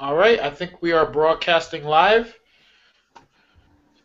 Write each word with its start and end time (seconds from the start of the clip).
All 0.00 0.16
right, 0.16 0.40
I 0.40 0.50
think 0.50 0.82
we 0.82 0.90
are 0.90 1.06
broadcasting 1.06 1.84
live. 1.84 2.36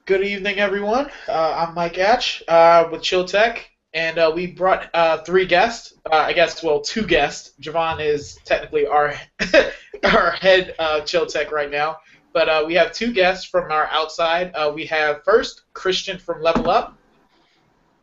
Good 0.05 0.21
evening, 0.21 0.59
everyone. 0.59 1.09
Uh, 1.27 1.65
I'm 1.67 1.73
Mike 1.73 1.95
Atch 1.97 2.43
uh, 2.47 2.87
with 2.91 3.01
Chill 3.01 3.25
Tech, 3.25 3.67
and 3.91 4.19
uh, 4.19 4.31
we 4.33 4.45
brought 4.45 4.91
uh, 4.93 5.17
three 5.23 5.47
guests. 5.47 5.95
Uh, 6.05 6.15
I 6.15 6.33
guess, 6.33 6.61
well, 6.61 6.79
two 6.79 7.07
guests. 7.07 7.53
Javon 7.59 8.05
is 8.05 8.37
technically 8.45 8.85
our 8.85 9.15
our 10.03 10.31
head 10.33 10.75
uh, 10.77 11.01
Chill 11.01 11.25
Tech 11.25 11.51
right 11.51 11.71
now, 11.71 11.97
but 12.33 12.67
we 12.67 12.75
have 12.75 12.91
two 12.91 13.11
guests 13.11 13.45
from 13.45 13.71
our 13.71 13.87
outside. 13.87 14.53
we 14.75 14.85
have 14.85 15.23
first 15.23 15.63
Christian 15.73 16.19
from 16.19 16.43
Level 16.43 16.69
Up, 16.69 16.99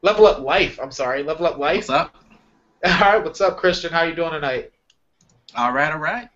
Level 0.02 0.26
Up 0.26 0.40
Life. 0.40 0.80
I'm 0.82 0.90
sorry, 0.90 1.22
Level 1.22 1.46
Up 1.46 1.58
Life. 1.58 1.88
What's 1.88 1.90
up? 1.90 2.16
All 2.84 3.12
right, 3.12 3.24
what's 3.24 3.40
up, 3.40 3.58
Christian? 3.58 3.92
How 3.92 4.02
you 4.02 4.16
doing 4.16 4.32
tonight? 4.32 4.72
All 5.54 5.72
right, 5.72 5.92
all 5.92 6.00
right. 6.00 6.28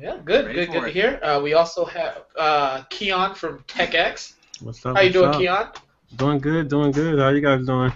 Yeah, 0.00 0.18
good, 0.24 0.46
Ready 0.46 0.66
good, 0.66 0.72
good 0.72 0.80
for 0.80 0.86
to 0.86 0.92
hear. 0.92 1.20
Uh, 1.22 1.40
we 1.42 1.54
also 1.54 1.84
have 1.84 2.24
uh, 2.36 2.82
Keon 2.90 3.34
from 3.34 3.60
TechX. 3.68 4.34
What's 4.60 4.84
up? 4.84 4.96
How 4.96 5.02
you 5.02 5.12
doing, 5.12 5.28
up? 5.28 5.38
Keon? 5.40 5.68
Doing 6.16 6.38
good, 6.38 6.68
doing 6.68 6.90
good. 6.90 7.18
How 7.18 7.28
you 7.28 7.40
guys 7.40 7.64
doing? 7.64 7.92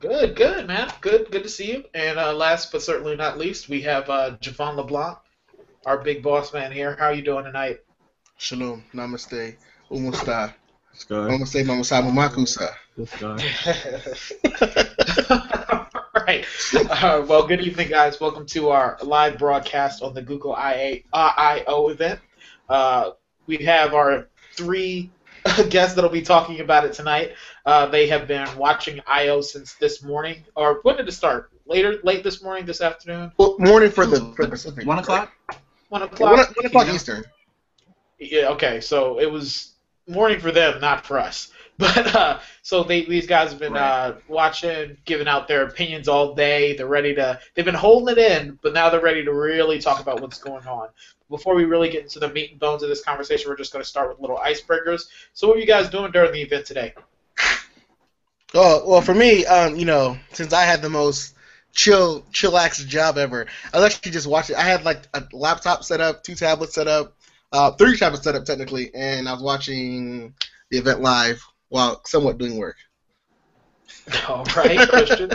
Good, 0.00 0.36
good, 0.36 0.66
man. 0.66 0.90
Good, 1.00 1.30
good 1.30 1.42
to 1.42 1.48
see 1.48 1.72
you. 1.72 1.84
And 1.94 2.18
uh, 2.18 2.34
last 2.34 2.70
but 2.72 2.82
certainly 2.82 3.16
not 3.16 3.38
least, 3.38 3.70
we 3.70 3.80
have 3.82 4.10
uh, 4.10 4.36
Javon 4.42 4.76
LeBlanc, 4.76 5.16
our 5.86 5.98
big 5.98 6.22
boss 6.22 6.52
man 6.52 6.70
here. 6.70 6.94
How 6.98 7.08
you 7.08 7.22
doing 7.22 7.44
tonight? 7.44 7.78
Shalom, 8.36 8.84
namaste, 8.92 9.56
umusta. 9.90 10.52
This 10.92 11.04
guy. 11.04 11.16
Namaste, 11.16 11.64
mamasamu 11.64 12.12
makusa. 12.12 12.68
This 12.98 13.14
guy. 13.16 13.40
All 16.24 16.34
right. 16.34 16.46
Uh, 16.74 17.22
well, 17.28 17.46
good 17.46 17.60
evening, 17.60 17.88
guys. 17.88 18.18
Welcome 18.18 18.46
to 18.46 18.70
our 18.70 18.96
live 19.02 19.36
broadcast 19.36 20.02
on 20.02 20.14
the 20.14 20.22
Google 20.22 20.52
IA, 20.52 21.00
uh, 21.12 21.32
I/O 21.36 21.88
event. 21.88 22.18
Uh, 22.66 23.10
we 23.46 23.58
have 23.58 23.92
our 23.92 24.28
three 24.54 25.10
guests 25.68 25.94
that'll 25.94 26.08
be 26.08 26.22
talking 26.22 26.60
about 26.60 26.86
it 26.86 26.94
tonight. 26.94 27.32
Uh, 27.66 27.84
they 27.84 28.06
have 28.06 28.26
been 28.26 28.48
watching 28.56 29.02
I/O 29.06 29.42
since 29.42 29.74
this 29.74 30.02
morning, 30.02 30.42
or 30.56 30.80
when 30.82 30.96
did 30.96 31.06
it 31.06 31.12
start? 31.12 31.50
Later, 31.66 31.98
late 32.04 32.24
this 32.24 32.42
morning, 32.42 32.64
this 32.64 32.80
afternoon, 32.80 33.30
Well, 33.36 33.56
morning 33.58 33.90
for 33.90 34.06
the 34.06 34.32
for 34.34 34.46
the 34.46 34.52
Pacific. 34.52 34.86
One 34.86 35.00
o'clock? 35.00 35.30
one 35.90 36.00
o'clock. 36.04 36.20
One, 36.20 36.46
one 36.54 36.66
o'clock 36.66 36.88
Eastern. 36.88 37.22
Yeah, 38.18 38.48
okay, 38.52 38.80
so 38.80 39.20
it 39.20 39.30
was 39.30 39.74
morning 40.08 40.40
for 40.40 40.52
them, 40.52 40.80
not 40.80 41.04
for 41.04 41.18
us. 41.18 41.52
But 41.78 42.14
uh, 42.14 42.38
so 42.62 42.84
they, 42.84 43.04
these 43.04 43.26
guys 43.26 43.50
have 43.50 43.58
been 43.58 43.72
Right. 43.72 43.82
uh, 43.82 44.14
watching, 44.28 44.96
giving 45.04 45.26
out 45.26 45.48
their 45.48 45.64
opinions 45.64 46.06
all 46.06 46.34
day. 46.34 46.76
They're 46.76 46.86
ready 46.86 47.14
to. 47.16 47.40
They've 47.54 47.64
been 47.64 47.74
holding 47.74 48.16
it 48.16 48.18
in, 48.18 48.58
but 48.62 48.72
now 48.74 48.90
they're 48.90 49.00
ready 49.00 49.24
to 49.24 49.32
really 49.32 49.80
talk 49.80 50.00
about 50.00 50.20
what's 50.20 50.38
going 50.38 50.66
on. 50.68 50.88
Before 51.28 51.54
we 51.56 51.64
really 51.64 51.88
get 51.90 52.02
into 52.02 52.20
the 52.20 52.28
meat 52.28 52.52
and 52.52 52.60
bones 52.60 52.84
of 52.84 52.88
this 52.88 53.02
conversation, 53.02 53.50
we're 53.50 53.56
just 53.56 53.72
going 53.72 53.82
to 53.82 53.88
start 53.88 54.08
with 54.08 54.20
little 54.20 54.36
icebreakers. 54.36 55.06
So, 55.32 55.48
what 55.48 55.56
are 55.56 55.60
you 55.60 55.66
guys 55.66 55.88
doing 55.90 56.12
during 56.12 56.32
the 56.32 56.42
event 56.42 56.64
today? 56.64 56.94
Oh 58.54 58.88
well, 58.88 59.00
for 59.00 59.14
me, 59.14 59.44
um, 59.46 59.74
you 59.76 59.84
know, 59.84 60.16
since 60.32 60.52
I 60.52 60.62
had 60.62 60.80
the 60.80 60.88
most 60.90 61.34
chill, 61.72 62.22
chillax 62.32 62.86
job 62.86 63.18
ever, 63.18 63.46
I 63.72 63.78
was 63.78 63.86
actually 63.86 64.12
just 64.12 64.28
watching. 64.28 64.54
I 64.56 64.62
had 64.62 64.84
like 64.84 65.02
a 65.12 65.24
laptop 65.32 65.82
set 65.82 66.00
up, 66.00 66.22
two 66.22 66.36
tablets 66.36 66.74
set 66.74 66.86
up, 66.86 67.16
uh, 67.52 67.72
three 67.72 67.96
tablets 67.96 68.22
set 68.24 68.36
up 68.36 68.44
technically, 68.44 68.94
and 68.94 69.28
I 69.28 69.32
was 69.32 69.42
watching 69.42 70.34
the 70.70 70.78
event 70.78 71.00
live 71.00 71.44
while 71.74 72.00
somewhat 72.06 72.38
doing 72.38 72.56
work. 72.56 72.76
All 74.28 74.44
right, 74.56 74.88
Christian. 74.88 75.32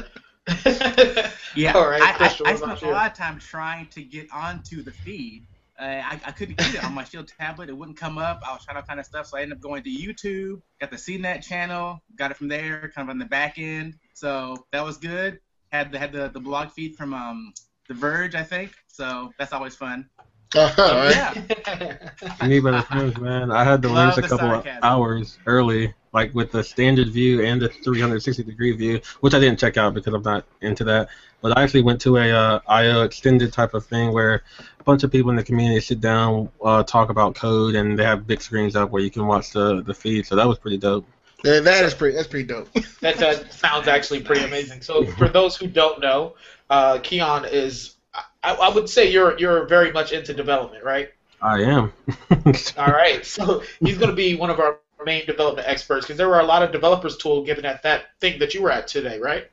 Yeah. 1.55 1.73
All 1.73 1.89
right, 1.89 2.01
I, 2.01 2.13
Christian, 2.13 2.45
I, 2.45 2.51
I 2.51 2.53
what 2.53 2.61
spent 2.61 2.81
you? 2.83 2.89
a 2.89 2.91
lot 2.91 3.11
of 3.11 3.17
time 3.17 3.39
trying 3.39 3.87
to 3.87 4.03
get 4.03 4.31
onto 4.31 4.83
the 4.83 4.91
feed. 4.91 5.45
Uh, 5.79 6.01
I, 6.05 6.21
I 6.25 6.31
couldn't 6.31 6.57
get 6.57 6.75
it 6.75 6.83
on 6.83 6.93
my 6.93 7.03
Shield 7.03 7.27
tablet. 7.39 7.69
It 7.69 7.77
wouldn't 7.77 7.97
come 7.97 8.17
up. 8.17 8.41
I 8.47 8.53
was 8.53 8.63
trying 8.63 8.77
all 8.77 8.83
kind 8.83 8.99
of 8.99 9.05
stuff, 9.05 9.27
so 9.27 9.37
I 9.37 9.41
ended 9.41 9.57
up 9.57 9.61
going 9.61 9.83
to 9.83 9.89
YouTube. 9.89 10.61
Got 10.79 10.91
the 10.91 10.97
CNET 10.97 11.43
channel. 11.43 12.01
Got 12.15 12.31
it 12.31 12.37
from 12.37 12.47
there, 12.47 12.91
kind 12.95 13.09
of 13.09 13.09
on 13.09 13.17
the 13.17 13.25
back 13.25 13.57
end. 13.57 13.95
So 14.13 14.65
that 14.71 14.85
was 14.85 14.97
good. 14.97 15.39
Had 15.71 15.91
the 15.91 15.99
had 15.99 16.13
the, 16.13 16.29
the 16.29 16.39
blog 16.39 16.71
feed 16.71 16.95
from 16.95 17.13
um 17.13 17.53
The 17.87 17.95
Verge, 17.95 18.35
I 18.35 18.43
think. 18.43 18.71
So 18.87 19.33
that's 19.37 19.51
always 19.51 19.75
fun. 19.75 20.07
all 20.55 20.69
right. 20.77 21.15
Yeah. 21.15 22.09
Me 22.47 22.59
better 22.59 22.81
friends, 22.83 23.17
man. 23.19 23.51
I 23.51 23.63
had 23.63 23.81
to 23.81 23.89
Love 23.89 24.09
lose 24.09 24.17
a 24.19 24.21
the 24.21 24.27
couple 24.27 24.51
of 24.51 24.67
hours 24.81 25.37
early, 25.45 25.93
like 26.11 26.33
with 26.33 26.51
the 26.51 26.63
standard 26.63 27.09
view 27.09 27.43
and 27.43 27.61
the 27.61 27.69
360 27.69 28.43
degree 28.43 28.71
view, 28.71 29.01
which 29.19 29.33
I 29.33 29.39
didn't 29.39 29.59
check 29.59 29.77
out 29.77 29.93
because 29.93 30.13
I'm 30.13 30.23
not 30.23 30.45
into 30.61 30.83
that. 30.85 31.09
But 31.41 31.57
I 31.57 31.63
actually 31.63 31.83
went 31.83 32.01
to 32.01 32.17
a 32.17 32.31
uh, 32.31 32.59
IO 32.67 33.03
extended 33.03 33.53
type 33.53 33.73
of 33.73 33.85
thing 33.85 34.11
where 34.11 34.43
a 34.79 34.83
bunch 34.83 35.03
of 35.03 35.11
people 35.11 35.29
in 35.29 35.37
the 35.37 35.43
community 35.43 35.79
sit 35.79 36.01
down, 36.01 36.49
uh, 36.63 36.83
talk 36.83 37.09
about 37.09 37.35
code, 37.35 37.75
and 37.75 37.97
they 37.97 38.03
have 38.03 38.27
big 38.27 38.41
screens 38.41 38.75
up 38.75 38.89
where 38.89 39.01
you 39.01 39.09
can 39.09 39.25
watch 39.25 39.51
the 39.51 39.81
the 39.81 39.93
feed. 39.93 40.25
So 40.25 40.35
that 40.35 40.47
was 40.47 40.59
pretty 40.59 40.77
dope. 40.77 41.05
Yeah, 41.43 41.61
that 41.61 41.85
is 41.85 41.93
pretty. 41.93 42.15
That's 42.15 42.27
pretty 42.27 42.47
dope. 42.47 42.69
That, 42.99 43.15
that 43.19 43.53
sounds 43.53 43.87
actually 43.87 44.21
pretty 44.21 44.43
amazing. 44.43 44.81
So, 44.81 45.05
for 45.05 45.29
those 45.29 45.55
who 45.55 45.67
don't 45.67 46.01
know, 46.01 46.35
uh, 46.69 46.99
Keon 47.01 47.45
is, 47.45 47.95
I, 48.43 48.55
I 48.55 48.67
would 48.67 48.89
say 48.89 49.09
you're 49.09 49.39
you're 49.39 49.65
very 49.67 49.89
much 49.93 50.11
into 50.11 50.33
development, 50.33 50.83
right? 50.83 51.11
I 51.41 51.61
am. 51.61 51.93
All 52.77 52.87
right. 52.87 53.25
So 53.25 53.63
he's 53.79 53.97
going 53.97 54.09
to 54.09 54.15
be 54.15 54.35
one 54.35 54.49
of 54.49 54.59
our 54.59 54.79
main 55.05 55.25
development 55.25 55.67
experts 55.67 56.05
because 56.05 56.17
there 56.17 56.27
were 56.29 56.39
a 56.39 56.45
lot 56.45 56.63
of 56.63 56.71
developers 56.71 57.17
tool 57.17 57.43
given 57.43 57.65
at 57.65 57.83
that 57.83 58.05
thing 58.19 58.39
that 58.39 58.53
you 58.53 58.61
were 58.61 58.71
at 58.71 58.87
today, 58.87 59.19
right? 59.19 59.49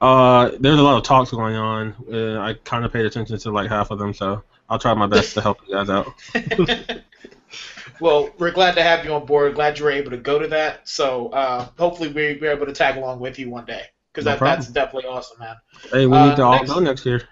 Uh, 0.00 0.50
there's 0.60 0.78
a 0.78 0.82
lot 0.82 0.96
of 0.96 1.02
talks 1.02 1.30
going 1.30 1.56
on. 1.56 1.94
Uh, 2.12 2.38
I 2.40 2.54
kind 2.54 2.84
of 2.84 2.92
paid 2.92 3.04
attention 3.06 3.36
to 3.38 3.50
like 3.50 3.68
half 3.68 3.90
of 3.90 3.98
them, 3.98 4.14
so 4.14 4.42
I'll 4.70 4.78
try 4.78 4.94
my 4.94 5.06
best 5.08 5.34
to 5.34 5.40
help 5.40 5.58
you 5.66 5.74
guys 5.74 5.90
out. 5.90 6.12
well, 8.00 8.30
we're 8.38 8.50
glad 8.52 8.74
to 8.76 8.82
have 8.82 9.04
you 9.04 9.12
on 9.14 9.26
board. 9.26 9.54
Glad 9.54 9.78
you 9.78 9.84
were 9.84 9.90
able 9.90 10.10
to 10.12 10.16
go 10.16 10.38
to 10.38 10.46
that. 10.48 10.88
So 10.88 11.28
uh, 11.30 11.68
hopefully 11.78 12.08
we, 12.10 12.38
we're 12.40 12.52
able 12.52 12.66
to 12.66 12.72
tag 12.72 12.96
along 12.96 13.20
with 13.20 13.38
you 13.38 13.50
one 13.50 13.64
day 13.64 13.82
because 14.12 14.24
No 14.24 14.32
that, 14.32 14.40
that's 14.40 14.68
definitely 14.68 15.08
awesome, 15.10 15.38
man. 15.40 15.56
Hey, 15.92 16.06
we 16.06 16.16
Uh, 16.16 16.28
need 16.28 16.36
to 16.36 16.42
all 16.44 16.52
next- 16.56 16.70
go 16.70 16.78
next 16.80 17.06
year. 17.06 17.22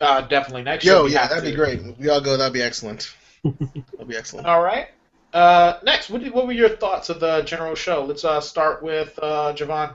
Uh, 0.00 0.20
definitely 0.22 0.62
next 0.62 0.84
year. 0.84 0.94
Yo, 0.94 1.06
yeah, 1.06 1.26
that'd 1.26 1.42
to. 1.44 1.50
be 1.50 1.56
great. 1.56 1.80
We 1.98 2.08
all 2.10 2.20
go, 2.20 2.36
that'd 2.36 2.52
be 2.52 2.60
excellent. 2.62 3.14
That'd 3.44 4.08
be 4.08 4.16
excellent. 4.16 4.46
All 4.46 4.60
right. 4.62 4.88
Uh, 5.36 5.78
next, 5.82 6.08
what, 6.08 6.22
did, 6.22 6.32
what 6.32 6.46
were 6.46 6.52
your 6.54 6.70
thoughts 6.70 7.10
of 7.10 7.20
the 7.20 7.42
general 7.42 7.74
show? 7.74 8.02
Let's 8.06 8.24
uh, 8.24 8.40
start 8.40 8.82
with 8.82 9.18
uh, 9.20 9.52
Javon. 9.54 9.94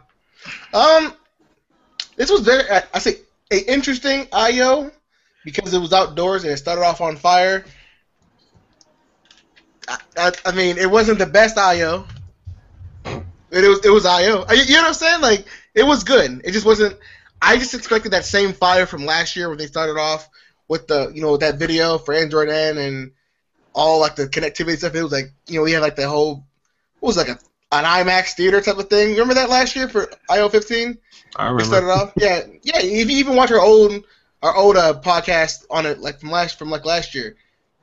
Um, 0.71 1.15
this 2.15 2.29
was 2.29 2.41
very, 2.41 2.69
I, 2.69 2.83
I 2.93 2.99
say, 2.99 3.15
a 3.49 3.57
interesting 3.57 4.27
IO 4.31 4.91
because 5.43 5.73
it 5.73 5.79
was 5.79 5.93
outdoors 5.93 6.43
and 6.43 6.53
it 6.53 6.57
started 6.57 6.83
off 6.83 7.01
on 7.01 7.17
fire. 7.17 7.65
I, 9.87 9.97
I, 10.15 10.31
I 10.45 10.51
mean, 10.51 10.77
it 10.77 10.91
wasn't 10.91 11.17
the 11.17 11.25
best 11.25 11.57
IO. 11.57 12.05
It 13.03 13.67
was, 13.67 13.83
it 13.83 13.89
was 13.89 14.05
IO. 14.05 14.45
You 14.51 14.61
you 14.61 14.75
know 14.75 14.81
what 14.81 14.87
I'm 14.89 14.93
saying? 14.93 15.21
Like, 15.21 15.47
it 15.73 15.87
was 15.87 16.03
good. 16.03 16.41
It 16.43 16.51
just 16.51 16.67
wasn't. 16.67 16.99
I 17.41 17.57
just 17.57 17.73
expected 17.73 18.11
that 18.11 18.25
same 18.25 18.53
fire 18.53 18.85
from 18.85 19.07
last 19.07 19.35
year 19.35 19.49
when 19.49 19.57
they 19.57 19.65
started 19.65 19.97
off 19.99 20.29
with 20.67 20.85
the, 20.85 21.11
you 21.15 21.23
know, 21.23 21.35
that 21.37 21.57
video 21.57 21.97
for 21.97 22.13
Android 22.13 22.49
N 22.49 22.77
and 22.77 23.11
all 23.73 23.99
like 23.99 24.15
the 24.15 24.27
connectivity 24.27 24.77
stuff. 24.77 24.95
It 24.95 25.03
was 25.03 25.11
like, 25.11 25.31
you 25.47 25.57
know, 25.57 25.63
we 25.63 25.71
had 25.71 25.81
like 25.81 25.95
the 25.95 26.07
whole, 26.07 26.45
what 26.99 27.07
was 27.07 27.17
it, 27.17 27.27
like 27.27 27.37
a 27.37 27.39
an 27.71 27.85
IMAX 27.85 28.31
theater 28.33 28.61
type 28.61 28.77
of 28.77 28.89
thing. 28.89 29.11
Remember 29.11 29.33
that 29.33 29.49
last 29.49 29.75
year 29.75 29.87
for 29.87 30.11
IO 30.29 30.49
15? 30.49 30.97
I 31.35 31.43
remember. 31.43 31.57
We 31.57 31.63
started 31.63 31.87
off, 31.87 32.11
yeah, 32.17 32.41
yeah. 32.63 32.79
If 32.81 33.09
you 33.09 33.17
even 33.17 33.35
watch 33.35 33.51
our 33.51 33.61
old 33.61 34.03
our 34.43 34.55
old 34.55 34.75
uh, 34.75 34.99
podcast 35.01 35.65
on 35.69 35.85
it, 35.85 35.99
like 35.99 36.19
from 36.19 36.31
last 36.31 36.59
from 36.59 36.69
like 36.69 36.85
last 36.85 37.15
year, 37.15 37.35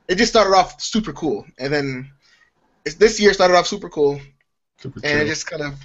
it 0.07 0.15
just 0.15 0.31
started 0.31 0.55
off 0.55 0.81
super 0.81 1.13
cool, 1.13 1.45
and 1.57 1.73
then 1.73 2.11
it's, 2.85 2.95
this 2.95 3.19
year 3.19 3.33
started 3.33 3.55
off 3.55 3.67
super 3.67 3.89
cool, 3.89 4.21
Super 4.77 4.99
and 5.03 5.21
it 5.21 5.25
just 5.25 5.47
kind 5.47 5.63
of 5.63 5.75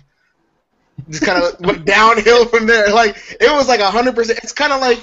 just 1.08 1.24
kind 1.24 1.42
of 1.42 1.58
went 1.60 1.84
downhill 1.86 2.46
from 2.46 2.66
there. 2.66 2.92
Like 2.92 3.16
it 3.40 3.50
was 3.52 3.68
like 3.68 3.80
hundred 3.80 4.14
percent. 4.14 4.40
It's 4.42 4.52
kind 4.52 4.72
of 4.72 4.80
like 4.80 5.00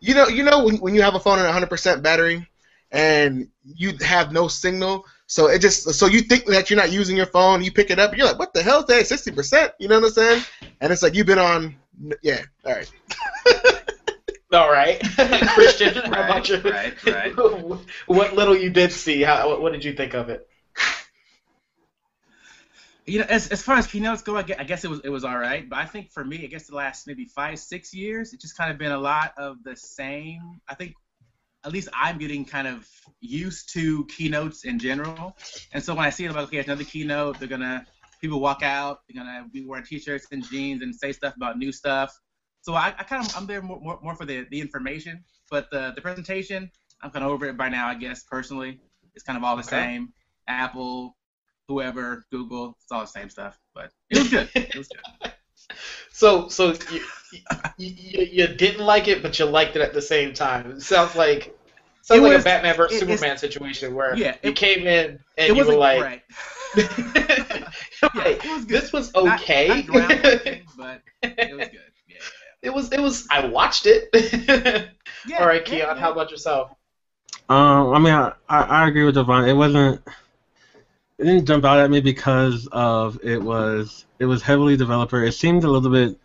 you 0.00 0.14
know 0.14 0.26
you 0.26 0.42
know 0.42 0.64
when 0.64 0.76
when 0.78 0.94
you 0.96 1.02
have 1.02 1.14
a 1.14 1.20
phone 1.20 1.38
on 1.38 1.52
hundred 1.52 1.70
percent 1.70 2.02
battery, 2.02 2.48
and 2.92 3.48
you 3.64 3.92
have 4.00 4.32
no 4.32 4.48
signal. 4.48 5.06
So 5.26 5.46
it 5.46 5.60
just 5.60 5.94
so 5.94 6.06
you 6.06 6.22
think 6.22 6.46
that 6.46 6.70
you're 6.70 6.78
not 6.78 6.90
using 6.92 7.16
your 7.16 7.26
phone, 7.26 7.62
you 7.62 7.72
pick 7.72 7.90
it 7.90 7.98
up, 7.98 8.16
you're 8.16 8.26
like, 8.26 8.38
what 8.38 8.52
the 8.52 8.62
hell 8.62 8.80
is 8.80 8.86
that? 8.86 9.06
Sixty 9.06 9.30
percent? 9.30 9.72
You 9.78 9.88
know 9.88 10.00
what 10.00 10.06
I'm 10.06 10.12
saying? 10.12 10.42
And 10.80 10.92
it's 10.92 11.02
like 11.02 11.14
you've 11.14 11.26
been 11.26 11.38
on, 11.38 11.76
yeah, 12.22 12.42
all 12.64 12.74
right. 12.74 12.90
All 14.52 14.72
right, 14.72 15.00
Christian, 15.54 15.94
how 15.94 16.24
about 16.24 16.48
you? 16.48 16.56
Right, 16.58 17.04
right. 17.06 17.32
what 18.06 18.34
little 18.34 18.56
you 18.56 18.68
did 18.68 18.90
see, 18.90 19.22
how, 19.22 19.48
what, 19.48 19.62
what 19.62 19.72
did 19.72 19.84
you 19.84 19.92
think 19.92 20.12
of 20.12 20.28
it? 20.28 20.48
You 23.06 23.20
know, 23.20 23.26
as, 23.28 23.48
as 23.50 23.62
far 23.62 23.76
as 23.76 23.86
keynotes 23.86 24.22
go, 24.22 24.36
I 24.36 24.42
guess, 24.42 24.56
I 24.58 24.64
guess 24.64 24.84
it 24.84 24.90
was 24.90 25.00
it 25.04 25.08
was 25.08 25.24
all 25.24 25.38
right. 25.38 25.68
But 25.68 25.78
I 25.78 25.84
think 25.84 26.10
for 26.10 26.24
me, 26.24 26.44
I 26.44 26.46
guess 26.46 26.66
the 26.66 26.74
last 26.74 27.06
maybe 27.06 27.24
five 27.24 27.58
six 27.58 27.94
years, 27.94 28.32
it's 28.32 28.42
just 28.42 28.56
kind 28.56 28.70
of 28.70 28.78
been 28.78 28.92
a 28.92 28.98
lot 28.98 29.34
of 29.36 29.62
the 29.64 29.76
same. 29.76 30.60
I 30.68 30.74
think 30.74 30.94
at 31.64 31.72
least 31.72 31.88
I'm 31.94 32.18
getting 32.18 32.44
kind 32.44 32.66
of 32.66 32.88
used 33.20 33.72
to 33.74 34.04
keynotes 34.06 34.64
in 34.64 34.78
general. 34.78 35.36
And 35.72 35.82
so 35.82 35.94
when 35.94 36.04
I 36.04 36.10
see 36.10 36.24
it, 36.24 36.28
I'm 36.28 36.34
like, 36.34 36.44
okay, 36.44 36.58
it's 36.58 36.68
another 36.68 36.84
keynote. 36.84 37.38
They're 37.38 37.48
gonna 37.48 37.84
people 38.20 38.40
walk 38.40 38.62
out. 38.62 38.98
They're 39.08 39.22
gonna 39.22 39.46
be 39.52 39.64
wearing 39.66 39.84
t-shirts 39.84 40.26
and 40.32 40.44
jeans 40.50 40.82
and 40.82 40.94
say 40.94 41.12
stuff 41.12 41.34
about 41.36 41.58
new 41.58 41.72
stuff. 41.72 42.10
So 42.62 42.74
I, 42.74 42.88
I 42.98 43.02
kind 43.04 43.24
of 43.24 43.36
I'm 43.36 43.46
there 43.46 43.62
more, 43.62 43.80
more, 43.80 43.98
more 44.02 44.14
for 44.14 44.24
the, 44.24 44.46
the 44.50 44.60
information, 44.60 45.22
but 45.50 45.70
the 45.70 45.92
the 45.94 46.00
presentation 46.00 46.70
I'm 47.02 47.10
kind 47.10 47.24
of 47.24 47.30
over 47.30 47.46
it 47.46 47.56
by 47.56 47.68
now, 47.68 47.88
I 47.88 47.94
guess 47.94 48.24
personally. 48.24 48.78
It's 49.14 49.24
kind 49.24 49.36
of 49.36 49.44
all 49.44 49.56
the 49.56 49.62
Okay. 49.62 49.70
same. 49.70 50.12
Apple, 50.48 51.16
whoever, 51.68 52.24
Google, 52.30 52.76
it's 52.82 52.92
all 52.92 53.00
the 53.00 53.06
same 53.06 53.30
stuff. 53.30 53.58
But 53.74 53.90
it 54.10 54.18
was 54.18 54.28
good. 54.30 54.48
It 54.54 54.76
was 54.76 54.88
good. 54.88 55.30
So, 56.12 56.48
so 56.48 56.74
you, 56.90 57.00
you, 57.32 57.40
you, 57.96 58.26
you 58.32 58.46
didn't 58.48 58.84
like 58.84 59.08
it, 59.08 59.22
but 59.22 59.38
you 59.38 59.44
liked 59.46 59.76
it 59.76 59.82
at 59.82 59.92
the 59.94 60.02
same 60.02 60.34
time. 60.34 60.70
It 60.72 60.82
sounds 60.82 61.14
like 61.16 61.56
sounds 62.02 62.20
It 62.20 62.24
like 62.24 62.40
a 62.40 62.42
Batman 62.42 62.76
versus 62.76 62.96
it- 63.00 63.04
it's- 63.04 63.18
Superman 63.20 63.38
situation 63.38 63.94
where 63.94 64.16
Yeah, 64.16 64.36
you 64.42 64.50
it- 64.50 64.56
came 64.56 64.86
in 64.86 65.10
and 65.10 65.20
it 65.38 65.48
you 65.48 65.54
wasn't 65.54 65.76
were 65.76 65.80
like, 65.80 66.02
right. 66.02 66.22
right, 66.76 67.66
Yeah, 68.14 68.28
it 68.28 68.44
was 68.44 68.66
this 68.66 68.92
was 68.92 69.14
okay. 69.14 69.68
Not, 69.88 70.10
groundbreaking, 70.10 70.62
but 70.76 71.02
it 71.22 71.56
was 71.56 71.68
good. 71.68 71.80
Yeah. 72.08 72.16
it 72.62 72.70
was. 72.70 72.92
It 72.92 73.00
was. 73.00 73.26
I 73.30 73.46
watched 73.46 73.86
it. 73.86 74.08
yeah. 75.26 75.38
All 75.40 75.46
right, 75.46 75.62
yeah, 75.62 75.74
Keon. 75.78 75.96
yeah. 75.96 76.00
How 76.00 76.12
about 76.12 76.30
yourself? 76.30 76.70
Um, 77.48 77.92
I 77.94 77.98
mean, 77.98 78.14
I, 78.14 78.32
I, 78.48 78.62
I 78.62 78.88
agree 78.88 79.04
with 79.04 79.16
Devon. 79.16 79.48
It 79.48 79.54
wasn't. 79.54 80.00
It 81.20 81.24
didn't 81.24 81.44
jump 81.44 81.66
out 81.66 81.78
at 81.78 81.90
me 81.90 82.00
because 82.00 82.66
of 82.72 83.22
it 83.22 83.42
was 83.42 84.06
it 84.18 84.24
was 84.24 84.40
heavily 84.42 84.76
developer. 84.76 85.22
It 85.22 85.32
seemed 85.32 85.64
a 85.64 85.68
little 85.68 85.90
bit 85.90 86.18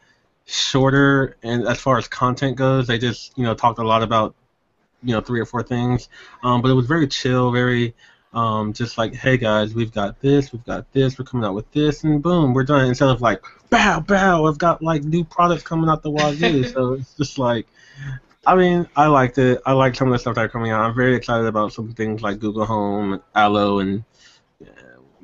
shorter, 0.46 1.36
and 1.44 1.68
as 1.68 1.82
far 1.82 1.98
as 1.98 2.08
content 2.08 2.56
goes, 2.56 2.88
they 2.88 2.98
just 2.98 3.38
you 3.38 3.44
know 3.44 3.54
talked 3.54 3.80
a 3.80 3.84
lot 3.84 4.04
about 4.04 4.36
you 5.04 5.14
know 5.14 5.20
three 5.20 5.42
or 5.42 5.46
four 5.46 5.64
things. 5.64 6.08
Um, 6.44 6.62
but 6.62 6.72
it 6.72 6.76
was 6.76 6.86
very 6.86 7.08
chill, 7.08 7.52
very 7.52 7.94
um, 8.34 8.74
just 8.74 8.98
like, 8.98 9.16
hey 9.16 9.38
guys, 9.38 9.74
we've 9.74 9.94
got 9.94 10.20
this, 10.22 10.52
we've 10.52 10.66
got 10.66 10.92
this, 10.92 11.18
we're 11.18 11.26
coming 11.26 11.46
out 11.46 11.56
with 11.56 11.72
this, 11.72 12.04
and 12.04 12.22
boom, 12.22 12.54
we're 12.54 12.64
done. 12.64 12.86
Instead 12.86 13.10
of 13.10 13.22
like, 13.22 13.44
bow, 13.70 14.02
bow, 14.02 14.46
I've 14.46 14.58
got 14.58 14.82
like 14.82 15.04
new 15.04 15.24
products 15.24 15.64
coming 15.64 15.90
out 15.90 16.04
the 16.04 16.12
wazoo. 16.12 16.64
so 16.74 16.94
it's 16.94 17.14
just 17.16 17.38
like, 17.38 17.66
I 18.46 18.56
mean, 18.56 18.88
I 18.96 19.08
liked 19.08 19.38
it. 19.38 19.62
I 19.66 19.72
like 19.72 19.96
some 19.96 20.10
of 20.10 20.12
the 20.12 20.20
stuff 20.20 20.36
that 20.36 20.42
are 20.42 20.50
coming 20.50 20.72
out. 20.72 20.82
I'm 20.82 20.96
very 20.96 21.16
excited 21.16 21.48
about 21.48 21.74
some 21.74 21.94
things 21.94 22.22
like 22.22 22.40
Google 22.40 22.66
Home, 22.66 23.22
Allo, 23.34 23.80
and 23.80 24.04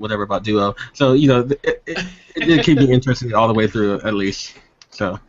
whatever 0.02 0.24
about 0.24 0.44
Duo. 0.44 0.76
So 0.94 1.14
you 1.14 1.28
know, 1.28 1.48
it, 1.64 1.84
it, 1.86 2.06
it 2.36 2.46
did 2.46 2.66
keep 2.66 2.78
me 2.78 2.92
interested 2.94 3.34
all 3.34 3.48
the 3.48 3.54
way 3.54 3.68
through, 3.68 4.02
at 4.02 4.14
least. 4.14 4.56
So 4.90 5.20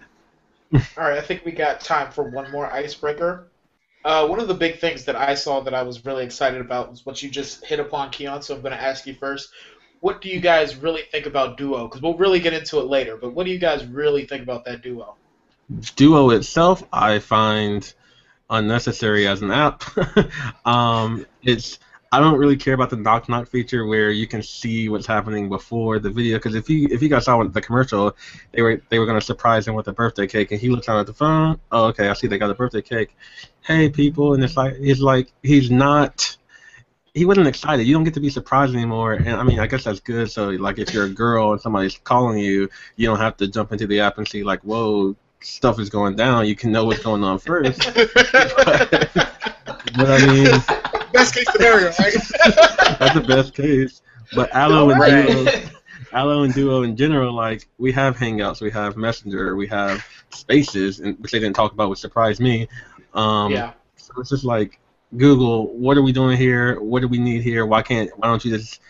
All 0.75 0.81
right, 1.05 1.19
I 1.19 1.21
think 1.21 1.45
we 1.45 1.53
got 1.53 1.81
time 1.81 2.11
for 2.11 2.25
one 2.25 2.51
more 2.51 2.67
icebreaker. 2.73 3.49
Uh, 4.05 4.27
one 4.27 4.41
of 4.41 4.49
the 4.49 4.55
big 4.55 4.79
things 4.79 5.05
that 5.05 5.15
I 5.15 5.35
saw 5.35 5.61
that 5.61 5.75
I 5.75 5.83
was 5.83 6.05
really 6.05 6.25
excited 6.25 6.61
about 6.61 6.91
was 6.91 7.05
what 7.07 7.23
you 7.23 7.31
just 7.31 7.65
hit 7.65 7.79
upon, 7.79 8.11
Keon. 8.11 8.43
So 8.43 8.55
I'm 8.55 8.63
going 8.63 8.73
to 8.73 8.83
ask 8.83 9.07
you 9.07 9.15
first. 9.15 9.51
What 10.01 10.21
do 10.21 10.29
you 10.29 10.41
guys 10.41 10.75
really 10.75 11.03
think 11.13 11.27
about 11.27 11.57
Duo? 11.57 11.87
Because 11.87 12.03
we'll 12.03 12.17
really 12.17 12.41
get 12.41 12.53
into 12.53 12.81
it 12.81 12.87
later. 12.87 13.17
But 13.17 13.35
what 13.35 13.47
do 13.47 13.53
you 13.53 13.59
guys 13.59 13.87
really 13.87 14.27
think 14.27 14.43
about 14.43 14.65
that 14.65 14.83
Duo? 14.83 15.15
Duo 15.95 16.31
itself, 16.31 16.83
I 16.93 17.21
find 17.21 17.93
unnecessary 18.51 19.29
as 19.29 19.43
an 19.43 19.51
app. 19.53 19.85
um, 20.67 21.25
it's 21.43 21.79
I 22.13 22.21
don't 22.21 22.39
really 22.39 22.59
care 22.59 22.75
about 22.75 22.91
the 22.91 22.97
knock 22.97 23.31
knock 23.31 23.49
feature 23.49 23.87
where 23.87 24.11
you 24.11 24.27
can 24.27 24.43
see 24.43 24.91
what's 24.91 25.07
happening 25.07 25.49
before 25.49 25.99
the 25.99 26.11
video. 26.11 26.37
Because 26.37 26.55
if 26.55 26.69
you 26.69 26.87
if 26.91 27.03
you 27.03 27.09
guys 27.09 27.25
saw 27.25 27.43
the 27.43 27.61
commercial, 27.63 28.15
they 28.53 28.61
were 28.61 28.83
they 28.91 28.99
were 28.99 29.07
gonna 29.07 29.23
surprise 29.23 29.67
him 29.67 29.75
with 29.75 29.89
a 29.89 29.93
birthday 29.93 30.27
cake, 30.27 30.53
and 30.53 30.61
he 30.61 30.69
looks 30.69 30.87
down 30.87 31.01
at 31.01 31.07
the 31.07 31.15
phone. 31.15 31.59
Oh, 31.73 31.87
okay, 31.87 32.09
I 32.09 32.13
see 32.13 32.27
they 32.27 32.37
got 32.37 32.51
a 32.51 32.55
birthday 32.55 32.83
cake. 32.83 33.17
Hey, 33.63 33.89
people, 33.89 34.35
and 34.35 34.45
it's 34.45 34.59
like 34.59 34.77
he's 34.77 35.01
like 35.01 35.33
he's 35.43 35.71
not. 35.71 36.37
He 37.15 37.25
wasn't 37.27 37.47
excited. 37.47 37.87
You 37.87 37.95
don't 37.95 38.05
get 38.05 38.15
to 38.15 38.21
be 38.21 38.31
surprised 38.31 38.75
anymore, 38.75 39.15
and 39.15 39.29
I 39.31 39.43
mean, 39.43 39.59
I 39.59 39.67
guess 39.67 39.85
that's 39.85 40.01
good. 40.01 40.31
So, 40.31 40.49
like, 40.49 40.79
if 40.79 40.95
you're 40.95 41.05
a 41.05 41.11
girl 41.11 41.53
and 41.53 41.61
somebody's 41.61 41.99
calling 41.99 42.39
you, 42.39 42.71
you 42.97 43.07
don't 43.07 43.19
have 43.19 43.37
to 43.39 43.49
jump 43.49 43.71
into 43.73 43.87
the 43.87 44.01
app 44.01 44.17
and 44.17 44.27
see 44.27 44.43
like, 44.43 44.61
whoa, 44.63 45.15
stuff 45.41 45.79
is 45.79 45.91
going 45.91 46.17
down. 46.17 46.47
You 46.47 46.57
can 46.57 46.73
know 46.73 46.87
what's 46.87 47.03
going 47.03 47.23
on 47.23 47.39
first. 47.39 47.83
But 49.95 50.09
I 50.11 50.27
mean, 50.27 50.92
Best 51.13 51.35
case 51.35 51.47
scenario, 51.53 51.87
right? 51.99 52.15
that's 52.99 53.15
the 53.15 53.25
best 53.27 53.55
case. 53.55 54.03
But 54.35 54.55
Allo 54.55 54.91
and 54.91 55.01
Right. 55.01 55.27
Duo, 55.27 55.47
Allo 56.13 56.43
and 56.43 56.55
Duo 56.55 56.83
in 56.83 56.97
general, 56.97 57.33
like 57.35 57.67
we 57.79 57.93
have 57.93 58.17
Hangouts, 58.17 58.61
we 58.61 58.71
have 58.71 58.97
Messenger, 58.97 59.57
we 59.57 59.67
have 59.69 60.05
Spaces, 60.31 61.01
and 61.01 61.19
which 61.19 61.33
they 61.33 61.39
didn't 61.39 61.57
talk 61.57 61.73
about, 61.73 61.91
which 61.91 61.99
surprised 61.99 62.41
me. 62.41 62.69
Um, 63.15 63.53
yeah. 63.53 63.73
So 63.97 64.13
it's 64.19 64.31
just 64.31 64.45
like 64.45 64.79
Google, 65.17 65.69
what 65.77 65.97
are 65.97 66.03
we 66.03 66.13
doing 66.13 66.37
here? 66.37 66.81
What 66.81 67.01
do 67.01 67.09
we 67.09 67.19
need 67.19 67.43
here? 67.43 67.67
Why 67.67 67.83
can't? 67.83 68.11
Why 68.19 68.29
don't 68.29 68.45
you 68.45 68.57
just 68.57 68.81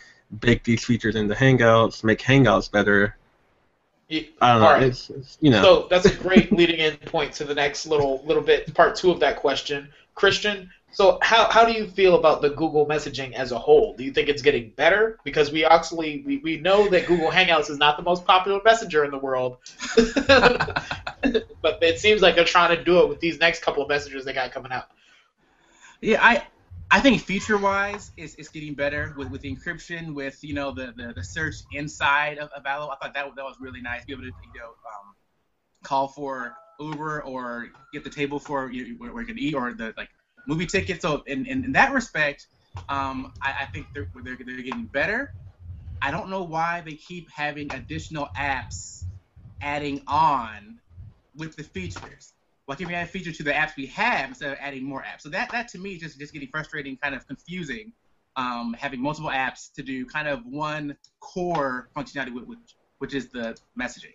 bake 0.40 0.64
these 0.64 0.84
features 0.84 1.16
into 1.16 1.34
Hangouts, 1.34 2.04
make 2.04 2.20
Hangouts 2.20 2.70
better? 2.70 3.16
I 4.10 4.52
don't 4.52 4.60
know. 4.60 4.70
right. 4.70 4.82
It's, 4.82 5.10
it's 5.10 5.38
you 5.40 5.50
know. 5.50 5.62
So 5.62 5.86
that's 5.88 6.06
a 6.06 6.14
great 6.14 6.52
leading 6.52 6.78
in 6.80 6.96
point 6.98 7.32
to 7.34 7.44
the 7.44 7.54
next 7.54 7.86
little 7.86 8.22
little 8.26 8.42
bit, 8.42 8.72
part 8.74 8.94
two 8.94 9.10
of 9.10 9.20
that 9.20 9.36
question. 9.36 9.88
Christian, 10.14 10.70
so 10.92 11.18
how, 11.22 11.50
how 11.50 11.64
do 11.64 11.72
you 11.72 11.86
feel 11.86 12.16
about 12.16 12.42
the 12.42 12.50
Google 12.50 12.86
messaging 12.86 13.32
as 13.32 13.50
a 13.50 13.58
whole? 13.58 13.96
Do 13.96 14.04
you 14.04 14.12
think 14.12 14.28
it's 14.28 14.42
getting 14.42 14.70
better? 14.76 15.18
Because 15.24 15.50
we 15.50 15.64
actually 15.64 16.22
we, 16.26 16.36
we 16.38 16.58
know 16.58 16.88
that 16.90 17.06
Google 17.06 17.30
Hangouts 17.30 17.70
is 17.70 17.78
not 17.78 17.96
the 17.96 18.02
most 18.02 18.26
popular 18.26 18.60
messenger 18.62 19.04
in 19.04 19.10
the 19.10 19.18
world. 19.18 19.56
but 19.96 21.82
it 21.82 21.98
seems 21.98 22.20
like 22.20 22.36
they're 22.36 22.44
trying 22.44 22.76
to 22.76 22.84
do 22.84 23.00
it 23.00 23.08
with 23.08 23.20
these 23.20 23.40
next 23.40 23.62
couple 23.62 23.82
of 23.82 23.88
messengers 23.88 24.26
they 24.26 24.34
got 24.34 24.52
coming 24.52 24.70
out. 24.70 24.88
Yeah, 26.02 26.18
I 26.20 26.46
I 26.90 27.00
think 27.00 27.22
feature 27.22 27.56
wise 27.56 28.10
it's, 28.18 28.34
it's 28.34 28.50
getting 28.50 28.74
better 28.74 29.14
with, 29.16 29.30
with 29.30 29.40
the 29.40 29.54
encryption, 29.54 30.14
with 30.14 30.44
you 30.44 30.52
know 30.52 30.72
the, 30.72 30.92
the, 30.94 31.14
the 31.16 31.24
search 31.24 31.56
inside 31.72 32.36
of, 32.36 32.50
of 32.50 32.66
Allo. 32.66 32.90
I 32.90 32.96
thought 32.96 33.14
that 33.14 33.34
that 33.34 33.44
was 33.44 33.56
really 33.60 33.80
nice. 33.80 34.04
Be 34.04 34.12
able 34.12 34.24
to 34.24 34.28
you 34.28 34.60
know 34.60 34.68
um, 34.68 35.14
call 35.82 36.08
for 36.08 36.54
Uber 36.78 37.22
or 37.22 37.68
get 37.94 38.04
the 38.04 38.10
table 38.10 38.38
for 38.38 38.70
you, 38.70 38.96
where, 38.98 39.10
where 39.14 39.22
you 39.22 39.26
can 39.26 39.38
eat 39.38 39.54
or 39.54 39.72
the 39.72 39.94
like 39.96 40.10
movie 40.46 40.66
tickets. 40.66 41.02
So 41.02 41.22
in, 41.26 41.46
in, 41.46 41.64
in 41.64 41.72
that 41.72 41.92
respect, 41.92 42.46
um, 42.88 43.32
I, 43.40 43.62
I 43.62 43.66
think 43.66 43.86
they're, 43.94 44.08
they're 44.24 44.36
they're 44.36 44.62
getting 44.62 44.84
better. 44.84 45.34
I 46.00 46.10
don't 46.10 46.30
know 46.30 46.42
why 46.42 46.82
they 46.84 46.94
keep 46.94 47.30
having 47.30 47.72
additional 47.72 48.28
apps 48.36 49.04
adding 49.60 50.02
on 50.06 50.78
with 51.36 51.54
the 51.56 51.62
features. 51.62 52.32
Why 52.66 52.76
can't 52.76 52.88
we 52.88 52.94
add 52.94 53.04
a 53.04 53.10
feature 53.10 53.32
to 53.32 53.42
the 53.42 53.52
apps 53.52 53.76
we 53.76 53.86
have 53.86 54.30
instead 54.30 54.52
of 54.52 54.58
adding 54.60 54.84
more 54.84 55.02
apps? 55.02 55.20
So 55.22 55.28
that, 55.30 55.50
that 55.50 55.68
to 55.68 55.78
me 55.78 55.94
is 55.94 56.00
just, 56.00 56.18
just 56.18 56.32
getting 56.32 56.48
frustrating, 56.48 56.96
kind 56.96 57.14
of 57.14 57.26
confusing, 57.26 57.92
um, 58.36 58.74
having 58.78 59.00
multiple 59.00 59.30
apps 59.30 59.72
to 59.74 59.82
do 59.82 60.06
kind 60.06 60.28
of 60.28 60.44
one 60.46 60.96
core 61.20 61.88
functionality, 61.96 62.32
which, 62.32 62.58
which 62.98 63.14
is 63.14 63.28
the 63.28 63.56
messaging. 63.78 64.14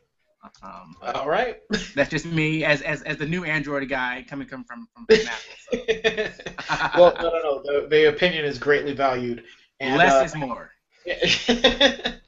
Um, 0.64 0.96
All 1.02 1.30
right. 1.30 1.58
that's 1.96 2.10
just 2.10 2.26
me 2.26 2.64
as, 2.64 2.82
as, 2.82 3.02
as 3.04 3.18
the 3.18 3.26
new 3.26 3.44
Android 3.44 3.88
guy 3.90 4.26
coming 4.28 4.48
from, 4.48 4.64
from, 4.64 4.88
from 4.94 5.06
Apple. 5.10 6.34
So. 6.66 6.92
well, 6.98 7.14
no, 7.20 7.30
no, 7.30 7.40
no. 7.40 7.64
The, 7.64 7.88
the 7.90 8.10
opinion 8.10 8.46
is 8.46 8.58
greatly 8.58 8.94
valued. 8.94 9.44
And, 9.80 9.98
Less 9.98 10.14
uh, 10.14 10.26
is 10.26 10.36
more. 10.36 10.72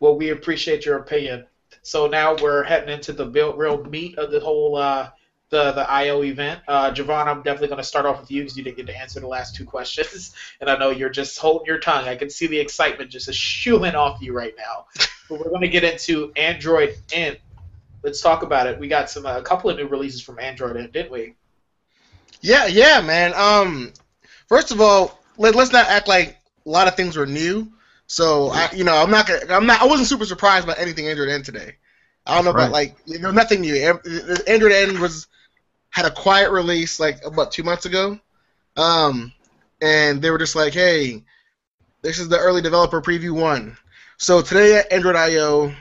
well, 0.00 0.16
we 0.16 0.30
appreciate 0.30 0.84
your 0.84 0.98
opinion. 0.98 1.46
So 1.82 2.06
now 2.06 2.34
we're 2.40 2.62
heading 2.62 2.88
into 2.88 3.12
the 3.12 3.28
real, 3.28 3.54
real 3.54 3.84
meat 3.84 4.16
of 4.18 4.30
the 4.30 4.40
whole 4.40 4.76
uh, 4.76 5.10
the 5.50 5.72
the 5.72 5.88
IO 5.90 6.22
event. 6.22 6.60
Uh, 6.66 6.90
Javon, 6.90 7.26
I'm 7.26 7.42
definitely 7.42 7.68
going 7.68 7.78
to 7.78 7.84
start 7.84 8.06
off 8.06 8.20
with 8.20 8.30
you 8.30 8.42
because 8.42 8.56
you 8.56 8.64
didn't 8.64 8.78
get 8.78 8.86
to 8.86 8.96
answer 8.96 9.20
the 9.20 9.28
last 9.28 9.54
two 9.54 9.64
questions, 9.64 10.34
and 10.60 10.68
I 10.68 10.76
know 10.76 10.90
you're 10.90 11.10
just 11.10 11.38
holding 11.38 11.66
your 11.66 11.78
tongue. 11.78 12.08
I 12.08 12.16
can 12.16 12.30
see 12.30 12.46
the 12.46 12.58
excitement 12.58 13.10
just 13.10 13.32
shooing 13.32 13.94
off 13.94 14.20
you 14.20 14.32
right 14.32 14.54
now. 14.58 14.86
But 15.28 15.38
we're 15.38 15.50
going 15.50 15.62
to 15.62 15.68
get 15.68 15.84
into 15.84 16.32
Android 16.36 16.96
N. 17.12 17.36
Let's 18.04 18.20
talk 18.20 18.42
about 18.42 18.66
it. 18.66 18.78
We 18.78 18.86
got 18.86 19.08
some 19.08 19.24
a 19.24 19.40
couple 19.40 19.70
of 19.70 19.78
new 19.78 19.86
releases 19.86 20.20
from 20.20 20.38
Android 20.38 20.76
N, 20.76 20.90
didn't 20.92 21.10
we? 21.10 21.34
Yeah, 22.42 22.66
yeah, 22.66 23.00
man. 23.00 23.32
Um, 23.34 23.94
first 24.46 24.70
of 24.70 24.80
all, 24.82 25.18
let, 25.38 25.54
let's 25.54 25.72
not 25.72 25.86
act 25.86 26.06
like 26.06 26.36
a 26.66 26.68
lot 26.68 26.86
of 26.86 26.96
things 26.96 27.16
were 27.16 27.24
new. 27.24 27.66
So 28.06 28.50
I, 28.50 28.68
you 28.74 28.84
know, 28.84 28.94
I'm 28.94 29.10
not 29.10 29.26
gonna, 29.26 29.40
I'm 29.48 29.64
not, 29.64 29.80
I 29.80 29.86
wasn't 29.86 30.06
super 30.08 30.26
surprised 30.26 30.66
by 30.66 30.74
anything 30.74 31.08
Android 31.08 31.30
N 31.30 31.42
today. 31.42 31.76
I 32.26 32.34
don't 32.34 32.44
know 32.44 32.50
about 32.50 32.70
like, 32.70 32.94
you 33.06 33.18
know, 33.18 33.30
nothing 33.30 33.62
new. 33.62 33.74
Am- 33.74 34.00
Android 34.46 34.72
N 34.72 35.00
was 35.00 35.26
had 35.88 36.04
a 36.04 36.10
quiet 36.10 36.50
release 36.50 37.00
like 37.00 37.24
about 37.24 37.52
two 37.52 37.62
months 37.62 37.86
ago, 37.86 38.18
um, 38.76 39.32
and 39.80 40.20
they 40.20 40.30
were 40.30 40.38
just 40.38 40.54
like, 40.54 40.74
hey, 40.74 41.24
this 42.02 42.18
is 42.18 42.28
the 42.28 42.38
early 42.38 42.60
developer 42.60 43.00
preview 43.00 43.30
one. 43.30 43.78
So 44.18 44.42
today 44.42 44.76
at 44.76 44.92
Android 44.92 45.16
I/O 45.16 45.74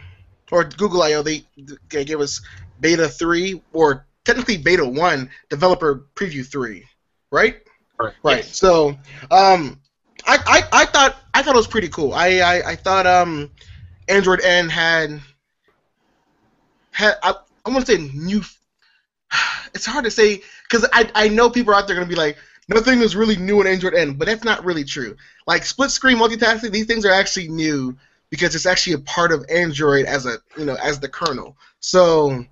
or 0.52 0.64
Google 0.64 1.04
I/O, 1.04 1.24
they, 1.24 1.44
they 1.90 2.06
gave 2.06 2.20
us 2.20 2.42
beta 2.80 3.08
three 3.08 3.62
or 3.72 4.06
technically 4.26 4.58
beta 4.58 4.86
one 4.86 5.30
developer 5.50 6.06
preview 6.16 6.46
three, 6.46 6.86
right? 7.32 7.58
Right. 8.00 8.14
Right. 8.24 8.38
Yes. 8.38 8.58
So, 8.58 8.98
um, 9.32 9.80
I, 10.26 10.38
I, 10.46 10.64
I 10.72 10.86
thought 10.86 11.18
I 11.34 11.44
thought 11.44 11.56
it 11.56 11.58
was 11.58 11.68
pretty 11.68 11.90
cool. 11.90 12.14
I, 12.14 12.40
I, 12.40 12.72
I 12.72 12.76
thought 12.76 13.06
um, 13.06 13.52
Android 14.08 14.42
N 14.42 14.70
had 14.70 15.22
had 16.92 17.16
I, 17.24 17.36
I 17.66 17.70
want 17.70 17.86
to 17.86 17.98
say 17.98 18.10
new. 18.14 18.42
It's 19.76 19.88
hard 19.88 20.06
to 20.06 20.12
say 20.12 20.44
because 20.70 20.88
I 20.94 21.10
I 21.16 21.30
know 21.30 21.50
people 21.50 21.74
are 21.74 21.76
out 21.76 21.88
there 21.88 21.96
gonna 21.96 22.08
be 22.08 22.14
like 22.14 22.38
nothing 22.68 23.02
is 23.02 23.16
really 23.16 23.36
new 23.36 23.60
in 23.60 23.66
Android 23.66 23.96
N, 23.96 24.14
but 24.14 24.28
that's 24.28 24.44
not 24.44 24.64
really 24.64 24.84
true. 24.84 25.18
Like 25.48 25.66
split 25.66 25.90
screen 25.90 26.18
multitasking, 26.18 26.72
these 26.72 26.86
things 26.86 27.06
are 27.06 27.12
actually 27.12 27.48
new 27.48 27.98
because 28.34 28.56
it's 28.56 28.66
actually 28.66 28.94
a 28.94 28.98
part 28.98 29.32
of 29.32 29.46
Android 29.48 30.08
as 30.08 30.26
a 30.26 30.40
you 30.58 30.66
know 30.66 30.76
as 30.82 31.00
the 31.00 31.08
kernel. 31.08 31.56
So 31.82 32.44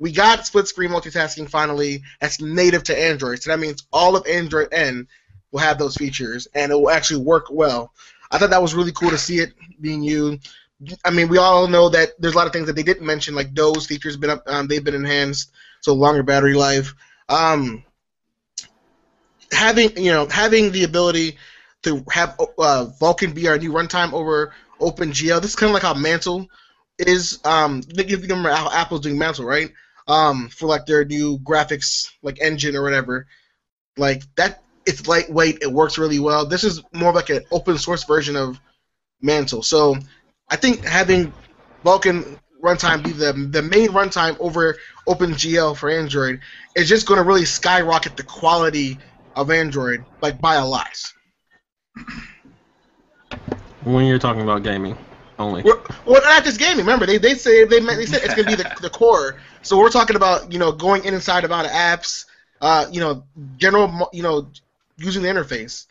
we 0.00 0.10
got 0.10 0.44
split 0.44 0.66
screen 0.66 0.90
multitasking 0.90 1.48
finally. 1.48 2.02
That's 2.20 2.40
native 2.40 2.82
to 2.84 3.00
Android. 3.00 3.40
So 3.40 3.52
that 3.52 3.60
means 3.60 3.86
all 3.92 4.16
of 4.16 4.26
Android 4.26 4.72
N 4.72 5.06
will 5.52 5.60
have 5.60 5.78
those 5.78 5.94
features 5.94 6.48
and 6.56 6.72
it 6.72 6.74
will 6.74 6.90
actually 6.90 7.24
work 7.24 7.44
well. 7.52 7.92
I 8.32 8.38
thought 8.38 8.50
that 8.50 8.60
was 8.60 8.74
really 8.74 8.90
cool 8.90 9.10
to 9.10 9.16
see 9.16 9.38
it 9.38 9.52
being 9.80 10.02
used. 10.02 10.48
I 11.04 11.10
mean, 11.10 11.28
we 11.28 11.38
all 11.38 11.68
know 11.68 11.88
that 11.88 12.20
there's 12.20 12.34
a 12.34 12.36
lot 12.36 12.48
of 12.48 12.52
things 12.52 12.66
that 12.66 12.74
they 12.74 12.82
didn't 12.82 13.06
mention, 13.06 13.36
like 13.36 13.54
those 13.54 13.86
features 13.86 14.16
been 14.16 14.30
up, 14.30 14.42
um, 14.48 14.66
they've 14.66 14.82
been 14.82 14.96
enhanced, 14.96 15.52
so 15.82 15.94
longer 15.94 16.24
battery 16.24 16.54
life. 16.54 16.96
Um, 17.28 17.84
having 19.52 19.96
you 19.96 20.10
know 20.10 20.26
having 20.26 20.72
the 20.72 20.82
ability 20.82 21.38
to 21.82 22.04
have 22.10 22.34
uh, 22.40 22.86
Vulkan 23.00 23.32
be 23.32 23.46
our 23.46 23.56
new 23.56 23.72
runtime 23.72 24.12
over 24.12 24.52
OpenGL. 24.80 25.40
This 25.40 25.50
is 25.50 25.56
kind 25.56 25.70
of 25.70 25.74
like 25.74 25.82
how 25.82 25.94
Mantle 25.94 26.48
is. 26.98 27.38
Um, 27.44 27.82
if 27.88 28.10
you 28.10 28.18
remember 28.18 28.50
how 28.50 28.70
Apple's 28.70 29.00
doing 29.00 29.18
Mantle, 29.18 29.44
right? 29.44 29.70
Um, 30.06 30.48
for 30.48 30.66
like 30.66 30.86
their 30.86 31.04
new 31.04 31.38
graphics 31.38 32.10
like 32.22 32.40
engine 32.40 32.76
or 32.76 32.82
whatever. 32.82 33.26
Like 33.96 34.22
that, 34.36 34.62
it's 34.86 35.06
lightweight. 35.06 35.58
It 35.62 35.72
works 35.72 35.98
really 35.98 36.18
well. 36.18 36.46
This 36.46 36.64
is 36.64 36.82
more 36.92 37.12
like 37.12 37.30
an 37.30 37.42
open 37.50 37.78
source 37.78 38.04
version 38.04 38.36
of 38.36 38.58
Mantle. 39.20 39.62
So 39.62 39.96
I 40.48 40.56
think 40.56 40.84
having 40.84 41.32
Vulkan 41.84 42.38
runtime 42.62 43.04
be 43.04 43.12
the 43.12 43.32
the 43.32 43.62
main 43.62 43.88
runtime 43.88 44.36
over 44.40 44.76
OpenGL 45.06 45.76
for 45.76 45.90
Android 45.90 46.40
is 46.74 46.88
just 46.88 47.06
going 47.06 47.18
to 47.18 47.24
really 47.24 47.44
skyrocket 47.44 48.16
the 48.16 48.22
quality 48.22 48.98
of 49.36 49.50
Android 49.50 50.04
like 50.20 50.40
by 50.40 50.56
a 50.56 50.66
lot. 50.66 50.96
When 53.88 54.04
you're 54.04 54.18
talking 54.18 54.42
about 54.42 54.62
gaming 54.62 54.98
only. 55.38 55.62
Well, 55.62 55.82
well, 56.04 56.20
not 56.22 56.44
just 56.44 56.58
gaming. 56.58 56.84
Remember, 56.84 57.06
they 57.06 57.16
they 57.16 57.34
say 57.34 57.64
they 57.64 57.80
they 57.80 58.04
said 58.04 58.20
it's 58.22 58.34
gonna 58.34 58.46
be 58.46 58.54
the, 58.54 58.70
the 58.82 58.90
core. 58.90 59.40
So 59.62 59.78
we're 59.78 59.88
talking 59.88 60.14
about 60.14 60.52
you 60.52 60.58
know 60.58 60.72
going 60.72 61.04
in 61.04 61.14
inside 61.14 61.44
about 61.44 61.64
apps, 61.64 62.26
uh, 62.60 62.86
you 62.92 63.00
know, 63.00 63.24
general 63.56 64.10
you 64.12 64.22
know 64.22 64.50
using 64.98 65.22
the 65.22 65.28
interface. 65.30 65.86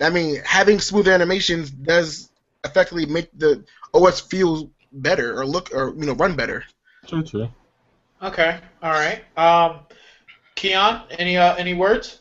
I 0.00 0.10
mean, 0.10 0.40
having 0.44 0.78
smooth 0.78 1.08
animations 1.08 1.72
does 1.72 2.30
effectively 2.64 3.06
make 3.06 3.36
the 3.36 3.64
OS 3.92 4.20
feel 4.20 4.70
better 4.92 5.36
or 5.36 5.44
look 5.44 5.74
or 5.74 5.92
you 5.96 6.06
know 6.06 6.14
run 6.14 6.36
better. 6.36 6.64
True, 7.08 7.24
true. 7.24 7.48
Okay, 8.22 8.60
all 8.80 8.92
right. 8.92 9.24
Um, 9.36 9.80
Keon, 10.54 11.02
any 11.18 11.36
uh, 11.36 11.56
any 11.56 11.74
words? 11.74 12.20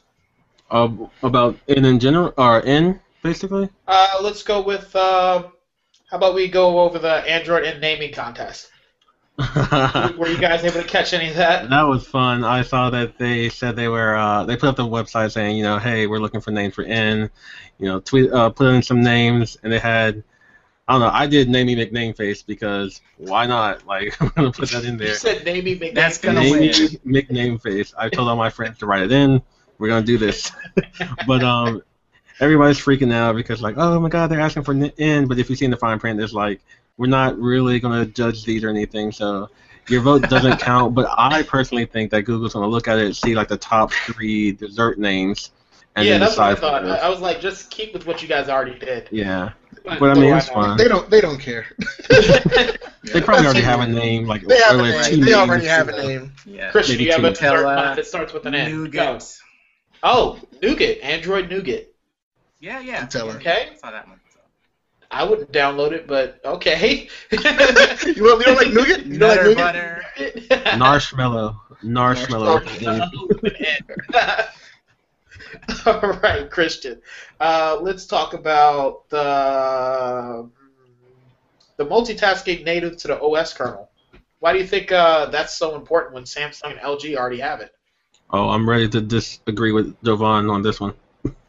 Uh, 0.71 0.89
about 1.21 1.55
in 1.67 1.86
in 1.86 2.00
general 2.00 2.33
or 2.36 2.62
in 2.62 3.00
basically. 3.21 3.69
Uh, 3.88 4.19
let's 4.21 4.43
go 4.43 4.61
with. 4.61 4.95
Uh, 4.95 5.43
how 6.09 6.17
about 6.17 6.33
we 6.33 6.47
go 6.47 6.79
over 6.79 6.99
the 6.99 7.13
Android 7.29 7.65
N 7.65 7.79
naming 7.79 8.13
contest? 8.13 8.69
Were 10.17 10.27
you 10.27 10.38
guys 10.38 10.65
able 10.65 10.81
to 10.81 10.88
catch 10.88 11.13
any 11.13 11.29
of 11.29 11.35
that? 11.35 11.69
That 11.69 11.83
was 11.83 12.05
fun. 12.05 12.43
I 12.43 12.61
saw 12.61 12.89
that 12.89 13.17
they 13.17 13.47
said 13.47 13.75
they 13.77 13.88
were 13.88 14.15
uh, 14.15 14.43
they 14.43 14.57
put 14.57 14.67
up 14.67 14.75
the 14.75 14.83
website 14.83 15.31
saying 15.31 15.55
you 15.55 15.63
know 15.63 15.77
hey 15.77 16.07
we're 16.07 16.19
looking 16.19 16.41
for 16.41 16.51
names 16.51 16.75
for 16.75 16.83
N, 16.83 17.29
you 17.77 17.85
know 17.85 18.01
tweet 18.01 18.31
uh, 18.33 18.49
put 18.49 18.67
in 18.67 18.81
some 18.81 19.01
names 19.01 19.57
and 19.63 19.71
they 19.71 19.79
had 19.79 20.23
I 20.89 20.93
don't 20.93 21.01
know 21.01 21.09
I 21.13 21.25
did 21.27 21.47
Namey 21.47 21.77
McNameface 21.77 22.45
because 22.45 23.01
why 23.17 23.45
not 23.45 23.88
like 23.88 24.21
I'm 24.21 24.29
gonna 24.35 24.51
put 24.51 24.71
that 24.71 24.83
in 24.83 24.97
there. 24.97 25.07
You 25.07 25.13
there. 25.13 25.15
said 25.15 25.45
Namey 25.45 25.79
McNamee. 25.79 25.95
That's 25.95 26.17
gonna 26.17 26.41
Namey 26.41 26.99
McNameface. 27.05 27.93
I 27.97 28.09
told 28.09 28.27
all 28.27 28.35
my 28.35 28.49
friends 28.49 28.79
to 28.79 28.88
write 28.88 29.03
it 29.03 29.11
in. 29.13 29.41
We're 29.77 29.88
gonna 29.88 30.05
do 30.05 30.17
this, 30.17 30.51
but 31.27 31.43
um 31.43 31.81
everybody's 32.39 32.77
freaking 32.79 33.13
out 33.13 33.36
because 33.36 33.62
like 33.62 33.75
oh 33.77 34.00
my 34.00 34.10
god 34.10 34.27
they're 34.27 34.39
asking 34.39 34.63
for 34.63 34.72
an 34.72 34.91
N 34.98 35.27
but 35.27 35.39
if 35.39 35.50
you 35.50 35.55
see 35.55 35.65
in 35.65 35.72
the 35.72 35.77
fine 35.77 36.00
print 36.00 36.17
there's 36.17 36.34
like 36.34 36.62
we're 36.98 37.08
not 37.08 37.38
really 37.39 37.79
gonna 37.79 38.05
judge 38.05 38.43
these 38.46 38.63
or 38.63 38.69
anything 38.69 39.12
so 39.12 39.50
your 39.89 40.01
vote 40.01 40.29
doesn't 40.29 40.60
count, 40.60 40.93
but 40.93 41.10
I 41.17 41.41
personally 41.43 41.86
think 41.86 42.12
that 42.12 42.22
Google's 42.22 42.53
going 42.53 42.63
to 42.63 42.69
look 42.69 42.88
at 42.88 43.00
it, 43.00 43.15
see 43.15 43.34
like 43.36 43.48
the 43.48 43.58
top 43.58 43.91
three 43.91 44.51
dessert 44.51 45.00
names, 45.00 45.51
and 45.96 46.05
yeah, 46.05 46.13
then 46.13 46.19
that's 46.22 46.38
what 46.38 46.46
I 46.48 46.53
decide. 46.53 46.62
thought. 46.62 46.86
I. 46.86 46.98
I 47.08 47.10
was 47.10 47.19
like, 47.22 47.41
just 47.41 47.72
keep 47.72 47.93
with 47.93 48.05
what 48.05 48.22
you 48.22 48.27
guys 48.27 48.50
already 48.50 48.77
did. 48.77 49.08
Yeah, 49.12 49.51
But, 49.84 50.00
but 50.00 50.15
I 50.15 50.22
mean 50.22 50.36
it's 50.36 50.48
not? 50.48 50.53
fun. 50.53 50.77
They 50.77 50.88
don't 50.88 51.10
they 51.10 51.22
don't 51.22 51.39
care. 51.39 51.65
They 53.01 53.22
probably 53.22 53.46
already 53.46 53.62
have 53.62 53.79
a 53.79 53.88
name 53.88 54.27
like 54.27 54.46
They 54.46 54.60
have 54.60 54.77
a 54.77 54.84
name. 54.84 55.03
two 55.03 55.24
They 55.24 55.34
already 55.34 55.65
have 55.65 55.88
a 55.88 55.93
name. 55.93 56.34
Yeah. 56.46 56.69
Christian, 56.69 56.96
Maybe 56.96 57.05
you 57.05 57.12
have 57.13 57.24
a 57.24 57.29
dessert 57.29 57.55
Nutella, 57.55 57.63
one 57.63 57.77
uh, 57.77 57.96
that 57.96 58.05
starts 58.05 58.34
with 58.34 58.46
an 58.46 58.53
N. 58.53 58.72
Go. 58.72 58.77
Nougat. 58.84 59.38
Oh, 60.03 60.39
Nougat, 60.62 61.01
Android 61.01 61.50
Nougat. 61.50 61.88
Yeah, 62.59 62.79
yeah. 62.79 63.05
Nutella. 63.05 63.35
Okay. 63.35 63.69
I 63.71 63.75
saw 63.75 63.91
that 63.91 64.07
one. 64.07 64.19
So. 64.33 64.39
I 65.11 65.23
wouldn't 65.23 65.51
download 65.51 65.91
it, 65.91 66.07
but 66.07 66.41
okay. 66.43 67.07
you, 67.31 67.37
don't, 67.37 68.15
you 68.15 68.23
don't 68.23 68.55
like 68.55 68.73
nougat? 68.73 69.05
You 69.05 69.17
don't 69.17 69.29
like 69.29 69.37
Nutter 69.37 69.43
nougat? 69.43 69.57
butter. 69.57 70.03
Marshmallow. 70.77 71.61
Marshmallow. 71.81 72.61
All 75.85 76.11
right, 76.21 76.51
Christian. 76.51 77.01
Uh, 77.39 77.77
let's 77.81 78.05
talk 78.05 78.33
about 78.33 79.09
the 79.09 80.49
the 81.77 81.85
multitasking 81.85 82.65
native 82.65 82.97
to 82.97 83.07
the 83.07 83.21
OS 83.21 83.53
kernel. 83.53 83.89
Why 84.39 84.53
do 84.53 84.59
you 84.59 84.67
think 84.67 84.91
uh, 84.91 85.27
that's 85.27 85.57
so 85.57 85.75
important 85.75 86.13
when 86.13 86.23
Samsung 86.23 86.71
and 86.71 86.79
LG 86.79 87.15
already 87.15 87.39
have 87.39 87.61
it? 87.61 87.71
Oh, 88.31 88.49
I'm 88.49 88.69
ready 88.69 88.87
to 88.89 89.01
disagree 89.01 89.71
with 89.71 89.95
Jovan 90.03 90.49
on 90.49 90.61
this 90.61 90.79
one. 90.79 90.93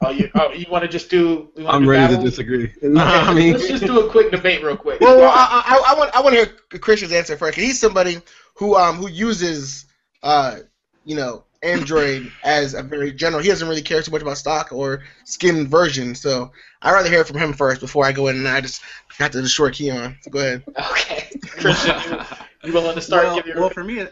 Oh, 0.02 0.10
you 0.10 0.30
oh, 0.34 0.52
you 0.52 0.66
want 0.70 0.82
to 0.82 0.88
just 0.88 1.10
do? 1.10 1.48
you 1.56 1.66
I'm 1.66 1.82
do 1.82 1.88
ready 1.88 2.06
to 2.08 2.16
battle? 2.16 2.24
disagree. 2.24 2.72
Okay, 2.82 2.88
Nah, 2.88 3.02
I 3.30 3.34
mean, 3.34 3.52
let's 3.52 3.66
just 3.68 3.86
do 3.86 4.00
a 4.00 4.10
quick 4.10 4.30
debate 4.30 4.62
real 4.62 4.76
quick. 4.76 5.00
Well, 5.00 5.16
well 5.18 5.30
I, 5.30 5.62
I, 5.66 5.92
I 5.94 5.98
want 5.98 6.14
I 6.16 6.20
want 6.20 6.34
to 6.34 6.44
hear 6.44 6.78
Christian's 6.80 7.12
answer 7.12 7.36
first. 7.36 7.54
'cause 7.56 7.64
He's 7.64 7.80
somebody 7.80 8.18
who 8.54 8.76
um 8.76 8.96
who 8.96 9.08
uses 9.08 9.86
uh 10.22 10.58
you 11.04 11.16
know 11.16 11.44
Android 11.62 12.32
as 12.42 12.74
a 12.74 12.82
very 12.82 13.12
general. 13.12 13.42
He 13.42 13.48
doesn't 13.48 13.68
really 13.68 13.82
care 13.82 14.02
too 14.02 14.10
much 14.10 14.22
about 14.22 14.38
stock 14.38 14.72
or 14.72 15.02
skin 15.24 15.68
version. 15.68 16.14
So 16.14 16.50
I'd 16.82 16.92
rather 16.92 17.08
hear 17.10 17.24
from 17.24 17.38
him 17.38 17.52
first 17.52 17.80
before 17.80 18.04
I 18.04 18.12
go 18.12 18.28
in 18.28 18.36
and 18.36 18.48
I 18.48 18.60
just 18.60 18.82
have 19.18 19.30
to 19.32 19.42
destroy 19.42 19.70
Keon. 19.70 20.16
So 20.22 20.30
go 20.30 20.38
ahead. 20.40 20.64
okay, 20.78 21.28
Christian, 21.58 21.94
you, 22.00 22.18
you 22.64 22.72
willing 22.72 22.94
to 22.94 23.00
start? 23.02 23.24
well, 23.24 23.36
give 23.36 23.46
your 23.46 23.60
well, 23.60 23.70
for 23.70 23.84
me, 23.84 24.06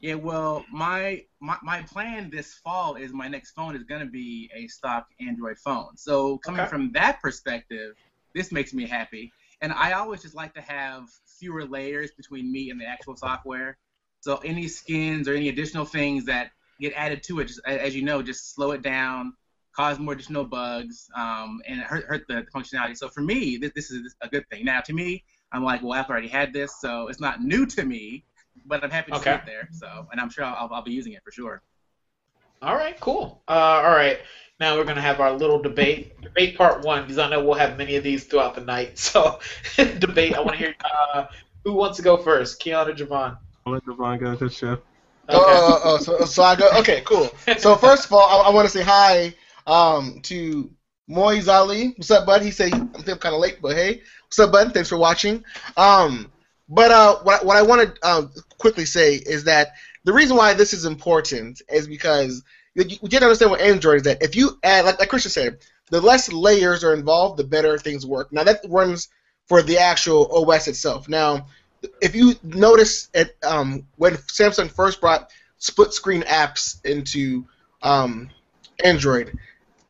yeah. 0.00 0.14
Well, 0.14 0.64
my, 0.72 1.22
my 1.40 1.58
my 1.62 1.82
plan 1.82 2.30
this 2.30 2.54
fall 2.54 2.96
is 2.96 3.12
my 3.12 3.28
next 3.28 3.52
phone 3.52 3.76
is 3.76 3.84
gonna 3.84 4.06
be 4.06 4.50
a 4.54 4.66
stock 4.68 5.06
Android 5.20 5.58
phone. 5.58 5.96
So 5.96 6.38
coming 6.38 6.60
Okay. 6.62 6.70
from 6.70 6.92
that 6.92 7.20
perspective, 7.20 7.94
this 8.34 8.52
makes 8.52 8.72
me 8.74 8.86
happy. 8.86 9.34
And 9.60 9.72
I 9.72 9.92
always 9.92 10.22
just 10.22 10.34
like 10.34 10.54
to 10.54 10.60
have 10.62 11.04
fewer 11.38 11.64
layers 11.66 12.12
between 12.12 12.50
me 12.50 12.70
and 12.70 12.80
the 12.80 12.86
actual 12.86 13.16
software. 13.16 13.78
So 14.20 14.38
any 14.38 14.68
skins 14.68 15.28
or 15.28 15.34
any 15.34 15.48
additional 15.48 15.84
things 15.84 16.26
that 16.26 16.50
get 16.80 16.92
added 16.94 17.22
to 17.24 17.40
it, 17.40 17.46
just 17.46 17.60
as 17.66 17.94
you 17.94 18.02
know, 18.02 18.22
just 18.22 18.54
slow 18.54 18.72
it 18.72 18.82
down, 18.82 19.34
cause 19.76 19.98
more 19.98 20.14
additional 20.14 20.44
bugs, 20.44 21.08
um, 21.16 21.60
and 21.66 21.80
hurt, 21.80 22.04
hurt 22.06 22.22
the 22.28 22.44
functionality. 22.54 22.96
So 22.96 23.08
for 23.08 23.20
me, 23.22 23.56
this, 23.56 23.72
this 23.74 23.90
is 23.90 24.14
a 24.20 24.28
good 24.28 24.44
thing. 24.50 24.64
Now, 24.64 24.80
to 24.82 24.92
me, 24.92 25.24
I'm 25.52 25.64
like, 25.64 25.82
well, 25.82 25.94
Apple 25.94 26.12
already 26.12 26.28
had 26.28 26.52
this, 26.52 26.80
so 26.80 27.08
it's 27.08 27.20
not 27.20 27.42
new 27.42 27.66
to 27.66 27.84
me, 27.84 28.24
but 28.66 28.82
I'm 28.84 28.90
happy 28.90 29.12
to 29.12 29.18
see 29.18 29.30
Okay. 29.30 29.34
it 29.34 29.46
there. 29.46 29.68
So, 29.72 30.08
and 30.12 30.20
I'm 30.20 30.30
sure 30.30 30.44
I'll, 30.44 30.68
I'll 30.72 30.82
be 30.82 30.92
using 30.92 31.12
it 31.12 31.22
for 31.24 31.32
sure. 31.32 31.62
All 32.60 32.76
right, 32.76 32.98
cool. 33.00 33.42
Uh, 33.48 33.82
all 33.84 33.90
right, 33.90 34.20
now 34.60 34.76
we're 34.76 34.84
gonna 34.84 35.00
have 35.00 35.20
our 35.20 35.32
little 35.32 35.60
debate, 35.60 36.20
debate 36.22 36.56
part 36.56 36.84
one, 36.84 37.02
because 37.02 37.18
I 37.18 37.28
know 37.28 37.44
we'll 37.44 37.54
have 37.54 37.76
many 37.76 37.96
of 37.96 38.04
these 38.04 38.24
throughout 38.24 38.54
the 38.54 38.60
night. 38.60 38.98
So, 38.98 39.40
debate. 39.76 40.34
I 40.36 40.40
want 40.40 40.52
to 40.52 40.58
hear 40.58 40.74
uh, 41.14 41.26
who 41.64 41.72
wants 41.72 41.96
to 41.96 42.02
go 42.02 42.16
first, 42.16 42.60
Keon 42.60 42.88
or 42.88 42.94
Javon. 42.94 43.36
I'll 43.66 43.72
let 43.72 43.84
Jovan 43.84 44.18
go 44.18 44.34
this 44.36 44.56
show. 44.56 44.72
Okay. 44.72 44.80
Oh, 45.28 45.36
oh, 45.38 45.80
oh, 45.84 45.98
so, 45.98 46.24
so 46.24 46.42
I 46.42 46.56
go. 46.56 46.68
Okay, 46.78 47.02
cool. 47.04 47.30
So 47.58 47.76
first 47.76 48.06
of 48.06 48.12
all, 48.12 48.28
I, 48.28 48.48
I 48.48 48.54
want 48.54 48.66
to 48.66 48.72
say 48.76 48.82
hi 48.82 49.34
um, 49.66 50.20
to 50.22 50.70
Moise 51.08 51.48
Ali. 51.48 51.94
What's 51.96 52.10
up, 52.10 52.26
bud? 52.26 52.42
He 52.42 52.50
said 52.50 52.72
I 52.72 52.78
think 52.78 53.08
I'm 53.08 53.18
kind 53.18 53.34
of 53.34 53.40
late, 53.40 53.58
but 53.62 53.76
hey, 53.76 54.02
what's 54.26 54.38
up, 54.38 54.52
bud? 54.52 54.74
Thanks 54.74 54.88
for 54.88 54.96
watching. 54.96 55.44
Um, 55.76 56.30
but 56.68 56.90
uh, 56.90 57.16
what, 57.22 57.44
what 57.44 57.56
I 57.56 57.62
want 57.62 57.94
to 57.94 58.08
um, 58.08 58.32
quickly 58.58 58.84
say 58.84 59.14
is 59.16 59.44
that 59.44 59.72
the 60.04 60.12
reason 60.12 60.36
why 60.36 60.54
this 60.54 60.72
is 60.72 60.84
important 60.84 61.62
is 61.68 61.86
because 61.86 62.42
you, 62.74 62.84
you 62.88 63.08
to 63.08 63.24
understand 63.24 63.50
what 63.50 63.60
Android 63.60 63.96
is 63.96 64.02
that 64.04 64.22
if 64.22 64.36
you 64.36 64.58
add, 64.62 64.84
like, 64.84 64.98
like 64.98 65.08
Christian 65.08 65.30
said, 65.30 65.58
the 65.90 66.00
less 66.00 66.32
layers 66.32 66.82
are 66.84 66.94
involved, 66.94 67.38
the 67.38 67.44
better 67.44 67.76
things 67.78 68.06
work. 68.06 68.32
Now 68.32 68.44
that 68.44 68.64
runs 68.68 69.08
for 69.46 69.62
the 69.62 69.78
actual 69.78 70.50
OS 70.50 70.68
itself. 70.68 71.08
Now, 71.08 71.46
if 72.00 72.14
you 72.14 72.34
notice 72.42 73.08
it, 73.12 73.36
um, 73.42 73.86
when 73.96 74.14
Samsung 74.14 74.70
first 74.70 75.00
brought 75.00 75.30
split 75.58 75.92
screen 75.92 76.22
apps 76.22 76.82
into 76.84 77.44
um, 77.82 78.30
Android, 78.84 79.36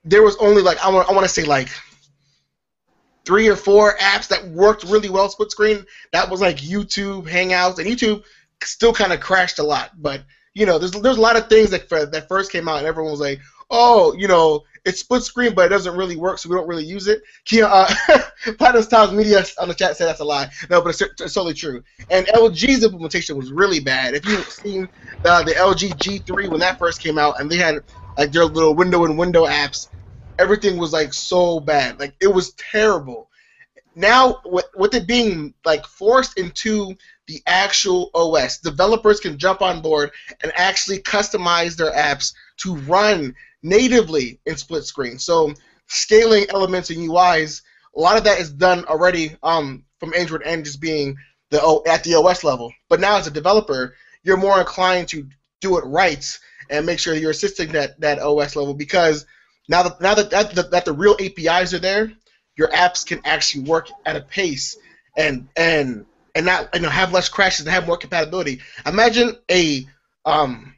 there 0.04 0.22
was 0.22 0.36
only 0.36 0.62
like 0.62 0.84
I 0.84 0.88
want 0.90 1.08
I 1.08 1.12
want 1.12 1.24
to 1.24 1.32
say 1.32 1.44
like 1.44 1.68
three 3.24 3.48
or 3.48 3.56
four 3.56 3.96
apps 3.98 4.28
that 4.28 4.46
worked 4.48 4.84
really 4.84 5.08
well 5.08 5.28
split 5.28 5.50
screen. 5.50 5.84
That 6.12 6.30
was 6.30 6.40
like 6.40 6.58
YouTube, 6.58 7.28
Hangouts, 7.28 7.78
and 7.78 7.86
YouTube 7.86 8.24
still 8.62 8.92
kind 8.92 9.12
of 9.12 9.20
crashed 9.20 9.58
a 9.58 9.62
lot. 9.62 9.90
But 10.00 10.22
you 10.54 10.66
know, 10.66 10.78
there's 10.78 10.92
there's 10.92 11.18
a 11.18 11.20
lot 11.20 11.36
of 11.36 11.48
things 11.48 11.70
that 11.70 11.88
that 11.88 12.28
first 12.28 12.52
came 12.52 12.68
out, 12.68 12.78
and 12.78 12.86
everyone 12.86 13.12
was 13.12 13.20
like, 13.20 13.40
oh, 13.70 14.14
you 14.14 14.28
know, 14.28 14.64
it's 14.84 15.00
split 15.00 15.22
screen, 15.22 15.54
but 15.54 15.66
it 15.66 15.68
doesn't 15.68 15.96
really 15.96 16.16
work, 16.16 16.38
so 16.38 16.48
we 16.48 16.56
don't 16.56 16.68
really 16.68 16.84
use 16.84 17.06
it. 17.06 17.22
Kia, 17.44 17.66
uh, 17.66 17.92
Platinum 18.58 18.82
Styles 18.82 19.12
Media 19.12 19.44
on 19.60 19.68
the 19.68 19.74
chat 19.74 19.96
said 19.96 20.06
that's 20.06 20.20
a 20.20 20.24
lie. 20.24 20.50
No, 20.70 20.80
but 20.80 20.90
it's, 20.90 21.00
it's 21.00 21.34
totally 21.34 21.54
true. 21.54 21.82
And 22.10 22.26
LG's 22.26 22.82
implementation 22.82 23.36
was 23.36 23.52
really 23.52 23.80
bad. 23.80 24.14
If 24.14 24.26
you've 24.26 24.48
seen 24.48 24.88
uh, 25.24 25.42
the 25.44 25.52
LG 25.52 25.94
G3 25.98 26.50
when 26.50 26.60
that 26.60 26.78
first 26.78 27.00
came 27.00 27.18
out, 27.18 27.40
and 27.40 27.50
they 27.50 27.56
had 27.56 27.82
like 28.18 28.32
their 28.32 28.44
little 28.44 28.74
window 28.74 29.04
and 29.04 29.16
window 29.16 29.46
apps, 29.46 29.88
everything 30.38 30.76
was 30.78 30.92
like 30.92 31.12
so 31.12 31.60
bad. 31.60 31.98
Like 32.00 32.14
it 32.20 32.32
was 32.32 32.52
terrible. 32.54 33.28
Now 33.94 34.40
with 34.44 34.66
with 34.74 34.94
it 34.94 35.06
being 35.06 35.54
like 35.64 35.86
forced 35.86 36.38
into 36.38 36.94
the 37.26 37.40
actual 37.46 38.10
OS, 38.14 38.58
developers 38.58 39.20
can 39.20 39.38
jump 39.38 39.62
on 39.62 39.82
board 39.82 40.10
and 40.42 40.52
actually 40.56 40.98
customize 40.98 41.76
their 41.76 41.92
apps 41.92 42.32
to 42.58 42.74
run 42.74 43.34
natively 43.62 44.40
in 44.46 44.56
split 44.56 44.84
screen. 44.84 45.18
So 45.18 45.54
scaling 45.86 46.46
elements 46.50 46.90
and 46.90 46.98
UIs, 46.98 47.62
a 47.96 48.00
lot 48.00 48.16
of 48.16 48.24
that 48.24 48.40
is 48.40 48.50
done 48.50 48.84
already 48.86 49.36
um, 49.42 49.84
from 50.00 50.14
Android 50.14 50.42
and 50.42 50.64
just 50.64 50.80
being 50.80 51.16
the 51.50 51.60
O 51.62 51.82
at 51.86 52.02
the 52.02 52.14
OS 52.14 52.42
level. 52.42 52.72
But 52.88 53.00
now 53.00 53.16
as 53.18 53.26
a 53.26 53.30
developer, 53.30 53.94
you're 54.22 54.36
more 54.36 54.58
inclined 54.58 55.08
to 55.08 55.28
do 55.60 55.78
it 55.78 55.84
right 55.84 56.38
and 56.70 56.86
make 56.86 56.98
sure 56.98 57.14
you're 57.14 57.30
assisting 57.30 57.72
that, 57.72 58.00
that 58.00 58.18
OS 58.18 58.56
level 58.56 58.74
because 58.74 59.26
now 59.68 59.82
that 59.84 60.00
now 60.00 60.14
that, 60.14 60.30
that, 60.30 60.54
that, 60.54 60.70
that 60.70 60.84
the 60.84 60.92
real 60.92 61.16
APIs 61.20 61.72
are 61.74 61.78
there, 61.78 62.12
your 62.56 62.68
apps 62.68 63.06
can 63.06 63.20
actually 63.24 63.64
work 63.64 63.88
at 64.04 64.16
a 64.16 64.20
pace 64.20 64.76
and 65.16 65.48
and 65.56 66.06
and 66.34 66.46
not 66.46 66.68
you 66.74 66.80
know 66.80 66.88
have 66.88 67.12
less 67.12 67.28
crashes 67.28 67.66
and 67.66 67.74
have 67.74 67.86
more 67.86 67.96
compatibility. 67.96 68.60
Imagine 68.86 69.36
a 69.50 69.86
um 70.24 70.74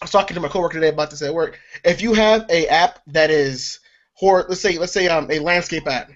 I 0.00 0.04
was 0.04 0.10
talking 0.10 0.34
to 0.34 0.40
my 0.40 0.48
coworker 0.48 0.74
today 0.74 0.88
about 0.88 1.10
this 1.10 1.22
at 1.22 1.34
work. 1.34 1.58
If 1.84 2.00
you 2.00 2.14
have 2.14 2.46
a 2.48 2.66
app 2.68 3.00
that 3.08 3.30
is 3.30 3.80
or 4.20 4.44
let's 4.48 4.60
say 4.60 4.78
let's 4.78 4.92
say 4.92 5.08
um, 5.08 5.30
a 5.30 5.38
landscape 5.38 5.86
app 5.86 6.10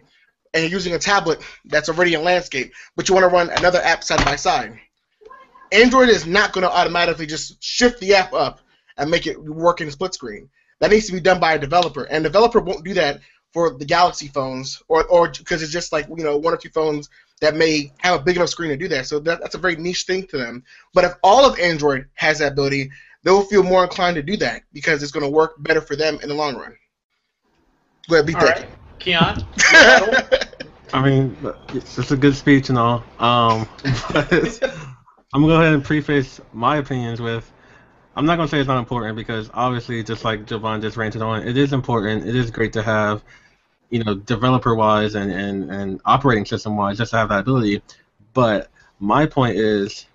and 0.53 0.63
you're 0.63 0.71
using 0.71 0.95
a 0.95 0.99
tablet 0.99 1.41
that's 1.67 1.89
already 1.89 2.15
in 2.15 2.23
landscape, 2.23 2.73
but 2.97 3.09
you 3.09 3.15
want 3.15 3.25
to 3.25 3.35
run 3.35 3.51
another 3.51 3.81
app 3.83 4.05
side 4.05 4.25
by 4.25 4.37
side. 4.37 4.79
Android 5.73 6.09
is 6.09 6.27
not 6.27 6.53
going 6.53 6.63
to 6.63 6.71
automatically 6.71 7.27
just 7.27 7.63
shift 7.63 7.99
the 8.01 8.15
app 8.15 8.33
up 8.33 8.61
and 8.97 9.11
make 9.11 9.27
it 9.27 9.43
work 9.43 9.81
in 9.81 9.91
split 9.91 10.15
screen. 10.15 10.49
That 10.85 10.91
needs 10.91 11.07
to 11.07 11.15
be 11.15 11.21
done 11.21 11.41
by 11.41 11.55
a 11.55 11.59
developer, 11.59 12.05
and 12.05 12.23
developer 12.23 12.61
won't 12.61 12.85
do 12.85 12.93
that 12.93 13.21
for 13.55 13.79
the 13.79 13.87
Galaxy 13.87 14.29
phones, 14.29 14.83
or 14.87 15.05
or 15.05 15.31
because 15.31 15.63
it's 15.63 15.73
just 15.73 15.93
like 15.93 16.07
you 16.15 16.23
know 16.23 16.37
one 16.37 16.53
or 16.53 16.59
two 16.59 16.69
phones 16.69 17.09
that 17.41 17.57
may 17.57 17.91
have 18.01 18.21
a 18.21 18.23
big 18.23 18.37
enough 18.37 18.51
screen 18.51 18.69
to 18.69 18.77
do 18.77 18.87
that. 18.89 19.07
So 19.07 19.19
that, 19.21 19.41
that's 19.41 19.55
a 19.55 19.59
very 19.59 19.77
niche 19.77 20.03
thing 20.03 20.27
to 20.27 20.37
them. 20.37 20.63
But 20.93 21.05
if 21.05 21.15
all 21.23 21.47
of 21.47 21.59
Android 21.59 22.09
has 22.17 22.41
that 22.41 22.53
ability, 22.53 22.91
they'll 23.23 23.45
feel 23.45 23.63
more 23.63 23.83
inclined 23.83 24.17
to 24.17 24.23
do 24.23 24.37
that 24.37 24.65
because 24.75 25.03
it's 25.03 25.11
going 25.11 25.25
to 25.25 25.31
work 25.31 25.55
better 25.59 25.81
for 25.81 25.97
them 25.97 26.19
in 26.23 26.29
the 26.29 26.35
long 26.35 26.55
run. 26.55 26.77
Go 28.11 28.17
ahead, 28.17 28.27
beat 28.27 28.37
All 28.37 28.43
that. 28.43 28.59
right, 28.59 28.69
Keon. 28.99 29.43
your? 29.73 30.69
I 30.93 31.03
mean, 31.03 31.35
it's 31.73 31.97
it's 31.97 32.11
a 32.11 32.17
good 32.19 32.37
speech 32.37 32.69
and 32.69 32.77
all. 32.77 33.03
Um, 33.19 33.67
but 34.13 34.63
I'm 35.33 35.41
gonna 35.41 35.47
go 35.47 35.61
ahead 35.63 35.73
and 35.73 35.83
preface 35.83 36.43
my 36.53 36.77
opinions 36.77 37.23
with 37.23 37.51
I'm 38.17 38.27
not 38.27 38.37
gonna 38.37 38.49
say 38.49 38.61
it's 38.61 38.69
not 38.69 38.79
important 38.79 39.17
because 39.17 39.51
obviously, 39.53 40.03
just 40.03 40.25
like 40.25 40.47
Javon 40.47 40.81
just 40.81 40.97
ranted 40.97 41.23
on, 41.23 41.47
it 41.47 41.57
is 41.57 41.73
important. 41.73 42.27
It 42.27 42.37
is 42.37 42.51
great 42.51 42.73
to 42.75 42.83
have, 42.83 43.25
you 43.91 44.05
know, 44.05 44.15
developer-wise 44.15 45.15
and 45.17 45.33
and 45.33 45.71
and 45.71 46.01
operating 46.05 46.45
system-wise, 46.47 46.99
just 46.99 47.11
to 47.11 47.17
have 47.19 47.29
that 47.31 47.41
ability. 47.41 47.83
But 48.33 48.71
my 49.01 49.27
point 49.27 49.57
is, 49.57 50.07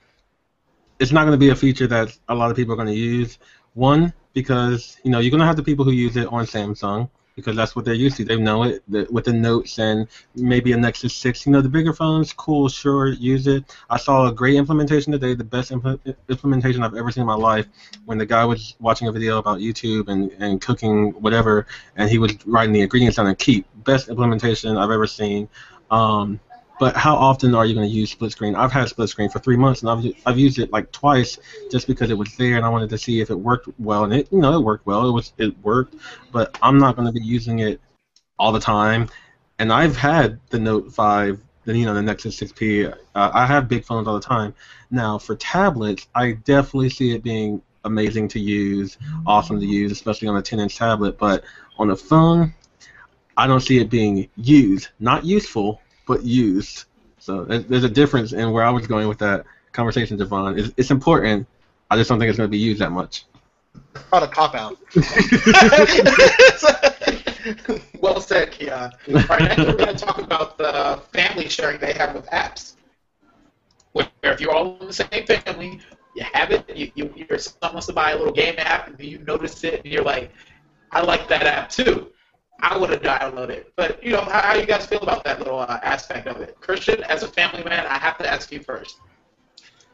it's 0.99 1.11
not 1.11 1.25
gonna 1.25 1.37
be 1.37 1.49
a 1.49 1.55
feature 1.55 1.87
that 1.87 2.17
a 2.29 2.35
lot 2.35 2.49
of 2.51 2.55
people 2.55 2.73
are 2.73 2.77
gonna 2.77 2.91
use. 2.91 3.37
One, 3.73 4.13
because 4.33 4.97
you 5.03 5.11
know 5.11 5.19
you're 5.19 5.31
gonna 5.31 5.45
have 5.45 5.57
the 5.57 5.63
people 5.63 5.83
who 5.85 5.91
use 5.91 6.15
it 6.15 6.27
on 6.27 6.45
Samsung 6.45 7.09
because 7.35 7.55
that's 7.55 7.75
what 7.75 7.85
they're 7.85 7.93
used 7.93 8.17
to. 8.17 8.25
They 8.25 8.37
know 8.37 8.63
it 8.63 8.83
the, 8.87 9.07
with 9.09 9.25
the 9.25 9.33
notes 9.33 9.79
and 9.79 10.07
maybe 10.35 10.71
a 10.73 10.77
Nexus 10.77 11.15
6. 11.15 11.45
You 11.45 11.51
know, 11.53 11.61
the 11.61 11.69
bigger 11.69 11.93
phones, 11.93 12.33
cool, 12.33 12.69
sure, 12.69 13.07
use 13.07 13.47
it. 13.47 13.63
I 13.89 13.97
saw 13.97 14.27
a 14.27 14.31
great 14.31 14.55
implementation 14.55 15.11
today, 15.11 15.35
the 15.35 15.43
best 15.43 15.71
impl- 15.71 15.99
implementation 16.27 16.83
I've 16.83 16.95
ever 16.95 17.11
seen 17.11 17.21
in 17.21 17.27
my 17.27 17.35
life, 17.35 17.67
when 18.05 18.17
the 18.17 18.25
guy 18.25 18.45
was 18.45 18.75
watching 18.79 19.07
a 19.07 19.11
video 19.11 19.37
about 19.37 19.59
YouTube 19.59 20.09
and, 20.09 20.31
and 20.39 20.61
cooking 20.61 21.11
whatever, 21.13 21.65
and 21.95 22.09
he 22.09 22.17
was 22.17 22.37
writing 22.45 22.73
the 22.73 22.81
ingredients 22.81 23.17
down 23.17 23.27
and 23.27 23.37
keep. 23.37 23.65
Best 23.83 24.09
implementation 24.09 24.77
I've 24.77 24.91
ever 24.91 25.07
seen. 25.07 25.47
Um, 25.91 26.39
but 26.79 26.95
how 26.95 27.15
often 27.15 27.53
are 27.53 27.65
you 27.65 27.75
going 27.75 27.87
to 27.87 27.93
use 27.93 28.11
split 28.11 28.31
screen? 28.31 28.55
I've 28.55 28.71
had 28.71 28.87
split 28.87 29.09
screen 29.09 29.29
for 29.29 29.39
three 29.39 29.57
months, 29.57 29.81
and 29.81 29.89
I've, 29.89 30.13
I've 30.25 30.39
used 30.39 30.59
it 30.59 30.71
like 30.71 30.91
twice 30.91 31.37
just 31.69 31.87
because 31.87 32.09
it 32.09 32.17
was 32.17 32.35
there, 32.37 32.55
and 32.55 32.65
I 32.65 32.69
wanted 32.69 32.89
to 32.91 32.97
see 32.97 33.19
if 33.19 33.29
it 33.29 33.35
worked 33.35 33.67
well, 33.77 34.05
and 34.05 34.13
it 34.13 34.29
you 34.31 34.39
know 34.39 34.57
it 34.57 34.63
worked 34.63 34.85
well. 34.85 35.07
It 35.07 35.11
was 35.11 35.33
it 35.37 35.57
worked, 35.63 35.95
but 36.31 36.57
I'm 36.61 36.79
not 36.79 36.95
going 36.95 37.05
to 37.05 37.11
be 37.11 37.23
using 37.23 37.59
it 37.59 37.81
all 38.39 38.51
the 38.51 38.59
time. 38.59 39.09
And 39.59 39.73
I've 39.73 39.97
had 39.97 40.39
the 40.49 40.59
Note 40.59 40.93
5, 40.93 41.39
the 41.65 41.77
you 41.77 41.85
know 41.85 41.93
the 41.93 42.01
Nexus 42.01 42.39
6P. 42.39 42.91
Uh, 43.13 43.31
I 43.33 43.45
have 43.45 43.67
big 43.67 43.83
phones 43.83 44.07
all 44.07 44.15
the 44.15 44.25
time. 44.25 44.55
Now 44.89 45.17
for 45.17 45.35
tablets, 45.35 46.07
I 46.15 46.31
definitely 46.31 46.89
see 46.89 47.13
it 47.13 47.23
being 47.23 47.61
amazing 47.83 48.29
to 48.29 48.39
use, 48.39 48.97
awesome 49.25 49.59
to 49.59 49.65
use, 49.65 49.91
especially 49.91 50.29
on 50.29 50.37
a 50.37 50.41
10-inch 50.41 50.77
tablet. 50.77 51.17
But 51.17 51.43
on 51.77 51.91
a 51.91 51.95
phone, 51.95 52.53
I 53.35 53.47
don't 53.47 53.61
see 53.61 53.79
it 53.79 53.89
being 53.89 54.29
used, 54.35 54.89
not 54.99 55.25
useful, 55.25 55.81
but 56.09 56.23
used. 56.23 56.85
So 57.19 57.45
there's 57.45 57.83
a 57.83 57.89
difference 57.89 58.33
in 58.33 58.51
where 58.51 58.63
I 58.63 58.71
was 58.71 58.87
going 58.87 59.07
with 59.07 59.19
that 59.19 59.45
conversation, 59.73 60.17
Javon. 60.17 60.57
It's, 60.57 60.73
it's 60.75 60.89
important. 60.89 61.45
I 61.91 61.97
just 61.97 62.09
don't 62.09 62.17
think 62.17 62.29
it's 62.29 62.37
going 62.37 62.49
to 62.49 62.51
be 62.51 62.57
used 62.57 62.81
that 62.81 62.91
much. 62.91 63.25
Not 64.11 64.23
a 64.23 64.27
cop 64.27 64.55
out. 64.55 64.75
well 68.01 68.19
said, 68.19 68.51
Keon. 68.51 68.91
All 69.07 69.13
right, 69.29 69.41
next 69.41 69.59
we're 69.59 69.75
going 69.75 69.95
to 69.95 70.03
talk 70.03 70.17
about 70.17 70.57
the 70.57 70.99
family 71.13 71.47
sharing 71.47 71.79
they 71.79 71.93
have 71.93 72.15
with 72.15 72.25
apps. 72.27 72.73
Where 73.91 74.07
if 74.23 74.41
you're 74.41 74.51
all 74.51 74.79
in 74.79 74.87
the 74.87 74.93
same 74.93 75.27
family, 75.27 75.79
you 76.15 76.25
have 76.33 76.49
it, 76.49 76.75
you, 76.75 76.91
you, 76.95 77.13
your 77.29 77.37
son 77.37 77.73
wants 77.73 77.85
to 77.85 77.93
buy 77.93 78.11
a 78.11 78.17
little 78.17 78.33
game 78.33 78.55
app, 78.57 78.87
and 78.87 78.99
you 78.99 79.19
notice 79.19 79.63
it, 79.63 79.83
and 79.83 79.93
you're 79.93 80.03
like, 80.03 80.31
I 80.91 81.01
like 81.01 81.27
that 81.27 81.43
app 81.43 81.69
too. 81.69 82.11
I 82.61 82.77
would 82.77 82.89
have 82.89 83.01
downloaded 83.01 83.49
it. 83.49 83.73
But, 83.75 84.03
you 84.03 84.11
know, 84.11 84.21
how, 84.21 84.41
how 84.41 84.55
you 84.55 84.65
guys 84.65 84.85
feel 84.85 84.99
about 84.99 85.23
that 85.25 85.39
little 85.39 85.59
uh, 85.59 85.79
aspect 85.83 86.27
of 86.27 86.37
it? 86.41 86.57
Christian, 86.59 87.03
as 87.03 87.23
a 87.23 87.27
family 87.27 87.63
man, 87.63 87.85
I 87.87 87.97
have 87.97 88.17
to 88.19 88.29
ask 88.29 88.51
you 88.51 88.61
first. 88.61 88.97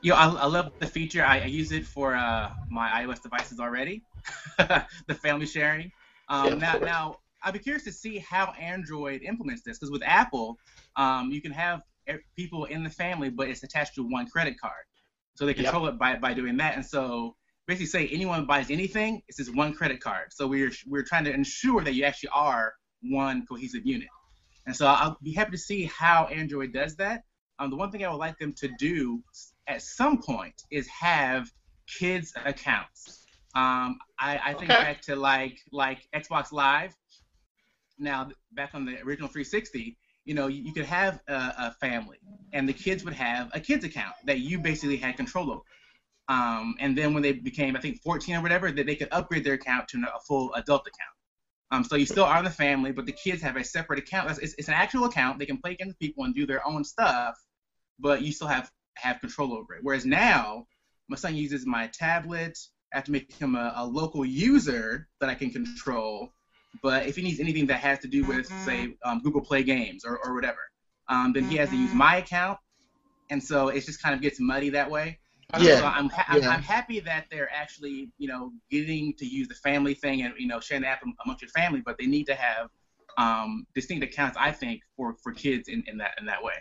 You 0.01 0.11
know, 0.11 0.17
I, 0.17 0.27
I 0.27 0.45
love 0.45 0.71
the 0.79 0.87
feature. 0.87 1.23
I, 1.23 1.41
I 1.41 1.45
use 1.45 1.71
it 1.71 1.85
for 1.85 2.15
uh, 2.15 2.49
my 2.69 2.89
iOS 2.89 3.21
devices 3.21 3.59
already, 3.59 4.03
the 4.57 5.15
family 5.15 5.45
sharing. 5.45 5.91
Um, 6.29 6.59
Yeah, 6.59 6.59
now, 6.59 6.79
now, 6.83 7.15
I'd 7.43 7.53
be 7.53 7.59
curious 7.59 7.83
to 7.85 7.91
see 7.91 8.19
how 8.19 8.53
Android 8.59 9.21
implements 9.21 9.61
this, 9.63 9.77
because 9.77 9.91
with 9.91 10.03
Apple, 10.05 10.59
um, 10.95 11.31
you 11.31 11.41
can 11.41 11.51
have 11.51 11.81
people 12.35 12.65
in 12.65 12.83
the 12.83 12.89
family, 12.89 13.29
but 13.29 13.47
it's 13.49 13.63
attached 13.63 13.95
to 13.95 14.03
one 14.03 14.27
credit 14.27 14.59
card, 14.59 14.85
so 15.35 15.45
they 15.45 15.53
Yep. 15.53 15.63
control 15.63 15.87
it 15.87 15.97
by, 15.99 16.15
by 16.15 16.33
doing 16.33 16.57
that. 16.57 16.75
And 16.75 16.85
so, 16.85 17.35
basically, 17.67 17.87
say 17.87 18.07
anyone 18.09 18.45
buys 18.45 18.69
anything, 18.71 19.21
it's 19.27 19.37
just 19.37 19.55
one 19.55 19.73
credit 19.73 20.01
card. 20.01 20.27
So 20.31 20.47
we're 20.47 20.71
we're 20.87 21.03
trying 21.03 21.25
to 21.25 21.33
ensure 21.33 21.83
that 21.83 21.93
you 21.93 22.03
actually 22.03 22.29
are 22.33 22.73
one 23.01 23.45
cohesive 23.45 23.85
unit. 23.85 24.09
And 24.65 24.75
so 24.75 24.87
I'll 24.87 25.17
be 25.23 25.33
happy 25.33 25.51
to 25.51 25.57
see 25.57 25.85
how 25.85 26.25
Android 26.25 26.73
does 26.73 26.95
that. 26.97 27.23
Um, 27.59 27.69
the 27.69 27.75
one 27.77 27.91
thing 27.91 28.03
I 28.05 28.09
would 28.09 28.17
like 28.17 28.37
them 28.39 28.53
to 28.57 28.67
do 28.79 29.23
at 29.67 29.81
some 29.81 30.21
point 30.21 30.63
is 30.71 30.87
have 30.87 31.49
kids 31.99 32.33
accounts. 32.45 33.25
Um, 33.55 33.97
I, 34.19 34.39
I 34.47 34.53
think 34.53 34.71
Okay. 34.71 34.81
back 34.81 35.01
to 35.03 35.15
like 35.15 35.59
like 35.71 36.07
Xbox 36.13 36.51
Live. 36.51 36.95
Now 37.97 38.29
back 38.53 38.71
on 38.73 38.85
the 38.85 39.01
original 39.03 39.29
360, 39.29 39.97
you 40.25 40.33
know, 40.33 40.47
you, 40.47 40.63
you 40.63 40.73
could 40.73 40.85
have 40.85 41.21
a, 41.27 41.33
a 41.33 41.75
family, 41.79 42.17
and 42.53 42.67
the 42.67 42.73
kids 42.73 43.05
would 43.05 43.13
have 43.13 43.49
a 43.53 43.59
kids 43.59 43.85
account 43.85 44.15
that 44.25 44.39
you 44.39 44.59
basically 44.59 44.97
had 44.97 45.15
control 45.15 45.51
over. 45.51 45.61
Um, 46.27 46.75
and 46.79 46.97
then 46.97 47.13
when 47.13 47.21
they 47.21 47.33
became, 47.33 47.75
I 47.75 47.79
think, 47.79 48.01
14 48.01 48.35
or 48.35 48.41
whatever, 48.41 48.71
that 48.71 48.85
they 48.85 48.95
could 48.95 49.09
upgrade 49.11 49.43
their 49.43 49.53
account 49.53 49.87
to 49.89 49.97
a 49.97 50.19
full 50.27 50.53
adult 50.55 50.81
account. 50.81 51.15
Um, 51.71 51.83
so 51.83 51.95
you 51.95 52.05
still 52.05 52.25
are 52.25 52.39
in 52.39 52.45
the 52.45 52.51
family, 52.51 52.91
but 52.91 53.05
the 53.05 53.11
kids 53.11 53.41
have 53.41 53.55
a 53.57 53.63
separate 53.63 53.99
account. 53.99 54.29
It's, 54.29 54.39
it's, 54.39 54.55
it's 54.57 54.67
an 54.67 54.73
actual 54.75 55.05
account. 55.05 55.39
They 55.39 55.45
can 55.45 55.57
play 55.57 55.71
against 55.71 55.99
people 55.99 56.23
and 56.23 56.33
do 56.33 56.45
their 56.45 56.65
own 56.65 56.83
stuff, 56.83 57.35
but 57.99 58.21
you 58.21 58.31
still 58.31 58.47
have 58.47 58.71
have 58.97 59.19
control 59.19 59.53
over 59.53 59.75
it. 59.75 59.79
Whereas 59.83 60.05
now, 60.05 60.67
my 61.09 61.17
son 61.17 61.35
uses 61.35 61.65
my 61.65 61.87
tablet. 61.87 62.57
I 62.93 62.97
have 62.97 63.05
to 63.05 63.11
make 63.11 63.33
him 63.33 63.55
a, 63.55 63.73
a 63.75 63.85
local 63.85 64.25
user 64.25 65.07
that 65.19 65.29
I 65.29 65.35
can 65.35 65.49
control. 65.49 66.31
But 66.81 67.07
if 67.07 67.15
he 67.15 67.23
needs 67.23 67.39
anything 67.39 67.67
that 67.67 67.79
has 67.79 67.99
to 67.99 68.07
do 68.07 68.23
with, 68.23 68.47
say, 68.63 68.95
um, 69.03 69.21
Google 69.21 69.41
Play 69.41 69.63
games 69.63 70.05
or, 70.05 70.17
or 70.25 70.33
whatever, 70.33 70.59
um, 71.09 71.33
then 71.33 71.43
he 71.45 71.57
has 71.57 71.69
to 71.69 71.77
use 71.77 71.93
my 71.93 72.17
account. 72.17 72.57
And 73.29 73.43
so 73.43 73.69
it 73.69 73.85
just 73.85 74.01
kind 74.01 74.15
of 74.15 74.21
gets 74.21 74.39
muddy 74.39 74.69
that 74.71 74.89
way. 74.89 75.19
Yeah. 75.59 75.79
So 75.79 75.85
I'm, 75.85 76.09
ha- 76.09 76.25
I'm, 76.27 76.41
Yeah. 76.41 76.49
I'm 76.49 76.61
happy 76.61 76.99
that 77.01 77.25
they're 77.31 77.49
actually, 77.53 78.09
you 78.17 78.27
know, 78.27 78.51
getting 78.69 79.13
to 79.17 79.25
use 79.25 79.47
the 79.47 79.55
family 79.55 79.93
thing 79.93 80.21
and, 80.23 80.33
you 80.37 80.47
know, 80.47 80.59
sharing 80.59 80.81
the 80.81 80.87
app 80.87 81.01
amongst 81.25 81.41
your 81.41 81.49
family, 81.49 81.81
but 81.85 81.97
they 81.97 82.05
need 82.07 82.25
to 82.25 82.35
have 82.35 82.67
um, 83.17 83.65
distinct 83.73 84.03
accounts, 84.03 84.37
I 84.39 84.51
think, 84.51 84.81
for, 84.97 85.15
for 85.23 85.31
kids 85.31 85.67
in, 85.69 85.83
in 85.87 85.97
that 85.97 86.11
in 86.19 86.25
that 86.25 86.43
way 86.43 86.53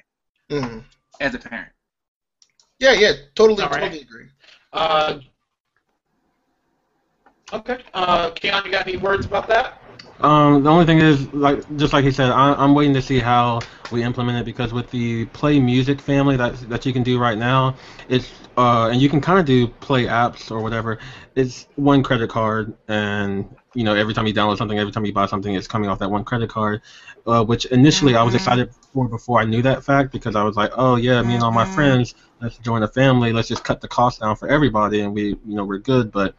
Mhm. 0.50 0.84
as 1.20 1.34
a 1.34 1.38
parent. 1.38 1.72
Yeah, 2.78 2.92
yeah, 2.92 3.12
totally, 3.34 3.62
All 3.62 3.70
right. 3.70 3.80
totally 3.80 4.00
agree. 4.02 4.26
Uh, 4.72 5.20
okay. 7.52 7.78
Uh, 7.94 8.30
Keon, 8.30 8.64
you 8.64 8.70
got 8.70 8.86
any 8.86 8.96
words 8.96 9.26
about 9.26 9.48
that? 9.48 9.80
Um, 10.20 10.62
the 10.62 10.70
only 10.70 10.84
thing 10.86 10.98
is, 10.98 11.32
like, 11.32 11.60
just 11.76 11.92
like 11.92 12.04
he 12.04 12.10
said, 12.10 12.30
I, 12.30 12.54
I'm 12.54 12.74
waiting 12.74 12.94
to 12.94 13.02
see 13.02 13.18
how 13.18 13.60
we 13.90 14.02
implement 14.02 14.38
it 14.38 14.44
because 14.44 14.72
with 14.72 14.90
the 14.90 15.26
Play 15.26 15.58
Music 15.58 16.00
family 16.00 16.36
that 16.36 16.54
that 16.68 16.86
you 16.86 16.92
can 16.92 17.02
do 17.02 17.18
right 17.18 17.36
now, 17.36 17.74
it's 18.08 18.30
uh, 18.56 18.88
and 18.90 19.00
you 19.00 19.08
can 19.08 19.20
kind 19.20 19.38
of 19.38 19.44
do 19.44 19.66
Play 19.68 20.04
apps 20.06 20.50
or 20.50 20.60
whatever. 20.62 20.98
It's 21.34 21.66
one 21.76 22.02
credit 22.02 22.30
card, 22.30 22.72
and 22.88 23.44
you 23.74 23.84
know, 23.84 23.94
every 23.94 24.14
time 24.14 24.26
you 24.26 24.32
download 24.34 24.56
something, 24.56 24.78
every 24.78 24.92
time 24.92 25.04
you 25.04 25.12
buy 25.12 25.26
something, 25.26 25.54
it's 25.54 25.66
coming 25.66 25.88
off 25.90 25.98
that 25.98 26.10
one 26.10 26.24
credit 26.24 26.48
card. 26.48 26.80
Uh, 27.26 27.42
which 27.44 27.64
initially 27.66 28.14
I 28.14 28.22
was 28.22 28.34
excited 28.34 28.68
for 28.92 29.08
before 29.08 29.40
I 29.40 29.44
knew 29.44 29.62
that 29.62 29.82
fact 29.84 30.12
because 30.12 30.34
I 30.36 30.42
was 30.42 30.56
like, 30.56 30.70
oh 30.76 30.96
yeah, 30.96 31.22
me 31.22 31.34
and 31.34 31.42
all 31.42 31.52
my 31.52 31.64
Mhm. 31.64 31.68
friends, 31.74 32.14
let's 32.40 32.58
join 32.58 32.82
a 32.82 32.88
family, 32.88 33.32
let's 33.32 33.48
just 33.48 33.64
cut 33.64 33.80
the 33.80 33.88
cost 33.88 34.20
down 34.20 34.36
for 34.36 34.48
everybody, 34.48 35.00
and 35.00 35.12
we, 35.14 35.28
you 35.44 35.54
know, 35.56 35.64
we're 35.64 35.78
good. 35.78 36.10
But 36.10 36.34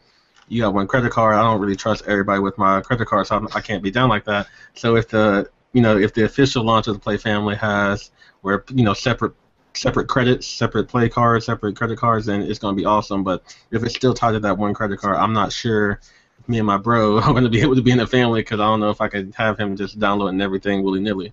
you 0.48 0.62
got 0.62 0.74
one 0.74 0.86
credit 0.86 1.10
card. 1.12 1.34
I 1.36 1.42
don't 1.42 1.60
really 1.60 1.76
trust 1.76 2.02
everybody 2.06 2.40
with 2.40 2.56
my 2.58 2.80
credit 2.80 3.06
card, 3.06 3.26
so 3.26 3.36
I'm, 3.36 3.48
I 3.54 3.60
can't 3.60 3.82
be 3.82 3.90
down 3.90 4.08
like 4.08 4.24
that. 4.24 4.46
So 4.74 4.96
if 4.96 5.08
the 5.08 5.48
you 5.72 5.82
know 5.82 5.96
if 5.96 6.14
the 6.14 6.24
official 6.24 6.64
launch 6.64 6.86
of 6.86 6.94
the 6.94 7.00
Play 7.00 7.16
Family 7.16 7.56
has 7.56 8.10
where 8.42 8.64
you 8.72 8.84
know 8.84 8.94
separate 8.94 9.32
separate 9.74 10.08
credits, 10.08 10.46
separate 10.46 10.88
play 10.88 11.08
cards, 11.08 11.46
separate 11.46 11.76
credit 11.76 11.98
cards, 11.98 12.26
then 12.26 12.42
it's 12.42 12.58
gonna 12.58 12.76
be 12.76 12.84
awesome. 12.84 13.22
But 13.24 13.42
if 13.70 13.82
it's 13.82 13.94
still 13.94 14.14
tied 14.14 14.32
to 14.32 14.40
that 14.40 14.56
one 14.56 14.74
credit 14.74 14.98
card, 15.00 15.16
I'm 15.16 15.32
not 15.32 15.52
sure. 15.52 16.00
Me 16.48 16.58
and 16.58 16.66
my 16.66 16.76
bro 16.76 17.16
are 17.20 17.32
gonna 17.34 17.48
be 17.48 17.60
able 17.60 17.74
to 17.74 17.82
be 17.82 17.90
in 17.90 17.98
the 17.98 18.06
family 18.06 18.40
because 18.40 18.60
I 18.60 18.64
don't 18.64 18.80
know 18.80 18.90
if 18.90 19.00
I 19.00 19.08
could 19.08 19.34
have 19.36 19.58
him 19.58 19.76
just 19.76 19.98
downloading 19.98 20.40
everything 20.40 20.82
willy 20.82 21.00
nilly. 21.00 21.32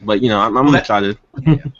But 0.00 0.20
you 0.22 0.28
know, 0.28 0.40
I'm, 0.40 0.56
I'm 0.56 0.64
Well, 0.64 0.72
that- 0.72 0.80
excited. 0.80 1.18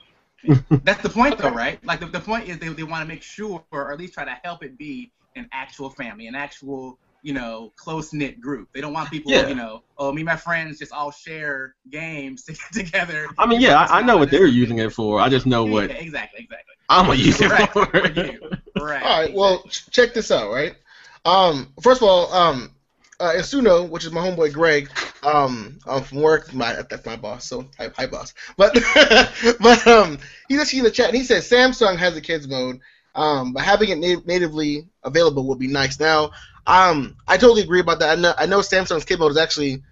That's 0.85 1.03
the 1.03 1.09
point, 1.11 1.37
though, 1.37 1.51
right? 1.51 1.85
Like 1.85 2.01
the, 2.01 2.07
the 2.07 2.21
point 2.21 2.49
is 2.49 2.59
they, 2.59 2.69
they 2.69 2.85
want 2.85 3.03
to 3.03 3.09
make 3.09 3.23
sure, 3.23 3.65
or 3.71 3.93
at 3.93 3.99
least 3.99 4.15
try 4.15 4.25
to 4.25 4.39
help 4.45 4.63
it 4.63 4.79
be 4.79 5.11
an 5.37 5.49
actual 5.53 5.91
family, 5.91 6.27
an 6.27 6.35
actual 6.35 6.99
you 7.23 7.33
know 7.33 7.73
close 7.77 8.13
knit 8.13 8.41
group. 8.41 8.69
They 8.75 8.81
don't 8.81 8.93
want 8.93 9.11
people, 9.11 9.33
Yeah. 9.33 9.49
you 9.49 9.55
know, 9.55 9.83
oh 9.97 10.13
me 10.13 10.21
and 10.23 10.27
my 10.27 10.37
friends 10.37 10.79
just 10.79 10.93
all 10.93 11.11
share 11.11 11.75
games 11.91 12.45
to 12.45 12.53
get 12.53 12.73
together. 12.73 13.29
I 13.39 13.47
mean, 13.47 13.61
yeah, 13.61 13.79
I, 13.81 13.99
I 13.99 14.03
know 14.03 14.17
what 14.19 14.31
they're 14.31 14.47
using 14.47 14.79
it 14.79 14.93
for. 14.93 15.21
I 15.21 15.29
just 15.29 15.47
know 15.47 15.65
what 15.65 15.91
exactly, 15.91 16.41
exactly. 16.41 16.75
I'm 16.89 17.07
gonna 17.07 17.19
use 17.19 17.41
it 17.41 17.51
Right, 17.51 17.71
for. 17.71 17.87
for 17.87 18.09
you. 18.09 18.41
Right. 18.77 19.03
All 19.03 19.21
right. 19.21 19.35
Well, 19.35 19.63
ch- 19.69 19.91
check 19.91 20.15
this 20.15 20.31
out, 20.31 20.51
right? 20.53 20.75
Um, 21.25 21.75
first 21.83 22.01
of 22.01 22.09
all, 22.09 22.33
um, 22.33 22.71
uh, 23.21 23.33
Insuno, 23.37 23.89
which 23.89 24.05
is 24.05 24.13
my 24.13 24.21
homeboy 24.27 24.53
Greg, 24.53 24.89
um, 25.25 25.79
um 25.87 26.05
from 26.05 26.23
work, 26.23 26.55
my 26.55 26.75
that's 26.89 27.05
my 27.05 27.17
boss, 27.17 27.45
so 27.45 27.67
hi, 27.77 27.91
hi 27.97 28.07
boss. 28.07 28.33
But 28.57 28.75
but 29.61 29.87
um, 29.87 30.19
he's 30.49 30.61
actually 30.61 30.79
in 30.79 30.85
the 30.85 30.91
chat, 30.91 31.09
and 31.09 31.17
he 31.17 31.25
says 31.25 31.49
Samsung 31.51 31.97
has 31.97 32.17
a 32.17 32.21
kids 32.21 32.47
mode, 32.49 32.79
um, 33.15 33.53
but 33.53 33.63
having 33.63 33.91
it 33.91 33.99
na- 33.99 34.23
natively 34.27 34.87
available 35.05 35.47
would 35.49 35.59
be 35.59 35.69
nice. 35.69 35.99
Now, 35.99 36.31
um, 36.67 37.17
I 37.27 37.37
totally 37.37 37.63
agree 37.63 37.81
about 37.81 37.99
that. 38.01 38.19
I 38.19 38.21
know, 38.21 38.35
I 38.37 38.47
know 38.47 38.61
Samsung's 38.61 39.05
kid 39.05 39.19
mode 39.19 39.33
is 39.33 39.39
actually 39.39 39.83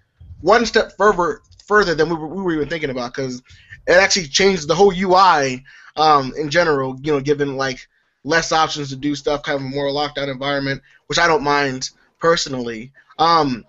one 0.41 0.65
step 0.65 0.95
further 0.97 1.41
further 1.65 1.93
than 1.95 2.09
we 2.09 2.15
were, 2.15 2.27
we 2.27 2.41
were 2.41 2.53
even 2.53 2.69
thinking 2.69 2.89
about 2.89 3.13
because 3.13 3.41
it 3.87 3.93
actually 3.93 4.27
changed 4.27 4.67
the 4.67 4.75
whole 4.75 4.93
UI 4.95 5.63
um, 5.95 6.33
in 6.37 6.49
general. 6.49 6.97
You 7.01 7.13
know, 7.13 7.19
given 7.19 7.57
like 7.57 7.87
less 8.23 8.51
options 8.51 8.89
to 8.89 8.95
do 8.95 9.15
stuff, 9.15 9.43
kind 9.43 9.59
of 9.59 9.65
a 9.65 9.69
more 9.69 9.91
locked 9.91 10.15
down 10.15 10.29
environment, 10.29 10.81
which 11.07 11.19
I 11.19 11.27
don't 11.27 11.43
mind 11.43 11.89
personally. 12.19 12.91
Um, 13.17 13.65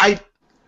I, 0.00 0.20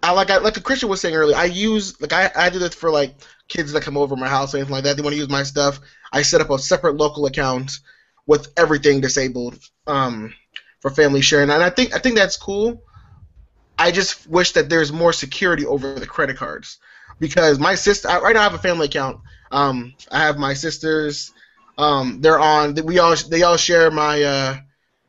I 0.03 0.13
like 0.13 0.31
I, 0.31 0.39
like 0.39 0.63
Christian 0.63 0.89
was 0.89 1.01
saying 1.01 1.15
earlier. 1.15 1.37
I 1.37 1.47
use 1.47 2.01
like 2.01 2.13
I, 2.13 2.31
I 2.37 2.51
do 2.51 2.59
this 2.59 2.75
for 2.75 2.91
like 2.91 3.15
kids 3.49 3.73
that 3.73 3.83
come 3.83 3.97
over 3.97 4.15
my 4.17 4.29
house 4.29 4.55
or 4.55 4.59
anything 4.59 4.73
like 4.73 4.85
that. 4.85 4.97
They 4.97 5.03
want 5.03 5.15
to 5.15 5.19
use 5.19 5.29
my 5.29 5.43
stuff. 5.43 5.81
I 6.13 6.23
set 6.23 6.41
up 6.41 6.51
a 6.51 6.59
separate 6.59 6.97
local 6.97 7.27
account 7.27 7.73
with 8.27 8.53
everything 8.57 9.01
disabled 9.01 9.59
um, 9.87 10.35
for 10.81 10.91
family 10.91 11.21
sharing, 11.21 11.51
and 11.51 11.63
I 11.63 11.71
think 11.71 11.95
I 11.95 11.99
think 11.99 12.17
that's 12.17 12.37
cool. 12.37 12.83
I 13.79 13.91
just 13.91 14.27
wish 14.29 14.53
that 14.53 14.69
there's 14.69 14.93
more 14.93 15.13
security 15.13 15.65
over 15.65 15.95
the 15.95 16.07
credit 16.07 16.37
cards 16.37 16.79
because 17.21 17.59
my 17.59 17.75
sister 17.75 18.09
I, 18.09 18.21
right 18.21 18.35
now 18.35 18.41
I 18.41 18.45
have 18.45 18.55
a 18.55 18.59
family 18.59 18.87
account. 18.87 19.21
Um, 19.51 19.95
I 20.11 20.19
have 20.19 20.37
my 20.37 20.55
sisters. 20.55 21.33
Um, 21.77 22.21
they're 22.21 22.41
on. 22.41 22.75
We 22.85 22.99
all 22.99 23.15
they 23.17 23.43
all 23.43 23.57
share 23.57 23.91
my 23.91 24.23
uh, 24.23 24.57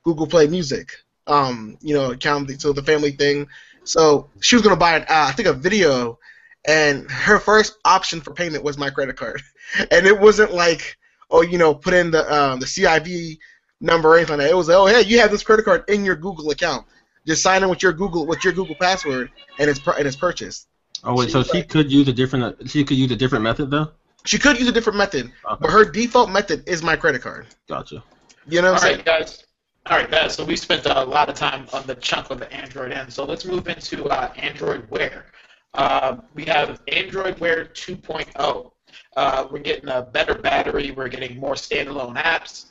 Google 0.03 0.27
Play 0.27 0.47
Music. 0.47 0.91
Um, 1.27 1.77
you 1.81 1.93
know, 1.93 2.11
account 2.11 2.49
so 2.61 2.73
the 2.73 2.83
family 2.83 3.11
thing. 3.11 3.47
So 3.83 4.29
she 4.39 4.55
was 4.55 4.63
gonna 4.63 4.75
buy 4.75 4.97
an, 4.97 5.03
uh, 5.03 5.27
I 5.29 5.31
think 5.31 5.47
a 5.47 5.53
video, 5.53 6.19
and 6.67 7.09
her 7.09 7.39
first 7.39 7.75
option 7.85 8.21
for 8.21 8.33
payment 8.33 8.63
was 8.63 8.77
my 8.77 8.89
credit 8.89 9.15
card, 9.15 9.41
and 9.91 10.05
it 10.05 10.19
wasn't 10.19 10.53
like 10.53 10.97
oh 11.31 11.41
you 11.41 11.57
know 11.57 11.73
put 11.73 11.93
in 11.93 12.11
the 12.11 12.33
um, 12.33 12.59
the 12.59 12.65
CIV 12.65 13.37
number 13.81 14.09
or 14.09 14.17
anything 14.17 14.37
like 14.37 14.47
that. 14.47 14.51
It 14.51 14.57
was 14.57 14.67
like, 14.67 14.77
oh 14.77 14.85
hey 14.87 15.01
you 15.01 15.19
have 15.19 15.31
this 15.31 15.43
credit 15.43 15.65
card 15.65 15.83
in 15.87 16.03
your 16.05 16.15
Google 16.15 16.49
account. 16.51 16.85
Just 17.25 17.43
sign 17.43 17.63
in 17.63 17.69
with 17.69 17.83
your 17.83 17.93
Google 17.93 18.25
with 18.25 18.43
your 18.43 18.53
Google 18.53 18.75
password, 18.75 19.29
and 19.59 19.69
it's 19.69 19.79
and 19.87 20.07
it's 20.07 20.15
purchased. 20.17 20.67
Oh 21.03 21.15
wait, 21.15 21.31
so 21.31 21.43
she 21.43 21.63
could 21.63 21.91
use 21.91 22.07
a 22.07 22.13
different 22.13 22.69
she 22.69 22.83
could 22.83 22.97
use 22.97 23.11
a 23.11 23.15
different 23.15 23.43
method 23.43 23.69
though. 23.71 23.89
She 24.25 24.37
could 24.37 24.59
use 24.59 24.67
a 24.67 24.71
different 24.71 24.97
method, 24.97 25.31
Okay. 25.45 25.57
but 25.61 25.69
her 25.69 25.85
default 25.85 26.29
method 26.29 26.67
is 26.67 26.83
my 26.83 26.95
credit 26.95 27.21
card. 27.21 27.47
Gotcha. 27.69 28.03
You 28.47 28.61
know 28.61 28.69
All 28.69 28.73
I'm 28.73 28.79
saying? 28.79 28.95
right, 28.97 29.05
guys. 29.05 29.45
All 29.85 29.97
right, 29.97 30.11
guys. 30.11 30.35
So 30.35 30.43
we 30.43 30.55
spent 30.55 30.85
a 30.85 31.03
lot 31.03 31.29
of 31.29 31.35
time 31.35 31.67
on 31.71 31.87
the 31.87 31.95
chunk 31.95 32.29
of 32.29 32.39
the 32.39 32.51
Android 32.53 32.91
N. 32.91 33.09
So 33.09 33.23
let's 33.23 33.45
move 33.45 33.67
into 33.69 34.05
uh, 34.05 34.31
Android 34.35 34.89
Wear. 34.89 35.25
Uh, 35.73 36.17
we 36.33 36.45
have 36.45 36.81
Android 36.87 37.39
Wear 37.39 37.65
2.0. 37.65 38.71
Uh, 39.15 39.47
we're 39.51 39.59
getting 39.59 39.89
a 39.89 40.01
better 40.01 40.35
battery. 40.35 40.91
We're 40.91 41.09
getting 41.09 41.39
more 41.39 41.53
standalone 41.53 42.15
apps. 42.15 42.65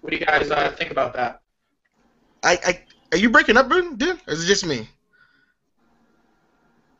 What 0.00 0.10
do 0.10 0.18
you 0.18 0.26
guys 0.26 0.50
uh, 0.50 0.70
think 0.70 0.90
about 0.90 1.14
that? 1.14 1.40
I, 2.42 2.58
I 2.64 2.84
are 3.12 3.18
you 3.18 3.30
breaking 3.30 3.56
up, 3.56 3.68
dude? 3.68 3.98
Dude, 3.98 4.20
or 4.26 4.34
is 4.34 4.44
it 4.44 4.46
just 4.46 4.66
me? 4.66 4.88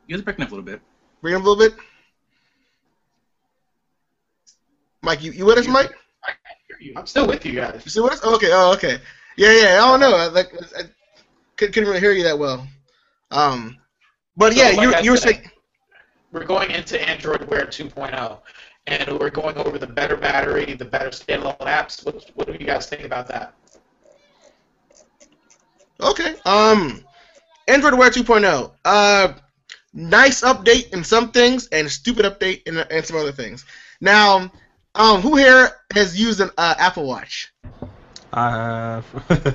You're 0.07 0.21
breaking 0.21 0.43
up 0.43 0.51
a 0.51 0.55
little 0.55 0.65
bit. 0.65 0.81
Breaking 1.21 1.41
up 1.41 1.45
a 1.45 1.49
little 1.49 1.69
bit. 1.69 1.77
Mike, 5.01 5.21
you, 5.21 5.31
you 5.31 5.45
with 5.45 5.57
us, 5.57 5.67
Mike? 5.67 5.91
I 6.23 6.31
can't 6.31 6.59
hear 6.67 6.77
you. 6.79 6.93
I'm 6.95 7.05
still 7.05 7.27
with 7.27 7.45
you 7.45 7.53
guys. 7.53 7.81
You 7.83 7.91
still 7.91 8.03
with 8.03 8.13
us? 8.13 8.19
Oh, 8.23 8.35
okay. 8.35 8.49
Oh, 8.51 8.73
okay. 8.73 8.97
Yeah, 9.37 9.51
yeah. 9.53 9.83
I 9.83 9.91
don't 9.91 9.99
know. 9.99 10.15
I, 10.15 10.27
like, 10.27 10.53
I 10.53 10.83
couldn't, 11.55 11.73
couldn't 11.73 11.87
really 11.87 11.99
hear 11.99 12.11
you 12.11 12.23
that 12.23 12.37
well. 12.37 12.67
Um, 13.31 13.77
but 14.37 14.53
So, 14.53 14.61
yeah, 14.61 14.69
like 14.69 14.79
you 14.81 14.93
I 14.95 14.99
you 15.01 15.11
were 15.11 15.17
saying. 15.17 15.49
We're 16.31 16.45
going 16.45 16.71
into 16.71 17.01
Android 17.01 17.43
Wear 17.49 17.65
2.0, 17.65 18.39
and 18.87 19.19
we're 19.19 19.29
going 19.29 19.57
over 19.57 19.77
the 19.79 19.87
better 19.87 20.17
battery, 20.17 20.73
the 20.73 20.85
better 20.85 21.09
standalone 21.09 21.57
apps. 21.59 22.05
What, 22.05 22.29
what 22.35 22.47
do 22.47 22.53
you 22.53 22.65
guys 22.65 22.87
think 22.87 23.03
about 23.03 23.27
that? 23.29 23.53
Okay. 26.01 26.35
Um, 26.45 27.03
Android 27.67 27.95
Wear 27.95 28.09
2.0. 28.09 28.71
Uh, 28.85 29.33
nice 29.93 30.41
update 30.41 30.89
in 30.93 31.03
some 31.03 31.31
things 31.31 31.67
and 31.71 31.89
stupid 31.89 32.25
update 32.25 32.61
in, 32.67 32.77
in 32.95 33.03
some 33.03 33.17
other 33.17 33.31
things. 33.31 33.65
Now, 34.01 34.51
um, 34.95 35.21
who 35.21 35.35
here 35.37 35.71
has 35.93 36.19
used 36.19 36.39
an 36.41 36.51
uh, 36.57 36.75
Apple 36.77 37.07
Watch? 37.07 37.53
I 38.33 38.49
have. 38.51 39.05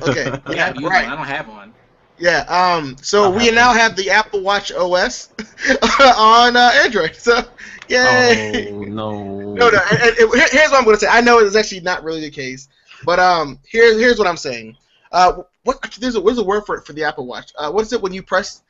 Okay. 0.03 0.35
I 0.47 0.53
Yeah, 0.55 0.67
have 0.67 0.77
right. 0.83 1.07
one. 1.07 1.13
I 1.13 1.17
don't 1.17 1.27
have 1.27 1.49
one. 1.49 1.75
Yeah. 2.19 2.45
Um. 2.49 2.97
So 3.03 3.33
I 3.33 3.37
we 3.37 3.51
now 3.51 3.73
have 3.73 3.97
the 3.97 4.11
Apple 4.11 4.43
Watch 4.43 4.71
OS 4.73 5.29
on 6.17 6.57
uh, 6.57 6.71
Android. 6.85 7.17
So, 7.17 7.41
yay! 7.89 8.71
oh 8.71 8.81
no. 8.85 9.55
No, 9.55 9.71
no. 9.71 9.79
And, 9.91 10.01
and- 10.19 10.33
here's 10.51 10.71
what 10.71 10.79
I'm 10.79 10.85
going 10.85 10.97
to 10.97 11.01
say. 11.01 11.09
I 11.09 11.21
know 11.21 11.39
it's 11.39 11.57
actually 11.57 11.81
not 11.81 12.05
really 12.05 12.21
the 12.21 12.31
case, 12.31 12.69
but 13.05 13.19
um, 13.19 13.59
here's 13.67 13.99
here's 13.99 14.19
what 14.19 14.29
I'm 14.29 14.37
saying. 14.37 14.77
Uh, 15.11 15.43
what 15.65 15.81
there's 16.01 16.17
a 16.17 16.21
there's 16.21 16.39
a 16.39 16.45
word 16.45 16.63
for 16.65 16.77
it 16.77 16.87
for 16.87 16.93
the 16.93 17.05
Apple 17.05 17.27
Watch. 17.27 17.53
Uh, 17.59 17.71
what 17.71 17.83
is 17.83 17.93
it 17.93 18.01
when 18.01 18.13
you 18.13 18.23
press 18.23 18.63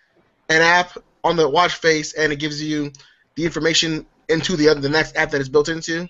an 0.49 0.61
app 0.61 0.97
on 1.25 1.37
the 1.37 1.49
watch 1.49 1.75
face 1.75 2.15
and 2.15 2.33
it 2.33 2.37
gives 2.37 2.63
you 2.63 2.93
the 3.37 3.45
information 3.45 4.07
into 4.29 4.57
the 4.57 4.69
other 4.69 4.81
the 4.81 4.89
next 4.89 5.17
app 5.17 5.31
that 5.31 5.41
it's 5.41 5.49
built 5.49 5.69
into? 5.69 6.09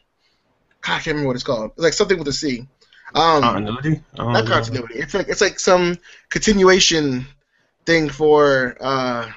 God, 0.81 0.95
I 0.95 0.97
can't 0.97 1.07
remember 1.09 1.29
what 1.29 1.37
it's 1.37 1.45
called. 1.45 1.73
It's 1.73 1.81
like 1.83 1.93
something 1.93 2.19
with 2.19 2.29
a 2.29 2.33
C. 2.33 2.67
Um, 3.15 3.43
Continuity? 3.43 4.03
I 4.15 4.17
don't 4.17 4.33
not 4.33 4.45
know. 4.45 4.51
continuity. 4.51 4.95
It's 4.95 5.15
like 5.15 5.29
it's 5.29 5.41
like 5.41 5.61
some 5.61 5.99
continuation 6.31 7.27
thing 7.85 8.09
for 8.09 8.77
uh, 8.81 9.31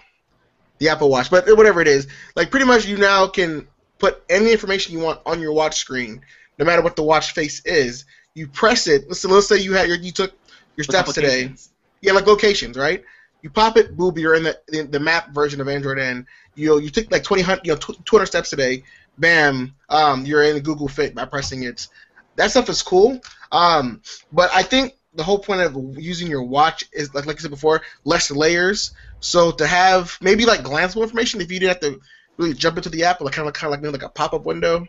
the 0.79 0.89
Apple 0.89 1.09
Watch, 1.09 1.29
but 1.29 1.45
whatever 1.57 1.81
it 1.81 1.87
is, 1.87 2.07
like 2.35 2.51
pretty 2.51 2.65
much 2.65 2.85
you 2.85 2.97
now 2.97 3.27
can 3.27 3.67
put 3.99 4.23
any 4.29 4.51
information 4.51 4.93
you 4.93 5.03
want 5.03 5.19
on 5.25 5.41
your 5.41 5.53
watch 5.53 5.77
screen, 5.77 6.21
no 6.59 6.65
matter 6.65 6.81
what 6.81 6.95
the 6.95 7.03
watch 7.03 7.31
face 7.33 7.61
is. 7.65 8.05
You 8.33 8.47
press 8.47 8.87
it. 8.87 9.07
Let's 9.07 9.23
let's 9.25 9.47
say 9.47 9.59
you 9.59 9.73
had 9.73 9.87
your 9.87 9.97
you 9.97 10.11
took 10.11 10.33
your 10.75 10.83
steps 10.83 11.13
today. 11.13 11.53
Yeah, 12.01 12.13
like 12.13 12.27
locations, 12.27 12.77
right? 12.77 13.03
You 13.41 13.49
pop 13.49 13.77
it, 13.77 13.95
boom, 13.95 14.17
you're 14.17 14.35
in 14.35 14.43
the 14.43 14.59
the, 14.67 14.83
the 14.83 14.99
map 14.99 15.33
version 15.33 15.61
of 15.61 15.67
Android 15.67 15.99
N. 15.99 16.25
You 16.55 16.79
you 16.79 16.89
took 16.89 17.11
like 17.11 17.23
20 17.23 17.43
you 17.63 17.73
know 17.73 17.77
200 17.77 18.25
steps 18.25 18.49
today, 18.49 18.83
bam, 19.17 19.75
um, 19.89 20.25
you're 20.25 20.43
in 20.43 20.59
Google 20.59 20.87
Fit 20.87 21.15
by 21.15 21.25
pressing 21.25 21.63
it. 21.63 21.87
That 22.35 22.51
stuff 22.51 22.69
is 22.69 22.81
cool. 22.81 23.19
Um, 23.51 24.01
but 24.31 24.49
I 24.53 24.63
think 24.63 24.93
the 25.13 25.23
whole 25.23 25.39
point 25.39 25.61
of 25.61 25.97
using 25.97 26.27
your 26.27 26.43
watch 26.43 26.83
is 26.91 27.13
like 27.13 27.25
like 27.25 27.37
I 27.37 27.41
said 27.41 27.51
before, 27.51 27.81
less 28.03 28.29
layers. 28.31 28.91
So 29.19 29.51
to 29.51 29.65
have 29.65 30.17
maybe 30.21 30.45
like 30.45 30.61
glanceable 30.61 31.03
information, 31.03 31.41
if 31.41 31.51
you 31.51 31.59
didn't 31.59 31.81
have 31.81 31.93
to 31.93 32.01
really 32.37 32.53
jump 32.53 32.77
into 32.77 32.89
the 32.89 33.05
app, 33.05 33.21
like 33.21 33.33
kind 33.33 33.47
of 33.47 33.53
kind 33.53 33.67
of 33.67 33.71
like 33.71 33.81
maybe 33.81 33.93
like 33.93 34.03
a 34.03 34.09
pop 34.09 34.33
up 34.33 34.45
window, 34.45 34.85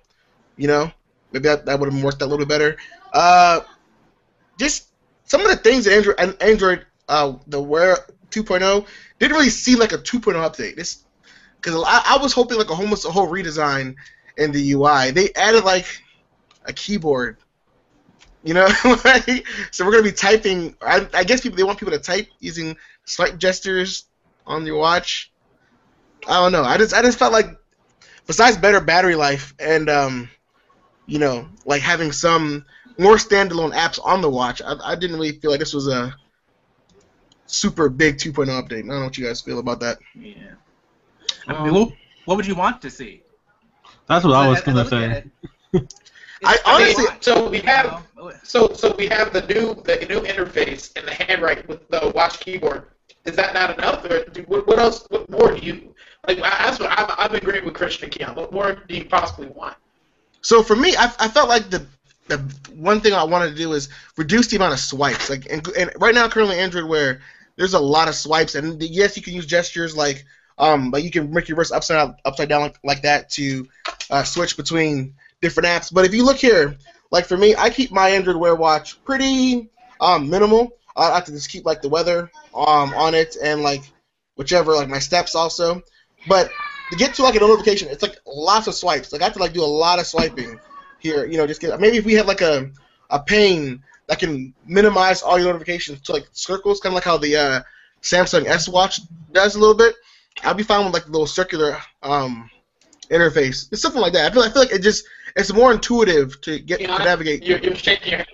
you 0.56 0.66
know, 0.66 0.90
maybe 1.32 1.44
that, 1.44 1.66
that 1.66 1.78
would 1.78 1.92
have 1.92 2.02
worked 2.02 2.22
a 2.22 2.26
little 2.26 2.44
bit 2.44 2.48
better. 2.48 2.76
Uh, 3.12 3.60
just 4.58 4.88
some 5.24 5.40
of 5.42 5.48
the 5.48 5.56
things 5.56 5.84
that 5.84 5.94
Android 5.94 6.16
and 6.18 6.42
Android 6.42 6.86
uh, 7.08 7.34
the 7.46 7.60
Wear 7.60 7.98
2.0 8.30 8.86
didn't 9.18 9.36
really 9.36 9.50
seem 9.50 9.78
like 9.78 9.92
a 9.92 9.98
2.0 9.98 10.34
update. 10.34 10.76
This 10.76 11.04
because 11.60 11.82
I, 11.86 12.16
I 12.16 12.18
was 12.22 12.32
hoping 12.32 12.58
like 12.58 12.70
a 12.70 12.72
almost 12.72 13.06
a 13.06 13.10
whole 13.10 13.28
redesign 13.28 13.94
in 14.36 14.52
the 14.52 14.72
UI. 14.72 15.12
They 15.12 15.32
added 15.34 15.64
like 15.64 15.86
a 16.66 16.72
keyboard. 16.72 17.38
You 18.42 18.54
know, 18.54 18.68
so 19.70 19.84
we're 19.84 19.90
gonna 19.92 20.02
be 20.04 20.12
typing. 20.12 20.76
I, 20.80 21.06
I 21.12 21.24
guess 21.24 21.40
people 21.40 21.56
they 21.56 21.64
want 21.64 21.78
people 21.78 21.92
to 21.94 21.98
type 21.98 22.28
using 22.38 22.76
swipe 23.04 23.38
gestures 23.38 24.04
on 24.46 24.64
your 24.64 24.78
watch. 24.78 25.32
I 26.28 26.34
don't 26.34 26.52
know. 26.52 26.62
I 26.62 26.76
just 26.78 26.94
I 26.94 27.02
just 27.02 27.18
felt 27.18 27.32
like 27.32 27.46
besides 28.26 28.56
better 28.56 28.80
battery 28.80 29.16
life 29.16 29.54
and 29.58 29.88
um, 29.88 30.28
you 31.06 31.18
know, 31.18 31.48
like 31.64 31.82
having 31.82 32.12
some 32.12 32.64
more 32.98 33.16
standalone 33.16 33.72
apps 33.74 33.98
on 34.04 34.20
the 34.20 34.30
watch, 34.30 34.62
I, 34.62 34.74
I 34.84 34.94
didn't 34.94 35.16
really 35.16 35.32
feel 35.32 35.50
like 35.50 35.60
this 35.60 35.74
was 35.74 35.88
a 35.88 36.14
super 37.46 37.88
big 37.88 38.16
2.0 38.16 38.46
update. 38.46 38.72
I 38.72 38.78
don't 38.78 38.88
know 38.88 39.04
what 39.04 39.18
you 39.18 39.26
guys 39.26 39.40
feel 39.40 39.58
about 39.58 39.80
that. 39.80 39.98
Yeah. 40.14 40.54
I 41.46 41.64
mean, 41.64 41.74
what, 41.74 41.92
what 42.24 42.36
would 42.36 42.46
you 42.46 42.54
want 42.54 42.82
to 42.82 42.90
see? 42.90 43.22
That's 44.08 44.24
what 44.24 44.34
I 44.34 44.48
was 44.48 44.58
As- 44.58 44.68
as 44.68 44.88
gonna 44.90 45.00
look 45.72 45.82
say. 45.82 45.86
I 46.44 46.58
honestly- 46.66 47.04
mean, 47.04 47.12
so 47.20 47.48
we 47.48 47.60
have 47.60 48.02
so 48.42 48.72
so 48.72 48.94
we 48.96 49.06
have 49.08 49.32
the 49.32 49.42
new 49.42 49.74
the 49.74 50.06
new 50.08 50.20
interface 50.20 50.96
and 50.96 51.06
the 51.06 51.14
handwrite 51.14 51.66
with 51.68 51.88
the 51.88 52.12
watch 52.14 52.40
keyboard. 52.40 52.84
Is 53.24 53.34
that 53.36 53.54
not 53.54 53.76
enough, 53.76 54.04
or 54.04 54.24
do, 54.24 54.42
what, 54.42 54.66
what 54.66 54.78
else? 54.78 55.06
What 55.08 55.28
more 55.30 55.52
do 55.52 55.64
you 55.64 55.94
like? 56.26 56.38
I- 56.38 56.66
That's 56.66 56.78
what 56.78 56.90
I'm, 56.90 57.10
I'm 57.18 57.34
agreeing 57.34 57.64
with 57.64 57.74
Christian 57.74 58.10
Keon. 58.10 58.34
What 58.34 58.52
more 58.52 58.74
do 58.86 58.94
you 58.96 59.04
possibly 59.04 59.48
want? 59.48 59.76
So 60.42 60.62
for 60.62 60.76
me, 60.76 60.94
I, 60.96 61.12
I 61.18 61.28
felt 61.28 61.48
like 61.48 61.70
the 61.70 61.86
the 62.28 62.38
one 62.74 63.00
thing 63.00 63.14
I 63.14 63.24
wanted 63.24 63.50
to 63.50 63.56
do 63.56 63.72
is 63.72 63.88
reduce 64.16 64.48
the 64.48 64.56
amount 64.56 64.74
of 64.74 64.80
swipes. 64.80 65.30
Like, 65.30 65.46
and, 65.50 65.66
and 65.76 65.90
right 65.98 66.14
now, 66.14 66.28
currently 66.28 66.58
Android 66.58 66.84
Wear 66.84 67.20
there's 67.56 67.74
a 67.74 67.80
lot 67.80 68.08
of 68.08 68.14
swipes, 68.14 68.54
and 68.54 68.80
yes, 68.82 69.16
you 69.16 69.22
can 69.22 69.34
use 69.34 69.46
gestures 69.46 69.96
like, 69.96 70.24
um, 70.58 70.90
but 70.90 71.02
you 71.02 71.10
can 71.10 71.32
make 71.32 71.48
your 71.48 71.56
wrist 71.56 71.72
upside 71.72 71.96
up, 71.96 72.20
upside 72.24 72.48
down 72.48 72.60
like, 72.62 72.78
like 72.84 73.02
that 73.02 73.30
to 73.30 73.66
uh, 74.10 74.22
switch 74.22 74.56
between 74.56 75.14
different 75.46 75.68
apps. 75.68 75.92
But 75.92 76.04
if 76.04 76.12
you 76.12 76.24
look 76.24 76.38
here, 76.38 76.76
like 77.10 77.26
for 77.26 77.36
me, 77.36 77.54
I 77.56 77.70
keep 77.70 77.92
my 77.92 78.08
Android 78.10 78.36
Wear 78.36 78.54
watch 78.56 79.02
pretty 79.04 79.68
um, 80.00 80.28
minimal. 80.28 80.72
I 80.96 81.08
like 81.10 81.24
to 81.26 81.32
just 81.32 81.50
keep 81.50 81.64
like 81.64 81.82
the 81.82 81.88
weather 81.88 82.30
um, 82.54 82.92
on 82.94 83.14
it 83.14 83.36
and 83.42 83.62
like 83.62 83.82
whichever 84.36 84.74
like 84.74 84.88
my 84.88 84.98
steps 84.98 85.34
also. 85.34 85.82
But 86.26 86.50
to 86.90 86.96
get 86.96 87.14
to 87.14 87.22
like 87.22 87.36
a 87.36 87.40
notification, 87.40 87.88
it's 87.88 88.02
like 88.02 88.16
lots 88.26 88.66
of 88.66 88.74
swipes. 88.74 89.12
Like 89.12 89.22
I 89.22 89.24
have 89.24 89.34
to 89.34 89.38
like 89.38 89.52
do 89.52 89.62
a 89.62 89.74
lot 89.84 90.00
of 90.00 90.06
swiping 90.06 90.58
here. 90.98 91.26
You 91.26 91.38
know, 91.38 91.46
just 91.46 91.60
get 91.60 91.78
maybe 91.80 91.98
if 91.98 92.04
we 92.04 92.14
had 92.14 92.26
like 92.26 92.40
a 92.40 92.70
a 93.10 93.20
pane 93.20 93.82
that 94.08 94.18
can 94.18 94.54
minimize 94.66 95.22
all 95.22 95.38
your 95.38 95.48
notifications 95.48 96.00
to 96.02 96.12
like 96.12 96.26
circles, 96.32 96.80
kind 96.80 96.92
of 96.92 96.94
like 96.94 97.04
how 97.04 97.18
the 97.18 97.36
uh, 97.36 97.60
Samsung 98.02 98.46
S 98.46 98.68
Watch 98.68 99.00
does 99.32 99.54
a 99.54 99.60
little 99.60 99.74
bit. 99.76 99.94
I'll 100.42 100.54
be 100.54 100.62
fine 100.62 100.84
with 100.84 100.94
like 100.94 101.06
a 101.06 101.10
little 101.10 101.26
circular 101.26 101.78
um, 102.02 102.50
interface. 103.10 103.68
It's 103.72 103.82
something 103.82 104.00
like 104.00 104.12
that. 104.14 104.30
I 104.30 104.34
feel 104.34 104.42
I 104.42 104.50
feel 104.50 104.62
like 104.62 104.72
it 104.72 104.82
just 104.82 105.04
it's 105.36 105.52
more 105.52 105.72
intuitive 105.72 106.40
to 106.42 106.58
get 106.58 106.80
Keon, 106.80 106.98
to 106.98 107.04
navigate. 107.04 107.44
You're, 107.44 107.58
you're 107.58 107.76
shaking 107.76 108.10
your 108.10 108.18
head. 108.18 108.28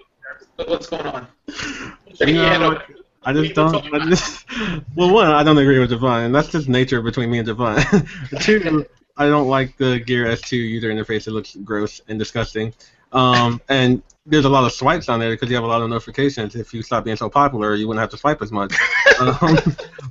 What's 0.67 0.87
going 0.87 1.07
on? 1.07 1.27
You 2.13 2.17
Shaking 2.17 2.37
your 2.37 2.59
know. 2.59 2.83
I 3.25 3.33
just 3.33 3.55
don't. 3.55 3.95
I 3.95 4.07
just, 4.07 4.45
well, 4.97 5.15
one, 5.15 5.29
I 5.29 5.43
don't 5.43 5.57
agree 5.57 5.79
with 5.79 5.91
Javon. 5.91 6.31
That's 6.31 6.51
just 6.51 6.69
nature 6.69 7.01
between 7.01 7.31
me 7.31 7.39
and 7.39 7.49
Javon. 7.49 8.41
Two, 8.43 8.85
I 9.17 9.29
don't 9.29 9.49
like 9.49 9.79
the 9.79 9.99
Gear 10.01 10.27
S2 10.27 10.53
user 10.53 10.91
interface. 10.91 11.27
It 11.27 11.31
looks 11.31 11.57
gross 11.57 12.03
and 12.09 12.19
disgusting. 12.19 12.75
Um, 13.13 13.63
and 13.69 14.03
there's 14.27 14.45
a 14.45 14.49
lot 14.49 14.65
of 14.65 14.73
swipes 14.73 15.09
on 15.09 15.21
there 15.21 15.31
because 15.31 15.49
you 15.49 15.55
have 15.55 15.65
a 15.65 15.69
lot 15.69 15.81
of 15.83 15.89
notifications. 15.89 16.55
If 16.55 16.75
you 16.75 16.83
stop 16.83 17.05
being 17.05 17.17
so 17.17 17.31
popular, 17.31 17.75
you 17.75 17.89
wouldn't 17.89 18.01
have 18.03 18.11
to 18.11 18.17
swipe 18.19 18.43
as 18.43 18.53
much. 18.53 18.75
um, 19.21 19.57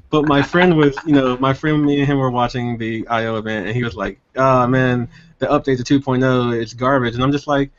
but 0.09 0.27
my 0.27 0.41
friend 0.41 0.75
was, 0.75 0.97
you 1.05 1.13
know, 1.13 1.37
my 1.37 1.53
friend, 1.53 1.83
me 1.83 1.99
and 1.99 2.07
him 2.07 2.17
were 2.17 2.31
watching 2.31 2.77
the 2.77 3.07
I/O 3.07 3.37
event, 3.37 3.67
and 3.67 3.75
he 3.75 3.83
was 3.83 3.95
like, 3.95 4.19
"Ah, 4.37 4.65
man, 4.67 5.07
the 5.41 5.47
update 5.47 5.83
to 5.83 5.99
2.0 5.99 6.61
is 6.61 6.73
garbage," 6.73 7.15
and 7.15 7.23
I'm 7.23 7.31
just 7.31 7.47
like. 7.47 7.71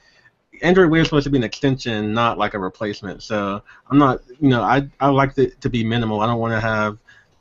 Android 0.61 0.91
Wear 0.91 1.01
is 1.01 1.09
supposed 1.09 1.25
to 1.25 1.31
be 1.31 1.39
an 1.39 1.45
extension, 1.45 2.15
not 2.15 2.39
like 2.39 2.55
a 2.55 2.59
replacement. 2.59 3.23
So 3.25 3.63
I'm 3.91 3.99
not, 3.99 4.21
you 4.39 4.49
know, 4.49 4.63
I 4.63 4.89
I 5.01 5.09
like 5.09 5.37
it 5.37 5.61
to 5.63 5.71
be 5.71 5.83
minimal. 5.83 6.21
I 6.21 6.27
don't 6.27 6.39
want 6.39 6.53
to 6.53 6.61
have 6.61 6.99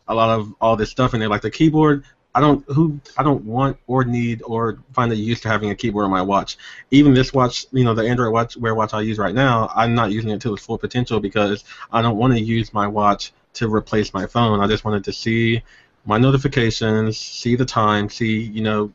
a 0.07 0.15
lot 0.15 0.29
of 0.39 0.53
all 0.60 0.75
this 0.75 0.89
stuff 0.89 1.13
in 1.13 1.19
there. 1.19 1.29
Like 1.29 1.41
the 1.41 1.51
keyboard, 1.51 2.03
I 2.34 2.39
don't 2.39 2.63
who 2.67 2.99
I 3.17 3.23
don't 3.23 3.43
want 3.43 3.77
or 3.88 4.03
need 4.03 4.41
or 4.45 4.79
find 4.93 5.12
a 5.12 5.15
use 5.15 5.41
to 5.41 5.49
having 5.49 5.69
a 5.69 5.75
keyboard 5.75 6.05
on 6.05 6.12
my 6.12 6.21
watch. 6.21 6.57
Even 6.91 7.13
this 7.13 7.34
watch, 7.34 7.65
you 7.71 7.84
know, 7.84 7.93
the 7.93 8.07
Android 8.07 8.31
watch 8.31 8.57
Wear 8.57 8.73
watch 8.73 8.93
I 8.93 9.01
use 9.01 9.17
right 9.17 9.36
now, 9.36 9.69
I'm 9.75 9.93
not 9.93 10.12
using 10.12 10.29
it 10.31 10.41
to 10.41 10.53
its 10.53 10.65
full 10.65 10.77
potential 10.77 11.19
because 11.19 11.63
I 11.91 12.01
don't 12.01 12.17
want 12.17 12.34
to 12.34 12.41
use 12.41 12.73
my 12.73 12.88
watch 12.88 13.34
to 13.53 13.73
replace 13.73 14.13
my 14.13 14.25
phone. 14.25 14.62
I 14.62 14.67
just 14.67 14.86
wanted 14.86 15.03
to 15.05 15.13
see 15.13 15.62
my 16.05 16.17
notifications, 16.17 17.17
see 17.17 17.55
the 17.55 17.65
time, 17.65 18.10
see 18.10 18.39
you 18.39 18.63
know 18.63 18.93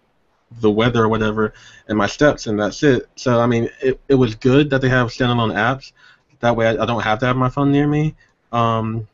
the 0.61 0.71
weather 0.71 1.05
or 1.05 1.09
whatever, 1.09 1.53
and 1.89 1.99
my 1.99 2.07
steps, 2.07 2.47
and 2.47 2.59
that's 2.59 2.83
it. 2.83 3.09
So 3.17 3.41
I 3.41 3.47
mean, 3.47 3.69
it, 3.83 4.01
it 4.09 4.15
was 4.15 4.35
good 4.35 4.71
that 4.71 4.81
they 4.81 4.89
have 4.89 5.09
standalone 5.09 5.55
apps. 5.55 5.93
That 6.41 6.57
way, 6.57 6.67
I, 6.67 6.83
I 6.83 6.87
don't 6.87 7.03
have 7.03 7.19
to 7.21 7.27
have 7.27 7.37
my 7.37 7.49
phone 7.49 7.73
near 7.73 7.87
me. 7.87 8.15
Um, 8.53 9.09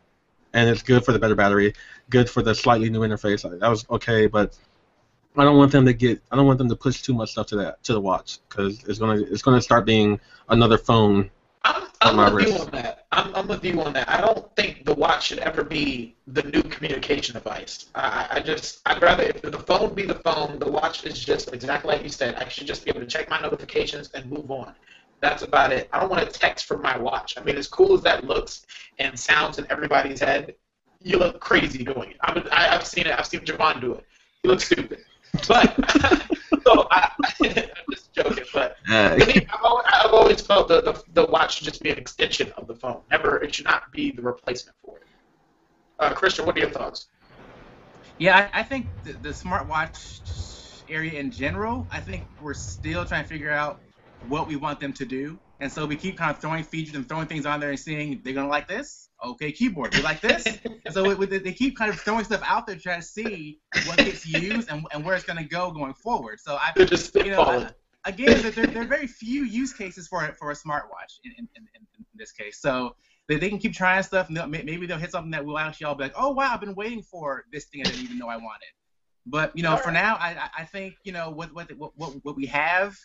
and 0.53 0.69
it's 0.69 0.83
good 0.83 1.05
for 1.05 1.13
the 1.13 1.19
better 1.19 1.35
battery, 1.35 1.75
good 2.11 2.29
for 2.29 2.43
the 2.43 2.55
slightly 2.55 2.91
new 2.91 3.01
interface. 3.01 3.43
That 3.43 3.69
was 3.69 3.87
okay, 3.91 4.27
but 4.27 4.57
I 5.37 5.45
don't 5.45 5.57
want 5.57 5.73
them 5.73 5.87
to 5.87 5.95
get, 5.95 6.21
I 6.31 6.37
don't 6.37 6.47
want 6.47 6.59
them 6.59 6.69
to 6.69 6.77
push 6.77 7.03
too 7.03 7.15
much 7.15 7.33
stuff 7.33 7.47
to 7.49 7.57
that 7.57 7.83
to 7.85 7.95
the 7.95 8.01
watch 8.01 8.39
because 8.49 8.85
it's 8.85 8.99
gonna 8.99 9.23
it's 9.23 9.43
gonna 9.43 9.63
start 9.63 9.87
being 9.87 10.21
another 10.49 10.79
phone. 10.79 11.31
On 12.03 12.17
my 12.17 12.29
wrist. 12.31 12.69
I'm, 13.13 13.35
I'm 13.35 13.47
with 13.47 13.63
you 13.63 13.81
on 13.83 13.93
that. 13.93 14.09
I 14.09 14.21
don't 14.23 14.55
think 14.57 14.87
the 14.87 14.95
watch 14.95 15.27
should 15.27 15.39
ever 15.39 15.63
be 15.63 16.17
the 16.29 16.43
new 16.45 16.63
communication 16.63 17.35
device. 17.35 17.87
I, 17.95 18.27
I 18.31 18.41
just, 18.41 18.81
I'd 18.87 19.03
rather 19.03 19.25
if 19.25 19.43
the 19.43 19.59
phone 19.59 19.95
be 19.95 20.05
the 20.05 20.15
phone, 20.15 20.59
the 20.59 20.71
watch 20.71 21.05
is 21.05 21.23
just 21.23 21.53
exactly 21.53 21.93
like 21.95 22.03
you 22.03 22.09
said. 22.09 22.37
I 22.37 22.49
should 22.49 22.67
just 22.67 22.85
be 22.85 22.91
able 22.91 23.01
to 23.01 23.07
check 23.07 23.29
my 23.29 23.39
notifications 23.41 24.11
and 24.15 24.31
move 24.31 24.51
on. 24.51 24.75
That's 25.21 25.43
about 25.43 25.73
it. 25.73 25.91
I 25.93 26.01
don't 26.01 26.11
want 26.11 26.25
to 26.25 26.39
text 26.39 26.65
from 26.65 26.81
my 26.81 26.97
watch. 26.97 27.35
I 27.37 27.45
mean, 27.45 27.57
as 27.57 27.69
cool 27.69 27.95
as 27.95 28.03
that 28.03 28.25
looks 28.25 28.67
and 28.99 29.19
sounds 29.19 29.59
in 29.59 29.67
everybody's 29.71 30.21
head, 30.21 30.55
you 31.03 31.19
look 31.19 31.39
crazy 31.39 31.85
doing 31.85 32.13
it. 32.13 32.17
I'm, 32.23 32.43
I, 32.51 32.75
I've 32.75 32.87
seen 32.87 33.07
it. 33.07 33.19
I've 33.19 33.27
seen 33.27 33.41
Javon 33.41 33.81
do 33.81 33.93
it. 33.95 34.07
You 34.43 34.51
look 34.51 34.61
stupid. 34.61 35.05
But 35.47 35.79
so 36.65 36.87
I, 36.91 37.11
I'm 37.43 37.69
just 37.91 38.13
joking. 38.13 38.45
But 38.53 38.77
Uh, 38.89 39.19
I've 39.19 39.65
always, 39.65 39.87
I've 39.93 40.13
always 40.13 40.41
felt 40.41 40.69
the, 40.69 40.81
the 40.83 41.03
the 41.13 41.27
watch 41.27 41.57
should 41.57 41.65
just 41.65 41.83
be 41.83 41.91
an 41.91 41.99
extension 41.99 42.53
of 42.57 42.67
the 42.67 42.75
phone. 42.75 43.03
Never, 43.11 43.43
it 43.43 43.55
should 43.55 43.65
not 43.65 43.91
be 43.93 44.11
the 44.11 44.23
replacement 44.23 44.77
for 44.85 44.99
it. 44.99 45.07
Uh, 45.99 46.13
Christian, 46.15 46.47
what 46.47 46.57
are 46.57 46.61
your 46.61 46.71
thoughts? 46.71 47.07
Yeah, 48.19 48.49
I, 48.53 48.61
I 48.61 48.63
think 48.63 48.87
the, 49.05 49.13
the 49.15 49.29
smartwatch 49.31 50.21
area 50.89 51.19
in 51.19 51.31
general, 51.31 51.87
I 51.91 52.01
think 52.01 52.25
we're 52.43 52.55
still 52.55 53.05
trying 53.05 53.25
to 53.25 53.29
figure 53.29 53.51
out 53.51 53.81
what 54.29 54.47
we 54.47 54.57
want 54.57 54.81
them 54.81 54.93
to 54.95 55.05
do. 55.05 55.39
And 55.63 55.71
so 55.71 55.87
we 55.87 55.95
keep 55.95 56.19
kind 56.19 56.33
of 56.33 56.39
throwing 56.39 56.65
features 56.65 56.97
and 56.97 57.09
throwing 57.09 57.29
things 57.29 57.47
on 57.47 57.61
there 57.61 57.71
and 57.71 57.79
seeing 57.79 58.21
they're 58.25 58.35
going 58.35 58.47
to 58.47 58.51
like 58.51 58.67
this. 58.67 59.11
Okay, 59.25 59.53
keyboard, 59.53 59.95
you 59.95 60.03
like 60.03 60.21
this? 60.21 60.45
and 60.85 60.93
so 60.93 61.15
they 61.15 61.53
keep 61.53 61.79
kind 61.79 61.89
of 61.89 62.01
throwing 62.01 62.25
stuff 62.25 62.43
out 62.45 62.67
there 62.67 62.75
trying 62.75 63.01
to 63.01 63.07
see 63.07 63.61
what 63.87 63.97
gets 63.97 64.27
used 64.27 64.69
and, 64.69 64.85
and 64.93 65.05
where 65.05 65.15
it's 65.15 65.25
going 65.25 65.39
to 65.39 65.45
go 65.45 65.71
going 65.71 65.95
forward. 65.95 66.41
So 66.41 66.57
I, 66.57 66.73
They're 66.75 66.85
just 66.85 67.15
you 67.15 67.31
know. 67.31 67.43
I- 67.43 67.71
again, 68.05 68.43
there, 68.43 68.51
there, 68.51 68.83
are 68.83 68.87
very 68.87 69.07
few 69.07 69.45
use 69.45 69.73
cases 69.73 70.09
for 70.09 70.21
for 70.37 70.51
a 70.51 70.55
smartwatch 70.55 71.21
in, 71.23 71.31
in, 71.39 71.49
in, 71.55 71.67
in 71.77 72.05
this 72.17 72.33
case. 72.33 72.61
So 72.61 72.97
they, 73.29 73.37
they 73.37 73.49
can 73.49 73.59
keep 73.59 73.73
trying 73.73 74.03
stuff, 74.03 74.27
and 74.27 74.37
they'll, 74.37 74.49
maybe 74.49 74.87
they'll 74.87 74.99
hit 74.99 75.13
something 75.13 75.31
that 75.31 75.45
will 75.45 75.59
actually 75.59 75.85
all 75.87 75.95
be 75.95 76.03
like, 76.03 76.15
oh 76.17 76.31
wow, 76.33 76.53
I've 76.53 76.61
been 76.61 76.75
waiting 76.75 77.03
for 77.03 77.45
this 77.53 77.67
thing 77.67 77.83
I 77.83 77.85
didn't 77.85 78.03
even 78.03 78.19
know 78.19 78.27
I 78.27 78.37
wanted. 78.37 78.73
But 79.27 79.57
you 79.57 79.63
know, 79.63 79.77
for 79.77 79.93
now, 79.93 80.17
I 80.17 80.51
I- 80.59 80.65
think 80.65 80.95
you 81.05 81.13
know 81.13 81.31
what 81.31 81.55
what 81.55 81.71
what 81.79 81.93
what, 81.97 82.15
what 82.25 82.35
we 82.35 82.47
have 82.47 82.97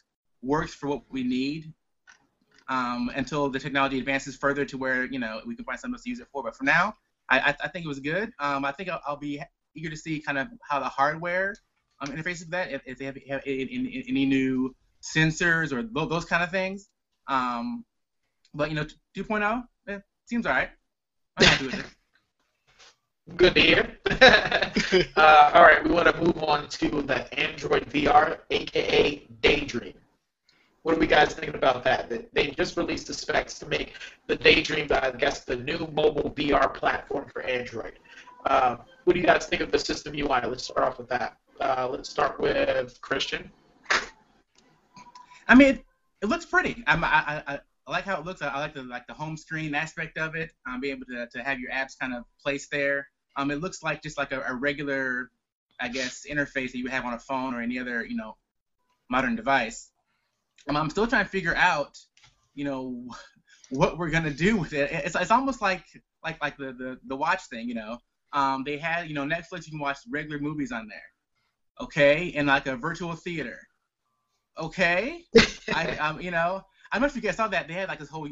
works 0.41 0.73
for 0.73 0.87
what 0.87 1.03
we 1.11 1.23
need. 1.23 1.71
Um, 2.69 3.09
until 3.15 3.49
the 3.49 3.59
technology 3.59 3.97
advances 3.97 4.35
further 4.35 4.65
to 4.65 4.77
where 4.77 5.05
you 5.05 5.19
know 5.19 5.41
we 5.45 5.55
can 5.55 5.63
find 5.63 5.79
something 5.79 5.95
else 5.95 6.03
to 6.03 6.09
use 6.09 6.19
it 6.19 6.27
for. 6.31 6.43
But 6.43 6.55
for 6.55 6.65
now, 6.65 6.95
I 7.29 7.39
I, 7.39 7.55
I 7.63 7.67
think 7.69 7.85
it 7.85 7.87
was 7.87 7.99
good. 7.99 8.31
Um, 8.39 8.65
I 8.65 8.71
think 8.71 8.89
I'll, 8.89 9.01
I'll 9.07 9.17
be 9.17 9.41
eager 9.75 9.89
to 9.89 9.97
see 9.97 10.19
kind 10.19 10.37
of 10.37 10.47
how 10.69 10.79
the 10.79 10.89
hardware 10.89 11.55
um, 12.01 12.09
interfaces 12.09 12.41
with 12.41 12.51
that 12.51 12.71
if, 12.71 12.81
if 12.85 12.97
they 12.97 13.05
have, 13.05 13.17
have 13.29 13.41
any, 13.45 13.61
any- 13.63 14.05
any 14.07 14.25
new 14.25 14.75
sensors 15.01 15.71
or 15.71 15.83
tho- 15.83 16.07
those 16.07 16.25
kind 16.25 16.43
of 16.43 16.51
things. 16.51 16.89
Um, 17.27 17.85
but 18.53 18.69
you 18.69 18.75
know, 18.75 18.85
2.0 19.15 19.63
eh, 19.87 19.99
seems 20.25 20.45
all 20.45 20.53
right. 20.53 20.69
I'm 21.37 21.45
happy 21.45 21.65
with 21.65 21.75
it. 21.79 21.85
Good 23.35 23.55
to 23.55 23.61
hear. 23.61 23.97
uh, 25.17 25.51
all 25.53 25.63
right, 25.63 25.83
we 25.83 25.91
want 25.91 26.07
to 26.07 26.21
move 26.21 26.41
on 26.43 26.67
to 26.69 27.01
the 27.01 27.39
Android 27.39 27.85
VR, 27.89 28.39
aka 28.49 29.27
Daydream. 29.41 29.93
What 30.87 30.95
are 30.95 30.99
we 31.01 31.07
guys 31.07 31.33
thinking 31.33 31.55
about 31.55 31.83
that? 31.83 32.09
That 32.09 32.33
They 32.33 32.51
just 32.51 32.77
released 32.77 33.07
the 33.07 33.13
specs 33.13 33.59
to 33.59 33.65
make 33.65 33.95
the 34.27 34.37
Daydream, 34.37 34.87
I 34.89 35.11
guess, 35.11 35.43
the 35.43 35.57
new 35.57 35.79
mobile 35.91 36.31
VR 36.33 36.73
platform 36.73 37.27
for 37.27 37.41
Android. 37.41 37.99
Uh, 38.45 38.77
what 39.03 39.13
do 39.13 39.19
you 39.19 39.25
guys 39.25 39.47
think 39.47 39.61
of 39.61 39.69
the 39.69 39.79
system 39.79 40.13
UI? 40.15 40.39
Let's 40.45 40.63
start 40.63 40.87
off 40.87 40.97
with 40.97 41.09
that. 41.09 41.39
Uh, 41.59 41.89
let's 41.91 42.09
start 42.09 42.39
with 42.39 43.01
Christian. 43.01 43.51
I 45.49 45.55
mean, 45.55 45.67
it, 45.67 45.85
it 46.21 46.27
looks 46.27 46.45
pretty. 46.45 46.81
I, 46.87 46.95
I 46.95 47.59
I 47.85 47.91
like 47.91 48.05
how 48.05 48.17
it 48.17 48.25
looks. 48.25 48.41
I, 48.41 48.47
I 48.47 48.59
like 48.61 48.73
the 48.73 48.83
like 48.83 49.07
the 49.07 49.13
home 49.13 49.35
screen 49.35 49.75
aspect 49.75 50.17
of 50.17 50.35
it. 50.35 50.53
Um, 50.65 50.79
being 50.79 50.95
able 50.95 51.05
to, 51.07 51.27
to 51.27 51.43
have 51.43 51.59
your 51.59 51.69
apps 51.69 51.99
kind 51.99 52.13
of 52.13 52.23
placed 52.41 52.71
there. 52.71 53.09
Um, 53.35 53.51
it 53.51 53.59
looks 53.59 53.83
like 53.83 54.01
just 54.01 54.17
like 54.17 54.31
a, 54.31 54.39
a 54.47 54.55
regular, 54.55 55.31
I 55.81 55.89
guess, 55.89 56.25
interface 56.31 56.71
that 56.71 56.77
you 56.77 56.83
would 56.83 56.93
have 56.93 57.03
on 57.03 57.13
a 57.13 57.19
phone 57.19 57.53
or 57.53 57.61
any 57.61 57.77
other, 57.77 58.05
you 58.05 58.15
know, 58.15 58.37
modern 59.09 59.35
device. 59.35 59.91
I'm 60.67 60.89
still 60.89 61.07
trying 61.07 61.25
to 61.25 61.29
figure 61.29 61.55
out, 61.55 61.97
you 62.55 62.65
know, 62.65 63.05
what 63.69 63.97
we're 63.97 64.09
gonna 64.09 64.31
do 64.33 64.57
with 64.57 64.73
it. 64.73 64.91
It's, 64.91 65.15
it's 65.15 65.31
almost 65.31 65.61
like 65.61 65.83
like 66.23 66.41
like 66.41 66.57
the, 66.57 66.73
the 66.73 66.99
the 67.07 67.15
watch 67.15 67.41
thing, 67.49 67.67
you 67.67 67.75
know. 67.75 67.97
Um, 68.33 68.63
they 68.65 68.77
had, 68.77 69.07
you 69.07 69.13
know, 69.13 69.23
Netflix. 69.23 69.65
You 69.65 69.71
can 69.71 69.79
watch 69.79 69.97
regular 70.09 70.39
movies 70.39 70.71
on 70.71 70.87
there, 70.87 71.09
okay, 71.81 72.33
and 72.35 72.47
like 72.47 72.67
a 72.67 72.75
virtual 72.75 73.13
theater, 73.15 73.59
okay. 74.57 75.23
I, 75.73 75.97
um, 75.97 76.21
you 76.21 76.31
know, 76.31 76.61
I 76.91 76.95
don't 76.95 77.01
know 77.01 77.07
if 77.07 77.15
you 77.15 77.21
guys 77.21 77.35
saw 77.35 77.47
that 77.47 77.67
they 77.67 77.73
had 77.73 77.87
like 77.87 77.99
this 77.99 78.09
whole 78.09 78.29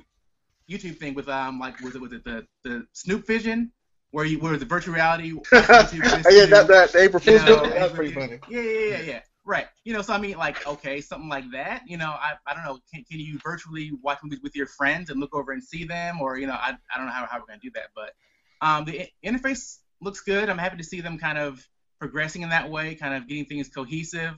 YouTube 0.70 0.98
thing 0.98 1.14
with 1.14 1.30
um 1.30 1.60
like 1.60 1.80
was 1.82 1.96
it 1.96 2.02
was 2.02 2.12
it 2.12 2.24
the 2.24 2.46
the 2.64 2.86
Snoop 2.94 3.26
Vision 3.28 3.72
where 4.12 4.26
you 4.26 4.40
where 4.40 4.58
the 4.58 4.66
virtual 4.66 4.94
reality. 4.96 5.34
Yeah, 5.52 6.46
that 6.46 6.68
that 6.68 6.96
April 6.96 7.20
Fool's 7.20 7.44
joke. 7.44 7.64
That 7.64 7.82
was 7.82 7.92
pretty 7.92 8.14
funny. 8.14 8.40
Yeah, 8.50 8.62
yeah, 8.62 8.90
yeah, 8.90 9.02
yeah. 9.02 9.20
Right. 9.46 9.68
You 9.84 9.94
know, 9.94 10.02
so 10.02 10.14
I 10.14 10.18
mean, 10.18 10.38
like, 10.38 10.66
okay, 10.66 11.02
something 11.02 11.30
like 11.30 11.52
that. 11.52 11.84
You 11.86 11.98
know, 11.98 12.10
I, 12.10 12.34
I 12.48 12.56
don't 12.56 12.64
know. 12.64 12.80
Can, 12.92 13.04
can 13.04 13.20
you 13.20 13.38
virtually 13.44 13.92
watch 14.02 14.20
movies 14.24 14.40
with 14.42 14.56
your 14.56 14.66
friends 14.66 15.12
and 15.12 15.20
look 15.20 15.36
over 15.36 15.52
and 15.52 15.64
see 15.64 15.84
them, 15.84 16.20
or 16.20 16.38
you 16.40 16.48
know, 16.48 16.54
I, 16.54 16.76
I 16.94 16.98
don't 16.98 17.06
know 17.06 17.12
how, 17.12 17.28
how 17.28 17.38
we're 17.40 17.46
gonna 17.46 17.60
do 17.62 17.70
that, 17.76 17.90
but 17.94 18.14
um, 18.62 18.86
the 18.86 19.08
interface 19.24 19.78
looks 20.02 20.22
good. 20.22 20.50
I'm 20.50 20.58
happy 20.58 20.78
to 20.78 20.84
see 20.84 21.00
them 21.00 21.20
kind 21.20 21.38
of 21.38 21.64
progressing 22.00 22.42
in 22.42 22.50
that 22.50 22.72
way, 22.72 22.96
kind 22.96 23.14
of 23.14 23.28
getting 23.28 23.46
things 23.46 23.70
cohesive, 23.70 24.36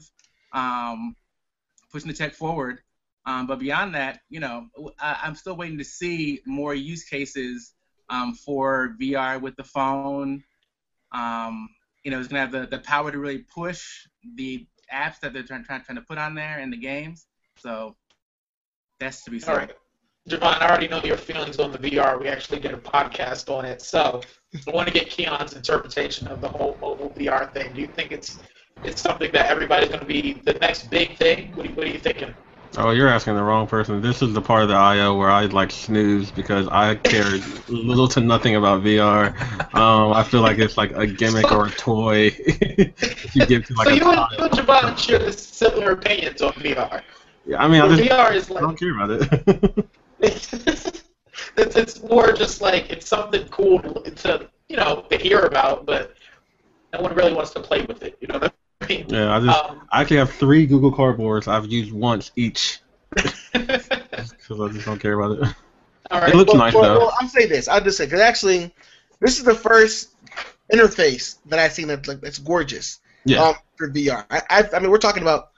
um, 0.52 1.16
pushing 1.90 2.10
the 2.10 2.14
tech 2.14 2.34
forward. 2.34 2.80
Um, 3.26 3.48
but 3.48 3.60
beyond 3.60 3.96
that, 3.96 4.20
you 4.30 4.42
know, 4.42 4.68
I, 5.00 5.20
I'm 5.24 5.36
still 5.36 5.56
waiting 5.56 5.78
to 5.78 5.86
see 5.86 6.42
more 6.46 6.74
use 6.74 7.06
cases 7.06 7.74
um, 8.10 8.34
for 8.34 8.96
VR 9.00 9.42
with 9.42 9.56
the 9.56 9.64
phone. 9.64 10.44
Um, 11.14 11.70
you 12.04 12.12
know, 12.12 12.20
it's 12.20 12.28
gonna 12.28 12.42
have 12.42 12.52
the, 12.52 12.68
the 12.68 12.80
power 12.80 13.10
to 13.10 13.18
really 13.18 13.40
push 13.40 14.08
the 14.36 14.68
apps 14.94 15.20
that 15.22 15.34
they're 15.34 15.44
trying, 15.44 15.64
trying 15.64 15.84
trying 15.84 15.98
to 15.98 16.02
put 16.02 16.18
on 16.18 16.36
there 16.36 16.60
in 16.60 16.70
the 16.70 16.78
games. 16.78 17.28
So 17.58 17.96
that's 19.00 19.24
to 19.24 19.32
be. 19.32 19.44
All 19.44 19.56
right. 19.56 19.72
Javon, 20.30 20.62
I 20.62 20.68
already 20.68 20.90
know 20.90 21.02
your 21.04 21.16
feelings 21.16 21.58
on 21.58 21.72
the 21.72 21.78
VR. 21.78 22.20
We 22.20 22.28
actually 22.28 22.60
did 22.60 22.74
a 22.74 22.78
podcast 22.78 23.50
on 23.50 23.64
it, 23.64 23.82
so 23.82 24.22
I 24.54 24.72
want 24.72 24.88
to 24.88 24.94
get 24.94 25.10
Keon's 25.10 25.54
interpretation 25.54 26.28
of 26.28 26.42
the 26.42 26.50
whole 26.50 26.78
mobile 26.82 27.14
VR 27.18 27.54
thing. 27.54 27.74
Do 27.74 27.80
you 27.80 27.88
think 27.88 28.12
it's 28.12 28.40
it's 28.84 29.02
something 29.02 29.32
that 29.32 29.50
everybody's 29.50 29.88
going 29.88 30.02
to 30.02 30.06
be 30.06 30.42
the 30.44 30.54
next 30.56 30.90
big 30.90 31.18
thing? 31.18 31.56
What 31.56 31.74
what 31.76 31.88
are 31.88 31.90
you 31.90 32.00
thinking? 32.00 32.34
Oh, 32.76 32.92
you're 32.92 33.08
asking 33.08 33.36
the 33.36 33.44
wrong 33.44 33.66
person. 33.68 34.02
This 34.02 34.22
is 34.22 34.34
the 34.34 34.42
part 34.42 34.64
of 34.64 34.70
the 34.70 34.76
IO 34.76 35.16
where 35.16 35.30
I 35.30 35.46
like 35.46 35.72
snooze 35.72 36.30
because 36.32 36.68
I 36.68 36.96
care 36.96 37.40
little 37.68 38.08
to 38.10 38.20
nothing 38.20 38.56
about 38.56 38.84
VR. 38.84 39.28
Um, 39.74 40.14
I 40.14 40.24
feel 40.24 40.42
like 40.42 40.58
it's 40.60 40.78
like 40.78 40.92
a 40.92 41.08
gimmick 41.08 41.52
or 41.52 41.68
a 41.68 41.72
toy 41.72 42.26
you 43.34 43.46
give 43.46 43.66
to 43.66 43.74
like 43.76 43.88
so 43.88 43.94
a 43.94 43.96
you 43.96 44.12
and, 44.12 44.28
you 44.38 44.46
and 44.46 44.54
Javon 44.54 44.98
share 44.98 45.20
the 45.20 45.32
similar 45.32 45.92
opinions 45.92 46.42
on 46.42 46.54
VR. 46.54 47.02
Yeah, 47.46 47.64
I 47.64 47.68
mean, 47.68 47.82
I 47.82 47.96
just 47.96 48.04
VR 48.04 48.34
is 48.34 48.52
I 48.52 48.60
don't 48.60 48.78
care 48.78 48.94
about 48.94 49.12
it. 49.12 49.86
it's, 50.20 51.76
it's 51.76 52.04
more 52.04 52.32
just 52.34 52.62
like 52.62 52.90
it's 52.90 53.08
something 53.08 53.48
cool 53.50 53.80
to, 53.80 54.12
to 54.12 54.50
you 54.70 54.78
know 54.78 55.06
to 55.10 55.18
hear 55.18 55.42
about, 55.42 55.86
but 55.86 56.16
no 56.94 57.02
one 57.02 57.16
really 57.16 57.34
wants 57.34 57.52
to 57.52 57.60
play 57.60 57.86
with 57.86 58.04
it. 58.04 58.18
You 58.22 58.28
know 58.28 58.36
what 58.36 58.44
I 58.44 58.48
mean? 58.48 58.67
Yeah, 58.90 59.36
I 59.36 59.40
just 59.40 59.64
Um, 59.64 59.88
I 59.92 60.02
actually 60.02 60.18
have 60.18 60.32
three 60.32 60.66
Google 60.66 60.92
Cardboards 60.92 61.48
I've 61.48 61.66
used 61.68 61.92
once 61.92 62.32
each 62.36 62.80
because 63.16 63.90
I 64.62 64.68
just 64.70 64.86
don't 64.86 65.00
care 65.00 65.20
about 65.20 65.40
it. 65.40 65.56
all 66.12 66.22
right. 66.22 66.30
It 66.30 66.36
looks 66.36 66.54
well, 66.54 66.60
nice 66.60 66.74
well, 66.74 66.84
though. 66.84 67.00
Well, 67.00 67.14
I'll 67.20 67.28
say 67.28 67.48
this. 67.48 67.68
I'll 67.68 67.82
just 67.82 67.98
say 67.98 68.06
because 68.06 68.20
actually, 68.20 68.74
this 69.20 69.38
is 69.40 69.44
the 69.44 69.56
first 69.56 70.12
interface 70.72 71.38
that 71.48 71.60
I've 71.60 71.74
seen 71.74 71.88
that's 71.88 72.08
like 72.08 72.22
that's 72.22 72.40
gorgeous. 72.40 73.00
Yeah. 73.26 73.44
Um, 73.44 73.56
for 73.78 73.90
VR. 73.90 74.26
I, 74.30 74.42
I, 74.50 74.64
I 74.74 74.80
mean, 74.80 74.90
we're 74.90 74.98
talking 74.98 75.22
about 75.22 75.50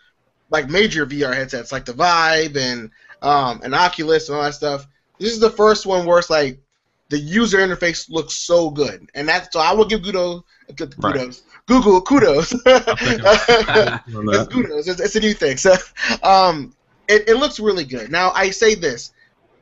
like 0.50 0.70
major 0.70 1.06
VR 1.06 1.34
headsets 1.34 1.72
like 1.72 1.86
the 1.86 1.94
Vive 1.94 2.58
and 2.58 2.92
um 3.22 3.62
and 3.64 3.76
Oculus 3.76 4.30
and 4.30 4.38
all 4.38 4.44
that 4.44 4.54
stuff. 4.54 4.88
This 5.20 5.34
is 5.34 5.40
the 5.40 5.50
first 5.50 5.86
one 5.86 6.06
where 6.06 6.20
it's 6.20 6.30
like 6.30 6.60
the 7.10 7.18
user 7.18 7.58
interface 7.58 8.10
looks 8.10 8.34
so 8.34 8.70
good, 8.70 9.10
and 9.16 9.28
that's 9.28 9.52
so 9.52 9.60
I 9.60 9.74
will 9.74 9.86
give 9.86 10.04
kudos. 10.04 10.44
Kudos. 10.78 10.96
Right. 10.98 11.42
Google 11.66 12.02
kudos. 12.02 12.54
I'll 12.66 12.80
take 12.98 13.20
it. 13.20 14.16
On 14.16 14.34
It's 14.34 14.54
kudos. 14.54 14.88
It's, 14.88 15.02
it's 15.02 15.16
a 15.16 15.20
new 15.20 15.34
thing. 15.34 15.58
So, 15.58 15.76
um, 16.24 16.74
it, 17.08 17.28
it 17.28 17.36
looks 17.36 17.60
really 17.60 17.86
good. 17.86 18.12
Now, 18.12 18.32
I 18.36 18.52
say 18.52 18.76
this: 18.76 19.12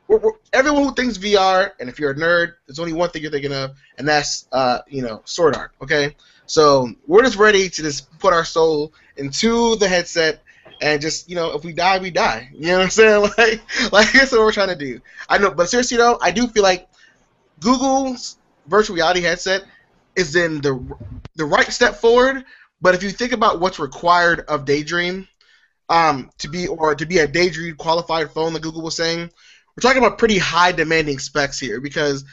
we're, 0.08 0.18
we're, 0.18 0.32
everyone 0.52 0.84
who 0.84 0.94
thinks 0.94 1.16
VR, 1.16 1.72
and 1.80 1.88
if 1.88 1.98
you're 1.98 2.10
a 2.10 2.14
nerd, 2.14 2.54
there's 2.66 2.78
only 2.78 2.92
one 2.92 3.10
thing 3.10 3.22
you're 3.22 3.30
thinking 3.30 3.54
of, 3.54 3.76
and 3.96 4.06
that's, 4.06 4.46
uh, 4.52 4.80
you 4.88 5.02
know, 5.02 5.22
sword 5.24 5.56
art. 5.56 5.72
Okay, 5.82 6.16
so 6.46 6.90
we're 7.06 7.22
just 7.22 7.36
ready 7.36 7.68
to 7.68 7.82
just 7.82 8.18
put 8.18 8.32
our 8.32 8.44
soul 8.44 8.92
into 9.16 9.76
the 9.76 9.88
headset, 9.88 10.42
and 10.80 11.00
just, 11.00 11.28
you 11.28 11.36
know, 11.36 11.54
if 11.54 11.64
we 11.64 11.72
die, 11.72 11.98
we 11.98 12.10
die. 12.10 12.50
You 12.52 12.66
know 12.68 12.78
what 12.78 12.84
I'm 12.84 12.90
saying? 12.90 13.22
Like, 13.38 13.92
like 13.92 14.12
that's 14.12 14.32
what 14.32 14.40
we're 14.40 14.52
trying 14.52 14.68
to 14.68 14.76
do. 14.76 15.00
I 15.28 15.38
know, 15.38 15.50
but 15.50 15.68
seriously 15.68 15.96
though, 15.96 16.18
I 16.20 16.30
do 16.30 16.46
feel 16.48 16.62
like 16.62 16.88
Google's 17.60 18.36
virtual 18.66 18.96
reality 18.96 19.20
headset 19.20 19.64
is 20.16 20.36
in 20.36 20.60
the 20.60 20.78
the 21.36 21.44
right 21.44 21.72
step 21.72 21.96
forward. 21.96 22.44
But 22.80 22.94
if 22.94 23.02
you 23.02 23.10
think 23.10 23.32
about 23.32 23.60
what's 23.60 23.78
required 23.78 24.40
of 24.48 24.64
Daydream, 24.64 25.26
um, 25.88 26.30
to 26.38 26.48
be 26.48 26.68
or 26.68 26.94
to 26.94 27.06
be 27.06 27.18
a 27.18 27.26
Daydream 27.26 27.76
qualified 27.76 28.30
phone, 28.30 28.52
that 28.52 28.62
Google 28.62 28.82
was 28.82 28.96
saying, 28.96 29.30
we're 29.76 29.80
talking 29.80 30.02
about 30.02 30.18
pretty 30.18 30.38
high 30.38 30.72
demanding 30.72 31.18
specs 31.18 31.58
here 31.58 31.80
because 31.80 32.24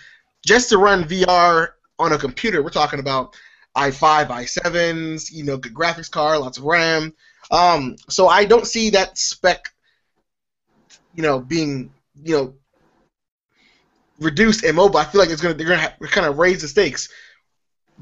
just 0.46 0.70
to 0.70 0.78
run 0.78 1.04
VR 1.06 1.70
on 1.98 2.12
a 2.12 2.18
computer, 2.18 2.62
we're 2.62 2.70
talking 2.70 3.00
about 3.00 3.36
i5, 3.76 4.28
i7s, 4.28 5.32
you 5.32 5.44
know, 5.44 5.58
good 5.58 5.74
graphics 5.74 6.10
card, 6.10 6.40
lots 6.40 6.58
of 6.58 6.64
RAM. 6.64 7.14
Um, 7.52 7.96
so 8.10 8.28
I 8.28 8.46
don't 8.46 8.66
see 8.66 8.92
that 8.92 9.18
spec, 9.18 9.74
you 11.14 11.24
know, 11.24 11.40
being 11.40 11.92
you 12.24 12.36
know 12.36 12.54
reduced 14.19 14.63
in 14.63 14.75
mobile. 14.75 14.97
I 14.99 15.06
feel 15.06 15.21
like 15.21 15.30
it's 15.30 15.41
gonna 15.41 15.54
they're 15.54 15.67
gonna 15.67 15.82
ha- 15.82 15.95
kind 16.08 16.28
of 16.28 16.38
raise 16.38 16.62
the 16.62 16.67
stakes. 16.67 17.10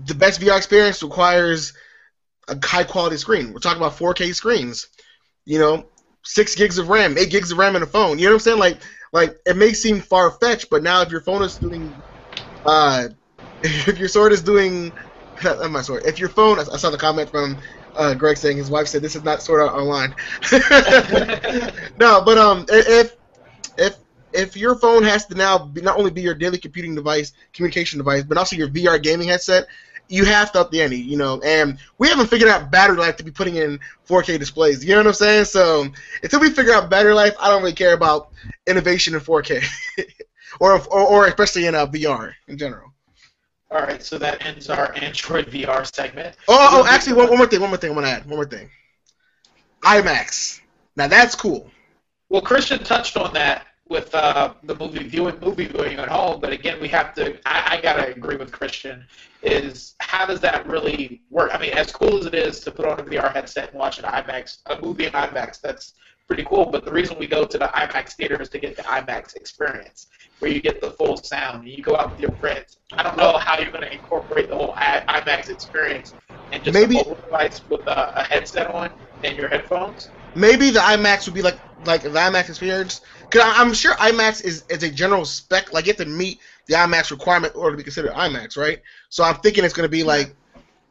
The 0.05 0.15
best 0.15 0.39
VR 0.39 0.57
experience 0.57 1.03
requires 1.03 1.73
a 2.47 2.57
high 2.63 2.83
quality 2.83 3.17
screen. 3.17 3.53
We're 3.53 3.59
talking 3.59 3.81
about 3.81 3.97
4K 3.97 4.33
screens. 4.33 4.87
You 5.45 5.59
know, 5.59 5.89
six 6.23 6.55
gigs 6.55 6.77
of 6.77 6.89
RAM, 6.89 7.17
eight 7.17 7.29
gigs 7.29 7.51
of 7.51 7.57
RAM 7.57 7.75
in 7.75 7.83
a 7.83 7.87
phone. 7.87 8.17
You 8.17 8.25
know 8.25 8.31
what 8.31 8.35
I'm 8.35 8.39
saying? 8.39 8.59
Like, 8.59 8.81
like 9.11 9.37
it 9.45 9.55
may 9.57 9.73
seem 9.73 10.01
far 10.01 10.31
fetched, 10.31 10.69
but 10.69 10.83
now 10.83 11.01
if 11.01 11.11
your 11.11 11.21
phone 11.21 11.43
is 11.43 11.57
doing, 11.57 12.01
uh, 12.65 13.09
if 13.63 13.97
your 13.97 14.07
sword 14.07 14.31
is 14.31 14.41
doing, 14.41 14.93
not 15.43 15.71
my 15.71 15.81
sword. 15.81 16.03
If 16.05 16.19
your 16.19 16.29
phone, 16.29 16.59
I 16.59 16.77
saw 16.77 16.89
the 16.89 16.97
comment 16.97 17.29
from 17.29 17.59
uh, 17.95 18.13
Greg 18.15 18.37
saying 18.37 18.57
his 18.57 18.69
wife 18.69 18.87
said 18.87 19.01
this 19.01 19.15
is 19.15 19.23
not 19.23 19.41
Sword 19.43 19.61
Art 19.61 19.73
Online. 19.73 20.15
no, 21.99 22.21
but 22.25 22.37
um, 22.37 22.65
if 22.69 23.15
if 23.77 23.97
if 24.33 24.57
your 24.57 24.75
phone 24.75 25.03
has 25.03 25.25
to 25.27 25.35
now 25.35 25.57
be, 25.57 25.81
not 25.81 25.97
only 25.97 26.11
be 26.11 26.21
your 26.21 26.35
daily 26.35 26.57
computing 26.57 26.95
device, 26.95 27.33
communication 27.53 27.97
device, 27.97 28.23
but 28.23 28.37
also 28.37 28.55
your 28.55 28.67
VR 28.67 29.01
gaming 29.01 29.27
headset, 29.27 29.67
you 30.09 30.25
have 30.25 30.51
to 30.51 30.59
up 30.59 30.71
the 30.71 30.81
ante, 30.81 30.97
you 30.97 31.17
know. 31.17 31.41
And 31.41 31.77
we 31.97 32.09
haven't 32.09 32.27
figured 32.27 32.49
out 32.49 32.71
battery 32.71 32.97
life 32.97 33.15
to 33.17 33.23
be 33.23 33.31
putting 33.31 33.55
in 33.55 33.79
4K 34.07 34.37
displays. 34.39 34.83
You 34.83 34.91
know 34.91 34.97
what 34.97 35.07
I'm 35.07 35.13
saying? 35.13 35.45
So 35.45 35.87
until 36.21 36.39
we 36.39 36.49
figure 36.49 36.73
out 36.73 36.89
battery 36.89 37.13
life, 37.13 37.35
I 37.39 37.49
don't 37.49 37.61
really 37.61 37.73
care 37.73 37.93
about 37.93 38.29
innovation 38.67 39.13
in 39.13 39.21
4K, 39.21 39.63
or, 40.59 40.79
or 40.87 40.99
or 40.99 41.27
especially 41.27 41.65
in 41.67 41.75
uh, 41.75 41.87
VR 41.87 42.33
in 42.47 42.57
general. 42.57 42.93
All 43.71 43.81
right, 43.81 44.03
so 44.03 44.19
that 44.19 44.45
ends 44.45 44.69
our 44.69 44.93
Android 44.95 45.47
VR 45.47 45.91
segment. 45.95 46.35
Oh, 46.47 46.83
oh, 46.83 46.87
actually, 46.87 47.13
one, 47.13 47.27
one 47.29 47.39
more 47.39 47.47
thing. 47.47 47.59
One 47.59 47.71
more 47.71 47.77
thing. 47.77 47.89
I 47.89 47.93
want 47.95 48.05
to 48.05 48.11
add. 48.11 48.25
One 48.25 48.35
more 48.35 48.45
thing. 48.45 48.69
IMAX. 49.81 50.61
Now 50.95 51.07
that's 51.07 51.33
cool. 51.33 51.71
Well, 52.29 52.41
Christian 52.41 52.83
touched 52.83 53.17
on 53.17 53.33
that 53.33 53.65
with 53.93 54.13
uh, 54.15 54.55
the 54.63 54.75
movie 54.75 55.03
viewing, 55.07 55.39
movie 55.39 55.67
viewing 55.67 55.99
at 55.99 56.09
home, 56.09 56.41
but 56.41 56.51
again, 56.51 56.81
we 56.81 56.87
have 56.87 57.13
to. 57.13 57.37
I, 57.45 57.77
I 57.77 57.81
gotta 57.81 58.07
agree 58.07 58.35
with 58.35 58.51
Christian. 58.51 59.05
Is 59.43 59.93
how 59.99 60.25
does 60.25 60.41
that 60.41 60.65
really 60.65 61.21
work? 61.29 61.51
I 61.53 61.59
mean, 61.59 61.73
as 61.73 61.91
cool 61.91 62.17
as 62.17 62.25
it 62.25 62.33
is 62.33 62.59
to 62.61 62.71
put 62.71 62.87
on 62.87 62.99
a 62.99 63.03
VR 63.03 63.31
headset 63.31 63.69
and 63.69 63.79
watch 63.79 63.99
an 63.99 64.05
IMAX, 64.05 64.57
a 64.65 64.81
movie 64.81 65.05
in 65.05 65.11
IMAX, 65.11 65.61
that's 65.61 65.93
pretty 66.27 66.43
cool. 66.43 66.65
But 66.65 66.85
the 66.85 66.91
reason 66.91 67.19
we 67.19 67.27
go 67.27 67.45
to 67.45 67.57
the 67.57 67.67
IMAX 67.67 68.13
theater 68.13 68.41
is 68.41 68.49
to 68.49 68.57
get 68.59 68.75
the 68.75 68.83
IMAX 68.83 69.35
experience, 69.35 70.07
where 70.39 70.49
you 70.49 70.59
get 70.59 70.81
the 70.81 70.89
full 70.91 71.15
sound 71.17 71.63
and 71.63 71.67
you 71.77 71.83
go 71.83 71.95
out 71.95 72.09
with 72.11 72.19
your 72.19 72.31
friends. 72.37 72.77
I 72.93 73.03
don't 73.03 73.15
know 73.15 73.37
how 73.37 73.59
you're 73.59 73.71
going 73.71 73.83
to 73.83 73.93
incorporate 73.93 74.49
the 74.49 74.55
whole 74.55 74.73
I- 74.75 75.03
IMAX 75.07 75.49
experience 75.49 76.15
and 76.51 76.63
just 76.63 76.73
Maybe- 76.73 76.95
a 76.95 77.03
mobile 77.03 77.21
device 77.21 77.61
with 77.69 77.81
a, 77.87 78.13
a 78.21 78.23
headset 78.23 78.73
on 78.73 78.89
and 79.23 79.37
your 79.37 79.49
headphones. 79.49 80.09
Maybe 80.35 80.71
the 80.71 80.79
IMAX 80.79 81.27
would 81.27 81.35
be 81.35 81.43
like 81.43 81.59
like 81.85 82.01
the 82.03 82.09
IMAX 82.09 82.49
experience. 82.49 83.01
Cause 83.29 83.41
I- 83.43 83.61
I'm 83.61 83.73
sure 83.73 83.93
IMAX 83.95 84.43
is, 84.43 84.63
is 84.69 84.83
a 84.83 84.89
general 84.89 85.25
spec. 85.25 85.73
Like 85.73 85.85
you 85.85 85.91
have 85.91 85.97
to 85.97 86.05
meet 86.05 86.39
the 86.67 86.75
IMAX 86.75 87.11
requirement 87.11 87.53
in 87.55 87.59
order 87.59 87.71
to 87.71 87.77
be 87.77 87.83
considered 87.83 88.11
IMAX, 88.11 88.57
right? 88.57 88.81
So 89.09 89.23
I'm 89.23 89.35
thinking 89.35 89.63
it's 89.63 89.73
going 89.73 89.87
to 89.87 89.91
be 89.91 90.03
like 90.03 90.35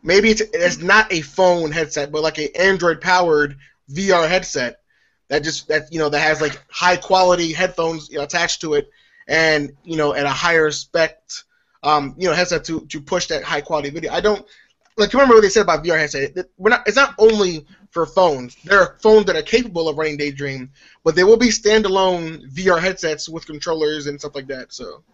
maybe 0.03 0.31
it's 0.31 0.41
it's 0.41 0.79
not 0.79 1.13
a 1.13 1.21
phone 1.23 1.71
headset, 1.73 2.13
but 2.13 2.23
like 2.23 2.39
a 2.39 2.55
Android 2.61 3.01
powered 3.01 3.57
VR 3.91 4.29
headset 4.29 4.81
that 5.29 5.43
just 5.45 5.69
that 5.69 5.93
you 5.93 5.99
know 5.99 6.09
that 6.09 6.21
has 6.21 6.41
like 6.41 6.61
high 6.71 6.97
quality 6.97 7.53
headphones 7.53 8.11
you 8.11 8.19
know, 8.19 8.25
attached 8.25 8.61
to 8.63 8.75
it, 8.75 8.91
and 9.29 9.73
you 9.85 9.97
know 9.97 10.15
at 10.15 10.27
a 10.27 10.31
higher 10.31 10.71
spec 10.71 11.23
um, 11.83 12.15
you 12.19 12.29
know, 12.29 12.35
headset 12.35 12.65
to 12.65 12.87
to 12.87 13.01
push 13.01 13.27
that 13.27 13.43
high 13.43 13.61
quality 13.61 13.91
video. 13.91 14.13
I 14.13 14.21
don't 14.21 14.47
like. 14.97 15.13
You 15.13 15.19
remember 15.19 15.37
what 15.37 15.43
they 15.43 15.49
said 15.49 15.63
about 15.63 15.85
VR 15.85 15.99
headset? 15.99 16.37
We're 16.57 16.71
not. 16.71 16.87
It's 16.87 16.97
not 16.97 17.15
only 17.19 17.67
for 17.93 18.07
phones. 18.07 18.57
There 18.65 18.81
are 18.81 18.97
phones 19.01 19.27
that 19.27 19.37
are 19.37 19.43
capable 19.43 19.89
of 19.89 19.97
running 19.97 20.17
Daydream, 20.17 20.71
but 21.05 21.15
there 21.15 21.27
will 21.27 21.37
be 21.37 21.49
standalone 21.49 22.51
VR 22.51 22.81
headsets 22.81 23.29
with 23.29 23.47
controllers 23.47 24.07
and 24.07 24.19
stuff 24.19 24.35
like 24.35 24.49
that. 24.49 24.73
So. 24.73 25.05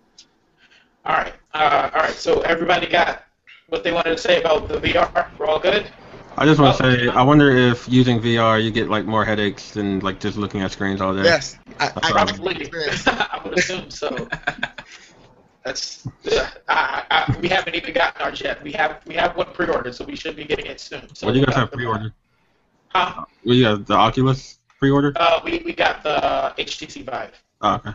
All 1.05 1.17
right. 1.17 1.35
Uh, 1.53 1.91
all 1.93 2.01
right. 2.01 2.15
So 2.15 2.41
everybody 2.43 2.87
got 2.87 3.25
what 3.69 3.83
they 3.83 3.93
wanted 3.93 4.11
to 4.11 4.19
say 4.19 4.41
about 4.41 4.69
the 4.69 4.79
VR. 4.79 5.29
We're 5.39 5.47
all 5.47 5.59
good. 5.59 5.91
I 6.37 6.45
just 6.45 6.61
want 6.61 6.77
to 6.79 6.83
say, 6.85 7.09
I 7.09 7.23
wonder 7.23 7.51
if 7.51 7.89
using 7.89 8.21
VR 8.21 8.63
you 8.63 8.71
get 8.71 8.89
like 8.89 9.05
more 9.07 9.25
headaches 9.25 9.73
than 9.73 9.99
like 10.01 10.21
just 10.21 10.37
looking 10.39 10.61
at 10.61 10.71
screens 10.71 11.01
all 11.01 11.13
day. 11.13 11.25
Yes, 11.25 11.59
I, 11.81 11.91
I 11.97 12.13
Probably. 12.13 12.71
I 13.07 13.41
would 13.45 13.59
assume 13.59 13.91
so. 13.91 14.29
That's. 15.65 16.07
Yeah, 16.23 16.49
I, 16.69 17.05
I, 17.11 17.39
we 17.41 17.49
haven't 17.49 17.75
even 17.75 17.93
gotten 17.93 18.23
ours 18.23 18.41
yet. 18.41 18.63
We 18.63 18.71
have 18.73 19.03
we 19.05 19.15
have 19.15 19.37
one 19.37 19.53
pre-ordered, 19.53 19.97
so 19.97 20.05
we 20.05 20.15
should 20.15 20.37
be 20.37 20.45
getting 20.45 20.67
it 20.67 20.79
soon. 20.79 21.13
So 21.13 21.27
What 21.27 21.33
do 21.33 21.41
you 21.41 21.47
guys 21.47 21.57
have 21.57 21.73
pre-ordered? 21.73 22.13
Huh? 22.91 23.25
What 23.43 23.53
do 23.53 23.63
got? 23.63 23.87
The 23.87 23.95
Oculus 23.95 24.59
pre-order? 24.79 25.13
Uh, 25.17 25.41
we 25.45 25.63
we 25.65 25.73
got 25.73 26.03
the 26.03 26.55
HTC 26.59 27.05
Vive. 27.05 27.43
Oh, 27.61 27.75
okay. 27.75 27.93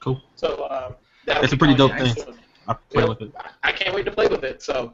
Cool. 0.00 0.20
So 0.36 0.64
uh, 0.64 0.92
that'll 1.24 1.44
It's 1.44 1.52
a 1.52 1.56
pretty 1.56 1.74
dope 1.74 1.92
in 1.92 2.06
thing. 2.06 2.14
soon. 2.14 2.38
I 2.66 2.74
play 2.74 3.04
with 3.04 3.22
it. 3.22 3.32
I 3.62 3.72
can't 3.72 3.94
wait 3.94 4.04
to 4.04 4.10
play 4.10 4.26
with 4.26 4.44
it. 4.44 4.62
So, 4.62 4.92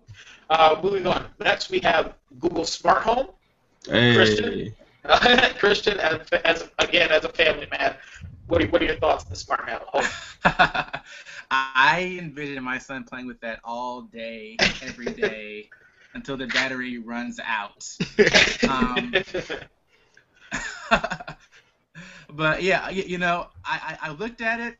uh, 0.49 0.81
moving 0.83 1.07
on. 1.07 1.27
Next, 1.41 1.71
we 1.71 1.81
have 1.81 2.15
Google 2.39 2.65
Smart 2.65 3.03
Home. 3.03 3.29
Hey. 3.87 4.15
Christian? 4.15 4.75
Christian, 5.59 6.01
as, 6.01 6.27
as 6.45 6.71
again 6.79 7.11
as 7.11 7.25
a 7.25 7.29
family 7.29 7.67
man, 7.71 7.97
what 8.47 8.63
are, 8.63 8.67
what 8.69 8.81
are 8.81 8.87
your 8.87 8.97
thoughts 8.97 9.25
on 9.25 9.31
the 9.31 9.37
Smart 9.37 9.69
Home? 9.69 10.05
I 11.51 12.17
envision 12.19 12.63
my 12.63 12.79
son 12.79 13.05
playing 13.05 13.27
with 13.27 13.41
that 13.41 13.61
all 13.65 14.03
day, 14.03 14.57
every 14.83 15.07
day, 15.07 15.69
until 16.15 16.37
the 16.37 16.47
battery 16.47 16.99
runs 16.99 17.41
out. 17.45 17.87
Um, 18.69 19.13
but 22.31 22.63
yeah, 22.63 22.89
you, 22.89 23.03
you 23.03 23.19
know, 23.19 23.49
I, 23.65 23.99
I, 24.03 24.09
I 24.09 24.13
looked 24.13 24.41
at 24.41 24.61
it 24.61 24.77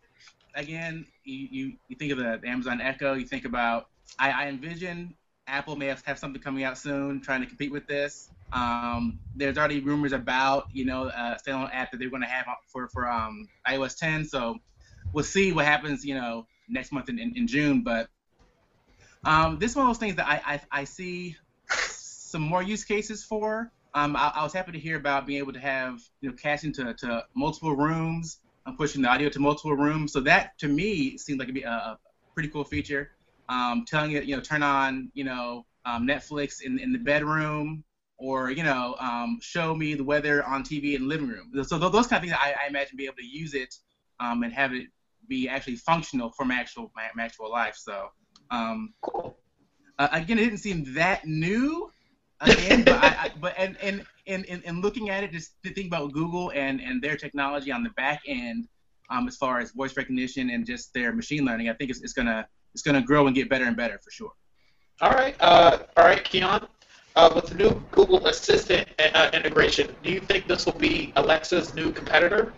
again. 0.55 1.05
You, 1.25 1.49
you, 1.51 1.73
you 1.89 1.97
think 1.97 2.13
of 2.13 2.19
the, 2.19 2.39
the 2.41 2.49
Amazon 2.49 2.81
Echo. 2.81 3.15
You 3.15 3.27
think 3.27 3.45
about 3.45 3.89
I, 4.19 4.31
I 4.31 4.47
envision 4.49 5.15
Apple 5.47 5.77
may 5.77 5.87
have, 5.87 6.03
have 6.07 6.19
something 6.19 6.41
coming 6.41 6.65
out 6.65 6.79
soon, 6.79 7.21
trying 7.21 7.41
to 7.41 7.47
compete 7.47 7.73
with 7.73 7.87
this. 7.87 8.31
Um, 8.53 9.19
there's 9.35 9.59
already 9.59 9.81
rumors 9.81 10.13
about 10.13 10.69
you 10.73 10.85
know 10.85 11.09
a 11.09 11.39
standalone 11.45 11.71
app 11.73 11.91
that 11.91 11.99
they're 11.99 12.11
going 12.11 12.23
to 12.23 12.29
have 12.29 12.47
for 12.69 12.89
for 12.89 13.11
um, 13.11 13.49
iOS 13.69 13.97
10. 13.99 14.25
So 14.25 14.57
we'll 15.13 15.25
see 15.25 15.53
what 15.53 15.65
happens. 15.65 16.05
You 16.05 16.15
know, 16.15 16.47
next 16.69 16.93
month 16.93 17.09
in, 17.09 17.19
in, 17.19 17.37
in 17.37 17.47
June. 17.47 17.83
But 17.83 18.09
um, 19.25 19.59
this 19.59 19.73
is 19.73 19.77
one 19.77 19.87
of 19.87 19.91
those 19.91 19.99
things 19.99 20.17
that 20.17 20.27
I, 20.27 20.55
I, 20.55 20.81
I 20.81 20.85
see 20.85 21.37
some 21.71 22.43
more 22.43 22.63
use 22.63 22.85
cases 22.85 23.25
for. 23.25 23.71
Um, 23.95 24.17
I, 24.17 24.33
I 24.35 24.43
was 24.43 24.53
happy 24.53 24.73
to 24.73 24.79
hear 24.79 24.97
about 24.97 25.27
being 25.27 25.39
able 25.39 25.53
to 25.53 25.61
have 25.61 26.01
you 26.21 26.31
know 26.31 26.37
caching 26.37 26.73
to, 26.75 26.95
to 26.95 27.25
multiple 27.35 27.77
rooms. 27.77 28.39
I'm 28.67 28.77
pushing 28.77 29.03
the 29.03 29.09
audio 29.09 29.29
to 29.29 29.41
multiple 29.41 29.75
rooms. 29.75 30.13
So 30.13 30.21
that 30.21 30.59
to 30.59 30.69
me 30.69 31.17
seems 31.19 31.39
like 31.39 31.47
it'd 31.47 31.55
be 31.55 31.63
a, 31.63 31.71
a 31.71 31.99
pretty 32.35 32.49
cool 32.49 32.65
feature. 32.65 33.11
Um, 33.49 33.85
telling 33.87 34.13
it 34.13 34.25
you 34.25 34.35
know 34.35 34.43
turn 34.43 34.63
on 34.63 35.11
you 35.15 35.25
know 35.25 35.67
um, 35.85 36.07
Netflix 36.07 36.63
in 36.63 36.79
in 36.79 36.93
the 36.93 36.99
bedroom 36.99 37.85
or 38.19 38.51
you 38.51 38.65
know 38.65 38.97
um, 38.99 39.39
show 39.41 39.75
me 39.75 39.95
the 39.95 40.05
weather 40.05 40.45
on 40.45 40.63
TV 40.63 40.95
in 40.95 41.03
the 41.03 41.09
living 41.09 41.29
room. 41.29 41.53
So 41.65 41.79
th- 41.79 41.93
those 41.93 42.07
kind 42.07 42.23
of 42.23 42.29
things 42.29 42.39
I, 42.41 42.55
I 42.65 42.69
imagine 42.69 42.97
be 42.97 43.07
able 43.07 43.17
to 43.17 43.27
use 43.27 43.55
it 43.55 43.75
um, 44.19 44.43
and 44.43 44.53
have 44.53 44.73
it 44.73 44.89
be 45.29 45.49
actually 45.49 45.77
functional 45.77 46.31
for 46.31 46.45
my 46.45 46.57
actual 46.57 46.91
my, 46.97 47.05
my 47.15 47.25
actual 47.25 47.51
life. 47.51 47.77
So 47.77 48.09
um, 48.51 48.95
cool. 49.03 49.37
uh, 49.99 50.09
again, 50.13 50.39
it 50.39 50.45
didn't 50.45 50.59
seem 50.59 50.95
that 50.95 51.27
new. 51.27 51.91
Again, 52.41 52.83
but 52.85 53.03
I, 53.03 53.09
I, 53.09 53.31
but 53.41 53.55
and 53.57 53.77
and 53.81 54.05
in, 54.27 54.45
in, 54.45 54.63
in 54.63 54.81
looking 54.81 55.09
at 55.09 55.25
it, 55.25 55.33
just 55.33 55.53
to 55.63 55.73
think 55.73 55.87
about 55.87 56.13
Google 56.13 56.51
and 56.55 56.81
and 56.81 57.01
their 57.01 57.17
technology 57.17 57.71
on 57.71 57.83
the 57.83 57.91
back 57.91 58.21
end, 58.27 58.69
um, 59.11 59.29
as 59.29 59.37
far 59.37 59.61
as 59.61 59.71
voice 59.71 59.97
recognition 59.97 60.51
and 60.51 60.67
just 60.67 60.93
their 60.95 61.13
machine 61.13 61.45
learning, 61.45 61.69
I 61.69 61.75
think 61.75 61.91
it's, 61.91 62.03
it's 62.03 62.13
gonna 62.13 62.47
it's 62.73 62.83
gonna 62.83 63.03
grow 63.03 63.27
and 63.27 63.35
get 63.35 63.49
better 63.49 63.65
and 63.65 63.77
better 63.77 63.99
for 64.03 64.11
sure. 64.11 64.33
All 65.01 65.11
right. 65.11 65.37
Uh, 65.41 65.79
all 65.97 66.05
right, 66.05 66.23
Keon. 66.25 66.67
Uh, 67.17 67.31
with 67.35 67.47
the 67.47 67.55
new 67.55 67.71
Google 67.93 68.27
Assistant 68.27 68.89
uh, 68.99 69.31
integration, 69.33 69.95
do 70.03 70.11
you 70.11 70.21
think 70.21 70.49
this 70.49 70.67
will 70.67 70.73
be 70.73 71.13
Alexa's 71.15 71.73
new 71.75 71.93
competitor? 71.93 72.53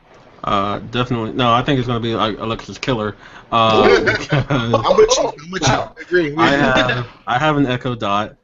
Uh, 0.44 0.78
definitely. 0.78 1.32
No, 1.32 1.52
I 1.52 1.62
think 1.62 1.78
it's 1.78 1.86
gonna 1.86 2.00
be 2.00 2.14
like 2.14 2.38
Alexa's 2.38 2.78
killer. 2.78 3.16
Uh, 3.50 3.82
I'm 4.50 4.96
with 4.96 5.16
you. 5.16 5.32
I'm 5.42 5.50
with 5.50 5.62
you. 5.62 5.74
I 5.74 5.92
agree. 6.00 6.34
I 6.36 6.48
have 6.56 7.06
I 7.26 7.38
have 7.38 7.56
an 7.56 7.66
Echo 7.66 7.94
Dot 7.94 8.36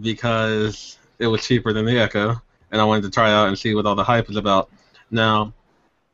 because 0.00 0.98
it 1.18 1.26
was 1.26 1.46
cheaper 1.46 1.72
than 1.72 1.84
the 1.84 1.98
Echo, 1.98 2.40
and 2.70 2.80
I 2.80 2.84
wanted 2.84 3.02
to 3.02 3.10
try 3.10 3.32
out 3.32 3.48
and 3.48 3.58
see 3.58 3.74
what 3.74 3.86
all 3.86 3.94
the 3.94 4.04
hype 4.04 4.30
is 4.30 4.36
about. 4.36 4.70
Now, 5.10 5.52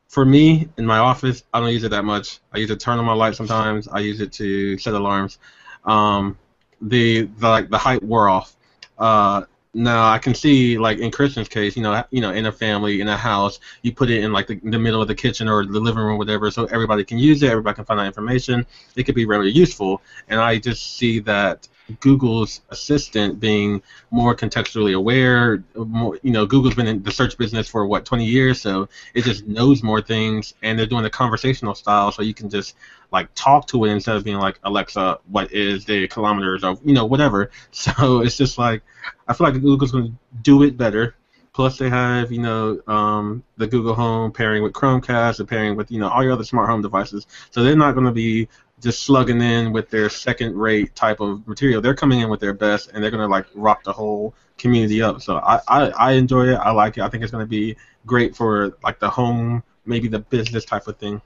for 0.09 0.25
me 0.25 0.69
in 0.77 0.85
my 0.85 0.99
office, 0.99 1.45
I 1.55 1.61
don't 1.61 1.73
use 1.73 1.85
it 1.85 1.91
that 1.91 2.05
much. 2.05 2.41
I 2.53 2.59
use 2.59 2.71
it 2.71 2.79
to 2.79 2.85
turn 2.85 2.99
on 2.99 3.05
my 3.05 3.13
light 3.13 3.37
sometimes. 3.37 3.89
I 3.89 4.01
use 4.01 4.21
it 4.21 4.33
to 4.35 4.77
set 4.77 4.93
alarms. 4.95 5.39
Um, 5.85 6.37
the, 6.83 7.23
the 7.23 7.49
like 7.49 7.71
the 7.71 7.79
hype 7.79 8.03
wore 8.03 8.29
off. 8.29 8.57
Uh, 8.99 9.45
now 9.73 10.11
I 10.11 10.19
can 10.19 10.35
see 10.35 10.79
like 10.79 10.99
in 10.99 11.11
Christian's 11.11 11.49
case, 11.49 11.77
you 11.77 11.83
know, 11.83 12.03
you 12.11 12.21
know, 12.21 12.33
in 12.33 12.47
a 12.47 12.53
family, 12.53 13.01
in 13.01 13.09
a 13.09 13.17
house, 13.17 13.61
you 13.83 13.93
put 13.93 14.11
it 14.11 14.25
in 14.25 14.33
like 14.33 14.47
the, 14.47 14.61
the 14.65 14.79
middle 14.79 15.01
of 15.01 15.09
the 15.09 15.15
kitchen 15.15 15.49
or 15.49 15.65
the 15.65 15.79
living 15.79 16.03
room, 16.03 16.19
whatever, 16.19 16.51
so 16.51 16.65
everybody 16.67 17.05
can 17.05 17.19
use 17.19 17.43
it, 17.43 17.51
everybody 17.51 17.77
can 17.77 17.85
find 17.85 18.01
that 18.01 18.07
information. 18.07 18.67
It 18.97 19.05
could 19.05 19.15
be 19.15 19.27
really 19.27 19.51
useful, 19.51 20.03
and 20.29 20.41
I 20.41 20.59
just 20.59 20.97
see 20.97 21.21
that 21.21 21.69
Google's 22.01 22.61
assistant 22.71 23.41
being 23.41 23.83
more 24.11 24.35
contextually 24.35 24.95
aware. 24.95 25.65
More, 25.75 26.19
you 26.23 26.31
know, 26.31 26.47
Google's 26.47 26.75
been 26.75 26.87
in 26.87 27.03
the 27.03 27.11
search 27.11 27.37
business 27.37 27.69
for 27.69 27.87
what 27.87 28.05
20 28.05 28.25
years, 28.25 28.61
so 28.61 28.89
it 29.15 29.25
just 29.25 29.47
knows 29.47 29.83
more 29.83 30.01
things, 30.01 30.55
and 30.63 30.79
they're 30.79 30.87
doing 30.87 31.05
a 31.05 31.11
conversational 31.11 31.75
style, 31.75 32.13
so 32.13 32.23
you 32.23 32.35
can 32.35 32.49
just 32.49 32.77
like 33.13 33.29
talk 33.35 33.67
to 33.69 33.85
it 33.85 33.91
instead 33.91 34.17
of 34.17 34.25
being 34.25 34.39
like 34.39 34.59
Alexa, 34.65 35.19
what 35.29 35.53
is 35.53 35.85
the 35.85 36.07
kilometers 36.09 36.63
of 36.63 36.81
you 36.85 36.95
know 36.95 37.07
whatever. 37.07 37.51
So 37.73 38.21
it's 38.21 38.37
just 38.37 38.59
like 38.59 38.83
I 39.27 39.33
feel 39.33 39.47
like 39.47 39.61
Google's 39.61 39.93
going 39.93 40.09
to 40.09 40.13
do 40.43 40.63
it 40.63 40.77
better. 40.77 41.15
Plus, 41.53 41.79
they 41.79 41.89
have 41.89 42.31
you 42.31 42.41
know 42.41 42.81
um, 42.87 43.43
the 43.57 43.67
Google 43.67 43.95
Home 43.95 44.33
pairing 44.33 44.63
with 44.63 44.73
Chromecast, 44.73 45.41
and 45.41 45.49
pairing 45.49 45.77
with 45.77 45.91
you 45.91 45.99
know 45.99 46.09
all 46.09 46.23
your 46.23 46.33
other 46.33 46.45
smart 46.45 46.69
home 46.69 46.83
devices. 46.83 47.27
So 47.51 47.63
they're 47.63 47.77
not 47.77 47.93
going 47.93 48.07
to 48.07 48.13
be 48.13 48.49
just 48.81 49.03
slugging 49.03 49.41
in 49.41 49.73
with 49.73 49.91
their 49.91 50.09
second-rate 50.09 50.95
type 50.95 51.21
of 51.21 51.47
material. 51.47 51.81
They're 51.81 51.95
coming 51.95 52.21
in 52.21 52.29
with 52.31 52.41
their 52.41 52.55
best, 52.55 52.91
and 52.93 53.03
they're 53.03 53.11
going 53.11 53.23
to 53.23 53.29
like 53.29 53.47
rock 53.55 53.85
the 53.85 53.93
whole 53.93 54.35
community 54.59 55.03
up. 55.03 55.21
So 55.23 55.37
I, 55.37 55.61
I, 55.69 55.91
I 55.91 56.13
enjoy 56.13 56.49
it. 56.49 56.57
I 56.57 56.71
like 56.71 56.99
it. 56.99 57.03
I 57.03 57.09
think 57.09 57.23
it's 57.23 57.33
going 57.33 57.45
to 57.45 57.49
be 57.49 57.77
great 58.07 58.37
for 58.37 58.77
like 58.83 58.99
the 58.99 59.11
home, 59.11 59.63
maybe 59.87 60.09
the 60.09 60.21
business 60.21 60.65
type 60.65 60.87
of 60.87 60.97
thing. 60.97 61.21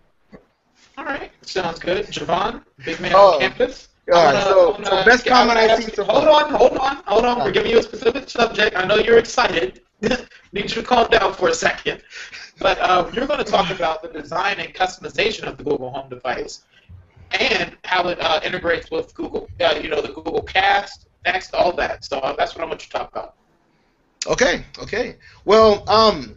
All 0.97 1.05
right, 1.05 1.31
sounds 1.43 1.79
good. 1.79 2.07
Javon, 2.07 2.63
big 2.85 3.01
man 3.01 3.13
Oh. 3.15 3.35
on 3.35 3.41
campus. 3.41 3.89
All 4.13 4.19
I 4.19 4.43
so, 4.43 4.79
so 4.85 5.05
best 5.05 5.25
comment 5.25 5.57
I've 5.59 5.83
seen 5.83 5.95
so 5.95 6.05
Hold 6.05 6.29
on, 6.29 6.51
hold 6.51 6.77
on, 6.77 6.97
hold 7.07 7.25
on. 7.25 7.39
We're 7.39 7.53
giving 7.53 7.71
you 7.71 7.79
a 7.79 7.83
specific 7.83 8.29
subject. 8.29 8.77
I 8.77 8.85
know 8.85 8.97
you're 8.97 9.17
excited. 9.19 9.81
Need 10.53 10.63
you 10.63 10.69
to 10.69 10.83
calm 10.83 11.09
down 11.09 11.33
for 11.33 11.49
a 11.49 11.55
second. 11.55 12.03
But 12.61 12.79
uh, 12.79 13.11
you're 13.13 13.27
going 13.27 13.45
to 13.45 13.51
talk 13.51 13.71
about 13.71 14.01
the 14.01 14.09
design 14.09 14.61
and 14.61 14.73
customization 14.73 15.43
of 15.43 15.57
the 15.57 15.65
Google 15.65 15.91
Home 15.91 16.09
device 16.09 16.63
and 17.33 17.77
how 17.85 18.09
it 18.09 18.21
uh, 18.21 18.41
integrates 18.45 18.91
with 18.91 19.15
Google, 19.15 19.49
uh, 19.61 19.79
you 19.83 19.89
know, 19.89 20.01
the 20.01 20.13
Google 20.13 20.43
Cast, 20.43 21.09
Nest, 21.27 21.55
all 21.55 21.73
that. 21.73 22.05
So 22.05 22.19
uh, 22.19 22.35
that's 22.37 22.55
what 22.55 22.65
I 22.65 22.69
want 22.69 22.83
you 22.83 22.87
to 22.87 22.99
talk 22.99 23.13
about. 23.13 23.35
Okay, 24.27 24.65
okay. 24.79 25.17
Well, 25.45 25.89
um, 25.89 26.37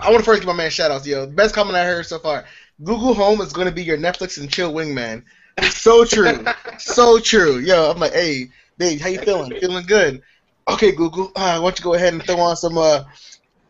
I 0.00 0.10
want 0.10 0.18
to 0.18 0.24
first 0.24 0.40
give 0.40 0.46
my 0.46 0.52
man 0.52 0.70
shout 0.70 0.90
outs, 0.90 1.06
yo. 1.06 1.26
The 1.26 1.32
best 1.32 1.54
comment 1.54 1.76
I 1.76 1.84
heard 1.84 2.06
so 2.06 2.18
far. 2.18 2.44
Google 2.82 3.14
Home 3.14 3.40
is 3.40 3.52
going 3.52 3.68
to 3.68 3.74
be 3.74 3.84
your 3.84 3.96
Netflix 3.96 4.38
and 4.38 4.50
chill 4.50 4.72
wingman. 4.72 5.22
So 5.70 6.04
true, 6.04 6.44
so 6.78 7.18
true. 7.18 7.58
Yo, 7.58 7.90
I'm 7.90 7.98
like, 7.98 8.12
hey, 8.12 8.48
babe, 8.76 9.00
how 9.00 9.08
you 9.08 9.20
feeling? 9.20 9.58
Feeling 9.60 9.86
good? 9.86 10.22
Okay, 10.68 10.92
Google. 10.92 11.30
Uh, 11.36 11.60
why 11.60 11.70
don't 11.70 11.78
you 11.78 11.84
go 11.84 11.94
ahead 11.94 12.12
and 12.12 12.22
throw 12.22 12.40
on 12.40 12.56
some 12.56 12.76
uh, 12.76 13.04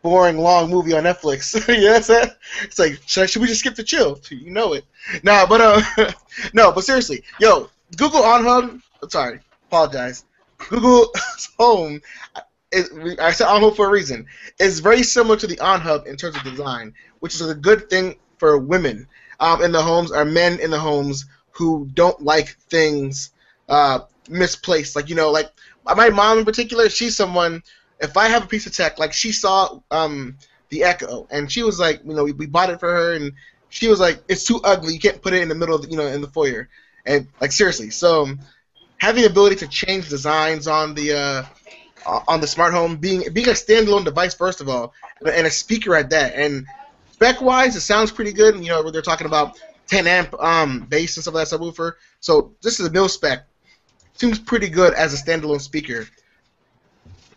boring 0.05 0.37
long 0.37 0.69
movie 0.69 0.93
on 0.93 1.03
Netflix? 1.03 1.55
you 1.67 1.85
know 1.85 1.93
what 1.93 2.09
I'm? 2.09 2.29
It's 2.61 2.77
like, 2.77 3.01
should, 3.07 3.27
should 3.27 3.41
we 3.41 3.47
just 3.47 3.61
skip 3.61 3.73
the 3.73 3.83
chill? 3.83 4.19
You 4.29 4.51
know 4.51 4.73
it. 4.73 4.85
Nah, 5.23 5.47
but 5.47 5.61
uh, 5.61 6.11
no, 6.53 6.71
but 6.71 6.83
seriously, 6.83 7.23
yo, 7.39 7.69
Google 7.97 8.21
OnHub. 8.21 8.81
Sorry, 9.09 9.39
apologize. 9.67 10.25
Google 10.69 11.11
Home 11.59 12.01
it, 12.71 13.19
I 13.19 13.31
said 13.31 13.47
OnHub 13.47 13.75
for 13.75 13.87
a 13.87 13.89
reason. 13.89 14.27
It's 14.59 14.79
very 14.79 15.01
similar 15.01 15.37
to 15.37 15.47
the 15.47 15.57
OnHub 15.57 16.05
in 16.05 16.17
terms 16.17 16.35
of 16.35 16.43
design, 16.43 16.93
which 17.19 17.35
is 17.35 17.41
a 17.41 17.55
good 17.55 17.89
thing 17.89 18.15
for 18.37 18.57
women 18.57 19.07
um, 19.39 19.63
in 19.63 19.71
the 19.71 19.81
homes 19.81 20.11
or 20.11 20.25
men 20.25 20.59
in 20.59 20.69
the 20.69 20.79
homes 20.79 21.25
who 21.51 21.89
don't 21.93 22.21
like 22.21 22.57
things 22.69 23.31
uh, 23.69 23.99
misplaced. 24.29 24.95
Like 24.95 25.09
you 25.09 25.15
know, 25.15 25.31
like 25.31 25.51
my 25.83 26.09
mom 26.09 26.39
in 26.39 26.45
particular, 26.45 26.89
she's 26.89 27.15
someone. 27.15 27.63
If 28.05 28.17
I 28.17 28.27
have 28.27 28.43
a 28.43 28.47
piece 28.47 28.65
of 28.65 28.73
tech, 28.73 28.99
like 28.99 29.13
she 29.13 29.31
saw 29.31 29.79
um, 29.91 30.37
the 30.69 30.83
Echo, 30.83 31.27
and 31.31 31.51
she 31.51 31.63
was 31.63 31.79
like, 31.79 32.01
you 32.05 32.13
know, 32.13 32.23
we, 32.23 32.31
we 32.31 32.45
bought 32.45 32.69
it 32.69 32.79
for 32.79 32.91
her, 32.91 33.13
and 33.13 33.33
she 33.69 33.87
was 33.87 33.99
like, 33.99 34.23
it's 34.29 34.45
too 34.45 34.61
ugly. 34.63 34.93
You 34.93 34.99
can't 34.99 35.21
put 35.21 35.33
it 35.33 35.41
in 35.41 35.49
the 35.49 35.55
middle 35.55 35.75
of 35.75 35.81
the, 35.81 35.89
you 35.89 35.97
know 35.97 36.07
in 36.07 36.21
the 36.21 36.27
foyer. 36.27 36.69
and 37.05 37.27
like 37.41 37.51
seriously. 37.51 37.89
So 37.89 38.27
having 38.97 39.23
the 39.23 39.29
ability 39.29 39.57
to 39.57 39.67
change 39.67 40.09
designs 40.09 40.67
on 40.67 40.93
the 40.93 41.13
uh, 42.05 42.19
on 42.27 42.39
the 42.39 42.47
smart 42.47 42.73
home, 42.73 42.97
being 42.97 43.23
being 43.33 43.47
a 43.49 43.51
standalone 43.51 44.05
device 44.05 44.33
first 44.33 44.61
of 44.61 44.69
all, 44.69 44.93
and 45.25 45.47
a 45.47 45.51
speaker 45.51 45.95
at 45.95 46.09
that, 46.11 46.33
and 46.35 46.65
spec 47.11 47.41
wise, 47.41 47.75
it 47.75 47.81
sounds 47.81 48.11
pretty 48.11 48.33
good. 48.33 48.55
You 48.55 48.69
know, 48.69 48.89
they're 48.91 49.01
talking 49.01 49.27
about 49.27 49.59
10 49.87 50.07
amp 50.07 50.33
um, 50.41 50.85
bass 50.89 51.17
and 51.17 51.23
stuff 51.23 51.33
like 51.33 51.47
that 51.47 51.59
subwoofer. 51.59 51.93
So 52.19 52.53
this 52.61 52.79
is 52.79 52.87
a 52.87 52.91
mil 52.91 53.09
spec. 53.09 53.45
Seems 54.13 54.39
pretty 54.39 54.69
good 54.69 54.93
as 54.93 55.13
a 55.13 55.17
standalone 55.17 55.61
speaker. 55.61 56.07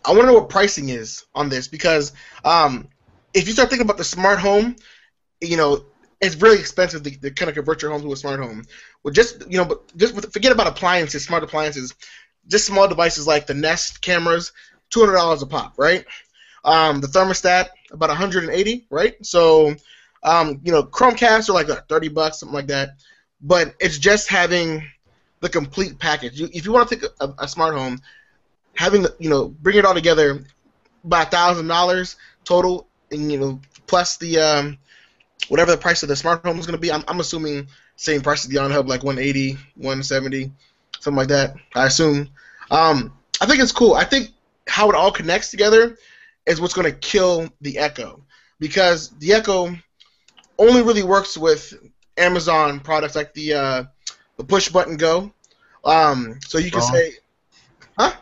I 0.09 0.13
want 0.13 0.23
to 0.23 0.27
know 0.29 0.35
what 0.35 0.49
pricing 0.49 0.89
is 0.89 1.27
on 1.35 1.51
this 1.51 1.69
because 1.69 2.13
um, 2.45 2.89
if 3.35 3.47
you 3.47 3.53
start 3.53 3.69
thinking 3.69 3.85
about 3.85 3.99
the 3.99 4.05
smart 4.05 4.39
home, 4.39 4.77
you 5.43 5.57
know, 5.59 5.85
it's 6.21 6.37
really 6.37 6.59
expensive 6.59 7.03
to, 7.03 7.21
to 7.21 7.31
kind 7.31 7.51
of 7.51 7.55
convert 7.55 7.83
your 7.83 7.91
home 7.91 8.01
to 8.03 8.13
a 8.13 8.17
smart 8.17 8.41
home. 8.41 8.65
Well, 9.05 9.13
just 9.13 9.43
you 9.51 9.59
know, 9.59 9.67
but 9.67 9.97
just 9.97 10.33
forget 10.33 10.51
about 10.53 10.67
appliances, 10.67 11.25
smart 11.25 11.45
appliances. 11.45 11.95
Just 12.49 12.67
small 12.67 12.89
devices 12.89 13.27
like 13.27 13.47
the 13.47 13.55
Nest 13.55 14.01
cameras, 14.01 14.53
two 14.91 15.01
hundred 15.01 15.15
dollars 15.15 15.43
a 15.43 15.47
pop, 15.47 15.75
right? 15.77 16.07
Um, 16.65 17.01
the 17.01 17.07
thermostat 17.07 17.69
about 17.93 18.09
180, 18.09 18.87
right? 18.91 19.15
So, 19.25 19.75
um, 20.23 20.61
you 20.65 20.73
know, 20.73 20.83
Chromecast 20.83 21.49
are 21.49 21.53
like 21.53 21.69
what, 21.69 21.89
30 21.89 22.09
bucks, 22.09 22.41
something 22.41 22.55
like 22.55 22.67
that. 22.69 22.97
But 23.41 23.75
it's 23.79 23.99
just 23.99 24.29
having 24.29 24.83
the 25.41 25.49
complete 25.49 25.99
package. 25.99 26.41
You, 26.41 26.49
if 26.53 26.65
you 26.65 26.73
want 26.73 26.89
to 26.89 26.97
take 26.97 27.11
a, 27.21 27.35
a 27.39 27.49
smart 27.49 27.75
home, 27.75 28.01
having 28.79 29.03
the, 29.03 29.12
you 29.18 29.29
know, 29.29 29.49
bring 29.49 29.76
it 29.76 29.85
all 29.85 29.93
together, 29.93 30.45
by 31.03 31.24
thousand 31.24 31.66
dollars 31.66 32.14
total, 32.45 32.87
and 33.11 33.31
you 33.31 33.39
know, 33.39 33.61
plus 33.89 34.16
the 34.18 34.39
um, 34.39 34.79
whatever 35.49 35.72
the 35.72 35.76
price 35.76 36.05
of 36.05 36.09
the 36.09 36.14
smart 36.14 36.45
home 36.45 36.61
is 36.61 36.66
going 36.66 36.76
to 36.76 36.81
be. 36.81 36.93
I'm, 36.93 37.03
I'm 37.09 37.18
assuming 37.18 37.66
same 37.97 38.20
price 38.20 38.45
as 38.45 38.51
the 38.51 38.59
OnHub, 38.59 38.87
like 38.87 39.03
180, 39.03 39.55
170, 39.74 40.53
something 41.01 41.16
like 41.16 41.29
that. 41.29 41.57
I 41.74 41.87
assume. 41.87 42.29
Um, 42.70 43.12
I 43.41 43.47
think 43.47 43.61
it's 43.61 43.72
cool. 43.72 43.95
I 43.95 44.05
think 44.05 44.31
how 44.68 44.89
it 44.91 44.95
all 44.95 45.11
connects 45.11 45.51
together 45.51 45.99
is 46.47 46.61
what's 46.61 46.74
going 46.74 46.91
to 46.91 46.97
kill 46.97 47.49
the 47.61 47.79
Echo 47.79 48.22
because 48.61 49.11
the 49.18 49.33
Echo 49.33 49.76
only 50.57 50.83
really 50.83 51.03
works 51.03 51.37
with 51.37 51.74
Amazon 52.16 52.79
products 52.79 53.16
like 53.16 53.35
the 53.35 53.55
uh, 53.55 53.85
the 54.37 54.45
push 54.45 54.68
button 54.68 54.97
Go. 54.97 55.33
Um, 55.85 56.39
so 56.47 56.59
you 56.59 56.70
can 56.70 56.81
Wrong. 56.81 56.93
say, 56.93 57.12
huh? 57.99 58.12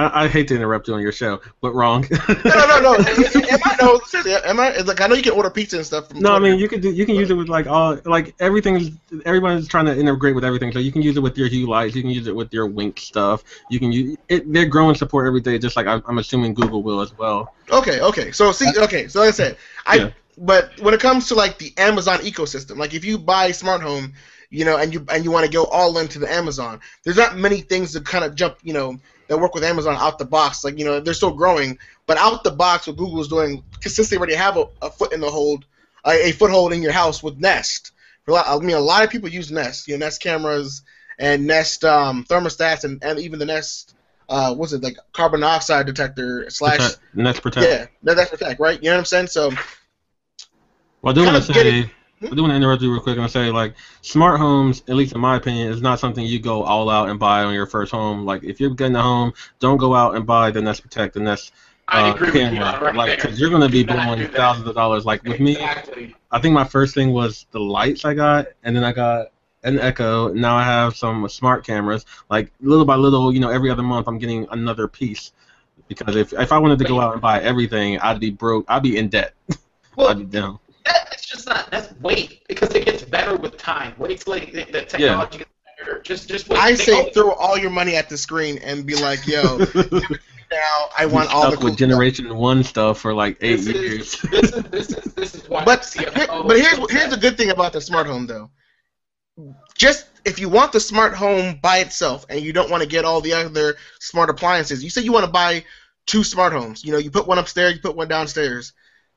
I, 0.00 0.24
I 0.24 0.28
hate 0.28 0.48
to 0.48 0.54
interrupt 0.54 0.88
you 0.88 0.94
on 0.94 1.02
your 1.02 1.12
show, 1.12 1.40
but 1.60 1.74
wrong. 1.74 2.06
No, 2.44 2.66
no, 2.66 2.80
no. 2.80 2.94
am 2.94 3.60
I, 3.64 3.76
no, 3.80 4.00
am 4.44 4.60
I? 4.60 4.76
Like 4.78 5.00
I 5.00 5.06
know 5.06 5.14
you 5.14 5.22
can 5.22 5.32
order 5.32 5.50
pizza 5.50 5.76
and 5.76 5.86
stuff. 5.86 6.08
From 6.08 6.20
No, 6.20 6.32
I 6.32 6.38
mean 6.38 6.58
you 6.58 6.68
can 6.68 6.80
do 6.80 6.90
you 6.90 7.04
can 7.04 7.14
use 7.14 7.30
it 7.30 7.34
with 7.34 7.48
like 7.48 7.66
all 7.66 7.98
like 8.04 8.34
everything's 8.40 8.90
everybody's 9.24 9.68
trying 9.68 9.86
to 9.86 9.98
integrate 9.98 10.34
with 10.34 10.44
everything. 10.44 10.72
So 10.72 10.78
you 10.78 10.92
can 10.92 11.02
use 11.02 11.16
it 11.16 11.20
with 11.20 11.36
your 11.36 11.48
Hue 11.48 11.66
lights, 11.66 11.94
you 11.94 12.02
can 12.02 12.10
use 12.10 12.26
it 12.26 12.34
with 12.34 12.52
your 12.52 12.66
Wink 12.66 12.98
stuff. 12.98 13.44
You 13.68 13.78
can 13.78 13.92
use 13.92 14.16
it. 14.28 14.50
They're 14.52 14.66
growing 14.66 14.94
support 14.94 15.26
every 15.26 15.40
day, 15.40 15.58
just 15.58 15.76
like 15.76 15.86
I'm, 15.86 16.02
I'm 16.06 16.18
assuming 16.18 16.54
Google 16.54 16.82
will 16.82 17.00
as 17.00 17.16
well. 17.16 17.54
Okay, 17.70 18.00
okay. 18.00 18.32
So 18.32 18.52
see, 18.52 18.70
okay. 18.78 19.08
So 19.08 19.20
like 19.20 19.28
I 19.28 19.32
said, 19.32 19.56
I. 19.86 19.94
Yeah. 19.96 20.10
But 20.38 20.80
when 20.80 20.94
it 20.94 21.00
comes 21.00 21.28
to 21.28 21.34
like 21.34 21.58
the 21.58 21.74
Amazon 21.76 22.20
ecosystem, 22.20 22.78
like 22.78 22.94
if 22.94 23.04
you 23.04 23.18
buy 23.18 23.46
a 23.46 23.54
smart 23.54 23.82
home, 23.82 24.14
you 24.48 24.64
know, 24.64 24.78
and 24.78 24.92
you 24.92 25.04
and 25.10 25.22
you 25.24 25.30
want 25.30 25.44
to 25.44 25.52
go 25.52 25.64
all 25.64 25.98
into 25.98 26.18
the 26.18 26.32
Amazon, 26.32 26.80
there's 27.04 27.18
not 27.18 27.36
many 27.36 27.60
things 27.60 27.92
to 27.92 28.00
kind 28.00 28.24
of 28.24 28.34
jump, 28.34 28.56
you 28.62 28.72
know, 28.72 28.98
that 29.30 29.38
work 29.38 29.54
with 29.54 29.62
Amazon 29.62 29.94
out 29.96 30.18
the 30.18 30.24
box. 30.24 30.64
Like 30.64 30.76
you 30.76 30.84
know, 30.84 30.98
they're 30.98 31.14
still 31.14 31.32
growing, 31.32 31.78
but 32.06 32.18
out 32.18 32.42
the 32.42 32.50
box, 32.50 32.88
what 32.88 32.96
Google's 32.96 33.28
doing 33.28 33.62
consistently 33.80 34.18
already 34.18 34.34
have 34.34 34.56
a, 34.56 34.66
a 34.82 34.90
foot 34.90 35.12
in 35.12 35.20
the 35.20 35.30
hold, 35.30 35.64
a, 36.04 36.30
a 36.30 36.32
foothold 36.32 36.72
in 36.72 36.82
your 36.82 36.90
house 36.90 37.22
with 37.22 37.38
Nest. 37.38 37.92
For 38.24 38.32
a 38.32 38.34
lot, 38.34 38.46
I 38.48 38.58
mean, 38.58 38.76
a 38.76 38.80
lot 38.80 39.04
of 39.04 39.10
people 39.10 39.28
use 39.28 39.52
Nest, 39.52 39.86
you 39.86 39.96
know, 39.96 40.04
Nest 40.04 40.20
cameras 40.20 40.82
and 41.16 41.46
Nest 41.46 41.84
um, 41.84 42.24
thermostats, 42.24 42.82
and, 42.82 43.02
and 43.04 43.20
even 43.20 43.38
the 43.38 43.46
Nest, 43.46 43.94
uh, 44.28 44.52
what's 44.52 44.72
it 44.72 44.82
like, 44.82 44.96
carbon 45.12 45.40
dioxide 45.40 45.86
detector 45.86 46.50
slash. 46.50 46.78
Protect, 46.78 47.00
Nest 47.14 47.42
Protect. 47.42 47.66
Yeah, 47.66 47.86
that's 48.02 48.30
protect, 48.30 48.58
right? 48.58 48.82
You 48.82 48.90
know 48.90 48.96
what 48.96 48.98
I'm 48.98 49.04
saying? 49.04 49.28
So 49.28 49.50
Well, 51.02 51.12
I 51.12 51.14
do 51.14 51.24
want 51.24 51.36
to 51.36 51.52
say, 51.52 51.88
I 52.22 52.34
do 52.34 52.42
want 52.42 52.50
to 52.50 52.56
interrupt 52.56 52.82
you 52.82 52.92
real 52.92 53.00
quick 53.00 53.16
and 53.16 53.30
say, 53.30 53.50
like, 53.50 53.74
smart 54.02 54.38
homes, 54.38 54.82
at 54.88 54.94
least 54.94 55.14
in 55.14 55.20
my 55.20 55.36
opinion, 55.36 55.72
is 55.72 55.80
not 55.80 55.98
something 55.98 56.24
you 56.24 56.38
go 56.38 56.62
all 56.62 56.90
out 56.90 57.08
and 57.08 57.18
buy 57.18 57.44
on 57.44 57.54
your 57.54 57.66
first 57.66 57.92
home. 57.92 58.26
Like, 58.26 58.44
if 58.44 58.60
you're 58.60 58.70
getting 58.70 58.96
a 58.96 59.02
home, 59.02 59.32
don't 59.58 59.78
go 59.78 59.94
out 59.94 60.16
and 60.16 60.26
buy 60.26 60.50
the 60.50 60.60
Nest 60.60 60.82
Protect, 60.82 61.14
the 61.14 61.20
Nest 61.20 61.52
uh, 61.90 62.14
camera, 62.32 62.78
right 62.80 62.94
like, 62.94 63.16
because 63.16 63.40
you're 63.40 63.50
gonna 63.50 63.68
be 63.68 63.82
Do 63.82 63.92
blowing 63.94 64.26
thousands 64.28 64.68
of 64.68 64.74
dollars. 64.74 65.04
Like 65.04 65.22
with 65.24 65.40
me, 65.40 65.56
I 66.30 66.38
think 66.40 66.54
my 66.54 66.64
first 66.64 66.94
thing 66.94 67.12
was 67.12 67.46
the 67.50 67.60
lights 67.60 68.04
I 68.04 68.14
got, 68.14 68.46
and 68.62 68.76
then 68.76 68.84
I 68.84 68.92
got 68.92 69.28
an 69.64 69.78
Echo. 69.78 70.32
Now 70.32 70.56
I 70.56 70.64
have 70.64 70.96
some 70.96 71.28
smart 71.28 71.66
cameras. 71.66 72.06
Like 72.30 72.52
little 72.60 72.84
by 72.84 72.96
little, 72.96 73.32
you 73.32 73.40
know, 73.40 73.50
every 73.50 73.70
other 73.70 73.82
month 73.82 74.06
I'm 74.06 74.18
getting 74.18 74.46
another 74.50 74.88
piece. 74.88 75.32
Because 75.88 76.14
if 76.14 76.32
if 76.32 76.52
I 76.52 76.58
wanted 76.58 76.78
to 76.78 76.84
go 76.84 77.00
out 77.00 77.12
and 77.12 77.20
buy 77.20 77.40
everything, 77.40 77.98
I'd 77.98 78.20
be 78.20 78.30
broke. 78.30 78.64
I'd 78.68 78.82
be 78.82 78.96
in 78.96 79.08
debt. 79.08 79.34
I'd 79.98 80.18
be 80.18 80.24
down. 80.24 80.58
That, 81.30 81.36
it's 81.36 81.44
just 81.44 81.48
not. 81.48 81.70
That's 81.70 81.92
wait 82.00 82.46
because 82.48 82.74
it 82.74 82.84
gets 82.84 83.02
better 83.02 83.36
with 83.36 83.56
time. 83.56 83.94
Wait 83.98 84.20
till 84.20 84.34
like, 84.34 84.52
the, 84.52 84.64
the 84.64 84.82
technology 84.82 85.38
gets 85.38 85.50
better. 85.78 86.00
Just 86.02 86.28
just 86.28 86.48
wait. 86.48 86.58
I 86.58 86.70
They 86.72 86.76
say 86.76 86.92
always- 86.94 87.14
throw 87.14 87.32
all 87.32 87.56
your 87.58 87.70
money 87.70 87.96
at 87.96 88.08
the 88.08 88.16
screen 88.18 88.58
and 88.58 88.86
be 88.86 88.94
like, 88.96 89.26
yo, 89.26 89.58
now 90.50 90.88
I 90.98 91.06
want 91.06 91.32
all 91.32 91.42
the 91.42 91.48
stuck 91.52 91.60
cool 91.60 91.70
with 91.70 91.78
Generation 91.78 92.34
One 92.36 92.62
stuff 92.64 92.98
for 93.00 93.14
like 93.14 93.38
eight 93.40 93.56
this 93.56 93.66
years. 93.66 94.14
is, 94.14 94.20
this 94.30 94.52
is 94.52 94.62
this 94.64 94.88
is 94.90 95.14
this 95.14 95.34
is 95.34 95.48
why. 95.48 95.64
But 95.64 95.84
here- 95.86 96.10
but 96.14 96.56
here's 96.56 96.68
says 96.76 96.86
here's 96.90 97.10
the 97.10 97.16
good 97.20 97.36
thing 97.36 97.50
about 97.50 97.72
the 97.72 97.80
smart 97.80 98.06
home 98.06 98.26
though. 98.26 98.50
Just 99.76 100.06
if 100.24 100.38
you 100.38 100.48
want 100.50 100.72
the 100.72 100.80
smart 100.80 101.14
home 101.14 101.58
by 101.62 101.78
itself 101.78 102.26
and 102.28 102.40
you 102.40 102.52
don't 102.52 102.70
want 102.70 102.82
to 102.82 102.88
get 102.88 103.04
all 103.06 103.20
the 103.22 103.32
other 103.32 103.76
smart 104.00 104.28
appliances, 104.28 104.84
you 104.84 104.90
say 104.90 105.00
you 105.00 105.12
want 105.12 105.24
to 105.24 105.30
buy 105.30 105.64
two 106.06 106.22
smart 106.22 106.52
homes. 106.52 106.84
You 106.84 106.92
know, 106.92 106.98
you 106.98 107.10
put 107.10 107.26
one 107.26 107.38
upstairs, 107.38 107.74
you 107.74 107.80
put 107.80 107.96
one 107.96 108.08
downstairs. 108.08 108.72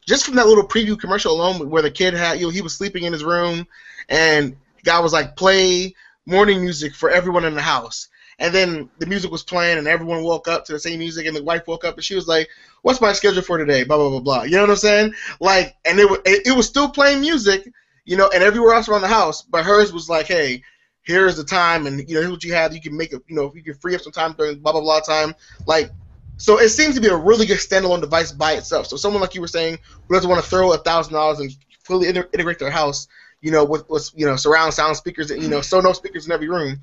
Just 0.05 0.25
from 0.25 0.35
that 0.35 0.47
little 0.47 0.67
preview 0.67 0.99
commercial 0.99 1.33
alone, 1.33 1.69
where 1.69 1.81
the 1.81 1.91
kid 1.91 2.13
had, 2.13 2.39
you 2.39 2.45
know, 2.45 2.51
he 2.51 2.61
was 2.61 2.75
sleeping 2.75 3.03
in 3.03 3.13
his 3.13 3.23
room, 3.23 3.67
and 4.09 4.51
the 4.77 4.81
guy 4.83 4.99
was 4.99 5.13
like, 5.13 5.35
play 5.35 5.95
morning 6.25 6.61
music 6.61 6.93
for 6.95 7.09
everyone 7.09 7.45
in 7.45 7.55
the 7.55 7.61
house. 7.61 8.07
And 8.39 8.53
then 8.53 8.89
the 8.97 9.05
music 9.05 9.31
was 9.31 9.43
playing, 9.43 9.77
and 9.77 9.87
everyone 9.87 10.23
woke 10.23 10.47
up 10.47 10.65
to 10.65 10.73
the 10.73 10.79
same 10.79 10.99
music, 10.99 11.25
and 11.27 11.35
the 11.35 11.43
wife 11.43 11.67
woke 11.67 11.85
up, 11.85 11.95
and 11.95 12.03
she 12.03 12.15
was 12.15 12.27
like, 12.27 12.49
"What's 12.81 12.99
my 12.99 13.13
schedule 13.13 13.43
for 13.43 13.57
today?" 13.59 13.83
Blah 13.83 13.97
blah 13.97 14.09
blah 14.09 14.19
blah. 14.19 14.43
You 14.43 14.55
know 14.55 14.61
what 14.61 14.71
I'm 14.71 14.75
saying? 14.77 15.13
Like, 15.39 15.75
and 15.85 15.99
it 15.99 16.09
wa- 16.09 16.17
it, 16.25 16.47
it 16.47 16.51
was 16.55 16.65
still 16.65 16.89
playing 16.89 17.21
music, 17.21 17.71
you 18.05 18.17
know, 18.17 18.29
and 18.33 18.43
everywhere 18.43 18.73
else 18.73 18.89
around 18.89 19.01
the 19.01 19.07
house, 19.07 19.43
but 19.43 19.63
hers 19.63 19.93
was 19.93 20.09
like, 20.09 20.25
"Hey, 20.25 20.63
here's 21.03 21.37
the 21.37 21.43
time, 21.43 21.85
and 21.85 21.99
you 22.09 22.15
know, 22.15 22.21
here's 22.21 22.31
what 22.31 22.43
you 22.43 22.53
have. 22.53 22.73
You 22.73 22.81
can 22.81 22.97
make 22.97 23.13
it, 23.13 23.21
you 23.27 23.35
know, 23.35 23.51
you 23.53 23.61
can 23.61 23.75
free 23.75 23.93
up 23.93 24.01
some 24.01 24.11
time 24.11 24.33
during 24.33 24.57
blah 24.59 24.71
blah 24.71 24.81
blah 24.81 24.99
time." 24.99 25.35
Like, 25.67 25.91
so 26.37 26.59
it 26.59 26.69
seems 26.69 26.95
to 26.95 27.01
be 27.01 27.07
a 27.07 27.15
really 27.15 27.45
good 27.45 27.59
standalone 27.59 28.01
device 28.01 28.31
by 28.31 28.53
itself. 28.53 28.87
So 28.87 28.97
someone 28.97 29.21
like 29.21 29.35
you 29.35 29.41
were 29.41 29.47
saying 29.47 29.79
who 30.07 30.15
doesn't 30.15 30.29
want 30.29 30.43
to 30.43 30.49
throw 30.49 30.73
a 30.73 30.77
thousand 30.77 31.13
dollars 31.13 31.39
and 31.39 31.51
fully 31.83 32.07
integrate 32.07 32.59
their 32.59 32.71
house, 32.71 33.07
you 33.41 33.51
know, 33.51 33.63
with, 33.63 33.87
with 33.89 34.09
you 34.15 34.25
know 34.25 34.35
surround 34.35 34.73
sound 34.73 34.97
speakers, 34.97 35.31
and 35.31 35.41
you 35.41 35.49
know, 35.49 35.61
so 35.61 35.79
no 35.79 35.93
speakers 35.93 36.25
in 36.25 36.31
every 36.31 36.49
room. 36.49 36.79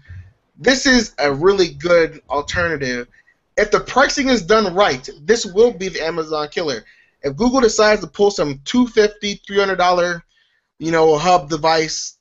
This 0.59 0.87
is 0.87 1.15
a 1.19 1.33
really 1.33 1.69
good 1.69 2.21
alternative. 2.29 3.09
If 3.57 3.71
the 3.71 3.81
pricing 3.81 4.29
is 4.29 4.43
done 4.43 4.75
right, 4.75 5.09
this 5.23 5.45
will 5.45 5.73
be 5.73 5.89
the 5.89 6.05
Amazon 6.05 6.49
killer. 6.49 6.85
If 7.23 7.37
Google 7.37 7.61
decides 7.61 8.01
to 8.03 8.07
pull 8.07 8.31
some 8.31 8.61
250 8.65 9.43
$300, 9.47 10.23
you 10.79 10.91
know, 10.91 11.19
hub 11.19 11.51
device, 11.51 12.17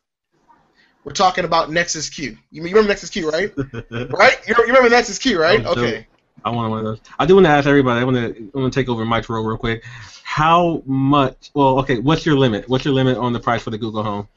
we're 1.03 1.13
talking 1.13 1.45
about 1.45 1.71
Nexus 1.71 2.09
Q. 2.09 2.37
You 2.51 2.63
remember 2.63 2.89
Nexus 2.89 3.09
Q, 3.09 3.29
right? 3.29 3.53
Right? 3.89 4.37
You 4.47 4.55
remember 4.55 4.89
Nexus 4.89 5.17
Q, 5.17 5.39
right? 5.39 5.65
Okay. 5.65 6.07
I 6.43 6.49
want 6.49 6.69
one 6.69 6.79
of 6.79 6.85
those. 6.85 7.01
I 7.17 7.25
do 7.25 7.35
want 7.35 7.45
to 7.45 7.49
ask 7.51 7.67
everybody. 7.67 8.01
I 8.01 8.03
want 8.03 8.17
to. 8.17 8.51
I 8.55 8.59
want 8.59 8.73
to 8.73 8.79
take 8.79 8.89
over 8.89 9.05
Mike's 9.05 9.29
role 9.29 9.45
real 9.45 9.57
quick. 9.57 9.83
How 10.23 10.81
much? 10.85 11.51
Well, 11.53 11.79
okay. 11.79 11.99
What's 11.99 12.25
your 12.25 12.35
limit? 12.37 12.67
What's 12.69 12.85
your 12.85 12.93
limit 12.93 13.17
on 13.17 13.33
the 13.33 13.39
price 13.39 13.63
for 13.63 13.69
the 13.69 13.77
Google 13.77 14.03
Home? 14.03 14.27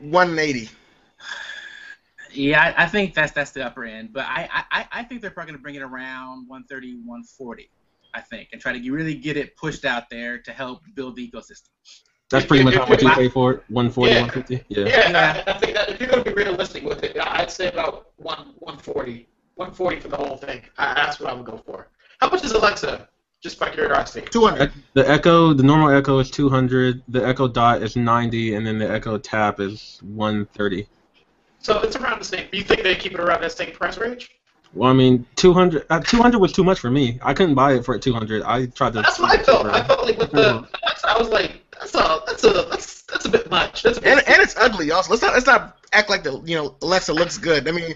180. 0.00 0.70
Yeah, 2.32 2.74
I, 2.76 2.84
I 2.84 2.86
think 2.86 3.14
that's 3.14 3.32
that's 3.32 3.52
the 3.52 3.64
upper 3.64 3.84
end, 3.84 4.12
but 4.12 4.24
I 4.26 4.48
I, 4.70 4.86
I 4.92 5.02
think 5.04 5.22
they're 5.22 5.30
probably 5.30 5.52
going 5.52 5.58
to 5.58 5.62
bring 5.62 5.74
it 5.76 5.82
around 5.82 6.46
130, 6.48 6.96
140. 6.96 7.70
I 8.14 8.20
think, 8.20 8.48
and 8.52 8.60
try 8.60 8.72
to 8.78 8.90
really 8.90 9.14
get 9.14 9.36
it 9.36 9.54
pushed 9.56 9.84
out 9.84 10.08
there 10.10 10.38
to 10.38 10.52
help 10.52 10.82
build 10.94 11.16
the 11.16 11.30
ecosystem. 11.30 11.68
That's 12.30 12.44
pretty 12.44 12.64
much 12.64 12.74
how 12.74 12.86
much 12.86 13.02
you 13.02 13.10
pay 13.10 13.28
for 13.28 13.52
it. 13.52 13.64
140, 13.68 14.12
Yeah. 14.12 14.20
150. 14.22 14.64
Yeah. 14.68 14.86
Yeah, 14.86 15.44
I, 15.46 15.50
I 15.50 15.58
think 15.58 15.74
that 15.74 15.88
if 15.90 16.00
you're 16.00 16.08
gonna 16.08 16.24
be 16.24 16.32
realistic 16.32 16.84
with 16.84 17.02
it, 17.04 17.16
I'd 17.20 17.50
say 17.50 17.68
about 17.68 18.10
one 18.16 18.54
140, 18.60 19.28
140 19.58 20.00
for 20.00 20.08
the 20.08 20.16
whole 20.16 20.36
thing. 20.36 20.62
I, 20.78 20.94
that's 20.94 21.18
what 21.18 21.30
I 21.30 21.34
would 21.34 21.44
go 21.44 21.60
for. 21.66 21.88
How 22.20 22.30
much 22.30 22.44
is 22.44 22.52
Alexa? 22.52 23.08
Just 23.40 23.58
by 23.58 23.70
curiosity. 23.70 24.26
200. 24.30 24.72
The 24.94 25.08
Echo, 25.08 25.52
the 25.52 25.62
normal 25.62 25.90
Echo 25.90 26.18
is 26.20 26.30
200. 26.30 27.02
The 27.08 27.26
Echo 27.26 27.48
Dot 27.48 27.82
is 27.82 27.96
90, 27.96 28.54
and 28.54 28.66
then 28.66 28.78
the 28.78 28.88
Echo 28.88 29.18
Tap 29.18 29.60
is 29.60 30.00
130. 30.02 30.86
So 31.58 31.80
it's 31.80 31.96
around 31.96 32.20
the 32.20 32.24
same. 32.24 32.46
Do 32.50 32.58
you 32.58 32.64
think 32.64 32.82
they 32.82 32.94
keep 32.94 33.14
it 33.14 33.20
around 33.20 33.42
that 33.42 33.52
same 33.52 33.72
price 33.72 33.98
range? 33.98 34.30
Well, 34.74 34.90
I 34.90 34.92
mean, 34.92 35.26
200. 35.36 35.86
Uh, 35.90 36.00
200 36.00 36.38
was 36.38 36.52
too 36.52 36.62
much 36.62 36.78
for 36.78 36.90
me. 36.90 37.18
I 37.22 37.34
couldn't 37.34 37.54
buy 37.54 37.74
it 37.74 37.84
for 37.84 37.98
200. 37.98 38.42
I 38.42 38.66
tried 38.66 38.92
to. 38.92 39.02
That's 39.02 39.18
what 39.18 39.38
I 39.38 39.42
felt. 39.42 39.66
I 39.66 39.84
felt 39.84 40.04
like 40.04 40.18
with 40.18 40.30
the 40.30 40.68
I 41.04 41.18
was 41.18 41.30
like, 41.30 41.62
that's 41.72 41.94
a 41.94 42.22
that's 42.26 42.44
a 42.44 42.50
that's, 42.70 43.02
that's 43.02 43.24
a 43.24 43.28
bit 43.28 43.50
much. 43.50 43.82
That's 43.82 43.98
a 43.98 44.00
bit 44.00 44.18
And, 44.18 44.28
and 44.28 44.42
it's 44.42 44.56
ugly. 44.56 44.90
Also, 44.92 45.10
let's 45.10 45.22
not 45.22 45.34
let's 45.34 45.46
not 45.46 45.78
act 45.92 46.10
like 46.10 46.22
the 46.22 46.40
you 46.44 46.56
know 46.56 46.76
Alexa 46.82 47.12
looks 47.12 47.38
good. 47.38 47.66
I 47.66 47.72
mean, 47.72 47.94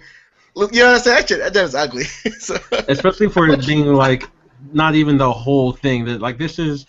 look, 0.55 0.75
you 0.75 0.81
know 0.81 0.93
what 0.93 0.97
I'm 0.97 1.01
saying? 1.01 1.17
That, 1.17 1.29
shit, 1.29 1.53
that 1.53 1.57
is 1.57 1.75
ugly. 1.75 2.05
so, 2.39 2.59
especially 2.89 3.29
for 3.29 3.49
it 3.49 3.67
being 3.67 3.93
like 3.95 4.29
not 4.73 4.95
even 4.95 5.17
the 5.17 5.33
whole 5.33 5.73
thing. 5.73 6.05
That 6.05 6.21
like 6.21 6.39
this 6.39 6.59
is, 6.59 6.87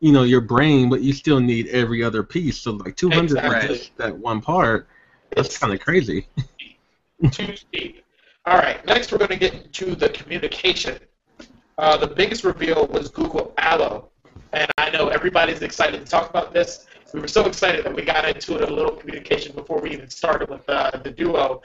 you 0.00 0.12
know, 0.12 0.22
your 0.22 0.40
brain, 0.40 0.88
but 0.88 1.00
you 1.00 1.12
still 1.12 1.40
need 1.40 1.68
every 1.68 2.02
other 2.02 2.22
piece. 2.22 2.58
So 2.58 2.72
like 2.72 2.96
200 2.96 3.28
for 3.28 3.46
Exactly. 3.46 3.76
just 3.76 3.96
that 3.96 4.16
one 4.16 4.40
part. 4.40 4.88
That's 5.34 5.58
kind 5.58 5.72
of 5.72 5.80
crazy. 5.80 6.26
too 7.30 7.56
steep. 7.56 8.04
All 8.46 8.56
right, 8.56 8.84
next 8.86 9.12
we're 9.12 9.18
going 9.18 9.30
to 9.30 9.36
get 9.36 9.52
into 9.52 9.94
the 9.94 10.08
communication. 10.08 10.98
Uh, 11.76 11.96
the 11.96 12.06
biggest 12.06 12.44
reveal 12.44 12.86
was 12.86 13.10
Google 13.10 13.52
Allo, 13.58 14.08
and 14.52 14.70
I 14.78 14.90
know 14.90 15.08
everybody's 15.08 15.60
excited 15.60 16.04
to 16.04 16.10
talk 16.10 16.30
about 16.30 16.52
this. 16.54 16.86
We 17.14 17.20
were 17.20 17.28
so 17.28 17.46
excited 17.46 17.84
that 17.84 17.94
we 17.94 18.02
got 18.02 18.28
into 18.28 18.56
it 18.56 18.68
a 18.68 18.72
little 18.72 18.92
communication 18.92 19.54
before 19.54 19.80
we 19.80 19.90
even 19.90 20.10
started 20.10 20.50
with 20.50 20.68
uh, 20.68 20.90
the 21.02 21.10
duo. 21.10 21.62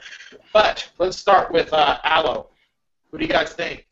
But 0.52 0.88
let's 0.98 1.18
start 1.18 1.52
with 1.52 1.72
uh, 1.72 1.98
Allo. 2.04 2.48
What 3.10 3.18
do 3.18 3.26
you 3.26 3.32
guys 3.32 3.52
think? 3.52 3.86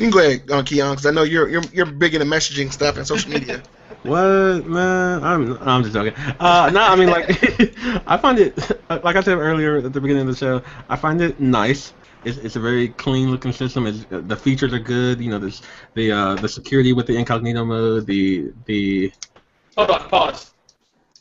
you 0.00 0.06
can 0.06 0.10
go 0.10 0.18
ahead, 0.18 0.50
uh, 0.50 0.62
Keon, 0.62 0.92
because 0.92 1.06
I 1.06 1.10
know 1.10 1.22
you're 1.22 1.48
you're 1.48 1.62
you're 1.72 1.86
big 1.86 2.14
into 2.14 2.26
messaging 2.26 2.72
stuff 2.72 2.96
and 2.96 3.06
social 3.06 3.30
media. 3.30 3.62
What 4.02 4.66
man? 4.66 5.22
I'm 5.22 5.58
I'm 5.60 5.82
just 5.82 5.92
joking. 5.92 6.14
Uh, 6.38 6.70
no, 6.72 6.80
I 6.80 6.96
mean 6.96 7.10
like 7.10 7.28
I 8.06 8.16
find 8.16 8.38
it 8.38 8.56
like 9.04 9.16
I 9.16 9.20
said 9.20 9.36
earlier 9.36 9.76
at 9.78 9.92
the 9.92 10.00
beginning 10.00 10.22
of 10.22 10.28
the 10.28 10.36
show. 10.36 10.62
I 10.88 10.96
find 10.96 11.20
it 11.20 11.38
nice. 11.38 11.92
It's, 12.24 12.38
it's 12.38 12.56
a 12.56 12.60
very 12.60 12.88
clean 12.88 13.30
looking 13.30 13.52
system. 13.52 13.86
It's, 13.86 14.06
the 14.08 14.36
features 14.36 14.72
are 14.72 14.78
good. 14.78 15.20
You 15.20 15.30
know, 15.30 15.38
there's 15.38 15.60
the 15.94 16.12
uh, 16.12 16.34
the 16.36 16.48
security 16.48 16.94
with 16.94 17.08
the 17.08 17.16
incognito 17.16 17.62
mode. 17.64 18.06
The 18.06 18.52
the 18.64 19.12
Hold 19.80 19.92
on, 19.92 20.08
pause. 20.10 20.52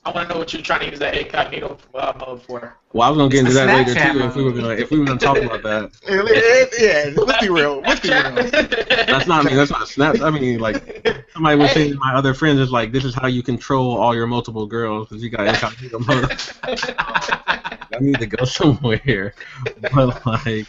I 0.04 0.12
want 0.12 0.28
to 0.28 0.34
know 0.34 0.40
what 0.40 0.52
you're 0.52 0.62
trying 0.62 0.82
to 0.82 0.90
use 0.90 1.00
that 1.00 1.18
incognito 1.18 1.78
uh, 1.96 2.12
mode 2.20 2.42
for. 2.42 2.76
well, 2.92 3.08
I 3.08 3.10
was 3.10 3.18
gonna 3.18 3.30
get 3.30 3.40
into 3.40 3.52
It's 3.52 3.60
the 3.60 3.66
that 3.68 3.88
later 3.88 3.98
Snapchat 3.98 4.12
too 4.12 4.28
if 4.28 4.36
we 4.36 4.44
were 4.44 4.52
gonna 4.52 4.70
if 4.72 4.92
we 4.92 5.00
were 5.00 5.06
gonna 5.06 5.18
talk 5.18 5.38
about 5.38 5.64
that. 5.64 5.92
yeah, 6.78 7.24
let's 7.24 7.40
be 7.40 7.48
real. 7.48 7.80
Let's 7.80 8.02
be 8.02 8.10
real. 8.10 8.34
That's 9.08 9.28
not 9.28 9.46
I 9.46 9.48
mean 9.48 9.56
that's 9.56 9.72
not 9.72 9.84
a 9.84 9.86
snap. 9.86 10.20
I 10.20 10.30
mean 10.30 10.60
like 10.60 11.08
somebody 11.34 11.58
was 11.58 11.72
saying 11.72 11.94
to 11.94 12.00
my 12.00 12.14
other 12.16 12.34
friends 12.34 12.60
is 12.60 12.70
like 12.70 12.92
this 12.92 13.06
is 13.06 13.16
how 13.16 13.28
you 13.28 13.42
control 13.42 13.98
all 13.98 14.14
your 14.14 14.28
multiple 14.28 14.66
girls 14.66 15.08
because 15.08 15.24
you 15.24 15.30
got 15.30 15.48
incognito 15.48 16.00
mode. 16.00 16.42
I 16.64 17.98
need 18.02 18.20
to 18.20 18.28
go 18.28 18.44
somewhere. 18.44 19.34
But 19.94 20.26
like, 20.26 20.68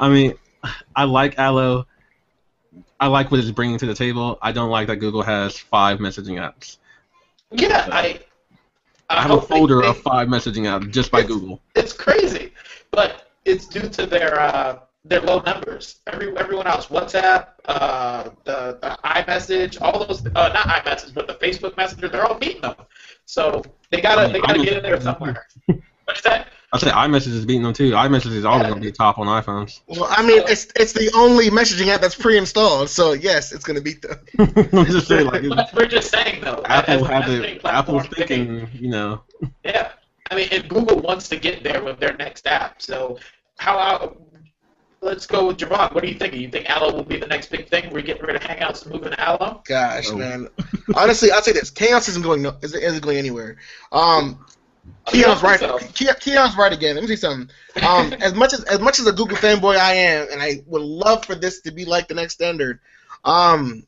I 0.00 0.08
mean, 0.08 0.34
I 0.96 1.04
like 1.04 1.38
Allo. 1.38 1.86
I 2.98 3.06
like 3.06 3.30
what 3.30 3.38
it's 3.38 3.52
bringing 3.52 3.78
to 3.78 3.86
the 3.86 3.94
table. 3.94 4.36
I 4.42 4.50
don't 4.50 4.70
like 4.70 4.88
that 4.88 4.96
Google 4.96 5.22
has 5.22 5.56
five 5.56 6.00
messaging 6.00 6.40
apps. 6.40 6.78
Yeah, 7.54 7.88
I. 7.92 8.20
I 9.10 9.20
have 9.20 9.30
a 9.32 9.40
folder 9.40 9.82
they- 9.82 9.88
of 9.88 9.98
five 9.98 10.28
messaging 10.28 10.62
apps 10.62 10.90
just 10.90 11.10
by 11.10 11.22
Google. 11.22 11.60
it's 11.74 11.92
crazy, 11.92 12.52
but 12.90 13.28
it's 13.44 13.66
due 13.66 13.88
to 13.88 14.06
their 14.06 14.40
uh, 14.40 14.78
their 15.04 15.20
low 15.20 15.40
numbers. 15.40 16.00
Every 16.06 16.36
everyone 16.38 16.66
else, 16.66 16.86
WhatsApp, 16.86 17.48
uh, 17.66 18.30
the, 18.44 18.78
the 18.80 18.98
iMessage, 19.04 19.80
all 19.82 20.04
those, 20.06 20.24
uh, 20.26 20.30
not 20.32 20.66
iMessage, 20.66 21.12
but 21.14 21.26
the 21.26 21.34
Facebook 21.34 21.76
Messenger, 21.76 22.08
they're 22.08 22.24
all 22.24 22.38
beating 22.38 22.62
them. 22.62 22.76
So 23.26 23.62
they 23.90 24.00
gotta 24.00 24.22
I 24.22 24.24
mean, 24.24 24.32
they 24.32 24.40
gotta 24.40 24.54
iMessage 24.60 24.64
get 24.64 24.76
in 24.78 24.82
there 24.82 25.00
somewhere. 25.00 25.46
What's 26.04 26.20
that? 26.22 26.48
I 26.72 26.78
say 26.78 26.90
iMessage 26.90 27.28
is 27.28 27.46
beating 27.46 27.62
them 27.62 27.72
too. 27.72 27.92
iMessage 27.92 28.32
is 28.32 28.44
always 28.44 28.66
gonna 28.68 28.80
be 28.80 28.90
top 28.90 29.18
on 29.18 29.26
iPhones. 29.28 29.80
Well, 29.86 30.06
I 30.10 30.26
mean, 30.26 30.42
it's 30.48 30.66
it's 30.74 30.92
the 30.92 31.10
only 31.14 31.48
messaging 31.50 31.86
app 31.86 32.00
that's 32.00 32.16
pre-installed, 32.16 32.90
so 32.90 33.12
yes, 33.12 33.52
it's 33.52 33.64
gonna 33.64 33.80
beat 33.80 34.02
them. 34.02 34.18
I'm 34.72 34.86
just 34.86 35.06
saying, 35.06 35.26
like, 35.26 35.72
we're 35.72 35.86
just 35.86 36.10
saying 36.10 36.40
though. 36.42 36.60
Apple 36.64 37.04
a 37.04 37.08
had 37.08 37.22
messaging 37.24 37.64
Apple's 37.64 38.08
they- 38.08 38.26
thinking, 38.26 38.68
you 38.74 38.88
know, 38.90 39.22
Yeah, 39.64 39.92
I 40.30 40.34
mean, 40.34 40.48
and 40.50 40.68
Google 40.68 40.98
wants 41.00 41.28
to 41.28 41.36
get 41.36 41.62
there 41.62 41.82
with 41.84 42.00
their 42.00 42.16
next 42.16 42.46
app. 42.48 42.82
So 42.82 43.18
how? 43.58 43.78
Uh, 43.78 44.08
let's 45.00 45.26
go 45.26 45.46
with 45.46 45.58
Javon. 45.58 45.94
What 45.94 46.02
do 46.02 46.08
you 46.08 46.18
think? 46.18 46.34
You 46.34 46.48
think 46.50 46.68
Allo 46.68 46.92
will 46.92 47.04
be 47.04 47.18
the 47.18 47.26
next 47.28 47.52
big 47.52 47.68
thing? 47.68 47.92
We're 47.92 48.02
getting 48.02 48.24
rid 48.24 48.34
of 48.34 48.42
Hangouts 48.42 48.82
and 48.82 48.92
moving 48.92 49.10
to 49.12 49.20
Allo. 49.20 49.62
Gosh, 49.64 50.08
Oh. 50.10 50.16
man. 50.16 50.48
Honestly, 50.96 51.30
I'll 51.30 51.42
say 51.42 51.52
this: 51.52 51.70
chaos 51.70 52.08
isn't 52.08 52.22
going 52.22 52.42
no, 52.42 52.56
isn't, 52.62 52.82
isn't 52.82 53.02
going 53.04 53.18
anywhere. 53.18 53.58
Um, 53.92 54.44
Keon's 55.06 55.42
right. 55.42 55.60
Keon's 55.94 56.56
right 56.56 56.72
again. 56.72 56.94
Let 56.94 57.02
me 57.02 57.08
see 57.08 57.16
something. 57.16 57.50
Um, 57.86 58.12
as 58.20 58.34
much 58.34 58.52
as 58.52 58.64
as 58.64 58.80
much 58.80 58.98
as 58.98 59.06
a 59.06 59.12
Google 59.12 59.36
fanboy 59.36 59.76
I 59.76 59.94
am, 59.94 60.28
and 60.32 60.42
I 60.42 60.62
would 60.66 60.82
love 60.82 61.24
for 61.24 61.34
this 61.34 61.60
to 61.62 61.72
be 61.72 61.84
like 61.84 62.08
the 62.08 62.14
next 62.14 62.34
standard, 62.34 62.80
um, 63.24 63.86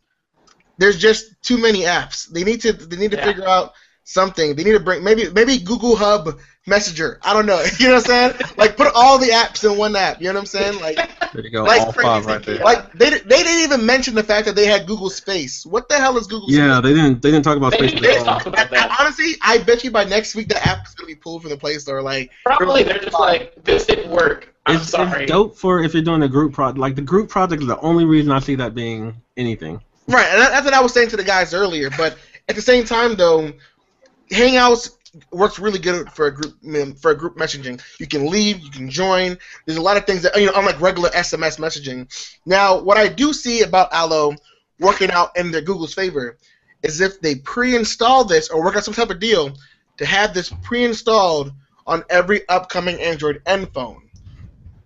there's 0.78 0.98
just 0.98 1.40
too 1.42 1.58
many 1.58 1.80
apps. 1.80 2.30
They 2.30 2.44
need 2.44 2.60
to 2.62 2.72
they 2.72 2.96
need 2.96 3.12
to 3.12 3.16
Yeah. 3.16 3.24
figure 3.24 3.48
out 3.48 3.72
something. 4.04 4.54
They 4.54 4.64
need 4.64 4.72
to 4.72 4.80
bring 4.80 5.02
maybe 5.02 5.30
maybe 5.30 5.58
Google 5.58 5.96
Hub 5.96 6.38
Messenger. 6.68 7.20
I 7.22 7.32
don't 7.32 7.46
know. 7.46 7.64
You 7.78 7.86
know 7.88 7.94
what 7.94 8.10
I'm 8.10 8.32
saying? 8.32 8.50
Like 8.56 8.76
put 8.76 8.92
all 8.94 9.18
the 9.18 9.28
apps 9.28 9.70
in 9.70 9.78
one 9.78 9.94
app. 9.94 10.18
You 10.20 10.26
know 10.28 10.34
what 10.34 10.40
I'm 10.40 10.46
saying? 10.46 10.80
Like 10.80 10.96
there 11.32 11.42
you 11.44 11.50
go, 11.50 11.62
Like 11.64 11.80
all 11.82 11.92
five 11.92 12.26
right 12.26 12.42
there. 12.42 12.56
like 12.58 12.92
they 12.92 13.10
they 13.10 13.42
didn't 13.42 13.62
even 13.62 13.86
mention 13.86 14.14
the 14.14 14.22
fact 14.24 14.46
that 14.46 14.56
they 14.56 14.66
had 14.66 14.86
Google 14.86 15.10
Space. 15.10 15.64
What 15.64 15.88
the 15.88 15.96
hell 15.96 16.16
is 16.18 16.26
Google 16.26 16.48
Space? 16.48 16.58
Yeah, 16.58 16.80
they 16.80 16.92
didn't. 16.94 17.22
They 17.22 17.30
didn't 17.30 17.44
talk 17.44 17.56
about 17.56 17.72
They, 17.72 17.88
space 17.88 18.00
they 18.00 18.16
at 18.16 18.18
all. 18.18 18.24
talk 18.38 18.46
about 18.46 18.70
that. 18.70 18.96
Honestly, 19.00 19.34
I 19.42 19.58
bet 19.58 19.84
you 19.84 19.90
by 19.92 20.04
next 20.04 20.34
week 20.34 20.48
the 20.48 20.66
app 20.66 20.86
is 20.86 20.94
gonna 20.94 21.06
be 21.06 21.14
pulled 21.14 21.42
from 21.42 21.50
the 21.50 21.56
Play 21.56 21.78
Store. 21.78 22.02
Like, 22.02 22.30
Probably 22.44 22.82
they're 22.82 22.98
just 22.98 23.18
like, 23.18 23.54
this 23.64 23.86
didn't 23.86 24.10
work. 24.10 24.52
I'm 24.66 24.76
It's, 24.76 24.88
sorry. 24.90 25.22
it's 25.24 25.30
dope 25.30 25.56
for 25.56 25.82
if 25.84 25.94
you're 25.94 26.02
doing 26.02 26.22
a 26.22 26.28
group 26.28 26.52
project. 26.52 26.78
Like 26.78 26.96
the 26.96 27.02
group 27.02 27.28
project 27.28 27.62
is 27.62 27.68
the 27.68 27.78
only 27.80 28.04
reason 28.04 28.32
I 28.32 28.40
see 28.40 28.56
that 28.56 28.74
being 28.74 29.14
anything. 29.36 29.80
right, 30.08 30.26
and 30.26 30.40
that's 30.40 30.64
what 30.64 30.74
I 30.74 30.80
was 30.80 30.92
saying 30.92 31.10
to 31.10 31.16
the 31.16 31.22
guys 31.24 31.54
earlier. 31.54 31.90
But 31.90 32.16
at 32.48 32.56
the 32.56 32.62
same 32.62 32.84
time, 32.84 33.14
though, 33.14 33.52
Hangouts 34.30 34.95
works 35.30 35.58
really 35.58 35.78
good 35.78 36.10
for 36.12 36.26
a 36.26 36.34
group 36.34 36.54
for 36.98 37.10
a 37.10 37.16
group 37.16 37.36
messaging. 37.36 37.80
You 37.98 38.06
can 38.06 38.26
leave, 38.26 38.60
you 38.60 38.70
can 38.70 38.90
join. 38.90 39.38
There's 39.64 39.78
a 39.78 39.82
lot 39.82 39.96
of 39.96 40.04
things 40.04 40.22
that 40.22 40.36
you 40.36 40.46
know, 40.46 40.52
unlike 40.54 40.80
regular 40.80 41.10
SMS 41.10 41.58
messaging. 41.58 42.08
Now, 42.44 42.80
what 42.80 42.96
I 42.96 43.08
do 43.08 43.32
see 43.32 43.62
about 43.62 43.92
Allo 43.92 44.34
working 44.78 45.10
out 45.10 45.36
in 45.36 45.50
their 45.50 45.62
Google's 45.62 45.94
favor 45.94 46.36
is 46.82 47.00
if 47.00 47.20
they 47.20 47.36
pre-install 47.36 48.24
this 48.24 48.48
or 48.48 48.62
work 48.62 48.76
out 48.76 48.84
some 48.84 48.94
type 48.94 49.10
of 49.10 49.18
deal 49.18 49.56
to 49.96 50.06
have 50.06 50.34
this 50.34 50.52
pre-installed 50.62 51.52
on 51.86 52.04
every 52.10 52.46
upcoming 52.48 53.00
Android 53.00 53.40
N 53.46 53.66
phone. 53.66 54.02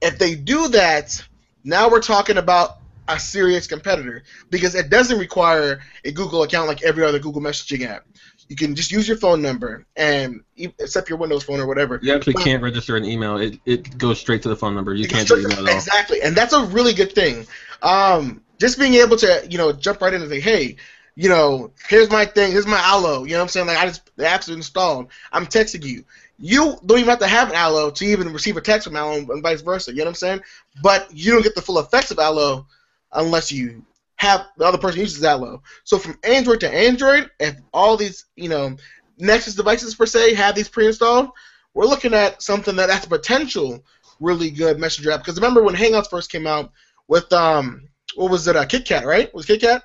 If 0.00 0.18
they 0.18 0.34
do 0.34 0.68
that, 0.68 1.22
now 1.64 1.90
we're 1.90 2.00
talking 2.00 2.38
about 2.38 2.78
a 3.08 3.18
serious 3.18 3.66
competitor 3.66 4.22
because 4.50 4.74
it 4.74 4.88
doesn't 4.88 5.18
require 5.18 5.80
a 6.04 6.12
Google 6.12 6.42
account 6.42 6.68
like 6.68 6.82
every 6.82 7.04
other 7.04 7.18
Google 7.18 7.42
messaging 7.42 7.86
app. 7.86 8.06
You 8.50 8.56
can 8.56 8.74
just 8.74 8.90
use 8.90 9.06
your 9.06 9.16
phone 9.16 9.42
number 9.42 9.86
and 9.94 10.42
except 10.56 11.08
your 11.08 11.18
Windows 11.18 11.44
phone 11.44 11.60
or 11.60 11.68
whatever. 11.68 12.00
You 12.02 12.12
actually 12.12 12.34
can't 12.34 12.60
register 12.60 12.96
an 12.96 13.04
email. 13.04 13.36
It 13.36 13.60
it 13.64 13.96
goes 13.96 14.18
straight 14.18 14.42
to 14.42 14.48
the 14.48 14.56
phone 14.56 14.74
number. 14.74 14.92
You 14.92 15.06
can't 15.06 15.28
do 15.28 15.38
email 15.38 15.52
at 15.52 15.58
all. 15.60 15.66
Exactly, 15.68 16.20
and 16.20 16.36
that's 16.36 16.52
a 16.52 16.64
really 16.64 16.92
good 16.92 17.12
thing. 17.12 17.46
Um, 17.80 18.42
just 18.58 18.76
being 18.76 18.94
able 18.94 19.16
to, 19.18 19.46
you 19.48 19.56
know, 19.56 19.72
jump 19.72 20.00
right 20.00 20.12
in 20.12 20.20
and 20.20 20.28
say, 20.28 20.40
hey, 20.40 20.74
you 21.14 21.28
know, 21.28 21.70
here's 21.88 22.10
my 22.10 22.24
thing, 22.24 22.50
here's 22.50 22.66
my 22.66 22.80
Allo. 22.80 23.22
You 23.22 23.34
know 23.34 23.36
what 23.36 23.42
I'm 23.42 23.48
saying? 23.50 23.68
Like 23.68 23.78
I 23.78 23.86
just 23.86 24.16
the 24.16 24.26
app's 24.26 24.48
installed. 24.48 25.12
I'm 25.32 25.46
texting 25.46 25.84
you. 25.84 26.04
You 26.36 26.76
don't 26.84 26.98
even 26.98 27.08
have 27.08 27.20
to 27.20 27.28
have 27.28 27.50
an 27.50 27.54
Allo 27.54 27.92
to 27.92 28.04
even 28.04 28.32
receive 28.32 28.56
a 28.56 28.60
text 28.60 28.88
from 28.88 28.96
Allo 28.96 29.14
and 29.14 29.42
vice 29.44 29.60
versa. 29.60 29.92
You 29.92 29.98
know 29.98 30.06
what 30.06 30.08
I'm 30.08 30.14
saying? 30.16 30.40
But 30.82 31.08
you 31.14 31.30
don't 31.30 31.42
get 31.44 31.54
the 31.54 31.62
full 31.62 31.78
effects 31.78 32.10
of 32.10 32.18
Allo 32.18 32.66
unless 33.12 33.52
you 33.52 33.84
have 34.20 34.48
the 34.58 34.66
other 34.66 34.76
person 34.76 35.00
uses 35.00 35.20
that 35.20 35.40
low. 35.40 35.62
So 35.84 35.98
from 35.98 36.18
Android 36.24 36.60
to 36.60 36.70
Android, 36.70 37.30
if 37.40 37.56
all 37.72 37.96
these, 37.96 38.26
you 38.36 38.50
know, 38.50 38.76
Nexus 39.18 39.54
devices 39.54 39.94
per 39.94 40.04
se 40.04 40.34
have 40.34 40.54
these 40.54 40.68
pre-installed, 40.68 41.30
we're 41.72 41.86
looking 41.86 42.12
at 42.12 42.42
something 42.42 42.76
that 42.76 42.90
has 42.90 43.06
potential 43.06 43.82
really 44.20 44.50
good 44.50 44.78
messenger 44.78 45.10
app. 45.10 45.20
Because 45.20 45.36
remember 45.36 45.62
when 45.62 45.74
Hangouts 45.74 46.10
first 46.10 46.30
came 46.30 46.46
out 46.46 46.70
with 47.08 47.32
um 47.32 47.88
what 48.14 48.30
was 48.30 48.46
it? 48.46 48.56
Uh, 48.56 48.66
KitKat, 48.66 49.04
right? 49.04 49.28
It 49.28 49.34
was 49.34 49.46
KitKat? 49.46 49.80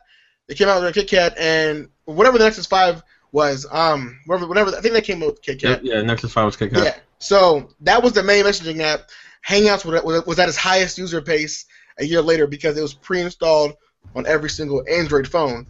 They 0.47 0.55
came 0.55 0.67
out 0.67 0.81
with 0.81 0.97
a 0.97 0.99
KitKat 0.99 1.35
and 1.39 1.87
whatever 2.03 2.37
the 2.37 2.43
Nexus 2.43 2.65
Five 2.65 3.03
was, 3.31 3.65
um, 3.71 4.19
whatever, 4.25 4.47
whatever 4.47 4.75
I 4.75 4.81
think 4.81 4.95
they 4.95 5.01
came 5.01 5.23
out 5.23 5.27
with 5.27 5.41
KitKat. 5.43 5.61
Yep, 5.61 5.81
yeah, 5.83 6.01
Nexus 6.01 6.33
5 6.33 6.45
was 6.45 6.61
out. 6.61 6.71
Yeah. 6.73 6.95
So 7.19 7.69
that 7.81 8.03
was 8.03 8.11
the 8.11 8.23
main 8.23 8.43
messaging 8.43 8.81
app. 8.81 9.09
Hangouts 9.47 9.85
was 10.25 10.39
at 10.39 10.49
its 10.49 10.57
highest 10.57 10.97
user 10.97 11.21
pace 11.21 11.65
a 11.97 12.05
year 12.05 12.21
later 12.21 12.47
because 12.47 12.77
it 12.77 12.81
was 12.81 12.93
pre-installed 12.93 13.75
on 14.15 14.25
every 14.27 14.49
single 14.49 14.83
Android 14.89 15.27
phone. 15.27 15.65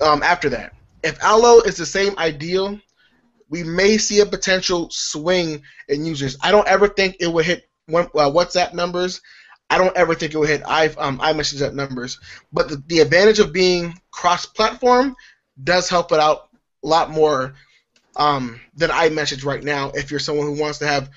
Um, 0.00 0.22
after 0.22 0.48
that, 0.50 0.74
if 1.02 1.22
Allo 1.22 1.60
is 1.60 1.76
the 1.76 1.86
same 1.86 2.16
ideal, 2.18 2.80
we 3.48 3.62
may 3.62 3.96
see 3.96 4.20
a 4.20 4.26
potential 4.26 4.88
swing 4.90 5.62
in 5.88 6.04
users. 6.04 6.36
I 6.42 6.50
don't 6.50 6.66
ever 6.66 6.88
think 6.88 7.16
it 7.20 7.28
would 7.28 7.46
hit 7.46 7.68
one, 7.86 8.06
uh, 8.06 8.30
WhatsApp 8.30 8.74
numbers. 8.74 9.20
I 9.70 9.78
don't 9.78 9.96
ever 9.96 10.14
think 10.14 10.34
it 10.34 10.38
would 10.38 10.48
hit 10.48 10.62
i 10.66 10.86
um, 10.98 11.18
iMessage 11.18 11.72
numbers. 11.74 12.20
But 12.52 12.68
the, 12.68 12.82
the 12.86 13.00
advantage 13.00 13.38
of 13.38 13.52
being 13.52 13.98
cross-platform 14.10 15.16
does 15.62 15.88
help 15.88 16.12
it 16.12 16.20
out 16.20 16.48
a 16.84 16.86
lot 16.86 17.10
more 17.10 17.54
um, 18.16 18.60
than 18.74 18.90
iMessage 18.90 19.44
right 19.44 19.62
now 19.62 19.90
if 19.94 20.10
you're 20.10 20.20
someone 20.20 20.46
who 20.46 20.60
wants 20.60 20.78
to 20.78 20.86
have, 20.86 21.10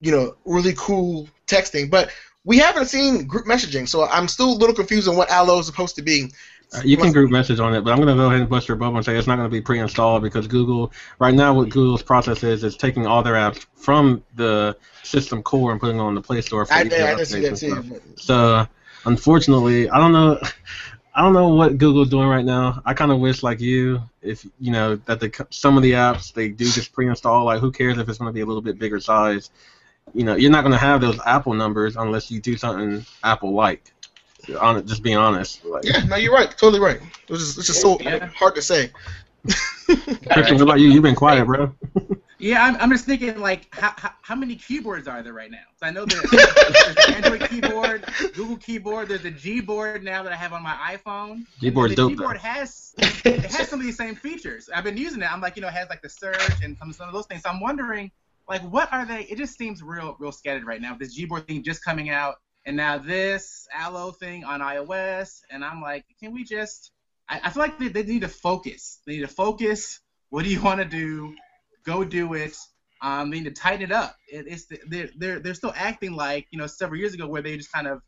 you 0.00 0.12
know, 0.12 0.36
really 0.44 0.74
cool 0.76 1.28
texting. 1.46 1.90
But 1.90 2.10
we 2.44 2.58
haven't 2.58 2.86
seen 2.86 3.26
group 3.26 3.46
messaging, 3.46 3.88
so 3.88 4.06
I'm 4.08 4.28
still 4.28 4.50
a 4.50 4.56
little 4.56 4.74
confused 4.74 5.08
on 5.08 5.16
what 5.16 5.30
Allo 5.30 5.58
is 5.58 5.66
supposed 5.66 5.96
to 5.96 6.02
be. 6.02 6.32
Uh, 6.74 6.80
You 6.84 6.96
can 6.96 7.12
group 7.12 7.30
message 7.30 7.60
on 7.60 7.74
it, 7.74 7.82
but 7.82 7.92
I'm 7.92 7.98
going 7.98 8.08
to 8.08 8.14
go 8.14 8.28
ahead 8.28 8.40
and 8.40 8.48
bust 8.48 8.66
your 8.66 8.76
bubble 8.76 8.96
and 8.96 9.04
say 9.04 9.16
it's 9.16 9.26
not 9.26 9.36
going 9.36 9.48
to 9.48 9.52
be 9.52 9.60
pre-installed 9.60 10.22
because 10.22 10.46
Google, 10.46 10.92
right 11.18 11.34
now, 11.34 11.52
what 11.54 11.68
Google's 11.68 12.02
process 12.02 12.42
is 12.42 12.64
is 12.64 12.76
taking 12.76 13.06
all 13.06 13.22
their 13.22 13.34
apps 13.34 13.66
from 13.74 14.24
the 14.36 14.76
system 15.02 15.42
core 15.42 15.70
and 15.70 15.80
putting 15.80 15.98
them 15.98 16.06
on 16.06 16.14
the 16.14 16.22
Play 16.22 16.40
Store 16.40 16.64
for 16.64 16.72
I, 16.72 16.80
I, 16.80 17.14
I 17.14 17.22
see 17.24 17.40
that 17.42 17.56
too. 17.56 18.00
So, 18.16 18.66
unfortunately, 19.04 19.88
I 19.90 19.98
don't 19.98 20.12
know. 20.12 20.40
I 21.14 21.20
don't 21.20 21.34
know 21.34 21.48
what 21.48 21.76
Google's 21.76 22.08
doing 22.08 22.26
right 22.26 22.44
now. 22.44 22.80
I 22.86 22.94
kind 22.94 23.12
of 23.12 23.18
wish, 23.20 23.42
like 23.42 23.60
you, 23.60 24.00
if 24.22 24.46
you 24.58 24.72
know 24.72 24.96
that 24.96 25.20
the 25.20 25.46
some 25.50 25.76
of 25.76 25.82
the 25.82 25.92
apps 25.92 26.32
they 26.32 26.48
do 26.48 26.64
just 26.64 26.94
pre-install. 26.94 27.44
Like, 27.44 27.60
who 27.60 27.70
cares 27.70 27.98
if 27.98 28.08
it's 28.08 28.16
going 28.16 28.30
to 28.30 28.32
be 28.32 28.40
a 28.40 28.46
little 28.46 28.62
bit 28.62 28.78
bigger 28.78 28.98
size? 28.98 29.50
You 30.14 30.24
know, 30.24 30.34
you're 30.36 30.50
not 30.50 30.62
going 30.62 30.72
to 30.72 30.78
have 30.78 31.00
those 31.00 31.18
Apple 31.24 31.54
numbers 31.54 31.96
unless 31.96 32.30
you 32.30 32.40
do 32.40 32.56
something 32.56 33.04
Apple-like. 33.24 33.92
On 34.60 34.84
just 34.86 35.02
being 35.02 35.16
honest. 35.16 35.64
Like, 35.64 35.84
Yeah, 35.84 36.04
no, 36.04 36.16
you're 36.16 36.34
right. 36.34 36.50
Totally 36.50 36.80
right. 36.80 36.96
It 36.96 37.30
was 37.30 37.40
just, 37.40 37.58
it's 37.58 37.66
just 37.68 37.80
so 37.80 37.98
Yeah. 38.00 38.26
hard 38.34 38.56
to 38.56 38.62
say. 38.62 38.90
Christian, 40.32 40.56
what 40.56 40.62
about 40.62 40.80
you? 40.80 40.88
You've 40.88 41.02
been 41.02 41.14
quiet, 41.14 41.46
bro. 41.46 41.72
Yeah, 42.42 42.64
I'm, 42.64 42.74
I'm 42.76 42.90
just 42.90 43.04
thinking 43.04 43.38
like 43.38 43.72
how, 43.72 43.94
how, 43.96 44.10
how 44.20 44.34
many 44.34 44.56
keyboards 44.56 45.06
are 45.06 45.22
there 45.22 45.32
right 45.32 45.50
now? 45.50 45.62
So 45.76 45.86
I 45.86 45.92
know 45.92 46.04
there's, 46.04 46.28
there's 46.28 46.96
the 46.96 47.12
Android 47.14 47.48
keyboard, 47.48 48.04
Google 48.34 48.56
keyboard. 48.56 49.08
There's 49.08 49.24
a 49.24 49.30
Gboard 49.30 50.02
now 50.02 50.24
that 50.24 50.32
I 50.32 50.34
have 50.36 50.52
on 50.52 50.60
my 50.60 50.74
iPhone. 50.96 51.44
Gboard's 51.60 51.90
the 51.90 51.94
dope. 51.94 52.12
Gboard 52.14 52.32
though. 52.32 52.38
has 52.48 52.94
it 52.98 53.44
has 53.44 53.68
some 53.68 53.78
of 53.78 53.86
these 53.86 53.96
same 53.96 54.16
features. 54.16 54.68
I've 54.74 54.82
been 54.82 54.96
using 54.96 55.22
it. 55.22 55.32
I'm 55.32 55.40
like, 55.40 55.54
you 55.54 55.62
know, 55.62 55.68
it 55.68 55.74
has 55.74 55.88
like 55.88 56.02
the 56.02 56.08
search 56.08 56.64
and 56.64 56.76
some 56.78 56.92
some 56.92 57.06
of 57.06 57.14
those 57.14 57.26
things. 57.26 57.42
So 57.42 57.50
I'm 57.50 57.60
wondering, 57.60 58.10
like, 58.52 58.70
what 58.70 58.92
are 58.92 59.06
they? 59.06 59.22
It 59.22 59.38
just 59.38 59.56
seems 59.56 59.82
real 59.82 60.14
real 60.18 60.30
scattered 60.30 60.66
right 60.66 60.80
now. 60.80 60.94
This 60.94 61.18
Gboard 61.18 61.46
thing 61.46 61.64
just 61.64 61.82
coming 61.82 62.10
out, 62.10 62.34
and 62.66 62.76
now 62.76 62.98
this 62.98 63.66
Allo 63.74 64.10
thing 64.10 64.44
on 64.44 64.60
iOS, 64.60 65.40
and 65.50 65.64
I'm 65.64 65.80
like, 65.80 66.04
can 66.20 66.34
we 66.34 66.44
just? 66.44 66.92
I, 67.30 67.40
I 67.44 67.50
feel 67.50 67.62
like 67.62 67.78
they, 67.78 67.88
they 67.88 68.02
need 68.02 68.20
to 68.20 68.28
focus. 68.28 69.00
They 69.06 69.14
need 69.14 69.22
to 69.22 69.28
focus. 69.28 70.00
What 70.28 70.44
do 70.44 70.50
you 70.50 70.60
want 70.60 70.80
to 70.80 70.84
do? 70.84 71.34
Go 71.86 72.04
do 72.04 72.34
it. 72.34 72.54
Um, 73.00 73.30
they 73.30 73.40
need 73.40 73.54
to 73.54 73.62
tighten 73.62 73.82
it 73.82 73.90
up. 73.90 74.14
It, 74.28 74.44
it's 74.46 74.66
the, 74.66 74.80
they're, 74.86 75.08
they're 75.16 75.40
they're 75.40 75.54
still 75.54 75.72
acting 75.74 76.12
like 76.12 76.46
you 76.50 76.58
know 76.58 76.66
several 76.66 77.00
years 77.00 77.14
ago 77.14 77.26
where 77.26 77.40
they 77.40 77.56
just 77.56 77.72
kind 77.72 77.86
of 77.86 78.02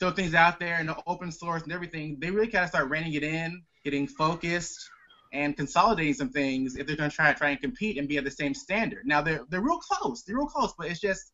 throw 0.00 0.10
things 0.10 0.34
out 0.34 0.58
there 0.58 0.78
and 0.78 0.92
open 1.06 1.30
source 1.30 1.62
and 1.62 1.72
everything. 1.72 2.18
They 2.20 2.32
really 2.32 2.48
kind 2.48 2.64
of 2.64 2.70
start 2.70 2.90
reining 2.90 3.14
it 3.14 3.22
in, 3.22 3.62
getting 3.84 4.08
focused, 4.08 4.90
and 5.34 5.56
consolidating 5.56 6.14
some 6.14 6.30
things 6.30 6.76
if 6.76 6.86
they're 6.86 6.96
going 6.96 7.10
to 7.10 7.14
try 7.14 7.32
try 7.32 7.50
and 7.50 7.60
compete 7.60 7.98
and 7.98 8.08
be 8.08 8.16
at 8.16 8.24
the 8.24 8.30
same 8.30 8.54
standard. 8.54 9.04
Now 9.04 9.20
they're 9.20 9.44
they're 9.50 9.60
real 9.60 9.78
close. 9.78 10.22
They're 10.22 10.36
real 10.36 10.46
close, 10.46 10.72
but 10.78 10.86
it's 10.86 11.00
just 11.00 11.32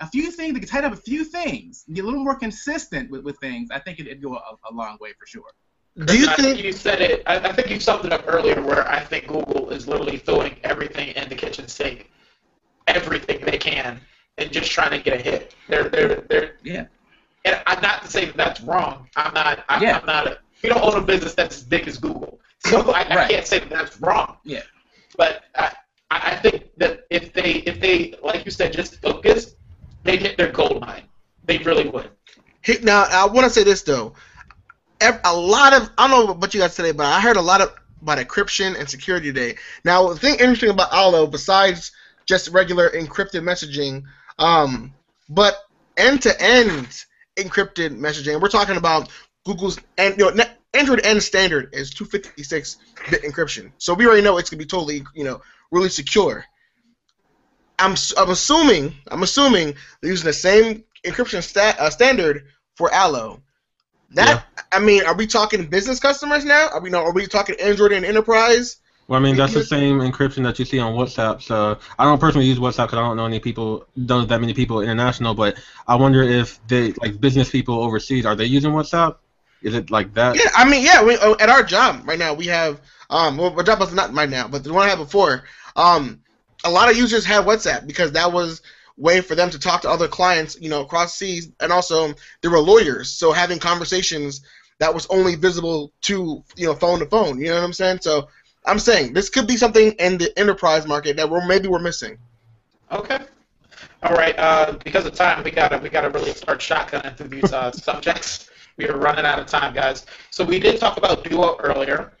a 0.00 0.06
few 0.06 0.30
things. 0.30 0.54
They 0.54 0.60
can 0.60 0.68
tighten 0.68 0.92
up 0.92 0.98
a 0.98 1.00
few 1.00 1.24
things, 1.24 1.84
get 1.92 2.04
a 2.04 2.06
little 2.06 2.22
more 2.22 2.36
consistent 2.36 3.10
with, 3.10 3.24
with 3.24 3.38
things. 3.40 3.70
I 3.72 3.80
think 3.80 3.98
it, 3.98 4.06
it'd 4.06 4.22
go 4.22 4.34
a, 4.36 4.56
a 4.70 4.72
long 4.72 4.98
way 5.00 5.12
for 5.18 5.26
sure. 5.26 5.50
Do 6.04 6.16
you 6.16 6.28
I 6.28 6.36
think? 6.36 6.62
you 6.62 6.72
said 6.72 7.00
it? 7.00 7.24
I, 7.26 7.36
I 7.40 7.52
think 7.52 7.70
you 7.70 7.80
summed 7.80 8.04
it 8.04 8.12
up 8.12 8.22
earlier, 8.28 8.62
where 8.62 8.88
I 8.88 9.00
think 9.00 9.26
Google 9.26 9.70
is 9.70 9.88
literally 9.88 10.18
throwing 10.18 10.56
everything 10.62 11.08
in 11.08 11.28
the 11.28 11.34
kitchen 11.34 11.66
sink, 11.66 12.10
everything 12.86 13.44
they 13.44 13.58
can, 13.58 14.00
and 14.36 14.52
just 14.52 14.70
trying 14.70 14.92
to 14.92 14.98
get 14.98 15.20
a 15.20 15.22
hit. 15.22 15.54
They're 15.68 15.88
they're 15.88 16.20
they're. 16.28 16.56
Yeah. 16.62 16.86
And 17.44 17.60
I'm 17.66 17.80
not 17.80 18.02
to 18.02 18.08
say 18.08 18.26
that 18.26 18.36
that's 18.36 18.60
wrong. 18.60 19.08
I'm 19.16 19.34
not. 19.34 19.64
I, 19.68 19.82
Yeah. 19.82 19.98
I'm 19.98 20.06
not. 20.06 20.26
A, 20.28 20.38
we 20.62 20.68
don't 20.68 20.82
own 20.82 21.02
a 21.02 21.04
business 21.04 21.34
that's 21.34 21.58
as 21.58 21.64
big 21.64 21.88
as 21.88 21.98
Google, 21.98 22.37
so 22.64 22.90
I, 22.92 23.00
I 23.00 23.28
can't 23.28 23.46
say 23.46 23.60
that 23.60 23.70
that's 23.70 24.00
wrong. 24.00 24.38
Yeah. 24.44 24.62
But 25.16 25.44
I, 25.54 25.72
I 26.10 26.36
think 26.36 26.70
that 26.78 27.06
if 27.10 27.32
they 27.32 27.54
if 27.66 27.80
they 27.80 28.14
like 28.22 28.44
you 28.44 28.50
said 28.50 28.72
just 28.72 29.00
focus, 29.00 29.54
they'd 30.04 30.20
hit 30.20 30.36
their 30.36 30.50
gold 30.50 30.80
mine. 30.80 31.04
They 31.44 31.58
really 31.58 31.88
would. 31.88 32.10
Now 32.82 33.04
I 33.10 33.26
want 33.26 33.44
to 33.44 33.50
say 33.50 33.64
this 33.64 33.82
though. 33.82 34.14
A 35.00 35.34
lot 35.34 35.74
of 35.74 35.90
I 35.96 36.08
don't 36.08 36.26
know 36.26 36.32
what 36.34 36.54
you 36.54 36.60
guys 36.60 36.74
today, 36.74 36.92
but 36.92 37.06
I 37.06 37.20
heard 37.20 37.36
a 37.36 37.42
lot 37.42 37.60
of 37.60 37.74
about 38.02 38.18
encryption 38.18 38.78
and 38.78 38.88
security 38.88 39.32
today. 39.32 39.56
Now 39.84 40.08
the 40.08 40.18
thing 40.18 40.34
interesting 40.34 40.70
about 40.70 40.92
Allo, 40.92 41.26
besides 41.26 41.92
just 42.26 42.48
regular 42.48 42.90
encrypted 42.90 43.42
messaging, 43.42 44.04
um, 44.38 44.92
but 45.28 45.56
end-to-end 45.96 47.04
encrypted 47.36 47.98
messaging, 47.98 48.40
we're 48.40 48.48
talking 48.48 48.76
about 48.76 49.08
Google's 49.44 49.78
and 49.96 50.16
you 50.18 50.30
know 50.30 50.44
Android 50.74 51.00
N 51.04 51.20
standard 51.20 51.70
is 51.72 51.92
256-bit 51.94 53.22
encryption. 53.22 53.72
So 53.78 53.94
we 53.94 54.06
already 54.06 54.22
know 54.22 54.38
it's 54.38 54.50
gonna 54.50 54.58
be 54.58 54.66
totally 54.66 55.02
you 55.14 55.24
know 55.24 55.40
really 55.70 55.88
secure. 55.88 56.44
I'm 57.78 57.94
I'm 58.16 58.30
assuming 58.30 58.94
I'm 59.08 59.22
assuming 59.22 59.74
they're 60.00 60.10
using 60.10 60.26
the 60.26 60.32
same 60.32 60.84
encryption 61.04 61.42
sta- 61.42 61.76
uh, 61.78 61.90
standard 61.90 62.48
for 62.76 62.92
Allo. 62.92 63.42
That 64.10 64.44
I 64.72 64.78
mean, 64.78 65.04
are 65.04 65.14
we 65.14 65.26
talking 65.26 65.66
business 65.66 66.00
customers 66.00 66.44
now? 66.44 66.68
Are 66.72 66.80
we 66.80 66.90
no? 66.90 67.02
Are 67.02 67.12
we 67.12 67.26
talking 67.26 67.56
Android 67.60 67.92
and 67.92 68.04
enterprise? 68.04 68.78
Well, 69.06 69.18
I 69.18 69.22
mean, 69.22 69.36
that's 69.36 69.54
the 69.54 69.64
same 69.64 70.00
encryption 70.00 70.42
that 70.42 70.58
you 70.58 70.66
see 70.66 70.78
on 70.78 70.92
WhatsApp. 70.94 71.40
So 71.40 71.78
I 71.98 72.04
don't 72.04 72.20
personally 72.20 72.46
use 72.46 72.58
WhatsApp 72.58 72.86
because 72.86 72.98
I 72.98 73.08
don't 73.08 73.16
know 73.16 73.24
any 73.24 73.40
people, 73.40 73.86
don't 73.96 74.20
know 74.20 74.24
that 74.26 74.40
many 74.40 74.52
people 74.52 74.82
international. 74.82 75.32
But 75.34 75.56
I 75.86 75.94
wonder 75.94 76.22
if 76.22 76.60
they, 76.68 76.92
like 76.92 77.18
business 77.18 77.50
people 77.50 77.82
overseas, 77.82 78.26
are 78.26 78.36
they 78.36 78.44
using 78.44 78.72
WhatsApp? 78.72 79.16
Is 79.62 79.74
it 79.74 79.90
like 79.90 80.14
that? 80.14 80.36
Yeah, 80.36 80.50
I 80.54 80.68
mean, 80.68 80.84
yeah. 80.84 81.02
We, 81.02 81.16
uh, 81.16 81.34
at 81.40 81.48
our 81.48 81.62
job 81.62 82.02
right 82.06 82.18
now, 82.18 82.34
we 82.34 82.46
have 82.46 82.80
um, 83.10 83.36
well, 83.36 83.54
our 83.56 83.62
job 83.62 83.80
was 83.80 83.92
not 83.92 84.12
right 84.14 84.28
now, 84.28 84.48
but 84.48 84.64
the 84.64 84.72
one 84.72 84.86
I 84.86 84.90
had 84.90 84.98
before, 84.98 85.44
um, 85.76 86.20
a 86.64 86.70
lot 86.70 86.90
of 86.90 86.96
users 86.96 87.24
have 87.24 87.44
WhatsApp 87.44 87.86
because 87.86 88.12
that 88.12 88.32
was 88.32 88.62
way 88.96 89.20
for 89.20 89.34
them 89.34 89.48
to 89.50 89.58
talk 89.58 89.82
to 89.82 89.90
other 89.90 90.08
clients, 90.08 90.60
you 90.60 90.68
know, 90.68 90.82
across 90.82 91.14
seas, 91.14 91.50
and 91.60 91.72
also 91.72 92.14
there 92.42 92.50
were 92.50 92.58
lawyers, 92.58 93.10
so 93.10 93.32
having 93.32 93.58
conversations 93.58 94.42
that 94.78 94.94
was 94.94 95.06
only 95.10 95.34
visible 95.34 95.92
to 96.02 96.42
you 96.56 96.66
know 96.66 96.74
phone 96.74 97.00
to 97.00 97.06
phone. 97.06 97.38
You 97.40 97.48
know 97.48 97.56
what 97.56 97.64
I'm 97.64 97.72
saying? 97.72 97.98
So 98.02 98.28
I'm 98.66 98.78
saying 98.78 99.12
this 99.12 99.30
could 99.30 99.46
be 99.46 99.56
something 99.56 99.92
in 99.92 100.18
the 100.18 100.36
enterprise 100.38 100.86
market 100.86 101.16
that 101.16 101.28
we're 101.28 101.46
maybe 101.46 101.68
we're 101.68 101.78
missing. 101.78 102.18
Okay. 102.90 103.18
All 104.02 104.14
right. 104.14 104.38
Uh, 104.38 104.76
because 104.84 105.06
of 105.06 105.14
time, 105.14 105.42
we 105.42 105.50
gotta 105.50 105.78
we 105.78 105.88
gotta 105.88 106.10
really 106.10 106.32
start 106.32 106.60
shotgunning 106.60 107.16
through 107.16 107.28
these 107.28 107.52
uh, 107.52 107.72
subjects. 107.72 108.50
We 108.78 108.88
are 108.88 108.96
running 108.96 109.26
out 109.26 109.38
of 109.40 109.46
time, 109.46 109.74
guys. 109.74 110.06
So 110.30 110.44
we 110.44 110.58
did 110.60 110.78
talk 110.80 110.96
about 110.96 111.24
Duo 111.24 111.56
earlier. 111.58 112.12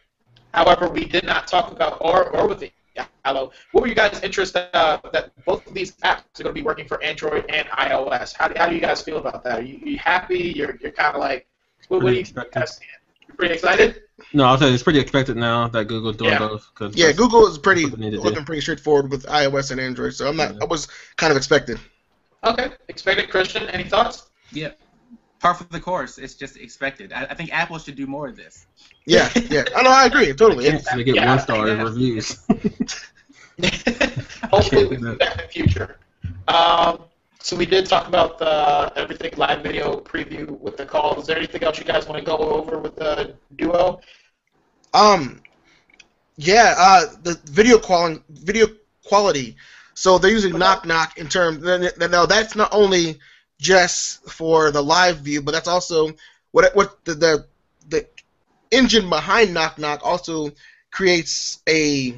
However, 0.52 0.88
we 0.88 1.04
did 1.04 1.24
not 1.24 1.46
talk 1.46 1.70
about 1.72 1.98
or 2.00 2.30
or 2.36 2.48
with 2.48 2.58
the 2.58 2.70
Hello. 3.24 3.52
What 3.70 3.82
were 3.82 3.86
you 3.86 3.94
guys 3.94 4.20
interested 4.22 4.74
uh, 4.74 4.98
that 5.12 5.30
both 5.44 5.64
of 5.68 5.72
these 5.72 5.92
apps 5.98 6.40
are 6.40 6.42
going 6.42 6.46
to 6.46 6.60
be 6.60 6.62
working 6.62 6.88
for 6.88 7.00
Android 7.00 7.44
and 7.48 7.68
iOS? 7.68 8.34
How 8.36 8.48
do, 8.48 8.54
how 8.58 8.68
do 8.68 8.74
you 8.74 8.80
guys 8.80 9.02
feel 9.02 9.18
about 9.18 9.44
that? 9.44 9.60
Are 9.60 9.62
you, 9.62 9.78
you 9.84 9.98
happy? 9.98 10.52
You're 10.56 10.76
you're 10.80 10.90
kind 10.90 11.14
of 11.14 11.20
like 11.20 11.46
what, 11.86 12.02
what 12.02 12.10
do 12.10 12.16
you 12.16 12.24
Pretty 12.24 12.50
guys 12.52 12.76
seeing? 12.76 12.88
You 13.28 13.34
pretty 13.34 13.54
excited? 13.54 14.02
No, 14.32 14.46
I'll 14.46 14.58
say 14.58 14.72
it's 14.72 14.82
pretty 14.82 14.98
expected 14.98 15.36
now 15.36 15.68
that 15.68 15.86
Google's 15.86 16.16
doing 16.16 16.32
Yeah. 16.32 16.38
both. 16.38 16.74
Cause 16.74 16.96
Yeah, 16.96 17.12
Google 17.12 17.46
is 17.46 17.56
pretty 17.56 17.84
what 17.84 18.00
they 18.00 18.06
need 18.06 18.10
to 18.12 18.16
do. 18.16 18.22
looking 18.24 18.44
pretty 18.44 18.62
straightforward 18.62 19.12
with 19.12 19.26
iOS 19.26 19.70
and 19.70 19.78
Android, 19.80 20.14
so 20.14 20.26
I'm 20.28 20.36
not. 20.36 20.54
Yeah. 20.54 20.62
I 20.62 20.64
was 20.64 20.88
kind 21.16 21.30
of 21.30 21.36
expected. 21.36 21.78
Okay. 22.42 22.70
Expected. 22.88 23.30
Christian, 23.30 23.68
any 23.68 23.84
thoughts? 23.84 24.26
Yeah. 24.50 24.70
Par 25.40 25.54
for 25.54 25.64
the 25.64 25.80
course. 25.80 26.18
It's 26.18 26.34
just 26.34 26.56
expected. 26.56 27.12
I, 27.12 27.24
I 27.26 27.34
think 27.34 27.52
Apple 27.52 27.78
should 27.78 27.94
do 27.96 28.06
more 28.06 28.28
of 28.28 28.36
this. 28.36 28.66
Yeah, 29.06 29.30
yeah. 29.48 29.64
I 29.76 29.82
know. 29.82 29.90
I 29.90 30.06
agree 30.06 30.32
totally. 30.34 30.64
Chance 30.68 30.86
to 30.90 31.04
get 31.04 31.14
Yeah, 31.14 31.26
one 31.28 31.38
star 31.40 31.68
yeah. 31.68 31.82
reviews. 31.82 32.44
Hopefully, 34.50 34.84
we 34.86 34.96
do 34.96 35.02
do 35.02 35.04
that. 35.06 35.18
that 35.20 35.32
in 35.32 35.36
the 35.38 35.48
future. 35.50 35.98
Um, 36.48 37.04
so 37.40 37.56
we 37.56 37.66
did 37.66 37.86
talk 37.86 38.08
about 38.08 38.38
the 38.38 38.92
everything 38.96 39.32
live 39.36 39.62
video 39.62 40.00
preview 40.00 40.58
with 40.60 40.76
the 40.76 40.84
call. 40.84 41.20
Is 41.20 41.26
there 41.26 41.36
anything 41.36 41.62
else 41.62 41.78
you 41.78 41.84
guys 41.84 42.06
want 42.08 42.18
to 42.18 42.24
go 42.24 42.36
over 42.36 42.78
with 42.78 42.96
the 42.96 43.34
duo? 43.56 44.00
Um, 44.92 45.40
yeah. 46.36 46.74
Uh, 46.76 47.06
the 47.22 47.38
video 47.44 47.78
quality, 47.78 48.22
video 48.28 48.66
quality. 49.04 49.56
So 49.94 50.18
they're 50.18 50.30
using 50.30 50.58
knock 50.58 50.84
knock 50.84 51.16
in 51.18 51.28
terms. 51.28 51.62
No, 51.62 52.26
that's 52.26 52.54
not 52.56 52.68
only 52.72 53.18
just 53.58 54.28
for 54.30 54.70
the 54.70 54.82
live 54.82 55.18
view, 55.18 55.42
but 55.42 55.52
that's 55.52 55.68
also 55.68 56.12
what 56.52 56.74
what 56.74 57.04
the 57.04 57.14
the, 57.14 57.46
the 57.88 58.06
engine 58.70 59.08
behind 59.08 59.52
knock 59.52 59.78
knock 59.78 60.00
also 60.04 60.50
creates 60.90 61.62
a 61.68 62.14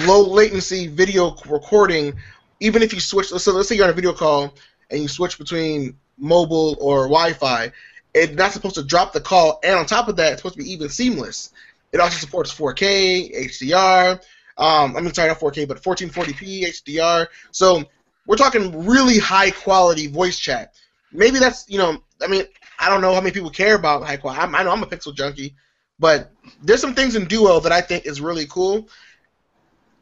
low 0.00 0.22
latency 0.22 0.86
video 0.86 1.36
recording. 1.48 2.14
Even 2.60 2.82
if 2.82 2.92
you 2.92 3.00
switch, 3.00 3.28
so 3.28 3.52
let's 3.52 3.68
say 3.68 3.76
you're 3.76 3.84
on 3.84 3.90
a 3.90 3.94
video 3.94 4.12
call 4.12 4.52
and 4.90 5.00
you 5.00 5.08
switch 5.08 5.38
between 5.38 5.96
mobile 6.18 6.76
or 6.80 7.02
Wi-Fi, 7.02 7.70
it's 8.14 8.34
not 8.34 8.52
supposed 8.52 8.74
to 8.74 8.82
drop 8.82 9.12
the 9.12 9.20
call, 9.20 9.60
and 9.62 9.74
on 9.76 9.86
top 9.86 10.08
of 10.08 10.16
that, 10.16 10.32
it's 10.32 10.42
supposed 10.42 10.56
to 10.56 10.62
be 10.62 10.72
even 10.72 10.88
seamless. 10.88 11.52
It 11.92 12.00
also 12.00 12.18
supports 12.18 12.52
4K, 12.52 13.46
HDR. 13.46 14.20
Um, 14.56 14.96
I'm 14.96 15.12
sorry, 15.14 15.28
not 15.28 15.38
4K, 15.38 15.68
but 15.68 15.80
1440p 15.80 16.64
HDR. 16.64 17.28
So 17.52 17.84
we're 18.28 18.36
talking 18.36 18.86
really 18.86 19.18
high 19.18 19.50
quality 19.50 20.06
voice 20.06 20.38
chat. 20.38 20.74
Maybe 21.12 21.40
that's 21.40 21.64
you 21.68 21.78
know, 21.78 22.00
I 22.22 22.28
mean, 22.28 22.44
I 22.78 22.88
don't 22.90 23.00
know 23.00 23.14
how 23.14 23.20
many 23.20 23.32
people 23.32 23.50
care 23.50 23.74
about 23.74 24.06
high 24.06 24.18
quality. 24.18 24.42
I'm, 24.42 24.54
I 24.54 24.62
know 24.62 24.70
I'm 24.70 24.82
a 24.82 24.86
pixel 24.86 25.14
junkie, 25.14 25.56
but 25.98 26.30
there's 26.62 26.80
some 26.80 26.94
things 26.94 27.16
in 27.16 27.24
Duo 27.24 27.58
that 27.60 27.72
I 27.72 27.80
think 27.80 28.06
is 28.06 28.20
really 28.20 28.46
cool. 28.46 28.88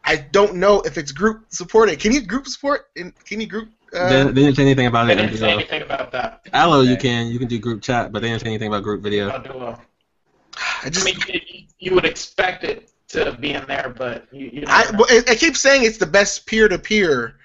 I 0.05 0.17
don't 0.17 0.57
know 0.57 0.81
if 0.83 0.99
it's 0.99 1.13
group 1.13 1.47
supported. 1.49 2.01
Can 2.01 2.13
you 2.13 2.21
group 2.21 2.49
support? 2.49 2.89
In, 2.97 3.13
can 3.25 3.41
you 3.41 3.47
group? 3.47 3.71
Uh, 3.95 4.09
they, 4.09 4.25
they 4.25 4.33
didn't 4.43 4.57
say 4.57 4.63
anything 4.63 4.87
about 4.87 5.07
I 5.07 5.13
it 5.13 5.19
in 5.19 5.27
didn't 5.27 5.39
say 5.39 5.53
anything 5.53 5.83
about 5.83 6.11
that. 6.11 6.49
Allo, 6.53 6.81
you 6.81 6.97
can 6.97 7.29
you 7.29 7.39
can 7.39 7.47
do 7.47 7.61
group 7.61 7.81
chat, 7.81 8.11
but 8.13 8.23
they 8.23 8.29
didn't 8.29 8.43
say 8.43 8.49
anything 8.49 8.69
about 8.69 8.83
group 8.83 9.03
video. 9.03 9.29
About 9.29 9.45
duo. 9.45 9.81
I 10.57 10.87
I 10.87 10.91
just 10.91 11.07
mean, 11.07 11.17
you, 11.29 11.63
you 11.79 11.95
would 11.95 12.05
expect 12.05 12.65
it 12.65 12.91
to 13.09 13.37
be 13.39 13.53
in 13.53 13.65
there, 13.67 13.95
but 13.97 14.27
you, 14.33 14.51
you 14.53 14.61
know. 14.63 14.67
I 14.69 15.23
I 15.29 15.37
keep 15.37 15.57
saying 15.57 15.85
it's 15.85 15.99
the 15.99 16.07
best 16.07 16.47
peer 16.47 16.67
to 16.69 16.79
peer. 16.79 17.37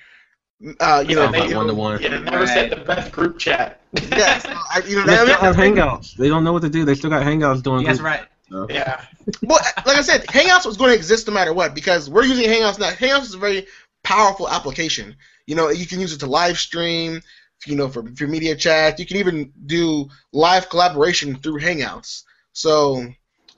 Uh, 0.80 1.04
you 1.08 1.16
know, 1.16 1.24
Sounds 1.24 1.38
like 1.38 1.44
you 1.46 1.50
know, 1.52 1.58
one-to-one. 1.58 2.02
Yeah, 2.02 2.20
never 2.20 2.46
said 2.46 2.70
the 2.70 2.76
best 2.76 3.12
group 3.12 3.40
chat. 3.40 3.82
Yeah, 3.94 4.38
so 4.40 4.50
I, 4.50 4.84
you 4.88 4.96
know, 4.96 5.06
They 5.06 5.16
that, 5.16 5.24
still 5.24 5.40
have 5.40 5.56
Hangouts. 5.56 6.16
They 6.16 6.30
don't 6.30 6.44
know 6.44 6.54
what 6.54 6.62
to 6.62 6.70
do. 6.70 6.86
They 6.86 6.94
still 6.94 7.10
got 7.10 7.26
Hangouts 7.26 7.64
doing. 7.64 7.84
That's 7.84 8.00
group- 8.00 8.12
right. 8.12 8.28
so. 8.50 8.68
yeah. 8.70 9.04
Well, 9.42 9.60
like 9.88 9.98
I 9.98 10.02
said, 10.02 10.26
Hangouts 10.28 10.66
was 10.68 10.78
going 10.78 10.92
to 10.92 10.96
exist 10.96 11.28
no 11.28 11.34
matter 11.34 11.52
what 11.52 11.74
because 11.74 12.10
we're 12.10 12.26
using 12.26 12.46
Hangouts 12.46 12.78
now. 12.78 12.92
Hangouts 12.92 13.24
is 13.24 13.34
a 13.34 13.40
very 13.40 13.66
powerful 14.04 14.48
application. 14.48 15.16
You 15.48 15.56
know, 15.56 15.70
you 15.70 15.88
can 15.88 16.00
use 16.00 16.14
it 16.14 16.20
to 16.20 16.28
live 16.28 16.60
stream, 16.60 17.22
you 17.66 17.76
know, 17.76 17.90
for, 17.90 18.04
for 18.16 18.28
media 18.28 18.56
chat. 18.56 19.00
You 19.00 19.08
can 19.08 19.18
even 19.18 19.52
do 19.66 20.10
live 20.32 20.70
collaboration 20.70 21.38
through 21.38 21.60
Hangouts. 21.60 22.24
So, 22.54 23.08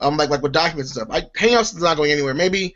um, 0.00 0.16
like 0.16 0.30
like 0.30 0.42
with 0.42 0.52
documents 0.52 0.96
and 0.96 1.06
stuff. 1.06 1.14
I, 1.14 1.28
Hangouts 1.38 1.74
is 1.74 1.82
not 1.82 1.98
going 1.98 2.12
anywhere. 2.12 2.32
Maybe 2.32 2.74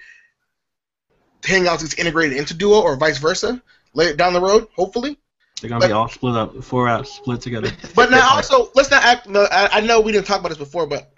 Hangouts 1.40 1.82
is 1.82 1.94
integrated 1.94 2.36
into 2.36 2.52
Duo 2.52 2.82
or 2.82 2.96
vice 2.96 3.18
versa 3.18 3.62
later 3.94 4.14
down 4.14 4.32
the 4.32 4.40
road, 4.40 4.68
hopefully. 4.76 5.18
They're 5.60 5.70
gonna 5.70 5.86
be 5.86 5.92
all 5.92 6.08
split 6.08 6.36
up, 6.36 6.62
four 6.62 6.86
apps 6.86 7.06
split 7.08 7.40
together. 7.40 7.70
But 7.94 8.10
now 8.10 8.28
also, 8.36 8.70
let's 8.74 8.90
not 8.90 9.02
act. 9.04 9.28
No, 9.28 9.46
I, 9.50 9.68
I 9.78 9.80
know 9.80 10.00
we 10.00 10.12
didn't 10.12 10.26
talk 10.26 10.38
about 10.40 10.50
this 10.50 10.58
before, 10.58 10.86
but 10.86 11.10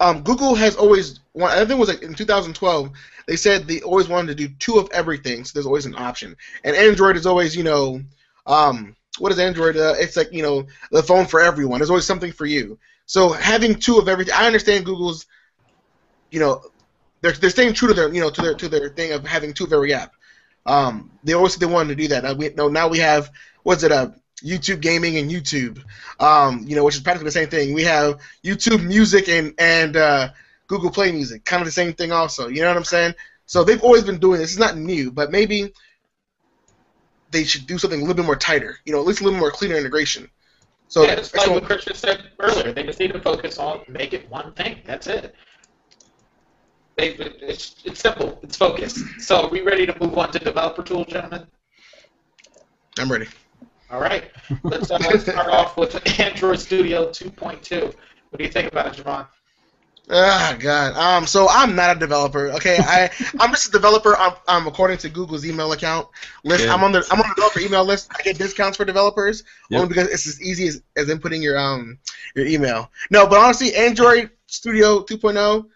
um, 0.00 0.22
Google 0.22 0.54
has 0.54 0.76
always. 0.76 1.20
one- 1.32 1.50
I 1.50 1.58
think 1.58 1.70
it 1.72 1.78
was 1.78 1.88
like 1.88 2.02
in 2.02 2.14
2012. 2.14 2.90
They 3.26 3.36
said 3.36 3.68
they 3.68 3.80
always 3.82 4.08
wanted 4.08 4.36
to 4.36 4.48
do 4.48 4.54
two 4.58 4.78
of 4.78 4.88
everything, 4.92 5.44
so 5.44 5.52
there's 5.54 5.66
always 5.66 5.86
an 5.86 5.94
option. 5.96 6.36
And 6.64 6.74
Android 6.74 7.16
is 7.16 7.26
always, 7.26 7.54
you 7.54 7.62
know, 7.62 8.00
um, 8.46 8.96
what 9.18 9.30
is 9.30 9.38
Android? 9.38 9.76
Uh, 9.76 9.94
it's 9.98 10.16
like 10.16 10.32
you 10.32 10.42
know, 10.42 10.66
the 10.90 11.02
phone 11.02 11.26
for 11.26 11.40
everyone. 11.40 11.78
There's 11.78 11.90
always 11.90 12.06
something 12.06 12.32
for 12.32 12.46
you. 12.46 12.78
So 13.06 13.30
having 13.32 13.74
two 13.74 13.98
of 13.98 14.08
everything, 14.08 14.34
I 14.34 14.46
understand 14.46 14.86
Google's, 14.86 15.26
you 16.30 16.40
know, 16.40 16.62
they're 17.20 17.32
they're 17.32 17.50
staying 17.50 17.74
true 17.74 17.88
to 17.88 17.94
their 17.94 18.12
you 18.12 18.20
know 18.20 18.30
to 18.30 18.40
their 18.42 18.54
to 18.54 18.68
their 18.68 18.88
thing 18.88 19.12
of 19.12 19.26
having 19.26 19.52
two 19.52 19.64
of 19.64 19.72
every 19.72 19.92
app. 19.94 20.12
Um, 20.66 21.10
they 21.24 21.32
always 21.32 21.56
they 21.56 21.66
wanted 21.66 21.90
to 21.90 22.02
do 22.02 22.08
that. 22.08 22.24
Now 22.24 22.34
we 22.34 22.50
no 22.50 22.68
now 22.68 22.88
we 22.88 22.98
have 22.98 23.30
what's 23.62 23.82
it 23.82 23.92
uh 23.92 24.10
YouTube 24.44 24.80
Gaming 24.80 25.18
and 25.18 25.30
YouTube, 25.30 25.82
um, 26.20 26.64
you 26.66 26.74
know, 26.74 26.84
which 26.84 26.96
is 26.96 27.00
practically 27.00 27.28
the 27.28 27.32
same 27.32 27.48
thing. 27.48 27.74
We 27.74 27.84
have 27.84 28.20
YouTube 28.44 28.84
Music 28.84 29.28
and 29.28 29.54
and 29.58 29.96
uh, 29.96 30.28
Google 30.66 30.90
Play 30.90 31.12
Music, 31.12 31.44
kind 31.44 31.60
of 31.60 31.66
the 31.66 31.72
same 31.72 31.92
thing 31.92 32.12
also. 32.12 32.48
You 32.48 32.62
know 32.62 32.68
what 32.68 32.76
I'm 32.76 32.84
saying? 32.84 33.14
So 33.46 33.64
they've 33.64 33.82
always 33.82 34.04
been 34.04 34.18
doing 34.18 34.40
this. 34.40 34.50
It's 34.50 34.58
not 34.58 34.76
new, 34.76 35.10
but 35.10 35.30
maybe 35.30 35.72
they 37.30 37.44
should 37.44 37.66
do 37.66 37.78
something 37.78 38.00
a 38.00 38.02
little 38.02 38.16
bit 38.16 38.26
more 38.26 38.36
tighter. 38.36 38.78
You 38.84 38.92
know, 38.92 39.00
at 39.00 39.06
least 39.06 39.20
a 39.20 39.24
little 39.24 39.38
more 39.38 39.50
cleaner 39.50 39.76
integration. 39.76 40.28
So, 40.88 41.04
yeah, 41.04 41.12
it's 41.12 41.34
like 41.34 41.48
what 41.48 41.64
Christian 41.64 41.94
said 41.94 42.30
earlier. 42.38 42.72
They 42.72 42.82
just 42.82 43.00
need 43.00 43.14
to 43.14 43.20
focus 43.20 43.58
on 43.58 43.80
make 43.88 44.12
it 44.12 44.28
one 44.28 44.52
thing. 44.52 44.80
That's 44.84 45.06
it. 45.06 45.34
They, 46.96 47.14
it's, 47.14 47.76
it's 47.84 48.00
simple. 48.00 48.38
It's 48.42 48.56
focused. 48.56 48.98
So, 49.20 49.42
are 49.42 49.48
we 49.48 49.62
ready 49.62 49.86
to 49.86 49.98
move 50.00 50.16
on 50.18 50.30
to 50.32 50.38
developer 50.38 50.82
tools, 50.82 51.06
gentlemen? 51.06 51.46
I'm 52.98 53.10
ready. 53.10 53.26
All 53.90 54.00
right. 54.00 54.30
Let's, 54.64 54.90
uh, 54.90 55.18
start 55.18 55.48
off 55.48 55.76
with 55.76 56.20
Android 56.20 56.60
Studio 56.60 57.08
2.2. 57.10 57.84
What 57.84 58.38
do 58.38 58.44
you 58.44 58.50
think 58.50 58.70
about 58.70 58.98
it, 58.98 59.02
Javon? 59.02 59.26
Ah, 60.10 60.56
God. 60.58 60.96
Um, 60.96 61.26
so 61.26 61.48
I'm 61.48 61.74
not 61.76 61.96
a 61.96 61.98
developer. 61.98 62.50
Okay, 62.52 62.78
I 62.80 63.08
I'm 63.38 63.50
just 63.50 63.68
a 63.68 63.70
developer. 63.70 64.16
I'm, 64.16 64.32
um, 64.48 64.66
according 64.66 64.98
to 64.98 65.08
Google's 65.08 65.46
email 65.46 65.72
account 65.72 66.08
list. 66.44 66.64
Yeah. 66.64 66.74
I'm 66.74 66.82
on 66.82 66.92
the 66.92 67.06
I'm 67.10 67.20
on 67.20 67.28
the 67.28 67.34
developer 67.36 67.60
email 67.60 67.84
list. 67.84 68.10
I 68.18 68.22
get 68.22 68.36
discounts 68.36 68.76
for 68.76 68.84
developers 68.84 69.44
Yep. 69.70 69.78
only 69.78 69.88
because 69.88 70.08
it's 70.08 70.26
as 70.26 70.42
easy 70.42 70.66
as, 70.66 70.82
as 70.96 71.08
inputting 71.08 71.42
your 71.42 71.56
um 71.58 71.98
your 72.34 72.46
email. 72.46 72.90
No, 73.10 73.26
but 73.26 73.38
honestly, 73.38 73.74
Android 73.74 74.30
Studio 74.46 75.02
2.0. 75.02 75.66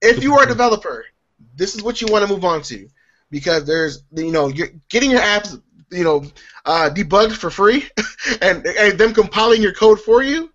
If 0.00 0.22
you 0.22 0.34
are 0.34 0.44
a 0.44 0.46
developer, 0.46 1.04
this 1.56 1.74
is 1.74 1.82
what 1.82 2.00
you 2.00 2.08
want 2.10 2.26
to 2.26 2.32
move 2.32 2.44
on 2.44 2.62
to 2.62 2.88
because 3.30 3.64
there's 3.64 4.02
you 4.12 4.32
know 4.32 4.48
you're 4.48 4.70
getting 4.88 5.10
your 5.10 5.20
apps 5.20 5.60
you 5.90 6.04
know 6.04 6.24
uh, 6.64 6.90
debugged 6.92 7.32
for 7.32 7.50
free 7.50 7.88
and 8.42 8.66
and 8.66 8.98
them 8.98 9.12
compiling 9.14 9.62
your 9.62 9.72
code 9.72 10.00
for 10.00 10.22
you. 10.22 10.50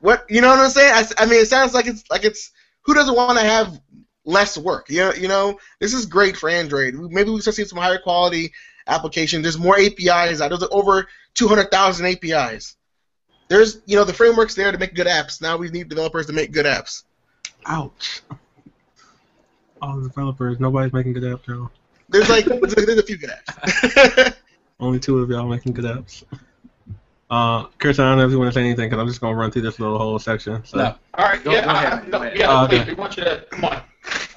What 0.00 0.24
you 0.28 0.40
know 0.40 0.48
what 0.48 0.58
I'm 0.58 0.70
saying? 0.70 0.92
I, 0.94 1.22
I 1.22 1.26
mean, 1.26 1.40
it 1.40 1.48
sounds 1.48 1.74
like 1.74 1.86
it's 1.86 2.04
like 2.10 2.24
it's 2.24 2.50
who 2.82 2.94
doesn't 2.94 3.14
want 3.14 3.38
to 3.38 3.44
have 3.44 3.80
less 4.24 4.58
work? 4.58 4.88
You 4.88 4.98
know, 4.98 5.12
you 5.12 5.28
know, 5.28 5.58
this 5.80 5.94
is 5.94 6.06
great 6.06 6.36
for 6.36 6.48
Android. 6.48 6.94
Maybe 6.94 7.30
we 7.30 7.40
start 7.40 7.56
seeing 7.56 7.68
some 7.68 7.78
higher 7.78 7.98
quality 7.98 8.52
applications. 8.86 9.42
There's 9.42 9.58
more 9.58 9.78
APIs. 9.78 10.40
out. 10.40 10.48
There's 10.48 10.64
over 10.70 11.06
200,000 11.34 12.06
APIs. 12.06 12.76
There's 13.48 13.80
you 13.86 13.96
know 13.96 14.04
the 14.04 14.14
framework's 14.14 14.54
there 14.54 14.72
to 14.72 14.78
make 14.78 14.94
good 14.94 15.06
apps. 15.06 15.40
Now 15.40 15.56
we 15.56 15.68
need 15.68 15.88
developers 15.88 16.26
to 16.26 16.32
make 16.32 16.52
good 16.52 16.66
apps. 16.66 17.02
Ouch. 17.66 18.22
All 19.82 19.96
the 19.96 20.08
developers, 20.08 20.60
nobody's 20.60 20.92
making 20.92 21.12
good 21.12 21.24
apps, 21.24 21.46
y'all. 21.46 21.70
There's 22.08 22.30
like 22.30 22.44
there's, 22.46 22.74
there's 22.74 22.98
a 22.98 23.02
few 23.02 23.18
good 23.18 23.30
apps. 23.30 24.34
Only 24.80 24.98
two 25.00 25.18
of 25.18 25.28
y'all 25.28 25.46
making 25.48 25.72
good 25.74 25.84
apps. 25.84 26.22
Uh, 27.30 27.64
Christian, 27.78 28.04
I 28.04 28.10
don't 28.10 28.18
know 28.18 28.26
if 28.26 28.30
you 28.30 28.38
want 28.38 28.52
to 28.52 28.54
say 28.54 28.60
anything 28.64 28.88
because 28.90 29.00
I'm 29.00 29.08
just 29.08 29.20
gonna 29.20 29.34
run 29.36 29.50
through 29.50 29.62
this 29.62 29.80
little 29.80 29.98
whole 29.98 30.18
section. 30.18 30.64
So. 30.64 30.76
No. 30.78 30.94
All 31.14 31.24
right. 31.24 31.42
Go- 31.42 31.50
yeah, 31.52 31.64
go 31.64 31.70
ahead, 31.70 31.92
I- 31.92 32.00
go 32.04 32.10
no, 32.18 32.22
ahead. 32.24 32.38
yeah, 32.38 32.62
Oh, 32.62 32.66
please, 32.68 32.80
okay. 32.82 32.90
we 32.90 32.94
want 32.94 33.16
you 33.16 33.24
to 33.24 33.44
come 33.50 33.64
on. 33.64 33.82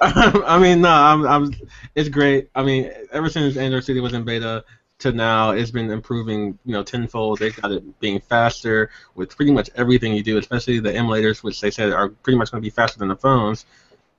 I 0.00 0.58
mean, 0.58 0.80
no, 0.80 0.88
I'm, 0.90 1.26
I'm, 1.26 1.54
it's 1.94 2.08
great. 2.08 2.48
I 2.54 2.62
mean, 2.62 2.90
ever 3.12 3.28
since 3.28 3.56
Android 3.56 3.82
Studio 3.82 4.02
was 4.02 4.14
in 4.14 4.24
beta 4.24 4.64
to 5.00 5.12
now, 5.12 5.50
it's 5.50 5.70
been 5.70 5.90
improving, 5.90 6.58
you 6.64 6.72
know, 6.72 6.82
tenfold. 6.82 7.38
They 7.38 7.50
got 7.50 7.72
it 7.72 8.00
being 8.00 8.20
faster 8.20 8.90
with 9.14 9.34
pretty 9.36 9.52
much 9.52 9.68
everything 9.74 10.14
you 10.14 10.22
do, 10.22 10.38
especially 10.38 10.78
the 10.80 10.92
emulators, 10.92 11.42
which 11.42 11.60
they 11.60 11.70
said 11.70 11.92
are 11.92 12.08
pretty 12.08 12.38
much 12.38 12.50
going 12.50 12.62
to 12.62 12.66
be 12.66 12.70
faster 12.70 12.98
than 12.98 13.08
the 13.08 13.16
phones. 13.16 13.66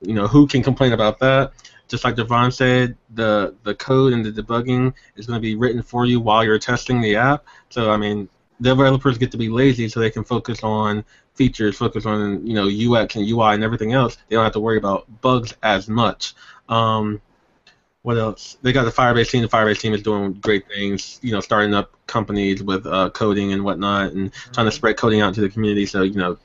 You 0.00 0.14
know, 0.14 0.26
who 0.26 0.46
can 0.46 0.62
complain 0.62 0.92
about 0.92 1.18
that? 1.20 1.52
Just 1.88 2.04
like 2.04 2.16
Devon 2.16 2.52
said, 2.52 2.96
the 3.14 3.54
the 3.62 3.74
code 3.74 4.12
and 4.12 4.24
the 4.24 4.30
debugging 4.30 4.92
is 5.16 5.26
going 5.26 5.38
to 5.38 5.42
be 5.42 5.56
written 5.56 5.82
for 5.82 6.04
you 6.04 6.20
while 6.20 6.44
you're 6.44 6.58
testing 6.58 7.00
the 7.00 7.16
app. 7.16 7.44
So, 7.70 7.90
I 7.90 7.96
mean, 7.96 8.28
developers 8.60 9.18
get 9.18 9.30
to 9.32 9.38
be 9.38 9.48
lazy 9.48 9.88
so 9.88 10.00
they 10.00 10.10
can 10.10 10.24
focus 10.24 10.62
on 10.62 11.04
features, 11.34 11.76
focus 11.76 12.04
on 12.04 12.46
you 12.46 12.54
know 12.54 12.66
UX 12.66 13.16
and 13.16 13.26
UI 13.26 13.54
and 13.54 13.64
everything 13.64 13.92
else. 13.92 14.18
They 14.28 14.36
don't 14.36 14.44
have 14.44 14.52
to 14.52 14.60
worry 14.60 14.76
about 14.76 15.06
bugs 15.20 15.54
as 15.62 15.88
much. 15.88 16.34
Um, 16.68 17.20
what 18.02 18.18
else? 18.18 18.58
They 18.62 18.72
got 18.72 18.84
the 18.84 18.90
Firebase 18.90 19.30
team. 19.30 19.42
The 19.42 19.48
Firebase 19.48 19.80
team 19.80 19.94
is 19.94 20.02
doing 20.02 20.34
great 20.34 20.68
things. 20.68 21.18
You 21.22 21.32
know, 21.32 21.40
starting 21.40 21.74
up 21.74 21.92
companies 22.06 22.62
with 22.62 22.86
uh, 22.86 23.10
coding 23.10 23.52
and 23.52 23.64
whatnot, 23.64 24.12
and 24.12 24.32
trying 24.52 24.66
to 24.66 24.72
spread 24.72 24.96
coding 24.96 25.20
out 25.20 25.34
to 25.34 25.40
the 25.40 25.48
community. 25.48 25.86
So 25.86 26.02
you 26.02 26.16
know, 26.16 26.38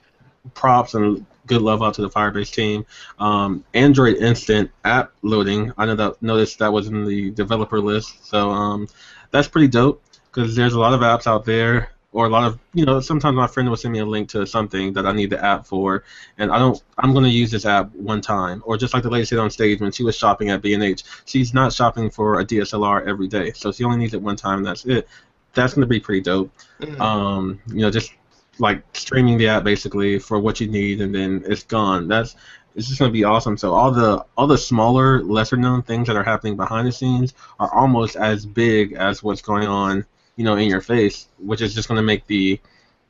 props 0.53 0.93
and 0.93 1.25
good 1.47 1.61
love 1.61 1.81
out 1.83 1.93
to 1.95 2.01
the 2.01 2.09
Firebase 2.09 2.51
team. 2.51 2.85
Um, 3.19 3.63
Android 3.73 4.17
Instant 4.17 4.71
app 4.83 5.11
loading. 5.21 5.71
I 5.77 5.85
know 5.85 5.95
that 5.95 6.21
noticed 6.21 6.59
that 6.59 6.71
was 6.71 6.87
in 6.87 7.05
the 7.05 7.31
developer 7.31 7.79
list. 7.79 8.25
So 8.25 8.49
um, 8.49 8.87
that's 9.31 9.47
pretty 9.47 9.67
dope 9.67 10.01
because 10.31 10.55
there's 10.55 10.73
a 10.73 10.79
lot 10.79 10.93
of 10.93 11.01
apps 11.01 11.27
out 11.27 11.45
there 11.45 11.89
or 12.11 12.27
a 12.27 12.29
lot 12.29 12.43
of 12.43 12.59
you 12.73 12.85
know 12.85 12.99
sometimes 12.99 13.35
my 13.35 13.47
friend 13.47 13.67
will 13.67 13.75
send 13.75 13.91
me 13.91 13.99
a 13.99 14.05
link 14.05 14.29
to 14.29 14.45
something 14.45 14.93
that 14.93 15.05
I 15.05 15.11
need 15.11 15.31
the 15.31 15.43
app 15.43 15.65
for 15.65 16.03
and 16.37 16.51
I 16.51 16.59
don't 16.59 16.81
I'm 16.97 17.11
going 17.11 17.25
to 17.25 17.29
use 17.31 17.51
this 17.51 17.65
app 17.65 17.93
one 17.95 18.21
time 18.21 18.61
or 18.65 18.77
just 18.77 18.93
like 18.93 19.03
the 19.03 19.09
lady 19.09 19.25
said 19.25 19.39
on 19.39 19.49
stage 19.49 19.81
when 19.81 19.91
she 19.91 20.03
was 20.03 20.15
shopping 20.15 20.49
at 20.51 20.61
B&H 20.61 21.03
she's 21.25 21.53
not 21.53 21.73
shopping 21.73 22.09
for 22.11 22.39
a 22.39 22.45
DSLR 22.45 23.07
every 23.07 23.27
day 23.27 23.51
so 23.51 23.71
she 23.71 23.83
only 23.83 23.97
needs 23.97 24.13
it 24.13 24.21
one 24.21 24.35
time 24.35 24.59
and 24.59 24.65
that's 24.67 24.85
it 24.85 25.07
that's 25.53 25.73
going 25.73 25.81
to 25.81 25.87
be 25.87 25.99
pretty 25.99 26.21
dope 26.21 26.51
Mhm. 26.79 26.99
um 26.99 27.59
you 27.67 27.81
know 27.81 27.89
just 27.89 28.11
like 28.59 28.83
streaming 28.93 29.37
the 29.37 29.47
app 29.47 29.63
basically 29.63 30.19
for 30.19 30.39
what 30.39 30.59
you 30.59 30.67
need 30.67 31.01
and 31.01 31.13
then 31.13 31.43
it's 31.45 31.63
gone. 31.63 32.07
That's 32.07 32.35
it's 32.75 32.87
just 32.87 32.99
to 32.99 33.09
be 33.09 33.23
awesome. 33.23 33.57
So 33.57 33.73
all 33.73 33.91
the 33.91 34.25
all 34.37 34.47
the 34.47 34.57
smaller 34.57 35.21
lesser 35.23 35.57
known 35.57 35.83
things 35.83 36.07
that 36.07 36.15
are 36.15 36.23
happening 36.23 36.55
behind 36.55 36.87
the 36.87 36.91
scenes 36.91 37.33
are 37.59 37.73
almost 37.73 38.15
as 38.15 38.45
big 38.45 38.93
as 38.93 39.23
what's 39.23 39.41
going 39.41 39.67
on 39.67 40.05
you 40.35 40.43
know 40.43 40.55
in 40.55 40.67
your 40.67 40.81
face 40.81 41.27
which 41.37 41.61
is 41.61 41.73
just 41.73 41.87
to 41.87 42.01
make 42.01 42.25
the 42.27 42.59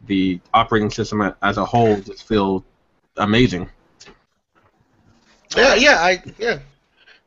the 0.08 0.40
operating 0.54 0.90
system 0.90 1.34
as 1.42 1.58
a 1.58 1.66
whole 1.66 1.98
just 2.02 2.28
feel 2.28 2.64
amazing. 3.18 3.70
Yeah, 5.56 5.76
yeah, 5.76 5.98
I 6.00 6.24
yeah. 6.38 6.60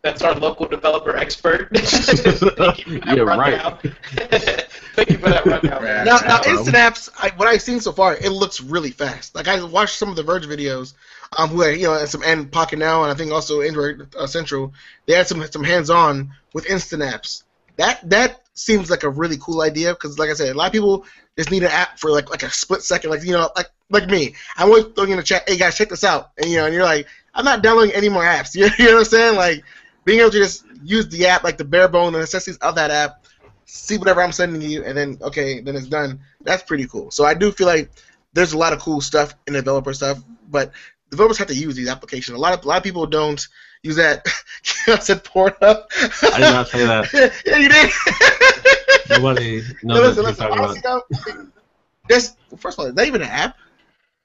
That's 0.07 0.23
our 0.23 0.37
local 0.37 0.67
developer 0.67 1.17
expert. 1.17 1.69
Thank 1.77 2.27
you 2.27 2.33
for 2.33 2.51
that 2.51 3.17
Yeah, 3.17 3.23
right. 3.23 3.81
Thank 4.95 5.11
you 5.11 5.19
for 5.19 5.31
that 5.31 5.45
rundown. 5.45 5.83
Right. 5.83 6.05
Now, 6.05 6.19
now 6.21 6.41
instant 6.47 6.77
apps, 6.77 7.09
I, 7.19 7.33
what 7.37 7.49
I've 7.49 7.61
seen 7.61 7.81
so 7.81 7.91
far, 7.91 8.15
it 8.15 8.31
looks 8.31 8.61
really 8.61 8.93
fast. 8.93 9.35
Like 9.35 9.49
I 9.49 9.61
watched 9.65 9.99
some 9.99 10.09
of 10.09 10.15
the 10.15 10.23
Verge 10.23 10.47
videos, 10.47 10.95
um, 11.37 11.51
who 11.51 11.63
had, 11.63 11.81
you 11.81 11.89
know, 11.89 11.99
and 11.99 12.09
some 12.09 12.23
and 12.23 12.49
Pocketnow, 12.49 13.03
and 13.03 13.11
I 13.11 13.15
think 13.15 13.33
also 13.33 13.63
Android 13.63 14.15
uh, 14.15 14.29
Central. 14.29 14.73
They 15.07 15.15
had 15.15 15.27
some 15.27 15.45
some 15.51 15.65
hands-on 15.65 16.31
with 16.55 16.67
instant 16.67 17.03
apps. 17.03 17.43
That 17.77 18.09
that 18.09 18.43
seems 18.55 18.89
like 18.89 19.03
a 19.03 19.11
really 19.11 19.39
cool 19.39 19.61
idea 19.61 19.93
because, 19.93 20.21
like 20.21 20.31
I 20.31 20.35
said, 20.35 20.55
a 20.55 20.55
lot 20.55 20.69
of 20.69 20.73
people 20.73 21.05
just 21.37 21.51
need 21.51 21.65
an 21.65 21.71
app 21.73 21.99
for 21.99 22.13
like 22.13 22.31
like 22.31 22.45
a 22.45 22.51
split 22.51 22.83
second, 22.83 23.11
like 23.11 23.25
you 23.25 23.33
know, 23.33 23.51
like 23.57 23.71
like 23.91 24.09
me. 24.09 24.37
I'm 24.57 24.69
always 24.69 24.85
throwing 24.85 25.11
in 25.11 25.17
the 25.17 25.25
chat, 25.25 25.49
hey 25.49 25.57
guys, 25.57 25.77
check 25.77 25.89
this 25.89 26.05
out, 26.05 26.31
and 26.39 26.49
you 26.49 26.59
know, 26.59 26.67
and 26.67 26.75
you're 26.75 26.85
like, 26.85 27.09
I'm 27.35 27.45
not 27.45 27.63
downloading 27.63 27.95
any 27.95 28.09
more 28.09 28.23
apps. 28.23 28.55
You, 28.55 28.69
you 28.79 28.87
know 28.87 28.95
what 28.95 29.01
I'm 29.01 29.05
saying? 29.05 29.37
Like 29.37 29.65
being 30.07 30.21
able 30.21 30.31
to 30.31 30.39
just 30.39 30.65
use 30.83 31.07
the 31.09 31.27
app, 31.27 31.45
like 31.45 31.59
the 31.59 31.65
bare 31.65 31.89
bone 31.89 32.15
and 32.15 32.23
necessities 32.23 32.57
of 32.59 32.75
that 32.77 32.91
app, 32.91 33.27
see 33.67 33.99
whatever 33.99 34.23
I'm 34.23 34.33
sending 34.33 34.63
you, 34.63 34.85
and 34.85 34.97
then 34.97 35.19
okay, 35.21 35.61
then 35.61 35.77
it's 35.77 35.89
done. 35.89 36.21
That's 36.43 36.63
pretty 36.63 36.87
cool. 36.87 37.11
So 37.11 37.27
I 37.27 37.35
do 37.35 37.53
feel 37.53 37.67
like 37.67 37.91
there's 38.33 38.55
a 38.55 38.59
lot 38.59 38.73
of 38.73 38.79
cool 38.81 39.03
stuff 39.03 39.35
in 39.47 39.53
developer 39.55 39.93
stuff, 39.93 40.23
but 40.49 40.73
developers 41.11 41.37
have 41.39 41.49
to 41.49 41.55
use 41.55 41.75
these 41.77 41.89
applications. 41.89 42.37
A 42.37 42.41
lot 42.41 42.55
of 42.57 42.65
a 42.65 42.69
lot 42.69 42.79
of 42.79 42.85
people 42.85 43.05
don't 43.07 43.47
use 43.83 43.97
that. 43.97 44.25
I 44.89 44.99
said 45.01 45.25
Pornhub. 45.25 45.85
I 46.33 46.39
did 46.39 46.41
not 46.41 46.69
say 46.69 46.87
that. 46.87 47.13
yeah, 47.45 47.57
you 47.57 47.69
did. 47.69 47.91
Nobody 49.11 49.63
No, 49.83 49.95
knows 49.95 50.17
listen, 50.17 50.25
what 50.25 50.39
you're 50.39 50.49
talking 50.49 50.65
Honestly, 50.65 50.81
about. 50.81 51.03
though, 52.09 52.57
first 52.57 52.79
of 52.79 52.81
all, 52.81 52.87
is 52.87 52.95
that 52.95 53.07
even 53.07 53.23
an 53.23 53.29
app? 53.29 53.57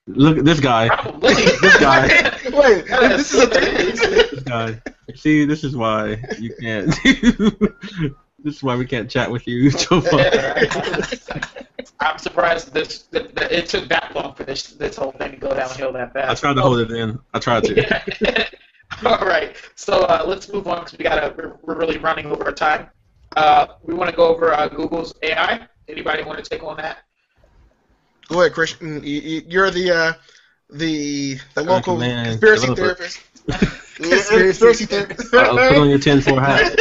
Look 0.07 0.37
at 0.37 0.45
this 0.45 0.59
guy. 0.59 0.87
This 1.21 1.77
guy. 1.77 2.07
Wait, 2.51 2.85
this 2.87 3.33
is 3.33 3.43
a 3.43 3.47
thing. 3.47 4.20
This 4.41 4.53
guy. 4.53 4.81
See, 5.15 5.45
this 5.45 5.63
is 5.63 5.75
why 5.75 6.23
you 6.39 6.53
can't. 6.59 6.87
this 7.03 8.55
is 8.55 8.63
why 8.63 8.75
we 8.75 8.85
can't 8.85 9.09
chat 9.09 9.29
with 9.29 9.47
you 9.47 9.69
so 9.71 10.01
far. 10.01 10.19
I'm 11.99 12.17
surprised 12.17 12.73
this 12.73 13.03
that, 13.11 13.35
that 13.35 13.51
it 13.51 13.67
took 13.67 13.87
that 13.89 14.15
long 14.15 14.33
for 14.33 14.43
this 14.43 14.67
this 14.67 14.95
whole 14.95 15.11
thing 15.11 15.31
to 15.31 15.37
go 15.37 15.53
downhill 15.53 15.93
that 15.93 16.13
fast. 16.13 16.31
I 16.43 16.47
tried 16.47 16.53
to 16.55 16.61
hold 16.61 16.79
it 16.79 16.91
in. 16.91 17.19
I 17.33 17.39
tried 17.39 17.63
to. 17.65 18.49
All 19.05 19.25
right, 19.25 19.55
so 19.75 20.01
uh, 20.03 20.23
let's 20.27 20.51
move 20.51 20.67
on 20.67 20.83
because 20.83 20.97
we 20.97 21.03
gotta 21.03 21.33
we're, 21.37 21.55
we're 21.63 21.77
really 21.79 21.97
running 21.97 22.25
over 22.27 22.43
our 22.45 22.51
time. 22.51 22.87
Uh, 23.35 23.67
we 23.83 23.93
want 23.93 24.09
to 24.09 24.15
go 24.15 24.27
over 24.27 24.53
uh, 24.53 24.67
Google's 24.67 25.13
AI. 25.23 25.67
Anybody 25.87 26.23
want 26.23 26.43
to 26.43 26.49
take 26.49 26.63
on 26.63 26.77
that? 26.77 26.97
Go 28.27 28.41
ahead, 28.41 28.53
Christian. 28.53 29.03
You- 29.03 29.21
you- 29.21 29.43
You're 29.47 29.71
the 29.71 29.91
uh, 29.91 30.13
the 30.69 31.37
the 31.55 31.63
local 31.63 31.97
conspiracy 31.99 32.67
developer. 32.67 32.81
therapist. 32.95 33.19
Conspiracy 33.97 34.85
therapist. 34.85 35.33
Uh, 35.33 35.69
put 35.69 35.77
on 35.77 35.89
your 35.89 35.99
tinfoil 35.99 36.39
hat. 36.39 36.77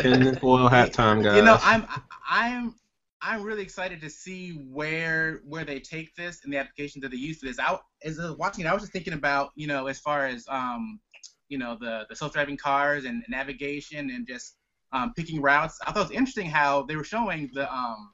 Tinfoil 0.00 0.68
hat 0.68 0.92
time, 0.92 1.22
guys. 1.22 1.36
You 1.36 1.42
know, 1.42 1.58
I'm 1.62 1.86
I'm 2.28 2.74
I'm 3.20 3.42
really 3.42 3.62
excited 3.62 4.00
to 4.00 4.10
see 4.10 4.50
where 4.50 5.40
where 5.46 5.64
they 5.64 5.80
take 5.80 6.14
this 6.16 6.40
and 6.44 6.52
the 6.52 6.58
applications 6.58 7.02
that 7.02 7.10
they 7.10 7.16
use 7.16 7.38
for 7.38 7.46
this. 7.46 7.58
I 7.58 7.78
as 8.04 8.18
I 8.18 8.28
was 8.28 8.38
watching 8.38 8.64
it, 8.64 8.68
I 8.68 8.74
was 8.74 8.82
just 8.82 8.92
thinking 8.92 9.12
about 9.12 9.50
you 9.54 9.66
know 9.66 9.86
as 9.86 9.98
far 9.98 10.26
as 10.26 10.44
um 10.48 11.00
you 11.48 11.58
know 11.58 11.76
the 11.80 12.06
the 12.08 12.16
self-driving 12.16 12.56
cars 12.56 13.04
and 13.04 13.22
navigation 13.28 14.10
and 14.10 14.26
just 14.26 14.56
um, 14.92 15.12
picking 15.14 15.40
routes. 15.40 15.78
I 15.86 15.92
thought 15.92 16.00
it 16.00 16.08
was 16.08 16.16
interesting 16.16 16.50
how 16.50 16.82
they 16.82 16.96
were 16.96 17.04
showing 17.04 17.50
the 17.54 17.72
um 17.72 18.12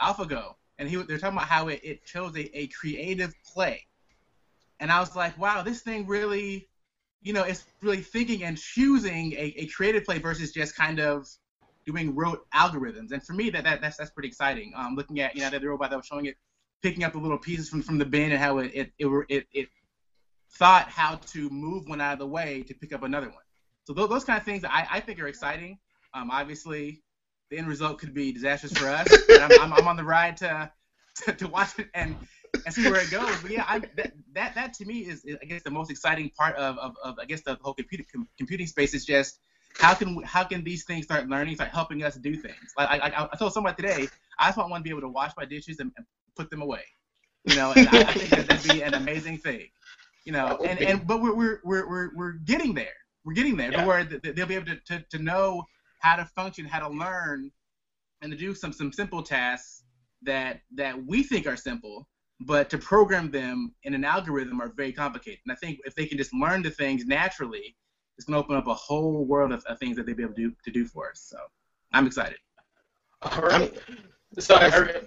AlphaGo 0.00 0.54
and 0.78 0.88
he 0.88 0.96
they're 0.96 1.18
talking 1.18 1.36
about 1.36 1.48
how 1.48 1.68
it, 1.68 1.80
it 1.82 2.00
shows 2.04 2.36
a, 2.36 2.58
a 2.58 2.66
creative 2.68 3.32
play, 3.44 3.86
and 4.80 4.90
I 4.92 5.00
was 5.00 5.16
like, 5.16 5.38
wow, 5.38 5.62
this 5.62 5.80
thing 5.82 6.06
really 6.06 6.68
you 7.26 7.32
know 7.32 7.42
it's 7.42 7.64
really 7.82 8.02
thinking 8.02 8.44
and 8.44 8.56
choosing 8.56 9.32
a, 9.32 9.52
a 9.56 9.66
creative 9.66 10.04
play 10.04 10.18
versus 10.18 10.52
just 10.52 10.76
kind 10.76 11.00
of 11.00 11.26
doing 11.84 12.14
rote 12.14 12.46
algorithms. 12.54 13.10
And 13.10 13.20
for 13.20 13.32
me, 13.32 13.50
that, 13.50 13.64
that 13.64 13.80
that's 13.80 13.96
that's 13.96 14.12
pretty 14.12 14.28
exciting. 14.28 14.72
Um, 14.76 14.94
looking 14.94 15.18
at 15.18 15.34
you 15.34 15.42
know 15.42 15.50
the 15.50 15.66
robot 15.66 15.90
that 15.90 15.96
was 15.96 16.06
showing 16.06 16.26
it 16.26 16.36
picking 16.82 17.02
up 17.02 17.12
the 17.12 17.18
little 17.18 17.38
pieces 17.38 17.68
from, 17.68 17.82
from 17.82 17.98
the 17.98 18.04
bin 18.04 18.30
and 18.30 18.40
how 18.40 18.58
it 18.58 18.70
it, 18.72 18.92
it 19.00 19.08
it 19.28 19.46
it 19.52 19.68
thought 20.52 20.88
how 20.88 21.16
to 21.16 21.50
move 21.50 21.88
one 21.88 22.00
out 22.00 22.12
of 22.12 22.20
the 22.20 22.26
way 22.28 22.62
to 22.62 22.74
pick 22.74 22.92
up 22.92 23.02
another 23.02 23.26
one. 23.26 23.42
So 23.86 23.92
those, 23.92 24.08
those 24.08 24.24
kind 24.24 24.38
of 24.38 24.44
things 24.44 24.62
I, 24.64 24.86
I 24.88 25.00
think 25.00 25.18
are 25.18 25.26
exciting. 25.26 25.78
Um, 26.14 26.30
obviously, 26.30 27.02
the 27.50 27.58
end 27.58 27.66
result 27.66 27.98
could 27.98 28.14
be 28.14 28.30
disastrous 28.30 28.72
for 28.72 28.88
us. 28.88 29.06
and 29.28 29.42
I'm, 29.42 29.60
I'm, 29.60 29.72
I'm 29.72 29.88
on 29.88 29.96
the 29.96 30.04
ride 30.04 30.36
to, 30.38 30.70
to 31.24 31.32
to 31.40 31.48
watch 31.48 31.76
it 31.80 31.88
and 31.92 32.14
and 32.64 32.74
see 32.74 32.90
where 32.90 33.00
it 33.00 33.10
goes. 33.10 33.34
But 33.42 33.50
yeah, 33.50 33.64
I, 33.66 33.80
that, 33.96 34.12
that 34.34 34.54
that 34.54 34.74
to 34.74 34.84
me 34.84 35.00
is, 35.00 35.24
I 35.42 35.44
guess 35.44 35.62
the 35.62 35.70
most 35.70 35.90
exciting 35.90 36.30
part 36.30 36.56
of, 36.56 36.78
of, 36.78 36.94
of 37.02 37.18
I 37.18 37.24
guess 37.24 37.42
the 37.42 37.58
whole 37.60 37.74
computer 37.74 38.04
com, 38.12 38.28
computing 38.38 38.66
space 38.66 38.94
is 38.94 39.04
just 39.04 39.38
how 39.78 39.94
can 39.94 40.22
how 40.22 40.44
can 40.44 40.64
these 40.64 40.84
things 40.84 41.04
start 41.04 41.28
learning, 41.28 41.56
start 41.56 41.70
helping 41.70 42.02
us 42.02 42.16
do 42.16 42.34
things? 42.36 42.72
Like 42.78 42.88
I, 42.90 43.08
I, 43.08 43.28
I 43.32 43.36
told 43.36 43.52
someone 43.52 43.74
today, 43.74 44.08
I 44.38 44.46
just 44.46 44.56
want 44.56 44.70
one 44.70 44.80
to 44.80 44.84
be 44.84 44.90
able 44.90 45.02
to 45.02 45.08
wash 45.08 45.32
my 45.36 45.44
dishes 45.44 45.80
and, 45.80 45.92
and 45.96 46.06
put 46.36 46.50
them 46.50 46.62
away. 46.62 46.84
You 47.44 47.56
know, 47.56 47.72
and 47.72 47.88
I, 47.88 48.00
I 48.00 48.12
think 48.12 48.30
that 48.30 48.46
that'd 48.48 48.70
be 48.72 48.82
an 48.82 48.94
amazing 48.94 49.38
thing. 49.38 49.68
You 50.24 50.32
know, 50.32 50.58
and, 50.64 50.80
and 50.80 51.06
but 51.06 51.20
we're, 51.22 51.34
we're 51.34 51.60
we're 51.62 51.88
we're 51.88 52.10
we're 52.14 52.32
getting 52.32 52.74
there. 52.74 52.96
We're 53.24 53.34
getting 53.34 53.56
there 53.56 53.70
Yeah. 53.70 53.80
to 53.82 53.86
where 53.86 54.04
they'll 54.04 54.46
be 54.46 54.54
able 54.54 54.66
to, 54.66 54.76
to, 54.86 55.04
to 55.10 55.18
know 55.18 55.66
how 56.00 56.16
to 56.16 56.24
function, 56.24 56.64
how 56.64 56.80
to 56.80 56.88
learn, 56.88 57.50
and 58.22 58.32
to 58.32 58.36
do 58.38 58.54
some 58.54 58.72
some 58.72 58.92
simple 58.92 59.22
tasks 59.22 59.82
that 60.22 60.60
that 60.74 61.06
we 61.06 61.22
think 61.22 61.46
are 61.46 61.56
simple, 61.56 62.08
but 62.40 62.68
to 62.70 62.78
program 62.78 63.30
them 63.30 63.74
in 63.84 63.94
an 63.94 64.04
algorithm 64.04 64.60
are 64.60 64.68
very 64.76 64.92
complicated. 64.92 65.40
And 65.46 65.52
I 65.52 65.56
think 65.56 65.80
if 65.84 65.94
they 65.94 66.06
can 66.06 66.18
just 66.18 66.34
learn 66.34 66.62
the 66.62 66.70
things 66.70 67.06
naturally, 67.06 67.76
it's 68.18 68.26
going 68.26 68.34
to 68.34 68.44
open 68.44 68.56
up 68.56 68.66
a 68.66 68.74
whole 68.74 69.24
world 69.24 69.52
of, 69.52 69.64
of 69.64 69.78
things 69.78 69.96
that 69.96 70.06
they'll 70.06 70.14
be 70.14 70.22
able 70.22 70.34
to 70.34 70.48
do, 70.48 70.54
to 70.64 70.70
do 70.70 70.84
for 70.84 71.10
us. 71.10 71.20
So 71.20 71.38
I'm 71.92 72.06
excited. 72.06 72.38
All 73.22 73.42
right. 73.42 73.74
So, 74.38 74.58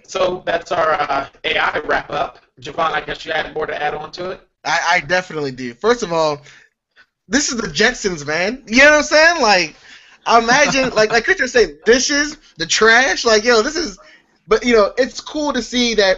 so 0.06 0.42
that's 0.44 0.72
our 0.72 0.92
uh, 0.92 1.28
AI 1.44 1.78
wrap 1.80 2.10
up. 2.10 2.40
Javon, 2.60 2.92
I 2.92 3.00
guess 3.00 3.24
you 3.24 3.32
had 3.32 3.54
more 3.54 3.66
to 3.66 3.80
add 3.80 3.94
on 3.94 4.10
to 4.12 4.30
it. 4.30 4.40
I, 4.64 4.80
I 4.90 5.00
definitely 5.00 5.52
do. 5.52 5.72
First 5.74 6.02
of 6.02 6.12
all, 6.12 6.42
this 7.28 7.50
is 7.50 7.56
the 7.56 7.68
Jetsons, 7.68 8.26
man. 8.26 8.64
You 8.66 8.78
know 8.78 8.90
what 8.90 8.96
I'm 8.96 9.02
saying? 9.04 9.40
Like, 9.40 9.76
imagine, 10.26 10.90
like, 10.94 11.12
like 11.12 11.24
Christian 11.24 11.48
said, 11.48 11.78
dishes, 11.84 12.36
the 12.58 12.66
trash. 12.66 13.24
Like, 13.24 13.44
yo, 13.44 13.62
this 13.62 13.76
is. 13.76 13.98
But 14.48 14.64
you 14.64 14.74
know, 14.74 14.92
it's 14.98 15.20
cool 15.20 15.52
to 15.52 15.62
see 15.62 15.94
that 15.94 16.16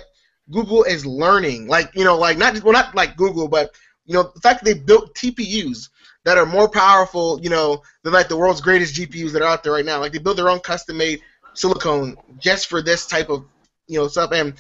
Google 0.53 0.84
is 0.84 1.05
learning. 1.07 1.66
Like, 1.66 1.90
you 1.94 2.05
know, 2.05 2.16
like 2.16 2.38
not 2.38 2.62
well, 2.62 2.72
not 2.72 2.94
like 2.94 3.16
Google, 3.16 3.48
but 3.48 3.70
you 4.05 4.14
know, 4.14 4.30
the 4.34 4.40
fact 4.40 4.62
that 4.62 4.64
they 4.64 4.78
built 4.78 5.14
TPUs 5.14 5.88
that 6.24 6.38
are 6.38 6.46
more 6.46 6.68
powerful, 6.68 7.40
you 7.40 7.50
know, 7.50 7.82
than 8.03 8.12
like 8.12 8.28
the 8.28 8.36
world's 8.36 8.61
greatest 8.61 8.94
GPUs 8.94 9.32
that 9.32 9.42
are 9.42 9.48
out 9.48 9.62
there 9.62 9.72
right 9.72 9.84
now. 9.84 10.00
Like, 10.00 10.12
they 10.12 10.18
build 10.18 10.38
their 10.38 10.48
own 10.48 10.61
custom-made 10.61 11.20
silicone 11.55 12.16
just 12.38 12.68
for 12.68 12.82
this 12.82 13.07
type 13.07 13.28
of, 13.28 13.44
you 13.88 13.98
know, 13.98 14.09
stuff. 14.09 14.32
And 14.32 14.55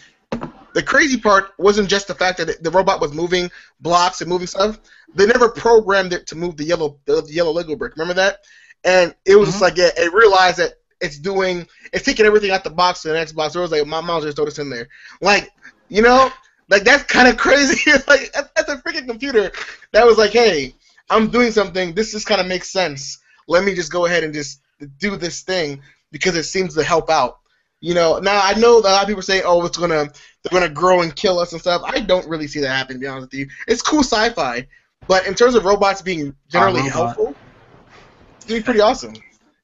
the 0.74 0.82
crazy 0.82 1.18
part 1.18 1.52
wasn't 1.58 1.88
just 1.88 2.08
the 2.08 2.14
fact 2.14 2.38
that 2.38 2.62
the 2.62 2.70
robot 2.70 3.00
was 3.00 3.12
moving 3.12 3.50
blocks 3.80 4.20
and 4.20 4.30
moving 4.30 4.46
stuff. 4.46 4.78
They 5.14 5.26
never 5.26 5.48
programmed 5.48 6.12
it 6.12 6.26
to 6.28 6.36
move 6.36 6.56
the 6.56 6.64
yellow 6.64 6.98
the, 7.04 7.22
yellow 7.28 7.52
Lego 7.52 7.76
brick. 7.76 7.94
Remember 7.96 8.14
that? 8.14 8.38
And 8.84 9.14
it 9.24 9.36
was 9.36 9.48
just 9.48 9.58
Mhm. 9.58 9.62
like 9.62 9.78
it, 9.78 9.94
it 9.98 10.12
realized 10.12 10.58
that 10.58 10.74
it's 11.00 11.18
doing 11.18 11.66
it's 11.92 12.04
taking 12.04 12.26
everything 12.26 12.50
out 12.50 12.64
the 12.64 12.70
box 12.70 13.02
to 13.02 13.08
the 13.08 13.14
next 13.14 13.32
box. 13.32 13.52
So 13.52 13.60
it 13.60 13.62
was 13.62 13.72
like 13.72 13.86
my 13.86 14.00
mom 14.00 14.22
just 14.22 14.36
throw 14.36 14.46
this 14.46 14.58
in 14.58 14.70
there. 14.70 14.88
Like 15.20 15.50
you 15.92 16.00
know, 16.00 16.32
like 16.70 16.84
that's 16.84 17.02
kind 17.02 17.28
of 17.28 17.36
crazy. 17.36 17.90
Like 18.08 18.32
that's 18.32 18.68
a 18.70 18.78
freaking 18.78 19.06
computer 19.06 19.52
that 19.92 20.06
was 20.06 20.16
like, 20.16 20.30
hey, 20.30 20.74
I'm 21.10 21.28
doing 21.28 21.52
something. 21.52 21.94
This 21.94 22.12
just 22.12 22.26
kind 22.26 22.40
of 22.40 22.46
makes 22.46 22.70
sense. 22.70 23.18
Let 23.46 23.62
me 23.62 23.74
just 23.74 23.92
go 23.92 24.06
ahead 24.06 24.24
and 24.24 24.32
just 24.32 24.62
do 24.98 25.16
this 25.16 25.42
thing 25.42 25.82
because 26.10 26.34
it 26.34 26.44
seems 26.44 26.74
to 26.76 26.82
help 26.82 27.10
out. 27.10 27.40
You 27.80 27.92
know, 27.92 28.18
now 28.20 28.40
I 28.42 28.54
know 28.54 28.80
that 28.80 28.88
a 28.88 28.92
lot 28.92 29.02
of 29.02 29.08
people 29.08 29.22
say, 29.22 29.42
"Oh, 29.42 29.66
it's 29.66 29.76
gonna 29.76 30.10
they're 30.42 30.60
gonna 30.60 30.72
grow 30.72 31.02
and 31.02 31.14
kill 31.14 31.38
us 31.38 31.52
and 31.52 31.60
stuff." 31.60 31.82
I 31.84 32.00
don't 32.00 32.26
really 32.26 32.46
see 32.46 32.60
that 32.60 32.74
happen. 32.74 32.96
To 32.96 33.00
be 33.00 33.06
honest 33.06 33.32
with 33.32 33.40
you, 33.40 33.48
it's 33.66 33.82
cool 33.82 34.02
sci-fi, 34.02 34.66
but 35.06 35.26
in 35.26 35.34
terms 35.34 35.54
of 35.56 35.66
robots 35.66 36.00
being 36.00 36.34
generally 36.48 36.80
robot. 36.80 36.92
helpful, 36.92 37.34
it's 38.36 38.46
gonna 38.46 38.60
be 38.60 38.64
pretty 38.64 38.80
awesome. 38.80 39.14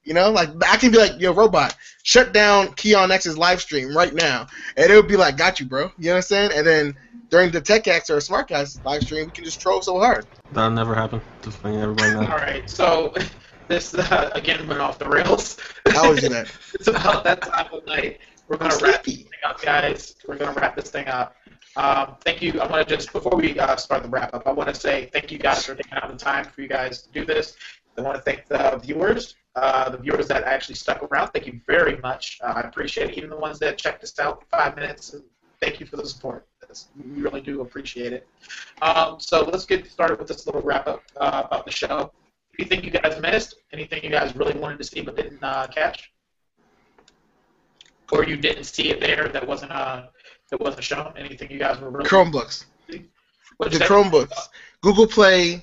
You 0.08 0.14
know, 0.14 0.30
like 0.30 0.48
I 0.66 0.78
can 0.78 0.90
be 0.90 0.96
like, 0.96 1.20
"Yo, 1.20 1.34
robot, 1.34 1.76
shut 2.02 2.32
down 2.32 2.72
Keon 2.72 3.10
X's 3.10 3.36
live 3.36 3.60
stream 3.60 3.94
right 3.94 4.14
now," 4.14 4.46
and 4.74 4.90
it 4.90 4.96
would 4.96 5.06
be 5.06 5.18
like, 5.18 5.36
"Got 5.36 5.60
you, 5.60 5.66
bro." 5.66 5.92
You 5.98 6.06
know 6.06 6.12
what 6.12 6.16
I'm 6.16 6.22
saying? 6.22 6.50
And 6.54 6.66
then 6.66 6.96
during 7.28 7.50
the 7.50 7.60
Tech 7.60 7.86
X 7.86 8.08
or 8.08 8.18
Smart 8.22 8.48
Guys 8.48 8.80
live 8.86 9.02
stream, 9.02 9.26
we 9.26 9.32
can 9.32 9.44
just 9.44 9.60
troll 9.60 9.82
so 9.82 10.00
hard. 10.00 10.26
That'll 10.52 10.70
never 10.70 10.94
happen. 10.94 11.20
Just 11.42 11.62
letting 11.62 11.82
everybody 11.82 12.14
know. 12.14 12.20
All 12.20 12.38
right. 12.38 12.70
So 12.70 13.12
this 13.68 13.92
uh, 13.92 14.30
again 14.32 14.66
went 14.66 14.80
off 14.80 14.98
the 14.98 15.06
rails. 15.06 15.58
I 15.84 15.96
always 15.96 16.22
do 16.22 16.30
that. 16.30 16.50
it's 16.72 16.88
about 16.88 17.22
that 17.24 17.42
time 17.42 17.68
of 17.70 17.86
night. 17.86 18.20
We're 18.48 18.56
I'm 18.56 18.70
gonna 18.70 18.82
wrap 18.82 19.04
this 19.04 19.14
thing 19.16 19.28
up, 19.44 19.60
guys. 19.60 20.14
We're 20.26 20.38
gonna 20.38 20.58
wrap 20.58 20.74
this 20.74 20.90
thing 20.90 21.06
up. 21.08 21.36
Um, 21.76 22.16
thank 22.24 22.40
you. 22.40 22.58
I 22.62 22.66
want 22.66 22.88
to 22.88 22.96
just 22.96 23.12
before 23.12 23.36
we 23.36 23.58
uh, 23.58 23.76
start 23.76 24.04
the 24.04 24.08
wrap 24.08 24.32
up, 24.32 24.46
I 24.46 24.52
want 24.52 24.70
to 24.70 24.74
say 24.74 25.10
thank 25.12 25.30
you 25.30 25.38
guys 25.38 25.66
for 25.66 25.74
taking 25.74 25.98
out 25.98 26.10
the 26.10 26.16
time 26.16 26.46
for 26.46 26.62
you 26.62 26.68
guys 26.68 27.02
to 27.02 27.10
do 27.12 27.26
this. 27.26 27.58
I 27.98 28.00
want 28.00 28.16
to 28.16 28.22
thank 28.22 28.46
the 28.46 28.80
viewers, 28.82 29.34
uh, 29.58 29.90
the 29.90 29.98
viewers 29.98 30.28
that 30.28 30.44
actually 30.44 30.74
stuck 30.74 31.02
around. 31.02 31.28
Thank 31.28 31.46
you 31.46 31.60
very 31.66 31.96
much. 31.98 32.38
Uh, 32.42 32.54
I 32.56 32.60
appreciate 32.60 33.10
it. 33.10 33.18
Even 33.18 33.30
the 33.30 33.36
ones 33.36 33.58
that 33.58 33.78
checked 33.78 34.02
us 34.04 34.18
out 34.18 34.40
for 34.40 34.46
five 34.56 34.76
minutes. 34.76 35.14
Thank 35.60 35.80
you 35.80 35.86
for 35.86 35.96
the 35.96 36.06
support. 36.06 36.46
We 36.96 37.22
really 37.22 37.40
do 37.40 37.62
appreciate 37.62 38.12
it. 38.12 38.28
Um, 38.82 39.18
so 39.18 39.44
let's 39.44 39.64
get 39.64 39.90
started 39.90 40.18
with 40.18 40.28
this 40.28 40.46
little 40.46 40.60
wrap 40.60 40.86
up 40.86 41.02
uh, 41.16 41.42
about 41.46 41.64
the 41.64 41.72
show. 41.72 42.12
Anything 42.58 42.84
you 42.84 42.90
guys 42.90 43.20
missed? 43.20 43.56
Anything 43.72 44.02
you 44.02 44.10
guys 44.10 44.34
really 44.36 44.58
wanted 44.58 44.78
to 44.78 44.84
see 44.84 45.00
but 45.00 45.16
didn't 45.16 45.42
uh, 45.42 45.66
catch? 45.68 46.12
Or 48.12 48.24
you 48.24 48.36
didn't 48.36 48.64
see 48.64 48.90
it 48.90 49.00
there 49.00 49.28
that 49.28 49.46
wasn't 49.46 49.70
uh 49.70 50.06
that 50.50 50.60
wasn't 50.60 50.82
shown? 50.82 51.12
Anything 51.16 51.50
you 51.50 51.58
guys 51.58 51.78
were 51.78 51.90
really 51.90 52.08
Chromebooks. 52.08 52.64
The? 52.88 53.02
Chromebooks. 53.60 54.48
Google 54.80 55.06
Play 55.06 55.62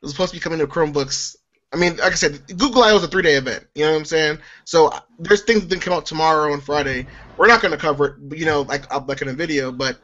was 0.00 0.10
supposed 0.10 0.32
to 0.32 0.36
be 0.36 0.40
coming 0.40 0.58
to 0.58 0.66
Chromebooks. 0.66 1.36
I 1.76 1.78
mean, 1.78 1.96
like 1.98 2.12
I 2.12 2.14
said, 2.16 2.46
Google 2.58 2.82
I/O 2.82 2.94
was 2.94 3.04
a 3.04 3.08
three-day 3.08 3.34
event. 3.34 3.66
You 3.74 3.84
know 3.84 3.92
what 3.92 3.98
I'm 3.98 4.04
saying? 4.06 4.38
So 4.64 4.88
uh, 4.88 5.00
there's 5.18 5.42
things 5.42 5.60
that 5.60 5.68
been 5.68 5.80
come 5.80 5.92
out 5.92 6.06
tomorrow 6.06 6.52
and 6.54 6.62
Friday. 6.62 7.06
We're 7.36 7.48
not 7.48 7.60
going 7.60 7.72
to 7.72 7.76
cover 7.78 8.18
it, 8.30 8.38
you 8.38 8.46
know, 8.46 8.62
like 8.62 8.90
like 9.06 9.20
in 9.20 9.28
a 9.28 9.34
video. 9.34 9.70
But 9.70 9.98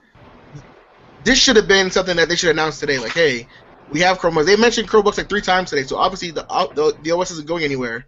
this 1.25 1.39
should 1.39 1.57
have 1.57 1.67
been 1.69 1.91
something 1.91 2.17
that 2.17 2.29
they 2.29 2.37
should 2.37 2.51
announce 2.51 2.79
today. 2.79 2.99
Like, 2.99 3.13
hey, 3.13 3.49
we 3.91 4.01
have 4.01 4.19
Chromebooks. 4.19 4.45
They 4.45 4.57
mentioned 4.57 4.89
Chromebooks 4.89 5.17
like 5.17 5.29
three 5.31 5.41
times 5.41 5.71
today. 5.71 5.85
So 5.85 5.97
obviously 5.97 6.31
the 6.31 6.45
uh, 6.51 6.67
the, 6.75 6.95
the 7.03 7.11
OS 7.13 7.31
isn't 7.31 7.47
going 7.47 7.65
anywhere. 7.65 8.05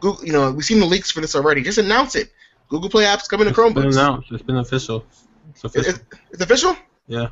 Google, 0.00 0.24
you 0.24 0.32
know, 0.32 0.50
we've 0.50 0.64
seen 0.64 0.80
the 0.80 0.86
leaks 0.86 1.10
for 1.10 1.20
this 1.20 1.36
already. 1.36 1.62
Just 1.62 1.78
announce 1.78 2.14
it. 2.16 2.30
Google 2.70 2.88
Play 2.88 3.04
apps 3.04 3.28
coming 3.28 3.44
to 3.44 3.50
It's 3.50 3.56
been 3.58 3.74
Chromebooks. 3.74 3.92
announced. 3.92 4.32
It's 4.32 4.42
been 4.42 4.56
official. 4.56 5.04
It's 5.50 5.62
official. 5.62 5.94
it- 5.94 6.02
it's 6.30 6.42
official. 6.42 6.74
Yeah. 7.06 7.28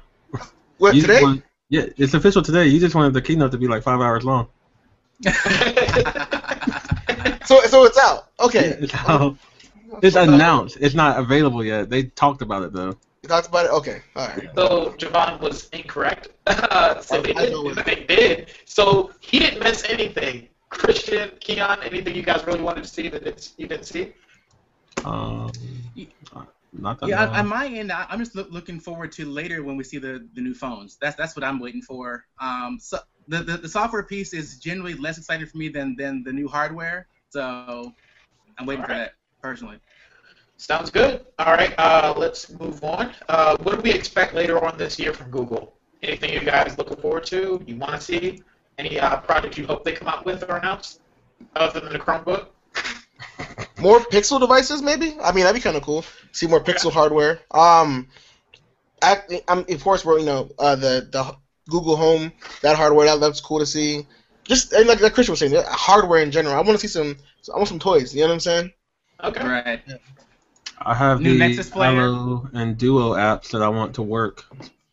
What 0.76 0.94
You- 0.94 1.00
today? 1.02 1.22
well, 1.22 1.38
Yeah, 1.70 1.86
it's 1.96 2.12
official 2.14 2.42
today. 2.42 2.66
You 2.66 2.78
just 2.78 2.94
wanted 2.94 3.14
the 3.14 3.22
keynote 3.22 3.52
to 3.52 3.58
be 3.58 3.68
like 3.68 3.82
five 3.82 4.00
hours 4.00 4.24
long. 4.24 4.48
So 7.50 7.60
so 7.62 7.84
it's 7.84 7.98
out. 7.98 8.28
Okay. 8.38 8.76
It's, 8.80 8.94
out. 8.94 9.36
It's 10.02 10.14
announced. 10.14 10.78
It's 10.80 10.94
not 10.94 11.18
available 11.18 11.64
yet. 11.64 11.90
They 11.90 12.04
talked 12.04 12.42
about 12.42 12.62
it 12.62 12.72
though. 12.72 12.96
You 13.22 13.28
talked 13.28 13.48
about 13.48 13.66
it. 13.66 13.72
Okay. 13.72 14.02
All 14.14 14.28
right. 14.28 14.48
So 14.54 14.94
Javon 14.98 15.40
was 15.40 15.68
incorrect. 15.70 16.28
Uh, 16.46 17.00
so 17.00 17.20
they 17.20 17.34
I 17.34 17.46
did. 17.46 17.54
it. 17.54 17.84
They 17.84 18.04
did. 18.04 18.54
So 18.66 19.10
he 19.20 19.40
didn't 19.40 19.64
miss 19.64 19.84
anything. 19.88 20.48
Christian, 20.68 21.32
Keon, 21.40 21.80
anything 21.82 22.14
you 22.14 22.22
guys 22.22 22.46
really 22.46 22.60
wanted 22.60 22.84
to 22.84 22.88
see 22.88 23.08
that 23.08 23.26
it's, 23.26 23.54
you 23.56 23.66
didn't 23.66 23.86
see? 23.86 24.12
Um, 25.04 25.50
not 26.72 27.00
that. 27.00 27.08
Yeah, 27.08 27.24
long. 27.24 27.34
on, 27.34 27.40
on 27.40 27.48
my 27.48 27.66
end, 27.66 27.90
I- 27.90 28.06
I'm 28.08 28.20
just 28.20 28.36
look, 28.36 28.52
looking 28.52 28.78
forward 28.78 29.10
to 29.12 29.26
later 29.26 29.64
when 29.64 29.76
we 29.76 29.82
see 29.82 29.98
the, 29.98 30.28
the 30.34 30.40
new 30.40 30.54
phones. 30.54 30.96
That's 31.00 31.16
that's 31.16 31.34
what 31.34 31.42
I'm 31.42 31.58
waiting 31.58 31.82
for. 31.82 32.24
Um, 32.38 32.78
so 32.80 33.00
the, 33.30 33.44
the 33.44 33.56
the 33.58 33.68
software 33.68 34.02
piece 34.02 34.34
is 34.34 34.58
generally 34.58 34.94
less 34.94 35.16
exciting 35.16 35.46
for 35.46 35.56
me 35.56 35.68
than 35.68 35.94
than 35.96 36.22
the 36.24 36.32
new 36.32 36.48
hardware. 36.48 37.06
So 37.30 37.94
I'm 38.58 38.66
waiting 38.66 38.84
for 38.84 38.92
that 38.92 39.14
personally. 39.40 39.78
Sounds 40.56 40.90
good. 40.90 41.24
All 41.38 41.54
right, 41.54 41.72
uh, 41.78 42.12
let's 42.16 42.50
move 42.50 42.84
on. 42.84 43.14
Uh, 43.28 43.56
what 43.62 43.76
do 43.76 43.80
we 43.80 43.92
expect 43.92 44.34
later 44.34 44.62
on 44.62 44.76
this 44.76 44.98
year 44.98 45.14
from 45.14 45.30
Google? 45.30 45.74
Anything 46.02 46.34
you 46.34 46.40
guys 46.40 46.76
looking 46.76 46.98
forward 46.98 47.24
to? 47.26 47.62
You 47.66 47.76
want 47.76 47.92
to 47.92 48.00
see? 48.00 48.42
Any 48.76 48.98
uh, 49.00 49.20
projects 49.20 49.56
you 49.56 49.66
hope 49.66 49.84
they 49.84 49.92
come 49.92 50.08
out 50.08 50.26
with 50.26 50.42
or 50.48 50.56
announce? 50.56 51.00
Other 51.56 51.80
than 51.80 51.92
the 51.92 51.98
Chromebook? 51.98 52.48
More 53.80 54.00
Pixel 54.00 54.38
devices, 54.38 54.82
maybe. 54.82 55.16
I 55.22 55.32
mean, 55.32 55.44
that'd 55.44 55.54
be 55.54 55.62
kind 55.62 55.76
of 55.76 55.82
cool. 55.82 56.04
See 56.32 56.46
more 56.46 56.62
Pixel 56.62 56.92
hardware. 56.92 57.40
Um, 57.50 58.08
I, 59.02 59.22
I'm 59.48 59.60
of 59.60 59.82
course 59.82 60.04
we're 60.04 60.18
you 60.18 60.26
know 60.26 60.50
uh, 60.58 60.76
the 60.76 61.08
the 61.10 61.34
Google 61.70 61.96
Home 61.96 62.32
that 62.62 62.76
hardware 62.76 63.06
that 63.06 63.20
that's 63.20 63.40
cool 63.40 63.58
to 63.60 63.66
see. 63.66 64.06
Just 64.44 64.72
and 64.72 64.88
like 64.88 65.00
like 65.00 65.14
Christian 65.14 65.32
was 65.32 65.40
saying, 65.40 65.52
the 65.52 65.62
hardware 65.62 66.22
in 66.22 66.30
general. 66.30 66.54
I 66.54 66.60
want 66.60 66.78
to 66.78 66.78
see 66.78 66.88
some. 66.88 67.16
I 67.52 67.56
want 67.56 67.68
some 67.68 67.78
toys. 67.78 68.14
You 68.14 68.22
know 68.22 68.28
what 68.28 68.34
I'm 68.34 68.40
saying? 68.40 68.72
Okay. 69.24 69.46
Right. 69.46 69.80
I 70.82 70.94
have 70.94 71.20
New 71.20 71.34
the 71.34 71.38
Nexus 71.38 71.70
player. 71.70 72.00
Allo 72.00 72.48
and 72.54 72.76
Duo 72.76 73.12
apps 73.14 73.50
that 73.50 73.62
I 73.62 73.68
want 73.68 73.94
to 73.94 74.02
work 74.02 74.44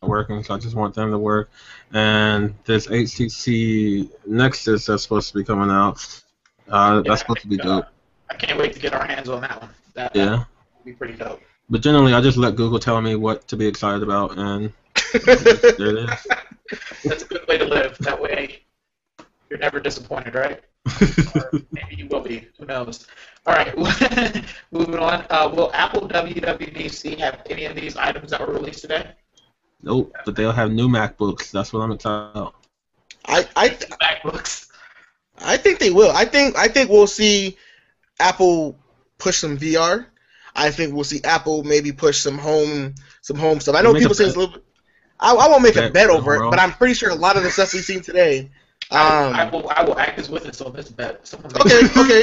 working, 0.02 0.42
so 0.44 0.54
I 0.54 0.58
just 0.58 0.74
want 0.74 0.94
them 0.94 1.10
to 1.10 1.18
work. 1.18 1.50
And 1.92 2.54
this 2.64 2.86
HTC 2.86 4.10
Nexus 4.26 4.86
that's 4.86 5.02
supposed 5.02 5.28
to 5.32 5.34
be 5.34 5.44
coming 5.44 5.70
out. 5.70 6.22
Uh, 6.68 7.02
Yeah, 7.04 7.08
that's 7.08 7.20
supposed 7.20 7.40
to 7.40 7.48
be 7.48 7.58
uh, 7.60 7.64
dope. 7.64 7.86
I 8.30 8.34
can't 8.34 8.58
wait 8.58 8.74
to 8.74 8.78
get 8.78 8.92
our 8.92 9.06
hands 9.06 9.28
on 9.28 9.40
that 9.40 9.60
one. 9.60 9.70
That 9.94 10.14
Yeah. 10.14 10.36
would 10.36 10.84
be 10.84 10.92
pretty 10.92 11.14
dope. 11.14 11.42
But 11.70 11.80
generally, 11.82 12.14
I 12.14 12.20
just 12.20 12.36
let 12.38 12.56
Google 12.56 12.78
tell 12.78 13.00
me 13.00 13.14
what 13.14 13.46
to 13.48 13.56
be 13.56 13.66
excited 13.66 14.02
about, 14.02 14.38
and 14.38 14.72
there 15.78 15.96
it 15.96 16.10
is. 16.10 16.26
That's 17.04 17.22
a 17.22 17.26
good 17.26 17.46
way 17.48 17.58
to 17.58 17.64
live. 17.64 17.98
That 17.98 18.20
way, 18.20 18.62
you're 19.50 19.58
never 19.58 19.80
disappointed, 19.80 20.34
right? 20.34 20.60
or 21.34 21.52
maybe 21.72 21.96
you 21.96 22.06
will 22.08 22.20
be. 22.20 22.48
Who 22.58 22.66
knows? 22.66 23.06
All 23.46 23.54
right, 23.54 23.76
moving 24.70 24.98
on. 24.98 25.24
Uh, 25.30 25.48
will 25.52 25.70
Apple 25.74 26.08
WWDC 26.08 27.18
have 27.18 27.42
any 27.48 27.64
of 27.66 27.74
these 27.74 27.96
items 27.96 28.30
that 28.30 28.40
were 28.46 28.52
released 28.54 28.82
today? 28.82 29.12
nope, 29.82 30.14
but 30.24 30.34
they'll 30.36 30.52
have 30.52 30.70
new 30.70 30.88
MacBooks. 30.88 31.50
That's 31.50 31.72
what 31.72 31.80
I'm 31.80 31.92
excited 31.92 32.30
about. 32.36 32.54
I 33.26 33.46
I 33.56 33.68
MacBooks. 33.70 34.68
I 35.40 35.56
think 35.56 35.78
they 35.78 35.90
will. 35.90 36.10
I 36.10 36.24
think 36.24 36.56
I 36.56 36.68
think 36.68 36.90
we'll 36.90 37.06
see 37.06 37.56
Apple 38.18 38.76
push 39.18 39.38
some 39.38 39.56
VR. 39.58 40.06
I 40.56 40.70
think 40.70 40.94
we'll 40.94 41.04
see 41.04 41.22
Apple 41.24 41.62
maybe 41.62 41.92
push 41.92 42.18
some 42.18 42.38
home 42.38 42.94
some 43.20 43.36
home 43.36 43.60
stuff. 43.60 43.76
I 43.76 43.82
know 43.82 43.92
Make 43.92 44.02
people 44.02 44.12
a 44.12 44.14
say 44.14 44.24
it's 44.24 44.34
a 44.34 44.38
bet. 44.38 44.48
little. 44.48 44.62
I, 45.20 45.34
I 45.34 45.48
won't 45.48 45.62
make 45.62 45.76
a 45.76 45.80
Bet 45.82 45.92
bet 45.92 46.06
for 46.06 46.12
the 46.12 46.18
over 46.18 46.34
it, 46.36 46.50
but 46.50 46.58
I'm 46.60 46.72
pretty 46.72 46.94
sure 46.94 47.10
a 47.10 47.14
lot 47.14 47.36
of 47.36 47.42
the 47.42 47.50
stuff 47.50 47.72
we've 47.74 47.84
seen 47.84 48.00
today. 48.00 48.50
Um, 48.90 48.98
I, 49.00 49.42
I 49.42 49.50
will. 49.50 49.68
I 49.68 49.84
will 49.84 49.98
act 49.98 50.18
as 50.18 50.30
witness 50.30 50.60
on 50.60 50.72
this 50.72 50.88
bet. 50.88 51.26
Someone 51.26 51.52
make- 51.52 51.66
okay, 51.66 51.80
okay. 52.00 52.22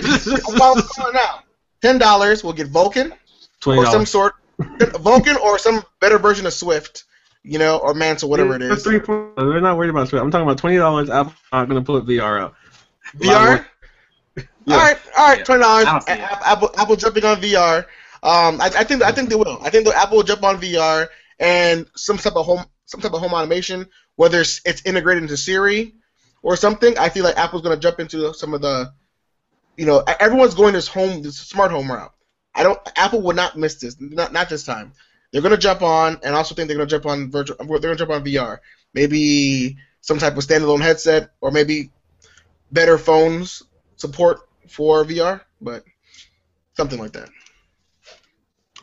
well, 0.57 0.75
come 0.75 1.05
on 1.05 1.13
now. 1.13 1.43
Ten 1.81 1.97
dollars. 1.99 2.43
We'll 2.43 2.53
get 2.53 2.67
Vulkan 2.71 3.11
Twenty 3.59 3.81
or 3.81 3.85
some 3.87 4.05
sort 4.05 4.33
Vulkan 4.59 5.35
or 5.37 5.59
some 5.59 5.83
better 5.99 6.17
version 6.17 6.45
of 6.47 6.53
Swift, 6.53 7.03
you 7.43 7.59
know, 7.59 7.77
or 7.77 7.93
Mantle, 7.93 8.29
whatever 8.29 8.55
it 8.55 8.61
is. 8.63 8.83
Three 8.83 8.99
point- 8.99 9.35
They're 9.35 9.61
not 9.61 9.77
worried 9.77 9.89
about 9.91 10.07
Swift. 10.07 10.23
I'm 10.23 10.31
talking 10.31 10.47
about 10.47 10.57
twenty 10.57 10.77
dollars. 10.77 11.09
Apple's 11.09 11.35
not 11.51 11.67
gonna 11.67 11.83
put 11.83 12.05
VR 12.07 12.41
out. 12.41 12.55
VR. 13.17 13.65
Yeah. 14.67 14.75
All 14.75 14.81
right, 14.81 14.97
all 15.17 15.27
right, 15.27 15.45
twenty 15.45 15.61
dollars. 15.61 15.85
I 15.85 15.91
don't 15.91 16.03
see 16.03 16.11
it. 16.13 16.19
Apple, 16.21 16.71
Apple 16.77 16.95
jumping 16.95 17.25
on 17.25 17.37
VR. 17.41 17.85
Um, 18.23 18.59
I, 18.59 18.71
I 18.79 18.83
think 18.83 19.03
I 19.03 19.11
think 19.11 19.29
they 19.29 19.35
will. 19.35 19.59
I 19.61 19.69
think 19.69 19.85
the 19.85 19.95
Apple 19.95 20.17
will 20.17 20.23
jump 20.23 20.43
on 20.43 20.59
VR 20.59 21.07
and 21.39 21.85
some 21.95 22.17
type 22.17 22.33
of 22.35 22.45
home 22.47 22.65
some 22.85 23.01
type 23.01 23.13
of 23.13 23.19
home 23.19 23.33
automation, 23.33 23.87
whether 24.15 24.41
it's, 24.41 24.61
it's 24.65 24.81
integrated 24.85 25.23
into 25.23 25.37
Siri 25.37 25.93
or 26.41 26.55
something. 26.55 26.97
I 26.97 27.09
feel 27.09 27.23
like 27.23 27.37
Apple's 27.37 27.61
gonna 27.61 27.77
jump 27.77 27.99
into 27.99 28.33
some 28.33 28.53
of 28.53 28.61
the, 28.61 28.93
you 29.77 29.85
know, 29.85 30.03
everyone's 30.19 30.55
going 30.55 30.73
this 30.73 30.87
home 30.87 31.21
this 31.21 31.37
smart 31.37 31.71
home 31.71 31.91
route. 31.91 32.13
I 32.53 32.63
don't. 32.63 32.79
Apple 32.95 33.21
would 33.23 33.35
not 33.35 33.57
miss 33.57 33.75
this. 33.75 33.97
Not 33.99 34.31
not 34.31 34.49
this 34.49 34.63
time. 34.63 34.93
They're 35.31 35.41
gonna 35.41 35.57
jump 35.57 35.81
on, 35.81 36.19
and 36.23 36.33
I 36.33 36.37
also 36.37 36.55
think 36.55 36.67
they're 36.69 36.77
gonna 36.77 36.89
jump 36.89 37.05
on 37.05 37.29
virtual. 37.29 37.57
They're 37.57 37.79
gonna 37.79 37.95
jump 37.95 38.11
on 38.11 38.23
VR. 38.23 38.59
Maybe 38.93 39.75
some 39.99 40.17
type 40.19 40.37
of 40.37 40.43
standalone 40.45 40.81
headset, 40.81 41.31
or 41.41 41.51
maybe 41.51 41.91
better 42.71 42.97
phones 42.97 43.63
support 43.97 44.39
for 44.69 45.03
VR, 45.03 45.41
but 45.59 45.83
something 46.77 46.99
like 46.99 47.11
that. 47.13 47.29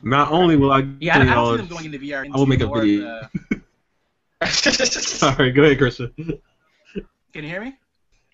Not 0.02 0.32
only 0.32 0.56
will 0.56 0.72
I 0.72 0.86
Yeah, 1.00 1.18
I, 1.18 1.22
I 1.22 1.24
twenty 1.24 1.34
don't 1.34 1.52
see 1.52 1.56
them 1.58 1.66
going 1.68 1.84
into 1.86 1.98
VR. 1.98 2.26
I 2.30 2.36
will 2.36 2.46
make 2.46 2.60
a 2.60 2.64
into 2.64 2.80
video. 2.80 3.28
the- 3.50 3.61
Sorry, 4.46 5.52
go 5.52 5.62
ahead, 5.62 5.78
Christian. 5.78 6.12
Can 6.16 7.44
you 7.44 7.50
hear 7.50 7.60
me? 7.60 7.76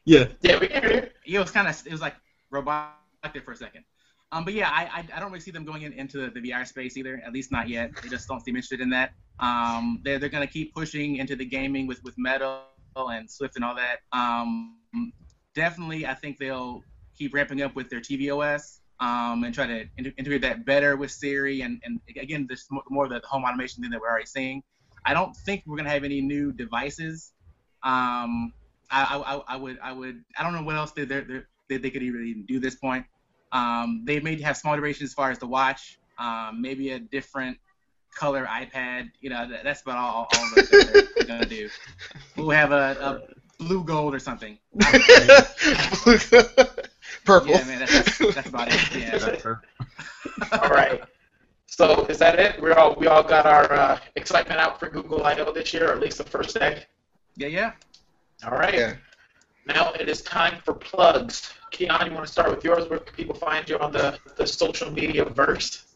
Yeah. 0.05 0.27
yeah, 0.41 0.59
we 0.59 0.69
can 0.69 0.83
hear 0.83 1.11
you. 1.25 1.39
It 1.39 1.43
was 1.43 1.51
kind 1.51 1.69
of 1.69 1.87
it 1.87 1.93
was 1.93 2.01
like 2.01 2.15
robotic 2.51 3.45
for 3.45 3.53
a 3.53 3.57
second. 3.57 3.85
Um, 4.31 4.45
but 4.45 4.53
yeah, 4.53 4.69
I, 4.71 4.85
I, 4.85 5.17
I 5.17 5.21
don't 5.21 5.31
really 5.31 5.41
see 5.41 5.51
them 5.51 5.65
going 5.65 5.83
in, 5.83 5.93
into 5.95 6.19
the, 6.19 6.41
the 6.41 6.51
VR 6.51 6.67
space 6.67 6.97
either. 6.97 7.21
At 7.25 7.33
least 7.33 7.51
not 7.51 7.69
yet. 7.69 7.91
They 8.03 8.09
just 8.09 8.29
don't 8.29 8.41
seem 8.41 8.57
interested 8.57 8.81
in 8.81 8.91
that. 8.91 9.13
Um, 9.41 10.01
they're 10.05 10.19
they're 10.19 10.29
gonna 10.29 10.47
keep 10.47 10.75
pushing 10.75 11.17
into 11.17 11.37
the 11.37 11.45
gaming 11.45 11.87
with 11.87 12.03
with 12.05 12.15
Metal 12.19 12.63
and 12.97 13.31
Swift 13.31 13.57
and 13.57 13.65
all 13.65 13.77
that. 13.77 14.01
Um, 14.13 14.77
definitely, 15.55 16.07
I 16.07 16.15
think 16.15 16.39
they'll 16.39 16.83
keep 17.17 17.35
ramping 17.35 17.63
up 17.63 17.75
with 17.75 17.89
their 17.89 18.01
tvOS 18.01 18.81
um, 19.01 19.45
and 19.45 19.55
try 19.55 19.67
to 19.67 19.87
inter- 19.97 20.13
integrate 20.19 20.43
that 20.43 20.65
better 20.65 20.97
with 20.97 21.11
Siri 21.11 21.63
and 21.63 21.81
and 21.85 22.01
again, 22.09 22.47
this 22.49 22.67
more, 22.71 22.83
more 22.91 23.05
of 23.05 23.11
the 23.11 23.21
home 23.25 23.45
automation 23.45 23.83
thing 23.83 23.91
that 23.91 24.01
we're 24.01 24.09
already 24.11 24.27
seeing. 24.27 24.63
I 25.09 25.15
don't 25.15 25.35
think 25.35 25.63
we're 25.65 25.79
gonna 25.79 25.89
have 25.89 26.05
any 26.05 26.21
new 26.21 26.53
devices. 26.53 27.33
Um, 27.83 28.53
I, 28.91 29.05
I, 29.27 29.41
I 29.55 29.57
would 29.57 29.79
I 29.83 29.91
would 29.91 30.23
I 30.37 30.43
don't 30.43 30.53
know 30.53 30.63
what 30.63 30.77
else 30.77 30.93
they 30.93 31.07
they 31.07 31.23
they 31.71 31.79
they 31.79 31.89
could 31.91 32.03
even 32.03 32.45
do 32.47 32.61
this 32.61 32.75
point. 32.75 33.07
Um, 33.51 34.03
they 34.05 34.21
may 34.21 34.39
have 34.43 34.59
small 34.59 34.75
iterations 34.75 35.09
as 35.09 35.15
far 35.15 35.31
as 35.31 35.39
the 35.39 35.47
watch, 35.47 35.99
um, 36.19 36.61
maybe 36.61 36.91
a 36.91 36.99
different 36.99 37.57
color 38.15 38.45
iPad. 38.45 39.11
You 39.23 39.31
know, 39.31 39.49
that, 39.49 39.65
that's 39.65 39.81
about 39.81 39.97
all, 39.97 40.29
all 40.31 40.51
that 40.55 40.69
they're, 40.71 41.03
they're 41.17 41.39
gonna 41.39 41.47
do. 41.47 41.71
We'll 42.37 42.51
have 42.51 42.71
a, 42.71 42.97
a 43.01 43.65
blue 43.65 43.83
gold 43.83 44.15
or 44.15 44.19
something. 44.21 44.59
Purple. 47.25 47.51
Yeah, 47.51 47.65
man, 47.65 47.79
that's, 47.81 48.19
that's, 48.19 48.35
that's 48.35 48.49
about 48.49 48.69
it. 48.69 48.95
Yeah. 48.95 49.19
That's 49.19 49.43
her. 49.43 49.63
All 50.53 50.69
right. 50.69 51.03
So 51.79 52.05
is 52.07 52.19
that 52.19 52.41
it? 52.41 52.61
We 52.61 52.73
all 52.73 52.97
we 52.97 53.07
all 53.07 53.23
got 53.23 53.47
our 53.47 53.73
uh, 53.73 54.01
excitement 54.17 54.59
out 54.59 54.81
for 54.81 54.89
Google 54.89 55.23
I/O 55.23 55.53
this 55.53 55.73
year, 55.73 55.91
or 55.91 55.93
at 55.93 56.01
least 56.01 56.19
the 56.19 56.25
first 56.25 56.59
day. 56.59 56.87
Yeah, 57.37 57.47
yeah. 57.47 57.73
All 58.45 58.59
right. 58.59 58.75
Yeah. 58.75 58.95
Now 59.65 59.93
it 59.93 60.09
is 60.09 60.21
time 60.23 60.61
for 60.65 60.75
plugs. 60.75 61.53
Keon, 61.71 62.05
you 62.05 62.13
want 62.13 62.27
to 62.27 62.33
start 62.33 62.51
with 62.51 62.65
yours? 62.65 62.91
Where 62.91 62.99
can 62.99 63.15
people 63.15 63.37
find 63.37 63.69
you 63.69 63.79
on 63.79 63.93
the, 63.93 64.19
the 64.35 64.45
social 64.45 64.91
media 64.91 65.25
verse? 65.25 65.88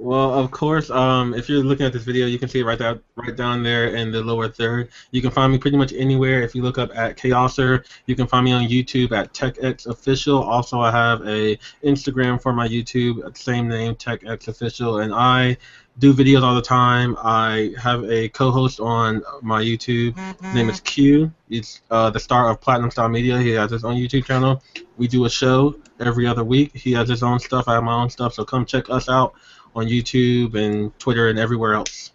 Well, 0.00 0.34
of 0.34 0.50
course, 0.50 0.90
um, 0.90 1.34
if 1.34 1.48
you're 1.48 1.62
looking 1.62 1.86
at 1.86 1.92
this 1.92 2.02
video, 2.02 2.26
you 2.26 2.36
can 2.36 2.48
see 2.48 2.60
it 2.60 2.64
right 2.64 2.78
down, 2.78 3.00
right 3.14 3.34
down 3.36 3.62
there 3.62 3.94
in 3.94 4.10
the 4.10 4.22
lower 4.22 4.48
third. 4.48 4.88
You 5.12 5.22
can 5.22 5.30
find 5.30 5.52
me 5.52 5.58
pretty 5.58 5.76
much 5.76 5.92
anywhere. 5.92 6.42
If 6.42 6.52
you 6.54 6.62
look 6.62 6.78
up 6.78 6.90
at 6.96 7.16
Chaoser, 7.16 7.86
you 8.06 8.16
can 8.16 8.26
find 8.26 8.44
me 8.44 8.50
on 8.50 8.64
YouTube 8.64 9.12
at 9.12 9.32
TechX 9.32 9.86
Official. 9.86 10.42
Also, 10.42 10.80
I 10.80 10.90
have 10.90 11.20
a 11.20 11.56
Instagram 11.84 12.42
for 12.42 12.52
my 12.52 12.66
YouTube, 12.66 13.36
same 13.36 13.68
name, 13.68 13.94
TechX 13.94 14.48
Official, 14.48 14.98
and 14.98 15.14
I 15.14 15.56
do 16.00 16.12
videos 16.12 16.42
all 16.42 16.56
the 16.56 16.62
time. 16.62 17.16
I 17.22 17.72
have 17.80 18.02
a 18.10 18.28
co-host 18.30 18.80
on 18.80 19.22
my 19.42 19.62
YouTube. 19.62 20.18
His 20.42 20.54
name 20.54 20.68
is 20.70 20.80
Q. 20.80 21.32
He's 21.48 21.82
uh, 21.92 22.10
the 22.10 22.18
star 22.18 22.50
of 22.50 22.60
Platinum 22.60 22.90
Style 22.90 23.08
Media. 23.08 23.38
He 23.38 23.50
has 23.50 23.70
his 23.70 23.84
own 23.84 23.94
YouTube 23.94 24.24
channel. 24.24 24.60
We 24.96 25.06
do 25.06 25.24
a 25.24 25.30
show 25.30 25.76
every 26.00 26.26
other 26.26 26.42
week. 26.42 26.74
He 26.74 26.92
has 26.94 27.08
his 27.08 27.22
own 27.22 27.38
stuff. 27.38 27.68
I 27.68 27.74
have 27.74 27.84
my 27.84 27.94
own 27.94 28.10
stuff. 28.10 28.34
So 28.34 28.44
come 28.44 28.66
check 28.66 28.90
us 28.90 29.08
out 29.08 29.34
on 29.74 29.86
YouTube 29.86 30.54
and 30.54 30.96
Twitter 30.98 31.28
and 31.28 31.38
everywhere 31.38 31.74
else. 31.74 32.12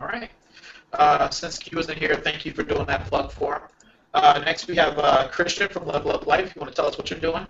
All 0.00 0.06
right. 0.06 0.30
Uh, 0.92 1.30
since 1.30 1.58
Q 1.58 1.78
isn't 1.78 1.98
here, 1.98 2.14
thank 2.16 2.44
you 2.44 2.52
for 2.52 2.62
doing 2.62 2.84
that 2.86 3.06
plug 3.06 3.32
for 3.32 3.54
him. 3.54 3.62
Uh, 4.14 4.42
next, 4.44 4.66
we 4.66 4.76
have 4.76 4.98
uh, 4.98 5.28
Christian 5.28 5.68
from 5.68 5.86
Level 5.86 6.12
Up 6.12 6.26
Life. 6.26 6.52
You 6.54 6.60
want 6.60 6.70
to 6.70 6.76
tell 6.76 6.86
us 6.86 6.98
what 6.98 7.08
you're 7.10 7.18
doing? 7.18 7.46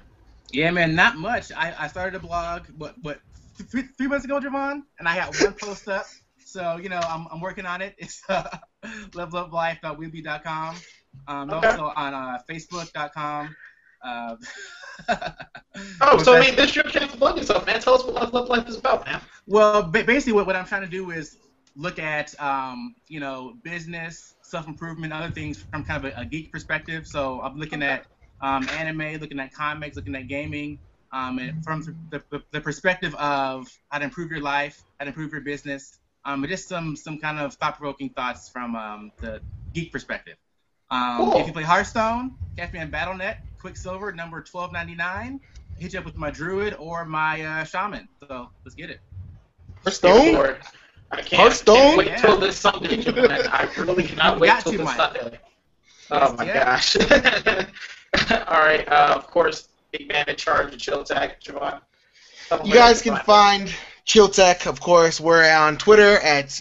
Yeah, 0.52 0.70
man, 0.70 0.94
not 0.94 1.16
much. 1.16 1.50
I, 1.50 1.74
I 1.76 1.88
started 1.88 2.14
a 2.14 2.20
blog, 2.20 2.66
what, 2.76 2.94
what, 3.02 3.20
three, 3.70 3.82
three 3.96 4.06
months 4.06 4.24
ago, 4.24 4.38
Javon, 4.38 4.82
and 4.98 5.08
I 5.08 5.14
had 5.14 5.34
one 5.40 5.54
post 5.54 5.88
up. 5.88 6.06
So, 6.44 6.76
you 6.76 6.88
know, 6.88 7.00
I'm, 7.00 7.26
I'm 7.32 7.40
working 7.40 7.66
on 7.66 7.82
it. 7.82 7.94
It's 7.98 8.22
uh, 8.28 8.58
leveluplife.weebly.com. 8.84 10.76
Um, 11.26 11.50
Okay. 11.50 11.68
Also 11.68 11.92
on 11.94 12.14
uh, 12.14 12.38
Facebook.com. 12.48 13.56
Uh, 14.04 14.36
Oh, 16.02 16.22
so 16.22 16.36
I 16.36 16.40
mean, 16.40 16.54
this 16.54 16.70
is 16.70 16.76
your 16.76 16.84
chance 16.84 17.12
to 17.12 17.18
plug 17.18 17.38
yourself, 17.38 17.66
man. 17.66 17.80
Tell 17.80 17.94
us 17.94 18.04
what 18.04 18.14
Level 18.14 18.38
Up 18.42 18.48
Life 18.48 18.68
is 18.68 18.76
about, 18.76 19.06
man. 19.06 19.20
Well, 19.46 19.82
basically, 19.82 20.34
what, 20.34 20.46
what 20.46 20.54
I'm 20.54 20.66
trying 20.66 20.82
to 20.82 20.88
do 20.88 21.10
is 21.10 21.38
look 21.76 21.98
at, 21.98 22.38
um, 22.40 22.94
you 23.08 23.20
know, 23.20 23.54
business, 23.62 24.34
self 24.42 24.68
improvement, 24.68 25.12
other 25.12 25.30
things 25.30 25.64
from 25.70 25.84
kind 25.84 26.04
of 26.04 26.12
a, 26.12 26.20
a 26.20 26.24
geek 26.24 26.52
perspective. 26.52 27.06
So 27.06 27.40
I'm 27.40 27.56
looking 27.56 27.82
at 27.82 28.06
um, 28.40 28.68
anime, 28.70 29.18
looking 29.20 29.40
at 29.40 29.54
comics, 29.54 29.96
looking 29.96 30.14
at 30.14 30.28
gaming, 30.28 30.78
um, 31.12 31.38
and 31.38 31.64
from 31.64 31.82
the, 32.10 32.22
the, 32.30 32.42
the 32.50 32.60
perspective 32.60 33.14
of 33.14 33.68
how 33.88 33.98
to 33.98 34.04
improve 34.04 34.30
your 34.30 34.40
life, 34.42 34.82
how 34.98 35.04
to 35.04 35.10
improve 35.10 35.32
your 35.32 35.42
business, 35.42 35.98
um, 36.24 36.44
just 36.46 36.68
some 36.68 36.96
some 36.96 37.18
kind 37.18 37.38
of 37.38 37.54
thought 37.54 37.78
provoking 37.78 38.10
thoughts 38.10 38.48
from 38.48 38.76
um, 38.76 39.12
the 39.20 39.40
geek 39.72 39.92
perspective. 39.92 40.36
Um, 40.92 41.16
Cool. 41.16 41.36
If 41.40 41.46
you 41.46 41.52
play 41.54 41.62
Hearthstone, 41.62 42.32
catch 42.56 42.72
me 42.72 42.78
on 42.78 42.90
Battle.net, 42.90 43.38
Quicksilver, 43.58 44.12
number 44.12 44.36
1299. 44.50 45.40
Hit 45.78 45.94
you 45.94 45.98
up 45.98 46.04
with 46.04 46.16
my 46.16 46.30
druid 46.30 46.76
or 46.78 47.04
my 47.06 47.40
uh, 47.42 47.64
shaman. 47.64 48.08
So 48.28 48.50
let's 48.64 48.74
get 48.74 48.90
it. 48.90 49.00
Hearthstone? 49.82 50.34
Lord. 50.34 50.58
I 51.10 51.16
can't, 51.22 51.40
Hearthstone? 51.42 51.76
can't 51.76 51.96
wait 51.98 52.06
Yeah. 52.08 52.16
till 52.18 52.38
this 52.38 52.58
Sunday, 52.58 52.96
man. 53.10 53.30
I 53.50 53.68
really 53.78 54.04
cannot 54.04 54.38
wait 54.38 54.52
till 54.60 54.72
to, 54.72 54.78
this 54.78 54.84
Mike. 54.84 54.96
Sunday. 54.96 55.40
Oh 56.10 56.34
my 56.34 56.44
Yeah. 56.44 56.64
gosh. 56.64 56.96
All 58.46 58.60
right. 58.60 58.86
Uh, 58.86 59.14
of 59.16 59.26
course, 59.28 59.68
big 59.92 60.08
man 60.08 60.26
in 60.28 60.36
charge 60.36 60.74
of 60.74 60.78
Chill 60.78 61.02
Tech, 61.04 61.40
Javon. 61.40 61.80
You 62.64 62.74
guys 62.74 63.00
can 63.00 63.16
find 63.24 63.74
Chill 64.04 64.28
Tech, 64.28 64.66
of 64.66 64.78
course. 64.80 65.18
We're 65.20 65.50
on 65.50 65.78
Twitter 65.78 66.18
at 66.18 66.60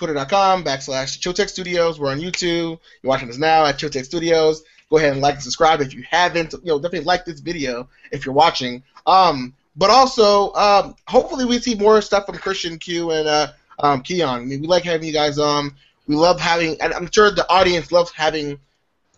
twitter.com 0.00 0.64
backslash 0.64 1.18
Chilltech 1.18 1.50
Studios. 1.50 2.00
We're 2.00 2.10
on 2.10 2.20
YouTube. 2.20 2.80
You're 3.02 3.10
watching 3.10 3.28
us 3.28 3.36
now 3.36 3.66
at 3.66 3.78
Chilltech 3.78 4.06
Studios. 4.06 4.62
Go 4.88 4.96
ahead 4.96 5.12
and 5.12 5.20
like 5.20 5.34
and 5.34 5.42
subscribe 5.42 5.82
if 5.82 5.92
you 5.92 6.02
haven't. 6.08 6.54
You 6.54 6.60
know, 6.64 6.78
definitely 6.78 7.04
like 7.04 7.26
this 7.26 7.40
video 7.40 7.86
if 8.10 8.24
you're 8.24 8.34
watching. 8.34 8.82
Um, 9.06 9.52
but 9.76 9.90
also, 9.90 10.54
um, 10.54 10.94
hopefully 11.06 11.44
we 11.44 11.58
see 11.58 11.74
more 11.74 12.00
stuff 12.00 12.24
from 12.24 12.38
Christian 12.38 12.78
Q 12.78 13.10
and 13.10 13.28
uh, 13.28 13.48
um, 13.78 14.00
Keon. 14.00 14.40
I 14.40 14.44
mean, 14.46 14.62
we 14.62 14.66
like 14.68 14.84
having 14.84 15.06
you 15.06 15.12
guys 15.12 15.38
on. 15.38 15.72
We 16.06 16.16
love 16.16 16.40
having, 16.40 16.80
and 16.80 16.94
I'm 16.94 17.10
sure 17.12 17.30
the 17.30 17.48
audience 17.50 17.92
loves 17.92 18.10
having 18.10 18.58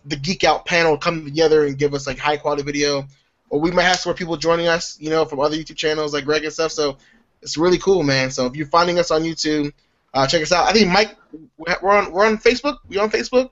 the 0.03 0.17
Geek 0.17 0.43
Out 0.43 0.65
panel 0.65 0.97
come 0.97 1.23
together 1.23 1.65
and 1.65 1.77
give 1.77 1.93
us 1.93 2.05
like 2.05 2.19
high 2.19 2.35
quality 2.35 2.63
video. 2.63 3.07
Or 3.49 3.61
we 3.61 3.71
might 3.71 3.83
have 3.83 3.99
some 3.99 4.09
more 4.09 4.17
people 4.17 4.35
joining 4.35 4.67
us, 4.67 4.97
you 4.99 5.09
know, 5.09 5.23
from 5.23 5.39
other 5.39 5.55
YouTube 5.55 5.77
channels 5.77 6.13
like 6.13 6.25
Greg 6.25 6.43
and 6.43 6.51
stuff. 6.51 6.73
So 6.73 6.97
it's 7.41 7.57
really 7.57 7.77
cool, 7.77 8.03
man. 8.03 8.31
So 8.31 8.47
if 8.47 8.57
you're 8.57 8.67
finding 8.67 8.99
us 8.99 9.11
on 9.11 9.23
YouTube, 9.23 9.71
uh, 10.13 10.27
check 10.27 10.41
us 10.41 10.51
out. 10.51 10.67
I 10.67 10.73
think 10.73 10.89
Mike, 10.89 11.15
we're 11.57 11.91
on 11.91 12.11
we're 12.11 12.25
on 12.25 12.37
Facebook. 12.37 12.77
We 12.87 12.97
on 12.97 13.09
Facebook? 13.09 13.49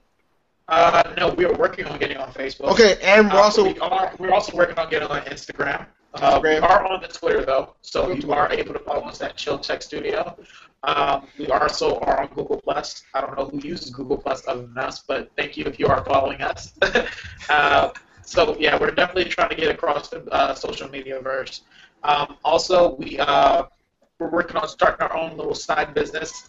Uh, 0.68 1.02
no, 1.18 1.30
we 1.34 1.44
are 1.44 1.54
working 1.54 1.84
on 1.86 1.98
getting 1.98 2.16
on 2.16 2.32
Facebook. 2.32 2.72
Okay, 2.72 2.96
and 3.02 3.28
we're 3.28 3.38
Uh, 3.38 3.42
also 3.42 3.64
we 3.64 3.78
are, 3.80 4.14
we're 4.18 4.32
also 4.32 4.56
working 4.56 4.78
on 4.78 4.88
getting 4.88 5.08
on 5.08 5.22
Instagram. 5.22 5.86
Uh, 6.14 6.38
we 6.42 6.56
are 6.56 6.86
on 6.86 7.00
the 7.00 7.08
Twitter 7.08 7.44
though, 7.44 7.74
so 7.82 8.10
you 8.10 8.32
are 8.32 8.52
able 8.52 8.74
to 8.74 8.78
follow 8.80 9.02
us 9.02 9.20
at 9.22 9.36
Chill 9.36 9.58
Tech 9.58 9.82
Studio. 9.82 10.36
Um, 10.84 11.26
we 11.38 11.46
also 11.48 11.98
are 12.00 12.20
on 12.20 12.28
Google 12.28 12.60
Plus. 12.60 13.02
I 13.14 13.20
don't 13.20 13.36
know 13.36 13.46
who 13.46 13.58
uses 13.66 13.90
Google 13.90 14.18
Plus 14.18 14.46
other 14.46 14.62
than 14.62 14.76
us, 14.78 15.02
but 15.06 15.30
thank 15.36 15.56
you 15.56 15.64
if 15.64 15.78
you 15.78 15.86
are 15.86 16.04
following 16.04 16.42
us. 16.42 16.72
uh, 17.48 17.90
so 18.22 18.56
yeah, 18.58 18.78
we're 18.78 18.90
definitely 18.90 19.26
trying 19.26 19.50
to 19.50 19.54
get 19.54 19.68
across 19.68 20.08
the 20.08 20.24
uh, 20.26 20.54
social 20.54 20.88
media 20.88 21.20
verse. 21.20 21.62
Um, 22.02 22.36
also, 22.44 22.94
we 22.96 23.18
uh, 23.18 23.64
we're 24.22 24.30
working 24.30 24.56
on 24.56 24.68
starting 24.68 25.06
our 25.06 25.16
own 25.16 25.36
little 25.36 25.54
side 25.54 25.94
business. 25.94 26.48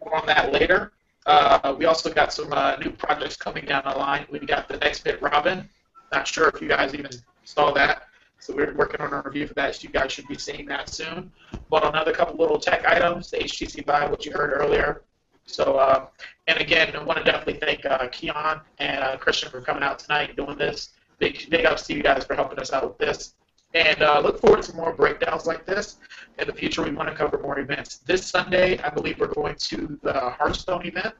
More 0.00 0.16
on 0.16 0.26
that 0.26 0.52
later. 0.52 0.92
Uh, 1.24 1.74
we 1.78 1.84
also 1.84 2.12
got 2.12 2.32
some 2.32 2.52
uh, 2.52 2.76
new 2.76 2.90
projects 2.90 3.36
coming 3.36 3.64
down 3.64 3.84
the 3.84 3.96
line. 3.96 4.26
We 4.30 4.40
got 4.40 4.68
the 4.68 4.76
Nextbit 4.78 5.20
Robin. 5.20 5.68
Not 6.10 6.26
sure 6.26 6.48
if 6.48 6.60
you 6.60 6.68
guys 6.68 6.94
even 6.94 7.12
saw 7.44 7.70
that. 7.72 8.08
So 8.40 8.56
we're 8.56 8.74
working 8.74 9.00
on 9.00 9.12
a 9.12 9.22
review 9.22 9.46
for 9.46 9.54
that. 9.54 9.76
So 9.76 9.84
you 9.84 9.90
guys 9.90 10.10
should 10.10 10.26
be 10.26 10.36
seeing 10.36 10.66
that 10.66 10.88
soon. 10.88 11.30
But 11.70 11.86
another 11.86 12.12
couple 12.12 12.36
little 12.36 12.58
tech 12.58 12.84
items, 12.84 13.30
the 13.30 13.38
HTC 13.38 13.86
Vive, 13.86 14.10
which 14.10 14.26
you 14.26 14.32
heard 14.32 14.52
earlier. 14.52 15.02
So, 15.46 15.76
uh, 15.76 16.06
and 16.48 16.60
again, 16.60 16.94
I 16.96 17.02
want 17.04 17.18
to 17.18 17.24
definitely 17.24 17.60
thank 17.60 17.84
uh, 17.86 18.08
Keon 18.10 18.60
and 18.78 18.98
uh, 18.98 19.16
Christian 19.16 19.50
for 19.50 19.60
coming 19.60 19.84
out 19.84 20.00
tonight 20.00 20.30
and 20.30 20.36
doing 20.36 20.58
this. 20.58 20.90
Big, 21.18 21.48
big 21.50 21.66
ups 21.66 21.86
to 21.86 21.94
you 21.94 22.02
guys 22.02 22.24
for 22.24 22.34
helping 22.34 22.58
us 22.58 22.72
out 22.72 22.88
with 22.88 22.98
this. 22.98 23.34
And 23.74 24.02
uh, 24.02 24.20
look 24.20 24.40
forward 24.40 24.62
to 24.62 24.76
more 24.76 24.92
breakdowns 24.92 25.46
like 25.46 25.64
this. 25.64 25.96
In 26.38 26.46
the 26.46 26.52
future, 26.52 26.82
we 26.82 26.90
want 26.90 27.08
to 27.08 27.14
cover 27.14 27.38
more 27.38 27.58
events. 27.58 27.98
This 27.98 28.24
Sunday, 28.24 28.78
I 28.78 28.90
believe 28.90 29.18
we're 29.18 29.28
going 29.28 29.56
to 29.56 29.98
the 30.02 30.12
Hearthstone 30.12 30.86
event. 30.86 31.14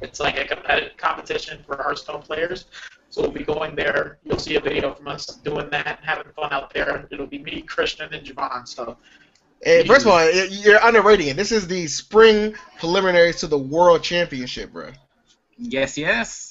It's 0.00 0.20
like 0.20 0.38
a 0.38 0.46
competitive 0.46 0.96
competition 0.96 1.62
for 1.66 1.76
Hearthstone 1.76 2.22
players. 2.22 2.66
So 3.10 3.22
we'll 3.22 3.30
be 3.30 3.44
going 3.44 3.74
there. 3.74 4.18
You'll 4.24 4.38
see 4.38 4.56
a 4.56 4.60
video 4.60 4.94
from 4.94 5.08
us 5.08 5.26
doing 5.26 5.70
that, 5.70 5.86
and 5.86 5.98
having 6.02 6.32
fun 6.32 6.52
out 6.52 6.72
there. 6.72 7.08
It'll 7.10 7.26
be 7.26 7.38
me, 7.38 7.62
Christian, 7.62 8.12
and 8.12 8.26
Javon. 8.26 8.68
So 8.68 8.96
eh, 9.62 9.84
first 9.84 10.04
of 10.04 10.12
all, 10.12 10.30
you're 10.30 10.84
underrating 10.84 11.28
it. 11.28 11.36
This 11.36 11.52
is 11.52 11.66
the 11.66 11.86
spring 11.86 12.54
preliminaries 12.78 13.36
to 13.40 13.46
the 13.46 13.58
World 13.58 14.02
Championship, 14.02 14.72
bro. 14.72 14.90
Yes, 15.56 15.96
yes. 15.96 16.47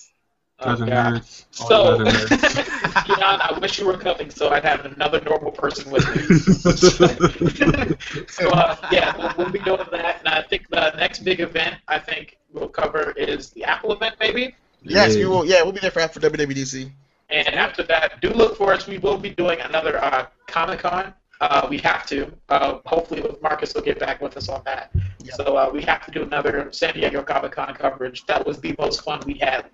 Oh, 0.60 0.76
God. 0.76 0.88
nerds. 0.88 1.46
So, 1.52 1.98
dozen 1.98 2.08
nerds. 2.08 3.06
Keon, 3.06 3.20
I 3.22 3.58
wish 3.60 3.78
you 3.80 3.86
were 3.86 3.98
coming 3.98 4.30
so 4.32 4.50
I'd 4.50 4.64
have 4.66 4.86
another 4.86 5.22
normal 5.22 5.52
person 5.52 5.92
with 5.92 6.04
me. 6.16 6.24
so, 8.28 8.50
uh, 8.50 8.76
yeah, 8.92 9.16
we'll, 9.18 9.34
we'll 9.38 9.52
be 9.52 9.60
doing 9.60 9.86
that. 9.92 10.20
And 10.20 10.28
I 10.28 10.42
think 10.42 10.68
the 10.70 10.92
next 10.98 11.20
big 11.24 11.40
event 11.42 11.76
I 11.88 12.00
think 12.00 12.38
we'll 12.52 12.70
cover 12.70 13.12
is 13.12 13.52
the 13.52 13.64
Apple 13.66 13.94
event, 13.94 14.16
maybe. 14.20 14.56
Yes, 14.82 15.16
we 15.16 15.22
Yeah. 15.22 15.28
will. 15.28 15.46
Yeah, 15.46 15.62
we'll 15.64 15.74
be 15.74 15.80
there 15.80 15.92
for 15.92 16.00
after 16.00 16.20
WWDC. 16.20 16.90
And 17.30 17.48
after 17.50 17.84
that, 17.84 18.20
do 18.22 18.30
look 18.30 18.58
for 18.58 18.74
us. 18.74 18.88
We 18.88 18.98
will 19.00 19.18
be 19.18 19.30
doing 19.32 19.60
another 19.62 20.02
uh, 20.04 20.28
Comic 20.48 20.80
Con. 20.80 21.14
Uh, 21.42 21.68
we 21.70 21.78
have 21.80 22.06
to. 22.08 22.32
Uh, 22.50 22.80
hopefully, 22.86 23.24
Marcus 23.42 23.74
will 23.76 23.82
get 23.82 24.00
back 24.00 24.22
with 24.22 24.38
us 24.38 24.50
on 24.50 24.62
that. 24.66 24.92
Yeah. 25.22 25.34
So 25.34 25.58
uh, 25.58 25.70
we 25.72 25.82
have 25.84 26.06
to 26.06 26.12
do 26.12 26.24
another 26.24 26.70
San 26.72 26.94
Diego 26.94 27.22
Comic 27.22 27.52
Con 27.52 27.74
coverage. 27.76 28.26
That 28.26 28.46
was 28.46 28.60
the 28.60 28.76
most 28.80 29.04
fun 29.04 29.22
we 29.26 29.36
had 29.36 29.66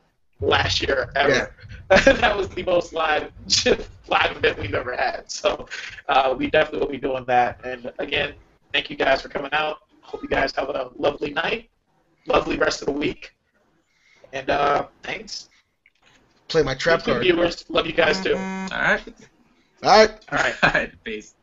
last 0.41 0.81
year 0.81 1.11
ever. 1.15 1.53
that 1.89 2.35
was 2.35 2.49
the 2.49 2.64
most 2.64 2.93
live 2.93 3.31
live 4.07 4.38
event 4.38 4.60
we've 4.60 4.73
ever 4.73 4.95
had. 4.95 5.30
So 5.30 5.68
uh, 6.10 6.34
we 6.38 6.49
definitely 6.49 6.80
will 6.80 6.91
be 6.91 6.97
doing 6.97 7.26
that. 7.26 7.60
And 7.64 7.91
again, 7.99 8.34
thank 8.72 8.89
you 8.89 8.95
guys 8.95 9.22
for 9.22 9.30
coming 9.30 9.51
out. 9.53 9.80
Hope 10.01 10.22
you 10.22 10.30
guys 10.30 10.53
have 10.55 10.69
a 10.69 10.91
lovely 10.95 11.31
night, 11.31 11.69
lovely 12.26 12.57
rest 12.57 12.81
of 12.81 12.88
the 12.88 12.93
week. 12.93 13.35
And 14.31 14.49
uh, 14.49 14.88
thanks. 15.03 15.49
Play 16.47 16.64
my 16.64 16.76
trap 16.76 17.03
card. 17.03 17.22
viewers. 17.22 17.65
Love 17.69 17.88
you 17.88 17.93
guys 17.93 18.22
too. 18.22 18.35
All 18.35 18.41
right. 18.41 19.14
All 19.84 19.89
right. 19.89 20.11
All 20.31 20.38
right. 20.39 20.55
All 20.64 20.72
right. 20.73 20.91
Peace. 21.03 21.35